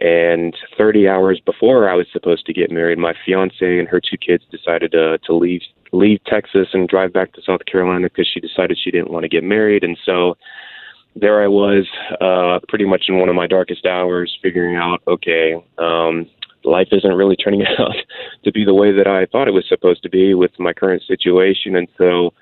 And 0.00 0.56
30 0.78 1.08
hours 1.08 1.40
before 1.44 1.90
I 1.90 1.94
was 1.94 2.06
supposed 2.12 2.46
to 2.46 2.54
get 2.54 2.70
married, 2.70 2.98
my 2.98 3.12
fiance 3.24 3.78
and 3.78 3.86
her 3.88 4.00
two 4.00 4.16
kids 4.16 4.44
decided 4.50 4.92
to 4.92 5.18
to 5.18 5.34
leave 5.34 5.60
leave 5.92 6.22
Texas 6.24 6.68
and 6.72 6.88
drive 6.88 7.12
back 7.12 7.32
to 7.32 7.42
South 7.42 7.64
Carolina 7.66 8.08
because 8.08 8.28
she 8.32 8.40
decided 8.40 8.78
she 8.78 8.90
didn't 8.90 9.10
want 9.10 9.24
to 9.24 9.28
get 9.28 9.44
married. 9.44 9.84
And 9.84 9.98
so 10.06 10.36
there 11.16 11.42
I 11.42 11.48
was, 11.48 11.86
uh, 12.20 12.60
pretty 12.68 12.84
much 12.84 13.04
in 13.08 13.18
one 13.18 13.28
of 13.28 13.34
my 13.34 13.46
darkest 13.46 13.84
hours, 13.84 14.36
figuring 14.42 14.76
out, 14.76 15.02
okay, 15.08 15.54
um, 15.78 16.30
life 16.64 16.88
isn't 16.92 17.14
really 17.14 17.36
turning 17.36 17.66
out 17.78 17.96
to 18.44 18.52
be 18.52 18.64
the 18.64 18.74
way 18.74 18.92
that 18.92 19.06
I 19.06 19.26
thought 19.26 19.48
it 19.48 19.54
was 19.54 19.68
supposed 19.68 20.02
to 20.04 20.08
be 20.08 20.34
with 20.34 20.52
my 20.58 20.72
current 20.72 21.02
situation. 21.06 21.76
And 21.76 21.88
so 21.98 22.32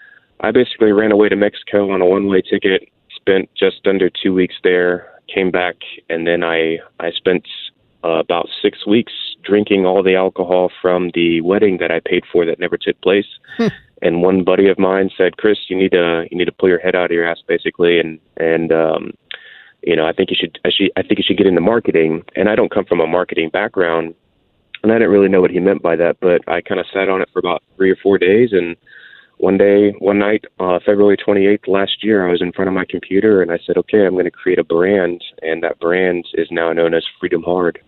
I 0.40 0.50
basically 0.50 0.92
ran 0.92 1.12
away 1.12 1.28
to 1.28 1.36
Mexico 1.36 1.90
on 1.90 2.02
a 2.02 2.06
one 2.06 2.26
way 2.26 2.42
ticket, 2.42 2.88
spent 3.16 3.48
just 3.54 3.86
under 3.86 4.10
two 4.10 4.34
weeks 4.34 4.56
there, 4.62 5.17
came 5.32 5.50
back, 5.50 5.76
and 6.08 6.26
then 6.26 6.42
I 6.42 6.78
I 7.00 7.10
spent 7.12 7.46
uh, 8.04 8.18
about 8.18 8.48
six 8.62 8.86
weeks 8.86 9.12
drinking 9.42 9.86
all 9.86 10.02
the 10.02 10.14
alcohol 10.14 10.70
from 10.80 11.10
the 11.14 11.40
wedding 11.40 11.78
that 11.78 11.90
I 11.90 12.00
paid 12.00 12.24
for 12.30 12.44
that 12.44 12.58
never 12.58 12.76
took 12.76 13.00
place. 13.00 13.26
Hmm. 13.56 13.68
And 14.00 14.22
one 14.22 14.44
buddy 14.44 14.68
of 14.68 14.78
mine 14.78 15.10
said, 15.16 15.36
"Chris, 15.36 15.58
you 15.68 15.76
need 15.76 15.92
to 15.92 16.26
you 16.30 16.38
need 16.38 16.46
to 16.46 16.52
pull 16.52 16.68
your 16.68 16.78
head 16.78 16.94
out 16.94 17.06
of 17.06 17.10
your 17.10 17.26
ass, 17.26 17.42
basically, 17.46 17.98
and 17.98 18.18
and 18.36 18.72
um, 18.72 19.12
you 19.82 19.96
know 19.96 20.06
I 20.06 20.12
think 20.12 20.30
you 20.30 20.36
should 20.38 20.58
I 20.64 20.70
should 20.70 20.90
I 20.96 21.02
think 21.02 21.18
you 21.18 21.24
should 21.26 21.38
get 21.38 21.46
into 21.46 21.60
marketing." 21.60 22.22
And 22.36 22.48
I 22.48 22.54
don't 22.54 22.70
come 22.70 22.84
from 22.84 23.00
a 23.00 23.06
marketing 23.06 23.50
background, 23.50 24.14
and 24.82 24.92
I 24.92 24.96
didn't 24.96 25.10
really 25.10 25.28
know 25.28 25.40
what 25.40 25.50
he 25.50 25.58
meant 25.58 25.82
by 25.82 25.96
that, 25.96 26.18
but 26.20 26.42
I 26.48 26.60
kind 26.60 26.80
of 26.80 26.86
sat 26.92 27.08
on 27.08 27.22
it 27.22 27.28
for 27.32 27.40
about 27.40 27.62
three 27.76 27.90
or 27.90 27.96
four 27.96 28.18
days 28.18 28.52
and 28.52 28.76
one 29.38 29.56
day, 29.56 29.92
one 30.00 30.18
night, 30.18 30.44
uh, 30.58 30.78
February 30.84 31.16
28th 31.16 31.68
last 31.68 32.02
year, 32.02 32.26
I 32.26 32.30
was 32.30 32.42
in 32.42 32.52
front 32.52 32.68
of 32.68 32.74
my 32.74 32.84
computer 32.88 33.40
and 33.40 33.50
I 33.50 33.58
said, 33.66 33.76
okay, 33.76 34.04
I'm 34.04 34.14
going 34.14 34.24
to 34.24 34.30
create 34.30 34.58
a 34.58 34.64
brand. 34.64 35.22
And 35.42 35.62
that 35.62 35.78
brand 35.78 36.26
is 36.34 36.48
now 36.50 36.72
known 36.72 36.94
as 36.94 37.04
Freedom 37.20 37.42
Hard. 37.42 37.80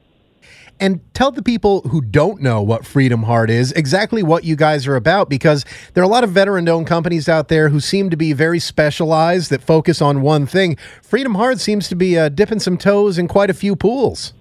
And 0.79 1.01
tell 1.13 1.31
the 1.31 1.43
people 1.43 1.83
who 1.83 2.01
don't 2.01 2.41
know 2.41 2.63
what 2.63 2.87
Freedom 2.87 3.25
Hard 3.25 3.51
is 3.51 3.73
exactly 3.73 4.23
what 4.23 4.45
you 4.45 4.57
guys 4.57 4.87
are 4.87 4.97
about 4.97 5.29
because 5.29 5.67
there 5.93 6.03
are 6.03 6.07
a 6.07 6.09
lot 6.09 6.25
of 6.25 6.31
veteran 6.31 6.67
owned 6.69 6.87
companies 6.87 7.29
out 7.29 7.49
there 7.49 7.69
who 7.69 7.81
seem 7.81 8.09
to 8.09 8.17
be 8.17 8.33
very 8.33 8.59
specialized 8.59 9.51
that 9.51 9.61
focus 9.61 10.01
on 10.01 10.23
one 10.23 10.47
thing. 10.47 10.79
Freedom 11.03 11.35
Hard 11.35 11.61
seems 11.61 11.89
to 11.89 11.95
be 11.95 12.17
uh, 12.17 12.31
dipping 12.31 12.61
some 12.61 12.79
toes 12.79 13.19
in 13.19 13.29
quite 13.29 13.51
a 13.51 13.55
few 13.55 13.77
pools. 13.77 14.33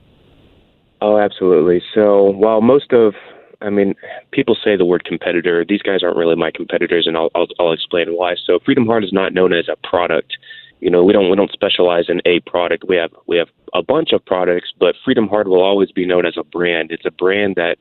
Oh, 1.02 1.18
absolutely. 1.18 1.82
So 1.94 2.24
while 2.24 2.62
most 2.62 2.94
of 2.94 3.16
I 3.62 3.70
mean, 3.70 3.96
people 4.32 4.56
say 4.56 4.76
the 4.76 4.86
word 4.86 5.04
competitor. 5.04 5.66
These 5.68 5.82
guys 5.82 6.02
aren't 6.02 6.18
really 6.18 6.36
my 6.36 6.52
competitors, 6.52 7.08
and 7.08 7.18
I'll, 7.18 7.30
I'll, 7.36 7.48
I'll 7.60 7.74
explain 7.74 8.16
why. 8.16 8.36
So, 8.36 8.60
Freedom 8.64 8.86
Hard 8.86 9.04
is 9.04 9.14
not 9.14 9.34
known 9.34 9.54
as 9.54 9.68
a 9.68 9.76
product. 9.88 10.38
You 10.80 10.90
know, 10.90 11.04
we 11.04 11.12
don't 11.12 11.30
we 11.30 11.36
don't 11.36 11.52
specialize 11.52 12.06
in 12.08 12.22
a 12.26 12.40
product. 12.42 12.86
We 12.88 12.96
have 12.96 13.12
we 13.28 13.38
have 13.38 13.50
a 13.74 13.84
bunch 13.84 14.14
of 14.14 14.26
products, 14.26 14.74
but 14.80 14.96
Freedom 15.04 15.28
Hard 15.28 15.48
will 15.48 15.62
always 15.62 15.92
be 15.92 16.06
known 16.06 16.26
as 16.26 16.38
a 16.38 16.44
brand. 16.44 16.92
It's 16.92 17.06
a 17.06 17.12
brand 17.12 17.56
that 17.58 17.80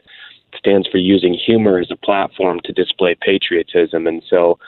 stands 0.57 0.89
for 0.89 0.99
using 0.99 1.35
humor 1.35 1.79
as 1.79 1.91
a 1.93 1.97
platform 1.97 2.61
to 2.65 2.73
display 2.73 3.15
patriotism, 3.21 4.07
and 4.07 4.23
so 4.29 4.59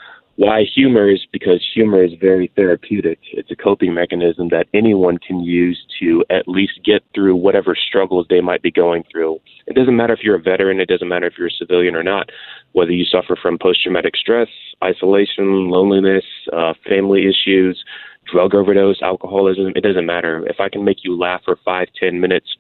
why 0.41 0.64
humor 0.74 1.07
is 1.07 1.20
because 1.30 1.62
humor 1.74 2.03
is 2.03 2.12
very 2.18 2.51
therapeutic. 2.57 3.18
It's 3.34 3.51
a 3.51 3.55
coping 3.55 3.93
mechanism 3.93 4.49
that 4.49 4.68
anyone 4.72 5.18
can 5.18 5.41
use 5.41 5.78
to 6.01 6.24
at 6.30 6.49
least 6.49 6.80
get 6.82 7.03
through 7.14 7.36
whatever 7.36 7.76
struggles 7.76 8.26
they 8.30 8.41
might 8.41 8.62
be 8.62 8.70
going 8.70 9.05
through. 9.12 9.38
It 9.66 9.74
doesn't 9.74 9.95
matter 9.95 10.14
if 10.14 10.20
you're 10.22 10.36
a 10.36 10.43
veteran, 10.43 10.80
it 10.80 10.88
doesn't 10.88 11.09
matter 11.09 11.26
if 11.26 11.34
you're 11.36 11.49
a 11.49 11.59
civilian 11.59 11.95
or 11.95 12.03
not, 12.03 12.30
whether 12.72 12.91
you 12.91 13.05
suffer 13.05 13.36
from 13.36 13.59
post 13.59 13.82
traumatic 13.82 14.16
stress, 14.16 14.49
isolation, 14.82 15.68
loneliness, 15.68 16.24
uh, 16.55 16.72
family 16.88 17.26
issues, 17.28 17.84
drug 18.32 18.55
overdose, 18.55 19.03
alcoholism, 19.03 19.74
it 19.76 19.82
doesn't 19.82 20.07
matter. 20.07 20.47
If 20.49 20.59
I 20.59 20.70
can 20.70 20.84
make 20.84 21.05
you 21.05 21.18
laugh 21.18 21.43
for 21.45 21.59
five, 21.66 21.88
ten 22.01 22.18
minutes, 22.18 22.57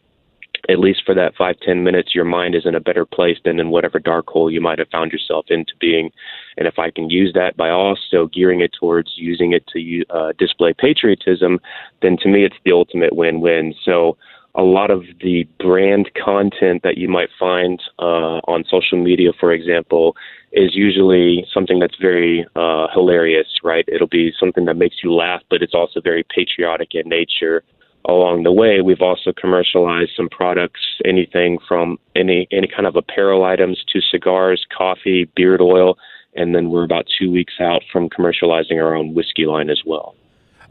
at 0.68 0.78
least 0.78 1.02
for 1.04 1.14
that 1.14 1.34
five 1.36 1.56
ten 1.60 1.82
minutes 1.82 2.14
your 2.14 2.24
mind 2.24 2.54
is 2.54 2.66
in 2.66 2.74
a 2.74 2.80
better 2.80 3.04
place 3.04 3.38
than 3.44 3.58
in 3.60 3.70
whatever 3.70 3.98
dark 3.98 4.26
hole 4.28 4.50
you 4.50 4.60
might 4.60 4.78
have 4.78 4.88
found 4.88 5.12
yourself 5.12 5.46
into 5.48 5.72
being. 5.80 6.10
And 6.56 6.66
if 6.66 6.78
i 6.78 6.90
can 6.90 7.08
use 7.10 7.32
that 7.34 7.56
by 7.56 7.70
also 7.70 8.28
gearing 8.32 8.60
it 8.60 8.72
towards 8.78 9.12
using 9.16 9.52
it 9.52 9.66
to 9.68 10.04
uh, 10.10 10.32
display 10.38 10.72
patriotism 10.72 11.60
then 12.02 12.16
to 12.18 12.28
me 12.28 12.44
it's 12.44 12.56
the 12.64 12.72
ultimate 12.72 13.14
win-win. 13.14 13.74
So 13.84 14.16
a 14.54 14.62
lot 14.62 14.90
of 14.90 15.04
the 15.22 15.46
brand 15.58 16.10
content 16.14 16.82
that 16.82 16.98
you 16.98 17.08
might 17.08 17.28
find 17.38 17.80
uh, 17.98 18.40
on 18.48 18.64
social 18.68 18.98
media, 18.98 19.30
for 19.38 19.52
example, 19.52 20.16
is 20.52 20.74
usually 20.74 21.46
something 21.54 21.78
that's 21.78 21.96
very 22.00 22.44
uh, 22.56 22.88
hilarious, 22.92 23.46
right? 23.62 23.84
It'll 23.86 24.08
be 24.08 24.32
something 24.40 24.64
that 24.64 24.74
makes 24.74 24.96
you 25.04 25.14
laugh, 25.14 25.42
but 25.48 25.62
it's 25.62 25.74
also 25.74 26.00
very 26.00 26.24
patriotic 26.24 26.94
in 26.94 27.08
nature 27.08 27.62
along 28.08 28.42
the 28.44 28.52
way, 28.52 28.80
we've 28.80 29.02
also 29.02 29.32
commercialized 29.32 30.12
some 30.16 30.28
products, 30.28 30.80
anything 31.04 31.58
from 31.66 31.98
any 32.16 32.48
any 32.50 32.68
kind 32.68 32.86
of 32.86 32.96
apparel 32.96 33.44
items 33.44 33.84
to 33.88 34.00
cigars, 34.00 34.66
coffee, 34.76 35.30
beard 35.36 35.60
oil, 35.60 35.98
and 36.34 36.54
then 36.54 36.70
we're 36.70 36.84
about 36.84 37.06
two 37.18 37.30
weeks 37.30 37.54
out 37.60 37.82
from 37.92 38.08
commercializing 38.08 38.82
our 38.82 38.94
own 38.94 39.14
whiskey 39.14 39.46
line 39.46 39.70
as 39.70 39.82
well. 39.84 40.14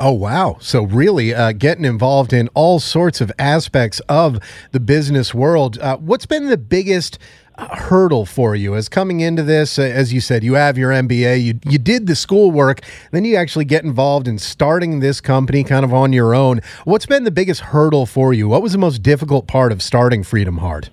Oh, 0.02 0.14
wow. 0.14 0.56
So, 0.62 0.84
really 0.84 1.34
uh, 1.34 1.52
getting 1.52 1.84
involved 1.84 2.32
in 2.32 2.48
all 2.54 2.80
sorts 2.80 3.20
of 3.20 3.34
aspects 3.38 4.00
of 4.08 4.40
the 4.72 4.80
business 4.80 5.34
world. 5.34 5.78
Uh, 5.78 5.98
what's 5.98 6.26
been 6.26 6.48
the 6.48 6.58
biggest 6.58 7.20
uh, 7.58 7.76
hurdle 7.76 8.26
for 8.26 8.56
you 8.56 8.76
as 8.76 8.88
coming 8.88 9.20
into 9.20 9.44
this? 9.44 9.78
Uh, 9.78 9.82
as 9.82 10.14
you 10.14 10.22
said, 10.22 10.42
you 10.42 10.54
have 10.54 10.78
your 10.78 10.92
MBA, 10.92 11.44
you, 11.44 11.60
you 11.66 11.78
did 11.78 12.08
the 12.08 12.16
schoolwork, 12.16 12.80
then 13.12 13.26
you 13.26 13.36
actually 13.36 13.66
get 13.66 13.84
involved 13.84 14.26
in 14.26 14.40
starting 14.40 15.02
this 15.02 15.20
company 15.20 15.66
kind 15.66 15.84
of 15.84 15.94
on 15.94 16.14
your 16.14 16.34
own. 16.34 16.62
What's 16.86 17.06
been 17.06 17.26
the 17.26 17.32
biggest 17.32 17.60
hurdle 17.60 18.06
for 18.06 18.34
you? 18.34 18.48
What 18.48 18.62
was 18.62 18.72
the 18.72 18.78
most 18.78 19.04
difficult 19.04 19.48
part 19.48 19.74
of 19.74 19.82
starting 19.82 20.24
Freedom 20.24 20.60
Hard? 20.60 20.90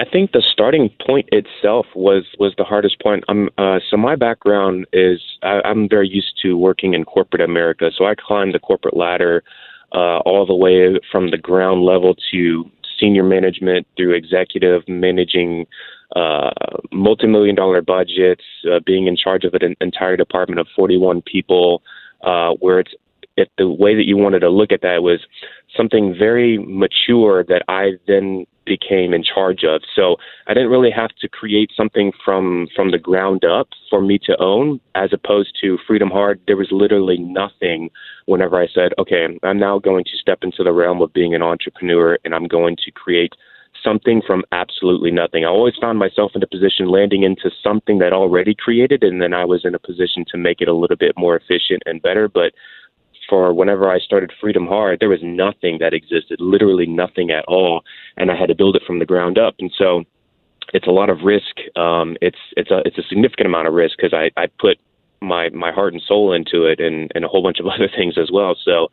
I 0.00 0.06
think 0.10 0.32
the 0.32 0.42
starting 0.50 0.88
point 1.06 1.28
itself 1.30 1.84
was 1.94 2.24
was 2.38 2.54
the 2.56 2.64
hardest 2.64 3.00
point. 3.02 3.22
Uh, 3.28 3.80
so 3.90 3.98
my 3.98 4.16
background 4.16 4.86
is 4.94 5.20
I, 5.42 5.60
I'm 5.62 5.90
very 5.90 6.08
used 6.08 6.40
to 6.42 6.56
working 6.56 6.94
in 6.94 7.04
corporate 7.04 7.42
America. 7.42 7.90
So 7.94 8.06
I 8.06 8.14
climbed 8.14 8.54
the 8.54 8.58
corporate 8.58 8.96
ladder 8.96 9.44
uh, 9.92 10.18
all 10.24 10.46
the 10.46 10.54
way 10.54 10.98
from 11.12 11.30
the 11.30 11.36
ground 11.36 11.82
level 11.82 12.16
to 12.32 12.70
senior 12.98 13.24
management 13.24 13.86
through 13.98 14.14
executive 14.14 14.88
managing 14.88 15.66
uh, 16.16 16.50
multi-million 16.92 17.54
dollar 17.54 17.82
budgets, 17.82 18.44
uh, 18.72 18.80
being 18.84 19.06
in 19.06 19.16
charge 19.16 19.44
of 19.44 19.52
an 19.52 19.76
entire 19.82 20.16
department 20.16 20.60
of 20.60 20.66
41 20.74 21.22
people, 21.22 21.82
uh, 22.22 22.52
where 22.54 22.80
it's 22.80 22.94
if 23.40 23.48
the 23.58 23.68
way 23.68 23.94
that 23.94 24.06
you 24.06 24.16
wanted 24.16 24.40
to 24.40 24.50
look 24.50 24.72
at 24.72 24.82
that 24.82 25.02
was 25.02 25.20
something 25.76 26.14
very 26.16 26.58
mature 26.58 27.44
that 27.44 27.62
I 27.68 27.92
then 28.06 28.46
became 28.66 29.12
in 29.12 29.24
charge 29.24 29.64
of. 29.64 29.82
So 29.96 30.16
I 30.46 30.54
didn't 30.54 30.70
really 30.70 30.92
have 30.92 31.10
to 31.20 31.28
create 31.28 31.70
something 31.76 32.12
from 32.24 32.68
from 32.76 32.90
the 32.92 32.98
ground 32.98 33.44
up 33.44 33.68
for 33.88 34.00
me 34.00 34.18
to 34.26 34.40
own, 34.40 34.80
as 34.94 35.12
opposed 35.12 35.58
to 35.60 35.78
Freedom 35.86 36.10
Hard. 36.10 36.40
There 36.46 36.56
was 36.56 36.68
literally 36.70 37.18
nothing. 37.18 37.90
Whenever 38.26 38.60
I 38.60 38.68
said, 38.68 38.92
"Okay, 38.98 39.26
I'm 39.42 39.58
now 39.58 39.78
going 39.78 40.04
to 40.04 40.16
step 40.16 40.38
into 40.42 40.62
the 40.62 40.72
realm 40.72 41.02
of 41.02 41.12
being 41.12 41.34
an 41.34 41.42
entrepreneur, 41.42 42.18
and 42.24 42.34
I'm 42.34 42.46
going 42.46 42.76
to 42.84 42.90
create." 42.92 43.34
Something 43.84 44.20
from 44.26 44.44
absolutely 44.52 45.10
nothing. 45.10 45.44
I 45.44 45.48
always 45.48 45.76
found 45.80 45.98
myself 45.98 46.32
in 46.34 46.42
a 46.42 46.46
position 46.46 46.88
landing 46.88 47.22
into 47.22 47.50
something 47.62 47.98
that 48.00 48.12
already 48.12 48.54
created, 48.54 49.02
and 49.02 49.22
then 49.22 49.32
I 49.32 49.46
was 49.46 49.64
in 49.64 49.74
a 49.74 49.78
position 49.78 50.24
to 50.30 50.36
make 50.36 50.60
it 50.60 50.68
a 50.68 50.74
little 50.74 50.96
bit 50.96 51.14
more 51.16 51.34
efficient 51.36 51.82
and 51.86 52.02
better. 52.02 52.28
But 52.28 52.52
for 53.30 53.54
whenever 53.54 53.90
I 53.90 53.98
started 54.00 54.32
Freedom 54.40 54.66
Hard, 54.66 55.00
there 55.00 55.08
was 55.08 55.20
nothing 55.22 55.78
that 55.80 55.94
existed, 55.94 56.40
literally 56.40 56.86
nothing 56.86 57.30
at 57.30 57.46
all, 57.46 57.82
and 58.18 58.30
I 58.30 58.36
had 58.36 58.48
to 58.48 58.54
build 58.54 58.76
it 58.76 58.82
from 58.86 58.98
the 58.98 59.06
ground 59.06 59.38
up. 59.38 59.54
And 59.60 59.72
so, 59.78 60.04
it's 60.74 60.86
a 60.86 60.92
lot 60.92 61.10
of 61.10 61.22
risk. 61.24 61.56
Um, 61.76 62.16
it's 62.20 62.38
it's 62.56 62.70
a 62.70 62.82
it's 62.84 62.98
a 62.98 63.02
significant 63.08 63.46
amount 63.46 63.68
of 63.68 63.74
risk 63.74 63.96
because 63.96 64.12
I 64.12 64.30
I 64.40 64.46
put 64.58 64.78
my 65.20 65.48
my 65.50 65.72
heart 65.72 65.92
and 65.92 66.02
soul 66.02 66.32
into 66.32 66.64
it, 66.64 66.80
and 66.80 67.10
and 67.14 67.24
a 67.24 67.28
whole 67.28 67.42
bunch 67.42 67.58
of 67.60 67.66
other 67.74 67.88
things 67.88 68.18
as 68.18 68.30
well. 68.32 68.56
So 68.64 68.88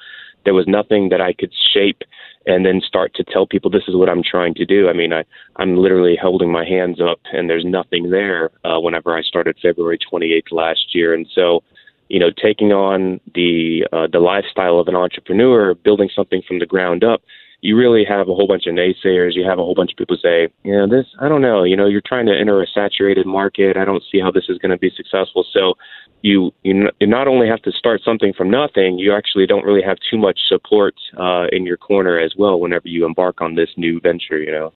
there 0.45 0.53
was 0.53 0.67
nothing 0.67 1.09
that 1.09 1.21
I 1.21 1.33
could 1.33 1.53
shape 1.73 2.03
and 2.45 2.65
then 2.65 2.79
start 2.79 3.13
to 3.15 3.23
tell 3.25 3.45
people 3.45 3.69
this 3.69 3.88
is 3.89 3.95
what 3.95 4.09
I'm 4.09 4.23
trying 4.23 4.53
to 4.55 4.65
do. 4.65 4.88
I 4.88 4.93
mean, 4.93 5.13
I 5.13 5.23
I'm 5.57 5.75
literally 5.75 6.17
holding 6.19 6.51
my 6.51 6.65
hands 6.65 6.99
up, 7.01 7.19
and 7.33 7.49
there's 7.49 7.65
nothing 7.65 8.09
there. 8.09 8.51
Uh, 8.63 8.79
whenever 8.79 9.15
I 9.15 9.21
started 9.21 9.57
February 9.61 9.99
28th 10.11 10.51
last 10.51 10.95
year, 10.95 11.13
and 11.13 11.27
so 11.33 11.63
you 12.10 12.20
know, 12.20 12.32
taking 12.32 12.72
on 12.72 13.20
the 13.34 13.88
uh, 13.91 14.08
the 14.12 14.20
lifestyle 14.20 14.80
of 14.80 14.88
an 14.88 14.95
entrepreneur, 14.95 15.74
building 15.74 16.10
something 16.16 16.41
from 16.47 16.60
the 16.60 16.66
ground 16.66 17.03
up, 17.03 17.22
you 17.62 17.76
really 17.76 18.05
have 18.05 18.30
a 18.30 18.36
whole 18.36 18.47
bunch 18.47 18.68
of 18.68 18.76
naysayers. 18.76 19.34
You 19.34 19.43
have 19.47 19.60
a 19.60 19.64
whole 19.64 19.76
bunch 19.76 19.91
of 19.91 19.97
people 19.97 20.18
say, 20.22 20.49
you 20.64 20.74
know, 20.74 20.88
this, 20.88 21.05
I 21.20 21.28
don't 21.28 21.41
know, 21.41 21.64
you 21.64 21.76
know, 21.76 21.88
you're 21.88 22.01
trying 22.05 22.28
to 22.28 22.38
enter 22.38 22.62
a 22.62 22.68
saturated 22.68 23.26
market. 23.26 23.78
I 23.78 23.86
don't 23.86 24.03
see 24.12 24.20
how 24.20 24.32
this 24.32 24.45
is 24.47 24.58
going 24.60 24.72
to 24.72 24.78
be 24.78 24.91
successful. 24.95 25.45
So 25.51 25.74
you, 26.22 26.53
you, 26.64 26.89
you 26.99 27.08
not 27.08 27.28
only 27.28 27.47
have 27.47 27.62
to 27.64 27.72
start 27.72 28.01
something 28.03 28.34
from 28.34 28.49
nothing, 28.49 28.99
you 28.99 29.14
actually 29.14 29.47
don't 29.47 29.66
really 29.66 29.82
have 29.82 29.97
too 30.10 30.18
much 30.18 30.39
support 30.47 30.95
uh, 31.18 31.47
in 31.51 31.66
your 31.66 31.78
corner 31.78 32.20
as 32.20 32.34
well 32.38 32.60
whenever 32.60 32.88
you 32.88 33.05
embark 33.05 33.41
on 33.41 33.55
this 33.55 33.70
new 33.76 33.99
venture, 33.99 34.39
you 34.39 34.51
know. 34.51 34.72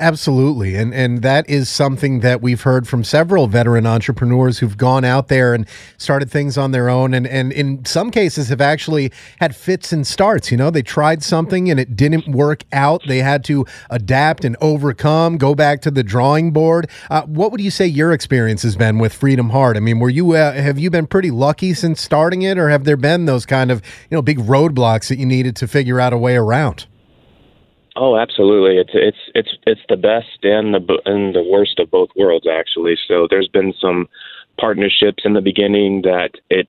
Absolutely. 0.00 0.76
And 0.76 0.94
and 0.94 1.20
that 1.20 1.48
is 1.48 1.68
something 1.68 2.20
that 2.20 2.40
we've 2.40 2.62
heard 2.62 2.88
from 2.88 3.04
several 3.04 3.48
veteran 3.48 3.84
entrepreneurs 3.84 4.58
who've 4.58 4.78
gone 4.78 5.04
out 5.04 5.28
there 5.28 5.52
and 5.52 5.66
started 5.98 6.30
things 6.30 6.56
on 6.56 6.70
their 6.70 6.88
own 6.88 7.12
and 7.12 7.26
and 7.26 7.52
in 7.52 7.84
some 7.84 8.10
cases 8.10 8.48
have 8.48 8.62
actually 8.62 9.12
had 9.40 9.54
fits 9.54 9.92
and 9.92 10.06
starts, 10.06 10.50
you 10.50 10.56
know, 10.56 10.70
they 10.70 10.80
tried 10.80 11.22
something 11.22 11.70
and 11.70 11.78
it 11.78 11.96
didn't 11.96 12.26
work 12.28 12.64
out. 12.72 13.02
They 13.06 13.18
had 13.18 13.44
to 13.44 13.66
adapt 13.90 14.42
and 14.42 14.56
overcome, 14.62 15.36
go 15.36 15.54
back 15.54 15.82
to 15.82 15.90
the 15.90 16.02
drawing 16.02 16.50
board. 16.50 16.88
Uh, 17.10 17.22
what 17.26 17.52
would 17.52 17.60
you 17.60 17.70
say 17.70 17.86
your 17.86 18.12
experience 18.12 18.62
has 18.62 18.76
been 18.76 18.98
with 18.98 19.12
Freedom 19.12 19.50
Hard? 19.50 19.76
I 19.76 19.80
mean, 19.80 19.98
were 19.98 20.08
you 20.08 20.32
uh, 20.32 20.52
have 20.54 20.78
you 20.78 20.88
been 20.88 21.08
pretty 21.08 21.30
lucky 21.30 21.74
since 21.74 22.00
starting 22.00 22.40
it 22.40 22.56
or 22.56 22.70
have 22.70 22.84
there 22.84 22.96
been 22.96 23.26
those 23.26 23.44
kind 23.44 23.70
of, 23.70 23.82
you 24.10 24.16
know, 24.16 24.22
big 24.22 24.38
roadblocks 24.38 25.08
that 25.08 25.18
you 25.18 25.26
needed 25.26 25.56
to 25.56 25.68
figure 25.68 26.00
out 26.00 26.14
a 26.14 26.18
way 26.18 26.36
around? 26.36 26.86
Oh, 27.96 28.16
absolutely. 28.16 28.78
It's 28.78 28.90
it's 28.94 29.18
it's 29.34 29.56
it's 29.66 29.80
the 29.88 29.96
best 29.96 30.44
and 30.44 30.72
the 30.74 30.98
and 31.06 31.34
the 31.34 31.42
worst 31.42 31.78
of 31.78 31.90
both 31.90 32.10
worlds, 32.16 32.46
actually. 32.50 32.96
So 33.08 33.26
there's 33.28 33.48
been 33.48 33.74
some 33.80 34.08
partnerships 34.58 35.24
in 35.24 35.32
the 35.32 35.40
beginning 35.40 36.02
that 36.02 36.30
it 36.50 36.68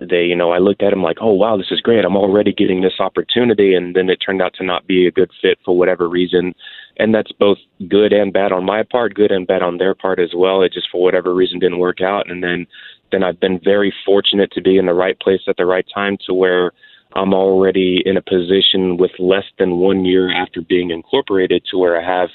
they 0.00 0.24
you 0.24 0.36
know 0.36 0.52
I 0.52 0.58
looked 0.58 0.82
at 0.82 0.90
them 0.90 1.02
like, 1.02 1.18
oh 1.20 1.32
wow, 1.32 1.56
this 1.56 1.70
is 1.70 1.80
great. 1.80 2.04
I'm 2.04 2.16
already 2.16 2.52
getting 2.52 2.82
this 2.82 3.00
opportunity, 3.00 3.74
and 3.74 3.96
then 3.96 4.10
it 4.10 4.16
turned 4.16 4.42
out 4.42 4.54
to 4.54 4.64
not 4.64 4.86
be 4.86 5.06
a 5.06 5.10
good 5.10 5.30
fit 5.40 5.58
for 5.64 5.76
whatever 5.76 6.08
reason, 6.08 6.54
and 6.98 7.14
that's 7.14 7.32
both 7.32 7.58
good 7.88 8.12
and 8.12 8.32
bad 8.32 8.52
on 8.52 8.64
my 8.64 8.82
part, 8.82 9.14
good 9.14 9.32
and 9.32 9.46
bad 9.46 9.62
on 9.62 9.78
their 9.78 9.94
part 9.94 10.18
as 10.20 10.32
well. 10.36 10.62
It 10.62 10.72
just 10.74 10.90
for 10.92 11.02
whatever 11.02 11.34
reason 11.34 11.58
didn't 11.58 11.78
work 11.78 12.02
out, 12.02 12.30
and 12.30 12.42
then 12.42 12.66
then 13.10 13.22
I've 13.22 13.40
been 13.40 13.58
very 13.64 13.92
fortunate 14.04 14.52
to 14.52 14.60
be 14.60 14.76
in 14.76 14.84
the 14.86 14.92
right 14.94 15.18
place 15.18 15.40
at 15.48 15.56
the 15.56 15.64
right 15.64 15.86
time 15.94 16.18
to 16.26 16.34
where 16.34 16.72
I'm 17.14 17.34
already 17.34 18.02
in 18.04 18.16
a 18.16 18.22
position 18.22 18.96
with 18.96 19.12
less 19.18 19.44
than 19.58 19.78
one 19.78 20.04
year 20.04 20.30
after 20.32 20.60
being 20.60 20.90
incorporated 20.90 21.64
to 21.70 21.78
where 21.78 22.00
I 22.00 22.04
have, 22.04 22.28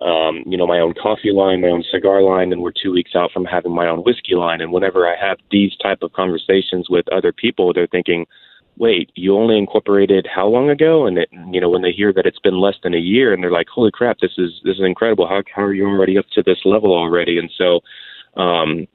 um, 0.00 0.42
you 0.46 0.56
know, 0.56 0.66
my 0.66 0.80
own 0.80 0.94
coffee 0.94 1.30
line, 1.30 1.60
my 1.60 1.68
own 1.68 1.84
cigar 1.90 2.22
line, 2.22 2.52
and 2.52 2.62
we're 2.62 2.72
two 2.72 2.92
weeks 2.92 3.14
out 3.14 3.32
from 3.32 3.44
having 3.44 3.74
my 3.74 3.86
own 3.86 4.00
whiskey 4.00 4.34
line. 4.34 4.60
And 4.60 4.72
whenever 4.72 5.06
I 5.06 5.16
have 5.16 5.38
these 5.50 5.76
type 5.76 6.02
of 6.02 6.12
conversations 6.12 6.88
with 6.88 7.06
other 7.12 7.32
people, 7.32 7.72
they're 7.72 7.86
thinking, 7.86 8.26
wait, 8.76 9.10
you 9.14 9.36
only 9.36 9.56
incorporated 9.56 10.26
how 10.32 10.46
long 10.46 10.70
ago? 10.70 11.06
And 11.06 11.18
it, 11.18 11.28
you 11.50 11.60
know, 11.60 11.68
when 11.68 11.82
they 11.82 11.92
hear 11.92 12.12
that 12.12 12.26
it's 12.26 12.38
been 12.38 12.60
less 12.60 12.76
than 12.82 12.94
a 12.94 12.98
year, 12.98 13.32
and 13.32 13.42
they're 13.42 13.50
like, 13.50 13.68
holy 13.68 13.90
crap, 13.92 14.18
this 14.18 14.32
is 14.38 14.60
this 14.64 14.76
is 14.76 14.84
incredible. 14.84 15.28
How 15.28 15.42
how 15.54 15.62
are 15.62 15.74
you 15.74 15.86
already 15.86 16.18
up 16.18 16.26
to 16.32 16.42
this 16.42 16.58
level 16.64 16.92
already? 16.92 17.38
And 17.38 17.50
so, 17.56 17.80
um, 18.40 18.86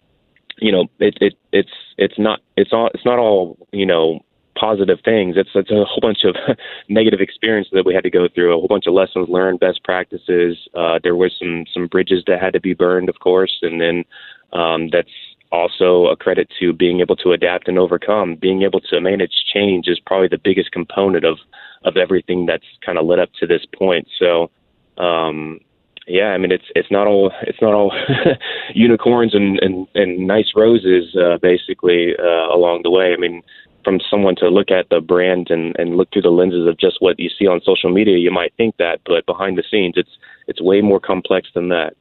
you 0.57 0.72
know, 0.72 0.88
it 0.99 1.18
it 1.22 1.35
it's 1.51 1.72
it's 1.97 2.18
not 2.19 2.41
it's 2.57 2.73
all 2.73 2.89
it's 2.93 3.06
not 3.06 3.19
all 3.19 3.57
you 3.72 3.85
know 3.85 4.19
positive 4.57 4.99
things. 5.03 5.35
It's 5.38 5.49
it's 5.55 5.71
a 5.71 5.85
whole 5.85 5.99
bunch 6.01 6.23
of 6.23 6.35
negative 6.89 7.19
experiences 7.21 7.71
that 7.73 7.85
we 7.85 7.93
had 7.93 8.03
to 8.03 8.09
go 8.09 8.27
through, 8.34 8.53
a 8.53 8.57
whole 8.57 8.67
bunch 8.67 8.88
of 8.88 8.93
lessons 8.93 9.30
learned, 9.30 9.59
best 9.59 9.84
practices. 9.84 10.57
Uh, 10.73 10.99
there 11.01 11.15
was 11.15 11.34
some 11.39 11.65
some 11.73 11.88
bridges 11.88 12.23
that 12.27 12.41
had 12.41 12.53
to 12.53 12.59
be 12.59 12.73
burned, 12.73 13.09
of 13.09 13.19
course, 13.19 13.59
and 13.61 13.81
then 13.81 14.05
um, 14.53 14.89
that's 14.91 15.09
also 15.51 16.07
a 16.07 16.15
credit 16.15 16.47
to 16.59 16.73
being 16.73 16.99
able 16.99 17.15
to 17.15 17.31
adapt 17.31 17.67
and 17.67 17.80
overcome. 17.80 18.35
Being 18.35 18.61
able 18.61 18.81
to 18.81 19.01
manage 19.01 19.45
change 19.51 19.88
is 19.88 19.99
probably 19.99 20.27
the 20.27 20.38
biggest 20.38 20.71
component 20.71 21.26
of 21.26 21.38
of 21.84 21.95
everything 21.95 22.45
that's 22.45 22.65
kind 22.85 22.97
of 22.97 23.05
led 23.05 23.19
up 23.19 23.30
to 23.39 23.47
this 23.47 23.65
point. 23.77 24.07
So. 24.17 24.51
Um, 24.97 25.61
yeah, 26.09 26.30
I 26.30 26.39
mean 26.39 26.51
it's 26.51 26.65
it's 26.76 26.89
not 26.89 27.05
all 27.05 27.31
it's 27.43 27.61
not 27.61 27.73
all 27.73 27.93
unicorns 28.73 29.35
and, 29.35 29.59
and 29.59 29.88
and 29.93 30.27
nice 30.27 30.53
roses 30.55 31.15
uh, 31.15 31.38
basically 31.38 32.15
uh, 32.17 32.53
along 32.53 32.81
the 32.84 32.89
way. 32.89 33.13
I 33.13 33.17
mean 33.17 33.43
from 33.89 33.99
someone 34.07 34.35
to 34.35 34.49
look 34.49 34.69
at 34.69 34.87
the 34.89 35.01
brand 35.01 35.49
and, 35.49 35.75
and 35.79 35.97
look 35.97 36.13
through 36.13 36.21
the 36.21 36.29
lenses 36.29 36.67
of 36.67 36.77
just 36.77 36.97
what 36.99 37.19
you 37.19 37.27
see 37.27 37.47
on 37.47 37.59
social 37.63 37.89
media, 37.89 38.19
you 38.19 38.29
might 38.29 38.53
think 38.55 38.77
that, 38.77 39.01
but 39.03 39.25
behind 39.25 39.57
the 39.57 39.63
scenes, 39.69 39.95
it's 39.97 40.15
it's 40.45 40.61
way 40.61 40.79
more 40.81 40.99
complex 40.99 41.47
than 41.55 41.69
that. 41.69 41.95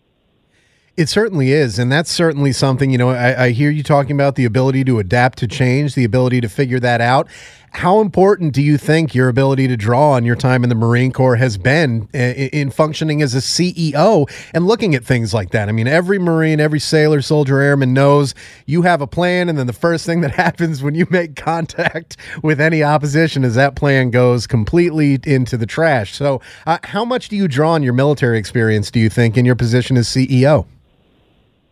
It 0.98 1.08
certainly 1.08 1.52
is. 1.52 1.78
And 1.78 1.92
that's 1.92 2.10
certainly 2.10 2.50
something, 2.50 2.90
you 2.90 2.98
know, 2.98 3.10
I, 3.10 3.44
I, 3.44 3.50
hear 3.50 3.70
you 3.70 3.84
talking 3.84 4.16
about 4.16 4.34
the 4.34 4.44
ability 4.44 4.82
to 4.82 4.98
adapt 4.98 5.38
to 5.38 5.46
change, 5.46 5.94
the 5.94 6.02
ability 6.02 6.40
to 6.40 6.48
figure 6.48 6.80
that 6.80 7.00
out. 7.00 7.28
How 7.70 8.00
important 8.00 8.52
do 8.52 8.60
you 8.60 8.76
think 8.76 9.14
your 9.14 9.28
ability 9.28 9.68
to 9.68 9.76
draw 9.76 10.14
on 10.14 10.24
your 10.24 10.34
time 10.34 10.64
in 10.64 10.68
the 10.68 10.74
Marine 10.74 11.12
Corps 11.12 11.36
has 11.36 11.56
been 11.56 12.08
in 12.12 12.70
functioning 12.70 13.22
as 13.22 13.36
a 13.36 13.38
CEO 13.38 14.28
and 14.52 14.66
looking 14.66 14.96
at 14.96 15.04
things 15.04 15.32
like 15.32 15.50
that? 15.50 15.68
I 15.68 15.72
mean, 15.72 15.86
every 15.86 16.18
Marine, 16.18 16.58
every 16.58 16.80
sailor, 16.80 17.22
soldier, 17.22 17.60
airman 17.60 17.94
knows 17.94 18.34
you 18.66 18.82
have 18.82 19.00
a 19.00 19.06
plan, 19.06 19.48
and 19.48 19.56
then 19.56 19.68
the 19.68 19.72
first 19.72 20.04
thing 20.04 20.22
that 20.22 20.30
happens 20.34 20.82
when 20.82 20.96
you 20.96 21.06
make 21.10 21.36
contact 21.36 22.16
with 22.42 22.60
any 22.60 22.82
opposition 22.82 23.44
is 23.44 23.54
that 23.54 23.76
plan 23.76 24.10
goes 24.10 24.48
completely 24.48 25.20
into 25.22 25.56
the 25.56 25.66
trash. 25.66 26.16
So, 26.16 26.40
uh, 26.66 26.78
how 26.82 27.04
much 27.04 27.28
do 27.28 27.36
you 27.36 27.46
draw 27.46 27.74
on 27.74 27.84
your 27.84 27.92
military 27.92 28.38
experience, 28.38 28.90
do 28.90 28.98
you 28.98 29.08
think, 29.08 29.36
in 29.36 29.44
your 29.44 29.54
position 29.54 29.96
as 29.96 30.08
CEO? 30.08 30.66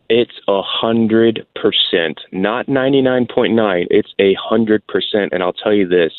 It's 0.09 0.39
a 0.49 0.63
hundred 0.63 1.47
percent, 1.55 2.21
not 2.33 2.69
ninety 2.69 3.03
nine 3.03 3.27
point 3.27 3.55
nine. 3.55 3.87
It's 3.91 4.15
a 4.19 4.35
hundred 4.35 4.87
percent, 4.87 5.33
and 5.33 5.43
I'll 5.43 5.53
tell 5.53 5.73
you 5.73 5.89
this: 5.89 6.13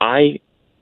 I 0.00 0.40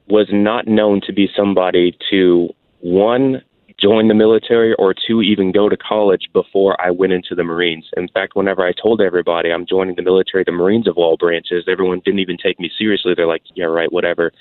was 0.09 0.29
not 0.33 0.67
known 0.67 1.01
to 1.03 1.13
be 1.13 1.29
somebody 1.37 1.97
to 2.11 2.49
one 2.81 3.43
join 3.81 4.07
the 4.09 4.15
military 4.15 4.75
or 4.75 4.95
two 4.95 5.23
even 5.23 5.51
go 5.51 5.69
to 5.69 5.77
college 5.77 6.29
before 6.33 6.81
I 6.81 6.91
went 6.91 7.13
into 7.13 7.35
the 7.35 7.43
Marines. 7.43 7.89
In 7.97 8.09
fact, 8.09 8.37
whenever 8.37 8.65
I 8.65 8.73
told 8.73 9.01
everybody 9.01 9.51
I'm 9.51 9.67
joining 9.67 9.97
the 9.97 10.03
military, 10.03 10.45
the 10.45 10.53
Marines 10.53 10.87
of 10.87 10.97
all 10.97 11.17
branches, 11.17 11.65
everyone 11.69 12.01
didn't 12.05 12.21
even 12.21 12.37
take 12.37 12.61
me 12.61 12.71
seriously. 12.79 13.15
They're 13.15 13.27
like, 13.27 13.43
"Yeah, 13.55 13.67
right, 13.67 13.93
whatever." 13.93 14.33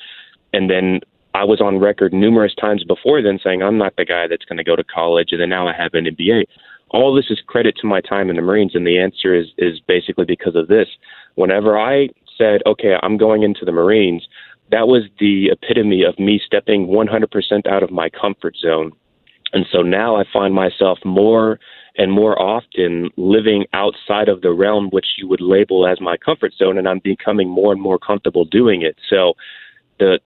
And 0.53 0.69
then 0.69 1.01
I 1.33 1.43
was 1.43 1.61
on 1.61 1.79
record 1.79 2.13
numerous 2.13 2.53
times 2.55 2.83
before 2.83 3.21
then 3.21 3.39
saying 3.43 3.63
I'm 3.63 3.77
not 3.77 3.95
the 3.95 4.05
guy 4.05 4.27
that's 4.27 4.45
going 4.45 4.57
to 4.57 4.63
go 4.63 4.75
to 4.75 4.83
college, 4.83 5.29
and 5.31 5.41
then 5.41 5.49
now 5.49 5.67
I 5.67 5.73
have 5.73 5.93
an 5.93 6.05
MBA. 6.05 6.45
All 6.91 7.13
this 7.13 7.29
is 7.29 7.39
credit 7.45 7.75
to 7.77 7.87
my 7.87 8.01
time 8.01 8.29
in 8.29 8.35
the 8.35 8.41
Marines, 8.41 8.75
and 8.75 8.85
the 8.85 8.99
answer 8.99 9.33
is 9.33 9.47
is 9.57 9.79
basically 9.79 10.25
because 10.25 10.55
of 10.55 10.67
this. 10.67 10.87
Whenever 11.35 11.77
I 11.77 12.09
said, 12.37 12.61
"Okay, 12.65 12.97
I'm 13.01 13.17
going 13.17 13.43
into 13.43 13.65
the 13.65 13.71
Marines," 13.71 14.27
that 14.71 14.87
was 14.87 15.03
the 15.19 15.49
epitome 15.49 16.03
of 16.03 16.17
me 16.19 16.39
stepping 16.45 16.87
100% 16.87 17.67
out 17.67 17.83
of 17.83 17.91
my 17.91 18.09
comfort 18.09 18.55
zone. 18.57 18.91
And 19.53 19.65
so 19.71 19.81
now 19.81 20.15
I 20.15 20.23
find 20.31 20.53
myself 20.53 20.99
more 21.03 21.59
and 21.97 22.11
more 22.11 22.41
often 22.41 23.09
living 23.17 23.65
outside 23.73 24.29
of 24.29 24.41
the 24.41 24.51
realm 24.51 24.89
which 24.91 25.07
you 25.17 25.27
would 25.27 25.41
label 25.41 25.85
as 25.85 25.99
my 25.99 26.15
comfort 26.15 26.53
zone, 26.53 26.77
and 26.77 26.87
I'm 26.87 26.99
becoming 26.99 27.49
more 27.49 27.73
and 27.73 27.81
more 27.81 27.99
comfortable 27.99 28.45
doing 28.45 28.81
it. 28.81 28.95
So 29.09 29.35
the 29.99 30.19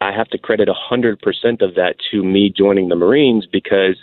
I 0.00 0.12
have 0.12 0.28
to 0.30 0.38
credit 0.38 0.68
100% 0.68 1.62
of 1.62 1.76
that 1.76 1.96
to 2.10 2.22
me 2.22 2.50
joining 2.50 2.88
the 2.88 2.96
Marines 2.96 3.46
because 3.46 3.96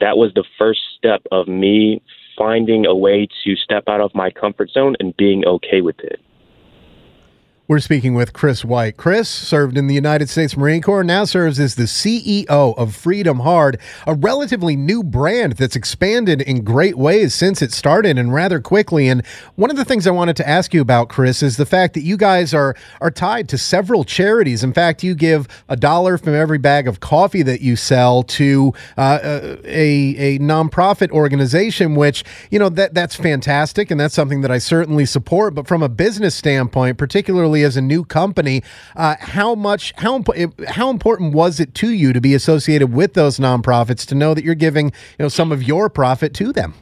that 0.00 0.16
was 0.16 0.32
the 0.34 0.44
first 0.58 0.80
step 0.96 1.22
of 1.32 1.48
me 1.48 2.02
finding 2.36 2.86
a 2.86 2.94
way 2.94 3.28
to 3.44 3.56
step 3.56 3.84
out 3.88 4.00
of 4.00 4.14
my 4.14 4.30
comfort 4.30 4.70
zone 4.70 4.96
and 5.00 5.16
being 5.16 5.44
okay 5.46 5.80
with 5.80 5.98
it. 6.00 6.20
We're 7.68 7.80
speaking 7.80 8.14
with 8.14 8.32
Chris 8.32 8.64
White. 8.64 8.96
Chris 8.96 9.28
served 9.28 9.76
in 9.76 9.88
the 9.88 9.94
United 9.94 10.30
States 10.30 10.56
Marine 10.56 10.80
Corps, 10.80 11.04
now 11.04 11.26
serves 11.26 11.60
as 11.60 11.74
the 11.74 11.82
CEO 11.82 12.46
of 12.48 12.96
Freedom 12.96 13.40
Hard, 13.40 13.78
a 14.06 14.14
relatively 14.14 14.74
new 14.74 15.02
brand 15.02 15.52
that's 15.52 15.76
expanded 15.76 16.40
in 16.40 16.64
great 16.64 16.96
ways 16.96 17.34
since 17.34 17.60
it 17.60 17.70
started 17.70 18.16
and 18.16 18.32
rather 18.32 18.58
quickly. 18.58 19.06
And 19.06 19.22
one 19.56 19.70
of 19.70 19.76
the 19.76 19.84
things 19.84 20.06
I 20.06 20.12
wanted 20.12 20.34
to 20.36 20.48
ask 20.48 20.72
you 20.72 20.80
about, 20.80 21.10
Chris, 21.10 21.42
is 21.42 21.58
the 21.58 21.66
fact 21.66 21.92
that 21.92 22.00
you 22.00 22.16
guys 22.16 22.54
are 22.54 22.74
are 23.02 23.10
tied 23.10 23.50
to 23.50 23.58
several 23.58 24.02
charities. 24.02 24.64
In 24.64 24.72
fact, 24.72 25.02
you 25.02 25.14
give 25.14 25.46
a 25.68 25.76
dollar 25.76 26.16
from 26.16 26.34
every 26.34 26.56
bag 26.56 26.88
of 26.88 27.00
coffee 27.00 27.42
that 27.42 27.60
you 27.60 27.76
sell 27.76 28.22
to 28.22 28.72
uh, 28.96 29.18
a 29.66 30.16
a 30.16 30.38
nonprofit 30.38 31.10
organization, 31.10 31.96
which 31.96 32.24
you 32.50 32.58
know 32.58 32.70
that 32.70 32.94
that's 32.94 33.14
fantastic 33.14 33.90
and 33.90 34.00
that's 34.00 34.14
something 34.14 34.40
that 34.40 34.50
I 34.50 34.56
certainly 34.56 35.04
support. 35.04 35.54
But 35.54 35.68
from 35.68 35.82
a 35.82 35.90
business 35.90 36.34
standpoint, 36.34 36.96
particularly 36.96 37.57
as 37.64 37.76
a 37.76 37.82
new 37.82 38.04
company. 38.04 38.62
Uh, 38.96 39.16
how 39.20 39.54
much 39.54 39.92
how 39.96 40.22
how 40.66 40.90
important 40.90 41.34
was 41.34 41.60
it 41.60 41.74
to 41.74 41.90
you 41.90 42.12
to 42.12 42.20
be 42.20 42.34
associated 42.34 42.92
with 42.92 43.14
those 43.14 43.38
nonprofits 43.38 44.06
to 44.06 44.14
know 44.14 44.34
that 44.34 44.44
you're 44.44 44.54
giving 44.54 44.86
you 44.86 45.24
know 45.24 45.28
some 45.28 45.52
of 45.52 45.62
your 45.62 45.88
profit 45.88 46.34
to 46.34 46.52
them? 46.52 46.74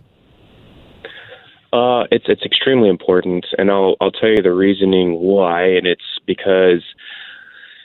Uh, 1.72 2.04
it's 2.10 2.26
it's 2.28 2.42
extremely 2.44 2.88
important, 2.88 3.46
and 3.58 3.70
I'll 3.70 3.96
I'll 4.00 4.12
tell 4.12 4.30
you 4.30 4.42
the 4.42 4.52
reasoning 4.52 5.14
why, 5.20 5.62
and 5.64 5.86
it's 5.86 6.20
because 6.26 6.82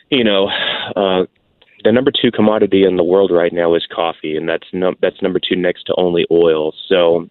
you 0.09 0.23
know. 0.23 0.49
Uh, 0.95 1.25
the 1.83 1.91
number 1.91 2.11
two 2.11 2.31
commodity 2.31 2.83
in 2.83 2.95
the 2.95 3.03
world 3.03 3.31
right 3.31 3.51
now 3.51 3.73
is 3.73 3.87
coffee, 3.91 4.37
and 4.37 4.47
that's 4.47 4.67
no, 4.71 4.93
that's 5.01 5.19
number 5.21 5.39
two 5.39 5.55
next 5.55 5.85
to 5.85 5.95
only 5.97 6.27
oil. 6.29 6.73
So 6.87 7.27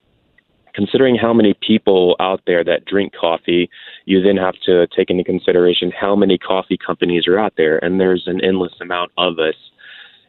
considering 0.75 1.17
how 1.17 1.33
many 1.33 1.55
people 1.61 2.17
out 2.21 2.41
there 2.47 2.65
that 2.65 2.85
drink 2.85 3.13
coffee, 3.19 3.71
you 4.05 4.23
then 4.23 4.37
have 4.37 4.55
to 4.67 4.87
take 4.89 5.11
into 5.11 5.25
consideration 5.25 5.93
how 5.99 6.15
many 6.17 6.39
coffee 6.39 6.79
companies 6.79 7.27
are 7.27 7.39
out 7.39 7.55
there, 7.57 7.79
and 7.85 8.01
there's 8.01 8.25
an 8.27 8.43
endless 8.45 8.73
amount 8.81 9.13
of 9.19 9.39
us. 9.39 9.55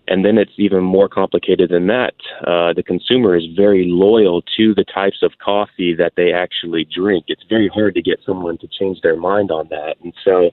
And 0.08 0.26
then 0.26 0.38
it's 0.38 0.52
even 0.58 0.84
more 0.84 1.08
complicated 1.08 1.70
than 1.70 1.88
that. 1.88 2.16
Uh, 2.46 2.74
the 2.74 2.84
consumer 2.84 3.36
is 3.36 3.46
very 3.56 3.86
loyal 3.88 4.42
to 4.58 4.74
the 4.74 4.84
types 4.84 5.20
of 5.22 5.32
coffee 5.44 5.94
that 5.94 6.14
they 6.18 6.34
actually 6.34 6.86
drink. 6.86 7.26
It's 7.28 7.44
very 7.48 7.70
hard 7.70 7.94
to 7.96 8.02
get 8.02 8.20
someone 8.26 8.58
to 8.58 8.68
change 8.68 9.02
their 9.02 9.16
mind 9.16 9.52
on 9.52 9.68
that. 9.70 9.96
And 10.04 10.14
so, 10.24 10.52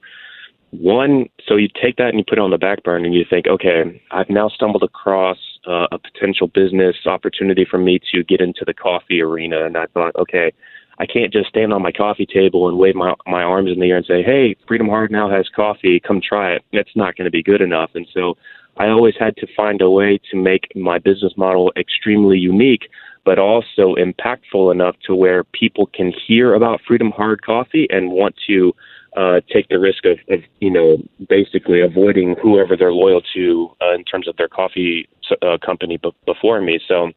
one, 0.70 1.28
so 1.47 1.57
you 1.57 1.69
take 1.69 1.97
that 1.97 2.09
and 2.09 2.19
you 2.19 2.24
put 2.28 2.39
it 2.39 2.43
on 2.43 2.51
the 2.51 2.59
back 2.59 2.82
burner 2.82 3.07
and 3.07 3.15
you 3.15 3.24
think, 3.28 3.47
okay, 3.47 4.03
I've 4.11 4.28
now 4.28 4.49
stumbled 4.49 4.82
across 4.82 5.39
uh, 5.66 5.86
a 5.90 5.99
potential 5.99 6.47
business 6.49 6.97
opportunity 7.07 7.66
for 7.69 7.78
me 7.78 8.01
to 8.12 8.23
get 8.23 8.40
into 8.40 8.65
the 8.66 8.74
coffee 8.74 9.20
arena. 9.23 9.65
And 9.65 9.77
I 9.77 9.86
thought, 9.86 10.15
okay, 10.16 10.53
I 10.99 11.07
can't 11.07 11.32
just 11.32 11.49
stand 11.49 11.73
on 11.73 11.82
my 11.82 11.93
coffee 11.93 12.27
table 12.27 12.69
and 12.69 12.77
wave 12.77 12.97
my 12.97 13.15
my 13.27 13.43
arms 13.43 13.70
in 13.70 13.78
the 13.78 13.90
air 13.90 13.97
and 13.97 14.07
say, 14.07 14.23
"Hey, 14.23 14.57
Freedom 14.66 14.89
Hard 14.89 15.12
now 15.12 15.31
has 15.31 15.49
coffee. 15.49 16.01
Come 16.01 16.20
try 16.20 16.53
it." 16.53 16.65
That's 16.73 16.97
not 16.97 17.16
going 17.16 17.27
to 17.27 17.31
be 17.31 17.43
good 17.43 17.61
enough. 17.61 17.90
And 17.95 18.07
so, 18.12 18.36
I 18.78 18.89
always 18.89 19.15
had 19.19 19.36
to 19.36 19.47
find 19.57 19.81
a 19.81 19.90
way 19.90 20.20
to 20.31 20.36
make 20.36 20.74
my 20.74 20.99
business 20.99 21.35
model 21.36 21.73
extremely 21.77 22.39
unique, 22.39 22.90
but 23.24 23.39
also 23.39 23.95
impactful 23.95 24.73
enough 24.73 24.97
to 25.07 25.15
where 25.15 25.45
people 25.45 25.86
can 25.86 26.12
hear 26.27 26.55
about 26.55 26.81
Freedom 26.86 27.12
Hard 27.12 27.43
Coffee 27.43 27.86
and 27.90 28.11
want 28.11 28.35
to 28.49 28.74
uh, 29.19 29.40
take 29.53 29.69
the 29.69 29.81
risk 29.81 30.05
of, 30.05 30.19
of, 30.31 30.40
you 30.61 30.70
know, 30.70 30.99
basically 31.28 31.81
avoiding 31.81 32.36
whoever 32.40 32.77
they're 32.77 32.93
loyal 32.93 33.20
to 33.35 33.69
uh, 33.82 33.93
in 33.93 34.05
terms 34.05 34.28
of 34.28 34.36
their 34.36 34.49
coffee 34.49 35.09
uh, 35.43 35.59
company 35.65 35.99
b- 36.01 36.15
before 36.24 36.61
me. 36.61 36.78
So 36.86 37.11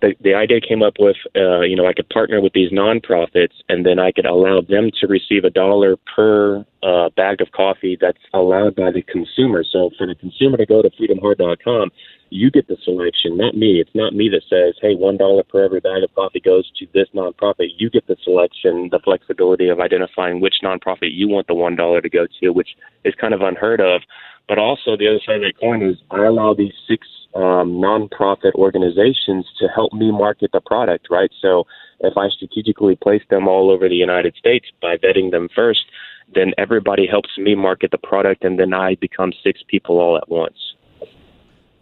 the, 0.00 0.14
the 0.20 0.34
idea 0.34 0.60
came 0.60 0.82
up 0.82 0.94
with, 1.00 1.16
uh, 1.34 1.62
you 1.62 1.74
know, 1.74 1.86
I 1.86 1.92
could 1.92 2.08
partner 2.10 2.40
with 2.40 2.52
these 2.52 2.70
nonprofits 2.70 3.54
and 3.68 3.84
then 3.84 3.98
I 3.98 4.12
could 4.12 4.24
allow 4.24 4.60
them 4.60 4.90
to 5.00 5.08
receive 5.08 5.44
a 5.44 5.50
dollar 5.50 5.96
per 6.14 6.64
uh, 6.82 7.10
bag 7.16 7.40
of 7.40 7.52
coffee 7.52 7.96
that's 8.00 8.18
allowed 8.34 8.74
by 8.74 8.90
the 8.90 9.02
consumer. 9.02 9.64
So 9.64 9.90
for 9.96 10.06
the 10.06 10.14
consumer 10.14 10.56
to 10.56 10.66
go 10.66 10.82
to 10.82 10.90
freedomhard.com, 10.90 11.90
you 12.30 12.50
get 12.50 12.66
the 12.66 12.78
selection, 12.82 13.36
not 13.36 13.56
me. 13.56 13.80
It's 13.80 13.94
not 13.94 14.14
me 14.14 14.30
that 14.30 14.42
says, 14.48 14.74
hey, 14.80 14.94
one 14.94 15.18
dollar 15.18 15.42
per 15.42 15.64
every 15.64 15.80
bag 15.80 16.02
of 16.02 16.14
coffee 16.14 16.40
goes 16.40 16.70
to 16.78 16.86
this 16.94 17.08
nonprofit. 17.14 17.68
You 17.76 17.90
get 17.90 18.06
the 18.06 18.16
selection, 18.24 18.88
the 18.90 19.00
flexibility 19.04 19.68
of 19.68 19.80
identifying 19.80 20.40
which 20.40 20.56
nonprofit 20.64 21.10
you 21.12 21.28
want 21.28 21.46
the 21.46 21.54
one 21.54 21.76
dollar 21.76 22.00
to 22.00 22.08
go 22.08 22.26
to, 22.40 22.50
which 22.50 22.70
is 23.04 23.14
kind 23.20 23.34
of 23.34 23.42
unheard 23.42 23.80
of. 23.80 24.00
But 24.48 24.58
also 24.58 24.96
the 24.96 25.08
other 25.08 25.20
side 25.24 25.36
of 25.36 25.42
that 25.42 25.60
coin 25.60 25.82
is 25.82 25.98
I 26.10 26.24
allow 26.24 26.54
these 26.54 26.72
six 26.88 27.06
um, 27.34 27.80
nonprofit 27.80 28.54
organizations 28.54 29.46
to 29.58 29.68
help 29.68 29.92
me 29.92 30.10
market 30.10 30.50
the 30.52 30.60
product, 30.60 31.08
right? 31.10 31.30
So 31.40 31.64
if 32.00 32.16
I 32.16 32.28
strategically 32.28 32.96
place 32.96 33.22
them 33.30 33.46
all 33.46 33.70
over 33.70 33.88
the 33.88 33.94
United 33.94 34.34
States 34.36 34.66
by 34.80 34.96
vetting 34.96 35.30
them 35.30 35.48
first, 35.54 35.84
then 36.34 36.52
everybody 36.58 37.06
helps 37.06 37.36
me 37.38 37.54
market 37.54 37.90
the 37.90 37.98
product, 37.98 38.44
and 38.44 38.58
then 38.58 38.72
I 38.72 38.96
become 38.96 39.32
six 39.42 39.62
people 39.66 39.98
all 39.98 40.16
at 40.16 40.28
once. 40.28 40.71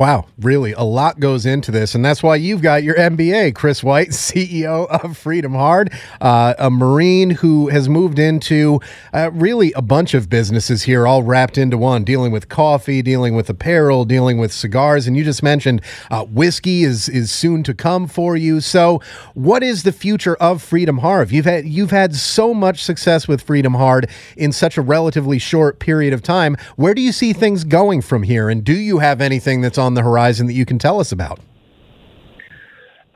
Wow, 0.01 0.25
really, 0.39 0.73
a 0.73 0.81
lot 0.83 1.21
goes 1.21 1.45
into 1.45 1.71
this, 1.71 1.95
and 1.95 2.03
that's 2.03 2.23
why 2.23 2.37
you've 2.37 2.63
got 2.63 2.83
your 2.83 2.95
MBA, 2.95 3.55
Chris 3.55 3.85
White, 3.85 4.09
CEO 4.13 4.89
of 4.89 5.15
Freedom 5.15 5.53
Hard, 5.53 5.93
uh, 6.23 6.55
a 6.59 6.71
Marine 6.71 7.29
who 7.29 7.69
has 7.69 7.87
moved 7.87 8.19
into 8.19 8.81
uh, 9.13 9.31
really 9.35 9.75
a 9.75 9.83
bunch 9.83 10.15
of 10.15 10.31
businesses 10.31 10.85
here, 10.85 11.07
all 11.07 11.23
wrapped 11.23 11.59
into 11.59 11.77
one, 11.77 12.03
dealing 12.03 12.33
with 12.33 12.49
coffee, 12.49 13.03
dealing 13.03 13.35
with 13.35 13.51
apparel, 13.51 14.07
dealing 14.07 14.39
with 14.39 14.55
cigars, 14.55 15.07
and 15.07 15.19
you 15.19 15.23
just 15.23 15.43
mentioned 15.43 15.83
uh, 16.11 16.25
whiskey 16.25 16.83
is 16.83 17.11
is 17.11 17.31
soon 17.31 17.63
to 17.63 17.75
come 17.75 18.07
for 18.07 18.39
you. 18.39 18.63
So, 18.63 19.03
what 19.35 19.63
is 19.63 19.83
the 19.83 19.93
future 19.93 20.37
of 20.37 20.63
Freedom 20.63 20.97
Hard? 20.97 21.31
You've 21.31 21.45
had 21.45 21.67
you've 21.67 21.91
had 21.91 22.15
so 22.15 22.55
much 22.55 22.83
success 22.83 23.29
with 23.29 23.43
Freedom 23.43 23.75
Hard 23.75 24.09
in 24.39 24.51
such 24.51 24.79
a 24.79 24.81
relatively 24.81 25.39
short 25.39 25.79
period 25.79 26.15
of 26.15 26.23
time. 26.23 26.57
Where 26.77 26.95
do 26.95 27.03
you 27.03 27.13
see 27.13 27.35
things 27.35 27.65
going 27.65 28.01
from 28.01 28.23
here, 28.23 28.49
and 28.49 28.65
do 28.65 28.73
you 28.73 29.01
have 29.01 29.21
anything 29.21 29.61
that's 29.61 29.77
on 29.77 29.90
on 29.91 29.95
the 29.95 30.03
horizon 30.03 30.47
that 30.47 30.55
you 30.55 30.65
can 30.65 30.79
tell 30.79 31.01
us 31.01 31.11
about? 31.11 31.41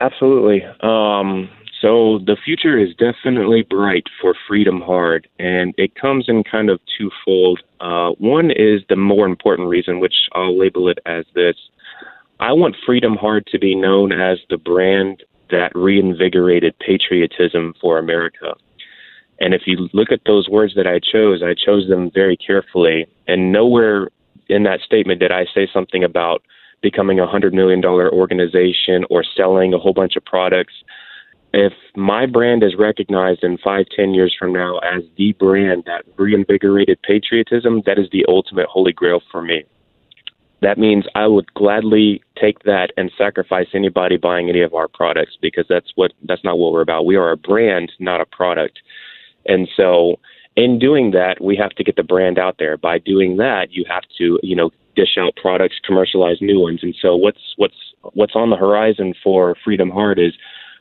Absolutely. 0.01 0.61
Um, 0.81 1.49
so 1.81 2.19
the 2.25 2.37
future 2.43 2.77
is 2.77 2.89
definitely 2.95 3.63
bright 3.63 4.03
for 4.21 4.33
Freedom 4.47 4.81
Hard, 4.81 5.27
and 5.39 5.73
it 5.77 5.95
comes 5.95 6.25
in 6.27 6.43
kind 6.43 6.69
of 6.69 6.79
twofold. 6.97 7.61
Uh, 7.79 8.11
one 8.17 8.51
is 8.51 8.81
the 8.89 8.95
more 8.95 9.25
important 9.25 9.69
reason, 9.69 9.99
which 9.99 10.15
I'll 10.33 10.57
label 10.57 10.89
it 10.89 10.99
as 11.05 11.25
this. 11.33 11.55
I 12.39 12.51
want 12.51 12.75
Freedom 12.85 13.15
Hard 13.15 13.47
to 13.47 13.59
be 13.59 13.73
known 13.75 14.11
as 14.11 14.39
the 14.49 14.57
brand 14.57 15.23
that 15.51 15.71
reinvigorated 15.75 16.77
patriotism 16.79 17.73
for 17.79 17.97
America. 17.97 18.55
And 19.39 19.53
if 19.53 19.61
you 19.65 19.89
look 19.93 20.11
at 20.11 20.21
those 20.25 20.49
words 20.49 20.73
that 20.75 20.87
I 20.87 20.99
chose, 20.99 21.41
I 21.43 21.53
chose 21.53 21.87
them 21.87 22.11
very 22.13 22.35
carefully. 22.35 23.05
And 23.27 23.51
nowhere 23.51 24.09
in 24.49 24.63
that 24.63 24.81
statement 24.81 25.19
did 25.19 25.31
I 25.31 25.45
say 25.53 25.67
something 25.71 26.03
about 26.03 26.41
becoming 26.85 27.19
a 27.19 27.25
hundred 27.25 27.51
million 27.51 27.81
dollar 27.81 28.11
organization 28.13 29.05
or 29.09 29.23
selling 29.35 29.73
a 29.73 29.79
whole 29.79 29.91
bunch 29.91 30.15
of 30.15 30.23
products. 30.23 30.75
If 31.51 31.73
my 31.95 32.27
brand 32.27 32.61
is 32.61 32.75
recognized 32.77 33.43
in 33.43 33.57
five, 33.57 33.87
ten 33.95 34.13
years 34.13 34.35
from 34.37 34.53
now 34.53 34.77
as 34.79 35.01
the 35.17 35.33
brand 35.33 35.85
that 35.87 36.03
reinvigorated 36.15 37.01
patriotism, 37.01 37.81
that 37.87 37.97
is 37.97 38.07
the 38.11 38.23
ultimate 38.27 38.67
holy 38.67 38.93
grail 38.93 39.19
for 39.31 39.41
me. 39.41 39.63
That 40.61 40.77
means 40.77 41.05
I 41.15 41.25
would 41.25 41.51
gladly 41.55 42.21
take 42.39 42.59
that 42.65 42.91
and 42.97 43.11
sacrifice 43.17 43.69
anybody 43.73 44.17
buying 44.17 44.47
any 44.47 44.61
of 44.61 44.75
our 44.75 44.87
products 44.87 45.39
because 45.41 45.65
that's 45.67 45.91
what 45.95 46.13
that's 46.27 46.43
not 46.43 46.59
what 46.59 46.71
we're 46.71 46.81
about. 46.81 47.07
We 47.07 47.15
are 47.15 47.31
a 47.31 47.37
brand, 47.37 47.91
not 47.99 48.21
a 48.21 48.27
product. 48.27 48.77
And 49.47 49.67
so 49.75 50.19
in 50.55 50.77
doing 50.77 51.11
that, 51.11 51.41
we 51.41 51.55
have 51.55 51.71
to 51.71 51.83
get 51.83 51.95
the 51.95 52.03
brand 52.03 52.37
out 52.37 52.57
there. 52.59 52.77
By 52.77 52.99
doing 52.99 53.37
that, 53.37 53.71
you 53.71 53.85
have 53.89 54.03
to, 54.19 54.39
you 54.43 54.55
know, 54.55 54.69
dish 54.95 55.17
out 55.19 55.35
products, 55.35 55.75
commercialize 55.85 56.37
new 56.41 56.59
ones. 56.59 56.79
And 56.81 56.95
so 57.01 57.15
what's 57.15 57.53
what's 57.57 57.75
what's 58.13 58.35
on 58.35 58.49
the 58.49 58.55
horizon 58.55 59.13
for 59.23 59.55
Freedom 59.63 59.89
Hard 59.89 60.19
is 60.19 60.33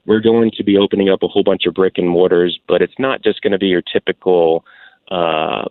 we're 0.07 0.21
going 0.21 0.51
to 0.57 0.65
be 0.65 0.77
opening 0.77 1.09
up 1.09 1.23
a 1.23 1.29
whole 1.29 1.43
bunch 1.43 1.67
of 1.67 1.75
brick 1.75 1.95
and 1.97 2.09
mortars, 2.09 2.59
but 2.69 2.83
it's 2.83 2.99
not 2.99 3.23
just 3.23 3.41
going 3.43 3.53
to 3.53 3.59
be 3.59 3.69
your 3.69 3.83
typical 3.83 4.65
uh, 5.11 5.65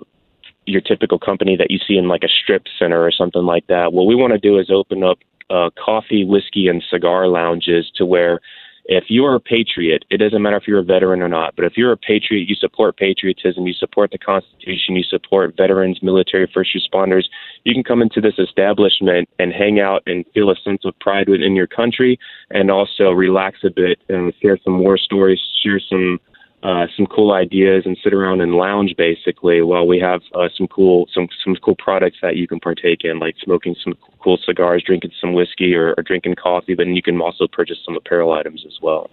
your 0.66 0.82
typical 0.82 1.20
company 1.20 1.56
that 1.58 1.72
you 1.72 1.80
see 1.86 1.98
in 1.98 2.08
like 2.08 2.24
a 2.24 2.30
strip 2.30 2.64
center 2.80 3.02
or 3.04 3.12
something 3.12 3.44
like 3.44 3.68
that. 3.68 3.94
What 3.94 4.08
we 4.08 4.16
want 4.16 4.34
to 4.34 4.40
do 4.40 4.58
is 4.60 4.70
open 4.72 5.04
up 5.04 5.20
uh, 5.50 5.70
coffee, 5.84 6.26
whiskey, 6.26 6.68
and 6.68 6.84
cigar 6.90 7.28
lounges 7.28 7.92
to 7.96 8.06
where 8.06 8.40
if 8.86 9.06
you're 9.08 9.36
a 9.36 9.40
patriot, 9.40 10.04
it 10.10 10.18
doesn't 10.18 10.42
matter 10.42 10.58
if 10.58 10.68
you're 10.68 10.80
a 10.80 10.84
veteran 10.84 11.22
or 11.22 11.30
not, 11.30 11.56
but 11.56 11.64
if 11.66 11.78
you're 11.78 11.94
a 11.94 11.98
patriot, 11.98 12.50
you 12.50 12.56
support 12.56 12.98
patriotism, 12.98 13.66
you 13.66 13.74
support 13.74 14.12
the 14.12 14.18
Constitution, 14.18 14.96
you 14.96 15.04
support 15.04 15.56
veterans, 15.56 16.00
military, 16.04 16.50
first 16.54 16.72
responders, 16.76 17.26
you 17.64 17.74
can 17.74 17.84
come 17.84 18.02
into 18.02 18.20
this 18.20 18.38
establishment 18.38 19.30
and 19.40 19.54
hang 19.54 19.80
out 19.80 20.04
and 20.06 20.26
feel 20.34 20.50
a 20.50 20.56
sense 20.64 20.84
of 20.84 20.98
pride 21.00 21.30
within 21.30 21.56
your 21.56 21.68
country 21.68 22.20
and 22.50 22.70
also 22.70 23.12
relax 23.12 23.60
a 23.64 23.70
bit 23.70 24.00
and 24.10 24.34
share 24.42 24.58
some 24.64 24.80
war 24.80 24.98
stories, 24.98 25.40
share 25.64 25.80
some 25.80 26.20
uh, 26.64 26.88
some 26.96 27.06
cool 27.08 27.34
ideas 27.34 27.84
and 27.86 27.98
sit 28.04 28.14
around 28.14 28.40
and 28.40 28.54
lounge 28.56 28.96
basically 28.98 29.62
while 29.62 29.86
we 29.86 30.00
have 30.00 30.22
uh, 30.34 30.48
some 30.58 30.68
cool 30.68 31.08
some 31.14 31.28
some 31.44 31.56
cool 31.58 31.76
products 31.76 32.18
that 32.22 32.38
you 32.38 32.48
can 32.48 32.60
partake 32.60 33.04
in, 33.04 33.20
like 33.20 33.36
smoking 33.44 33.76
some 33.84 33.96
cool 34.20 34.38
cigars, 34.46 34.82
drinking 34.86 35.12
some 35.20 35.34
whiskey, 35.34 35.76
or, 35.76 35.94
or 35.98 36.04
drinking 36.04 36.36
coffee. 36.36 36.74
But 36.74 36.88
you 36.88 37.02
can 37.02 37.20
also 37.20 37.48
purchase 37.48 37.78
some 37.84 37.98
apparel 37.98 38.32
items 38.32 38.64
as 38.66 38.78
well. 38.82 39.10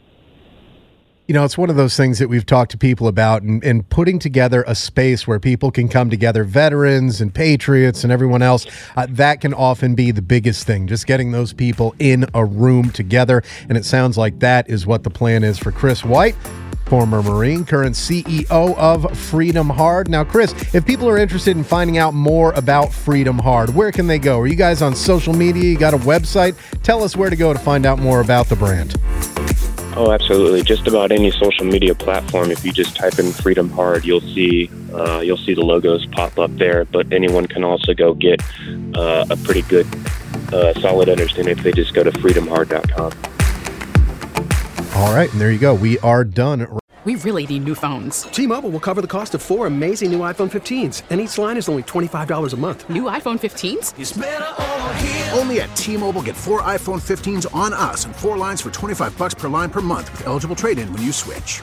You 1.26 1.34
know, 1.34 1.44
it's 1.44 1.58
one 1.58 1.70
of 1.70 1.76
those 1.76 1.96
things 1.96 2.18
that 2.18 2.28
we've 2.28 2.46
talked 2.46 2.72
to 2.72 2.78
people 2.78 3.06
about 3.06 3.42
and, 3.42 3.62
and 3.62 3.88
putting 3.88 4.18
together 4.18 4.64
a 4.66 4.74
space 4.74 5.28
where 5.28 5.38
people 5.38 5.70
can 5.70 5.88
come 5.88 6.10
together, 6.10 6.42
veterans 6.42 7.20
and 7.20 7.32
patriots 7.32 8.02
and 8.02 8.12
everyone 8.12 8.42
else. 8.42 8.66
Uh, 8.96 9.06
that 9.10 9.40
can 9.40 9.54
often 9.54 9.94
be 9.94 10.10
the 10.10 10.22
biggest 10.22 10.66
thing, 10.66 10.88
just 10.88 11.06
getting 11.06 11.30
those 11.30 11.52
people 11.52 11.94
in 12.00 12.26
a 12.34 12.44
room 12.44 12.90
together. 12.90 13.44
And 13.68 13.78
it 13.78 13.84
sounds 13.84 14.18
like 14.18 14.40
that 14.40 14.68
is 14.68 14.86
what 14.86 15.04
the 15.04 15.10
plan 15.10 15.44
is 15.44 15.56
for 15.56 15.70
Chris 15.70 16.04
White 16.04 16.34
former 16.90 17.22
Marine, 17.22 17.64
current 17.64 17.94
CEO 17.94 18.50
of 18.50 19.16
Freedom 19.16 19.70
Hard. 19.70 20.10
Now, 20.10 20.24
Chris, 20.24 20.52
if 20.74 20.84
people 20.84 21.08
are 21.08 21.18
interested 21.18 21.56
in 21.56 21.62
finding 21.62 21.98
out 21.98 22.14
more 22.14 22.52
about 22.54 22.92
Freedom 22.92 23.38
Hard, 23.38 23.72
where 23.72 23.92
can 23.92 24.08
they 24.08 24.18
go? 24.18 24.40
Are 24.40 24.48
you 24.48 24.56
guys 24.56 24.82
on 24.82 24.96
social 24.96 25.32
media? 25.32 25.62
You 25.62 25.78
got 25.78 25.94
a 25.94 25.98
website? 25.98 26.56
Tell 26.82 27.04
us 27.04 27.16
where 27.16 27.30
to 27.30 27.36
go 27.36 27.52
to 27.52 27.60
find 27.60 27.86
out 27.86 28.00
more 28.00 28.20
about 28.20 28.48
the 28.48 28.56
brand. 28.56 28.96
Oh, 29.96 30.10
absolutely! 30.10 30.62
Just 30.62 30.88
about 30.88 31.12
any 31.12 31.30
social 31.30 31.64
media 31.64 31.94
platform. 31.94 32.50
If 32.50 32.64
you 32.64 32.72
just 32.72 32.96
type 32.96 33.20
in 33.20 33.30
Freedom 33.30 33.70
Hard, 33.70 34.04
you'll 34.04 34.20
see 34.20 34.68
uh, 34.92 35.20
you'll 35.20 35.36
see 35.36 35.54
the 35.54 35.64
logos 35.64 36.06
pop 36.06 36.40
up 36.40 36.50
there. 36.56 36.86
But 36.86 37.12
anyone 37.12 37.46
can 37.46 37.62
also 37.62 37.94
go 37.94 38.14
get 38.14 38.42
uh, 38.94 39.26
a 39.30 39.36
pretty 39.36 39.62
good, 39.62 39.86
uh, 40.52 40.74
solid 40.80 41.08
understanding 41.08 41.56
if 41.56 41.62
they 41.62 41.70
just 41.70 41.94
go 41.94 42.02
to 42.02 42.10
freedomhard.com. 42.10 43.39
All 44.96 45.14
right, 45.14 45.30
and 45.32 45.40
there 45.40 45.50
you 45.50 45.58
go. 45.58 45.72
We 45.74 45.98
are 46.00 46.24
done. 46.24 46.66
We 47.04 47.14
really 47.16 47.46
need 47.46 47.64
new 47.64 47.74
phones. 47.74 48.24
T-Mobile 48.24 48.68
will 48.68 48.80
cover 48.80 49.00
the 49.00 49.06
cost 49.08 49.34
of 49.34 49.40
four 49.40 49.66
amazing 49.66 50.10
new 50.12 50.18
iPhone 50.18 50.50
15s, 50.50 51.02
and 51.08 51.18
each 51.18 51.38
line 51.38 51.56
is 51.56 51.66
only 51.66 51.82
$25 51.82 52.52
a 52.52 52.56
month. 52.58 52.90
New 52.90 53.04
iPhone 53.04 53.38
15s? 53.40 53.94
Only 55.38 55.62
at 55.62 55.74
T-Mobile 55.74 56.20
get 56.20 56.36
four 56.36 56.60
iPhone 56.60 57.00
15s 57.00 57.46
on 57.54 57.72
us 57.72 58.04
and 58.04 58.14
four 58.14 58.36
lines 58.36 58.60
for 58.60 58.70
25 58.70 59.16
bucks 59.16 59.32
per 59.32 59.48
line 59.48 59.70
per 59.70 59.80
month 59.80 60.12
with 60.12 60.26
eligible 60.26 60.54
trade-in 60.56 60.92
when 60.92 61.00
you 61.00 61.12
switch. 61.12 61.62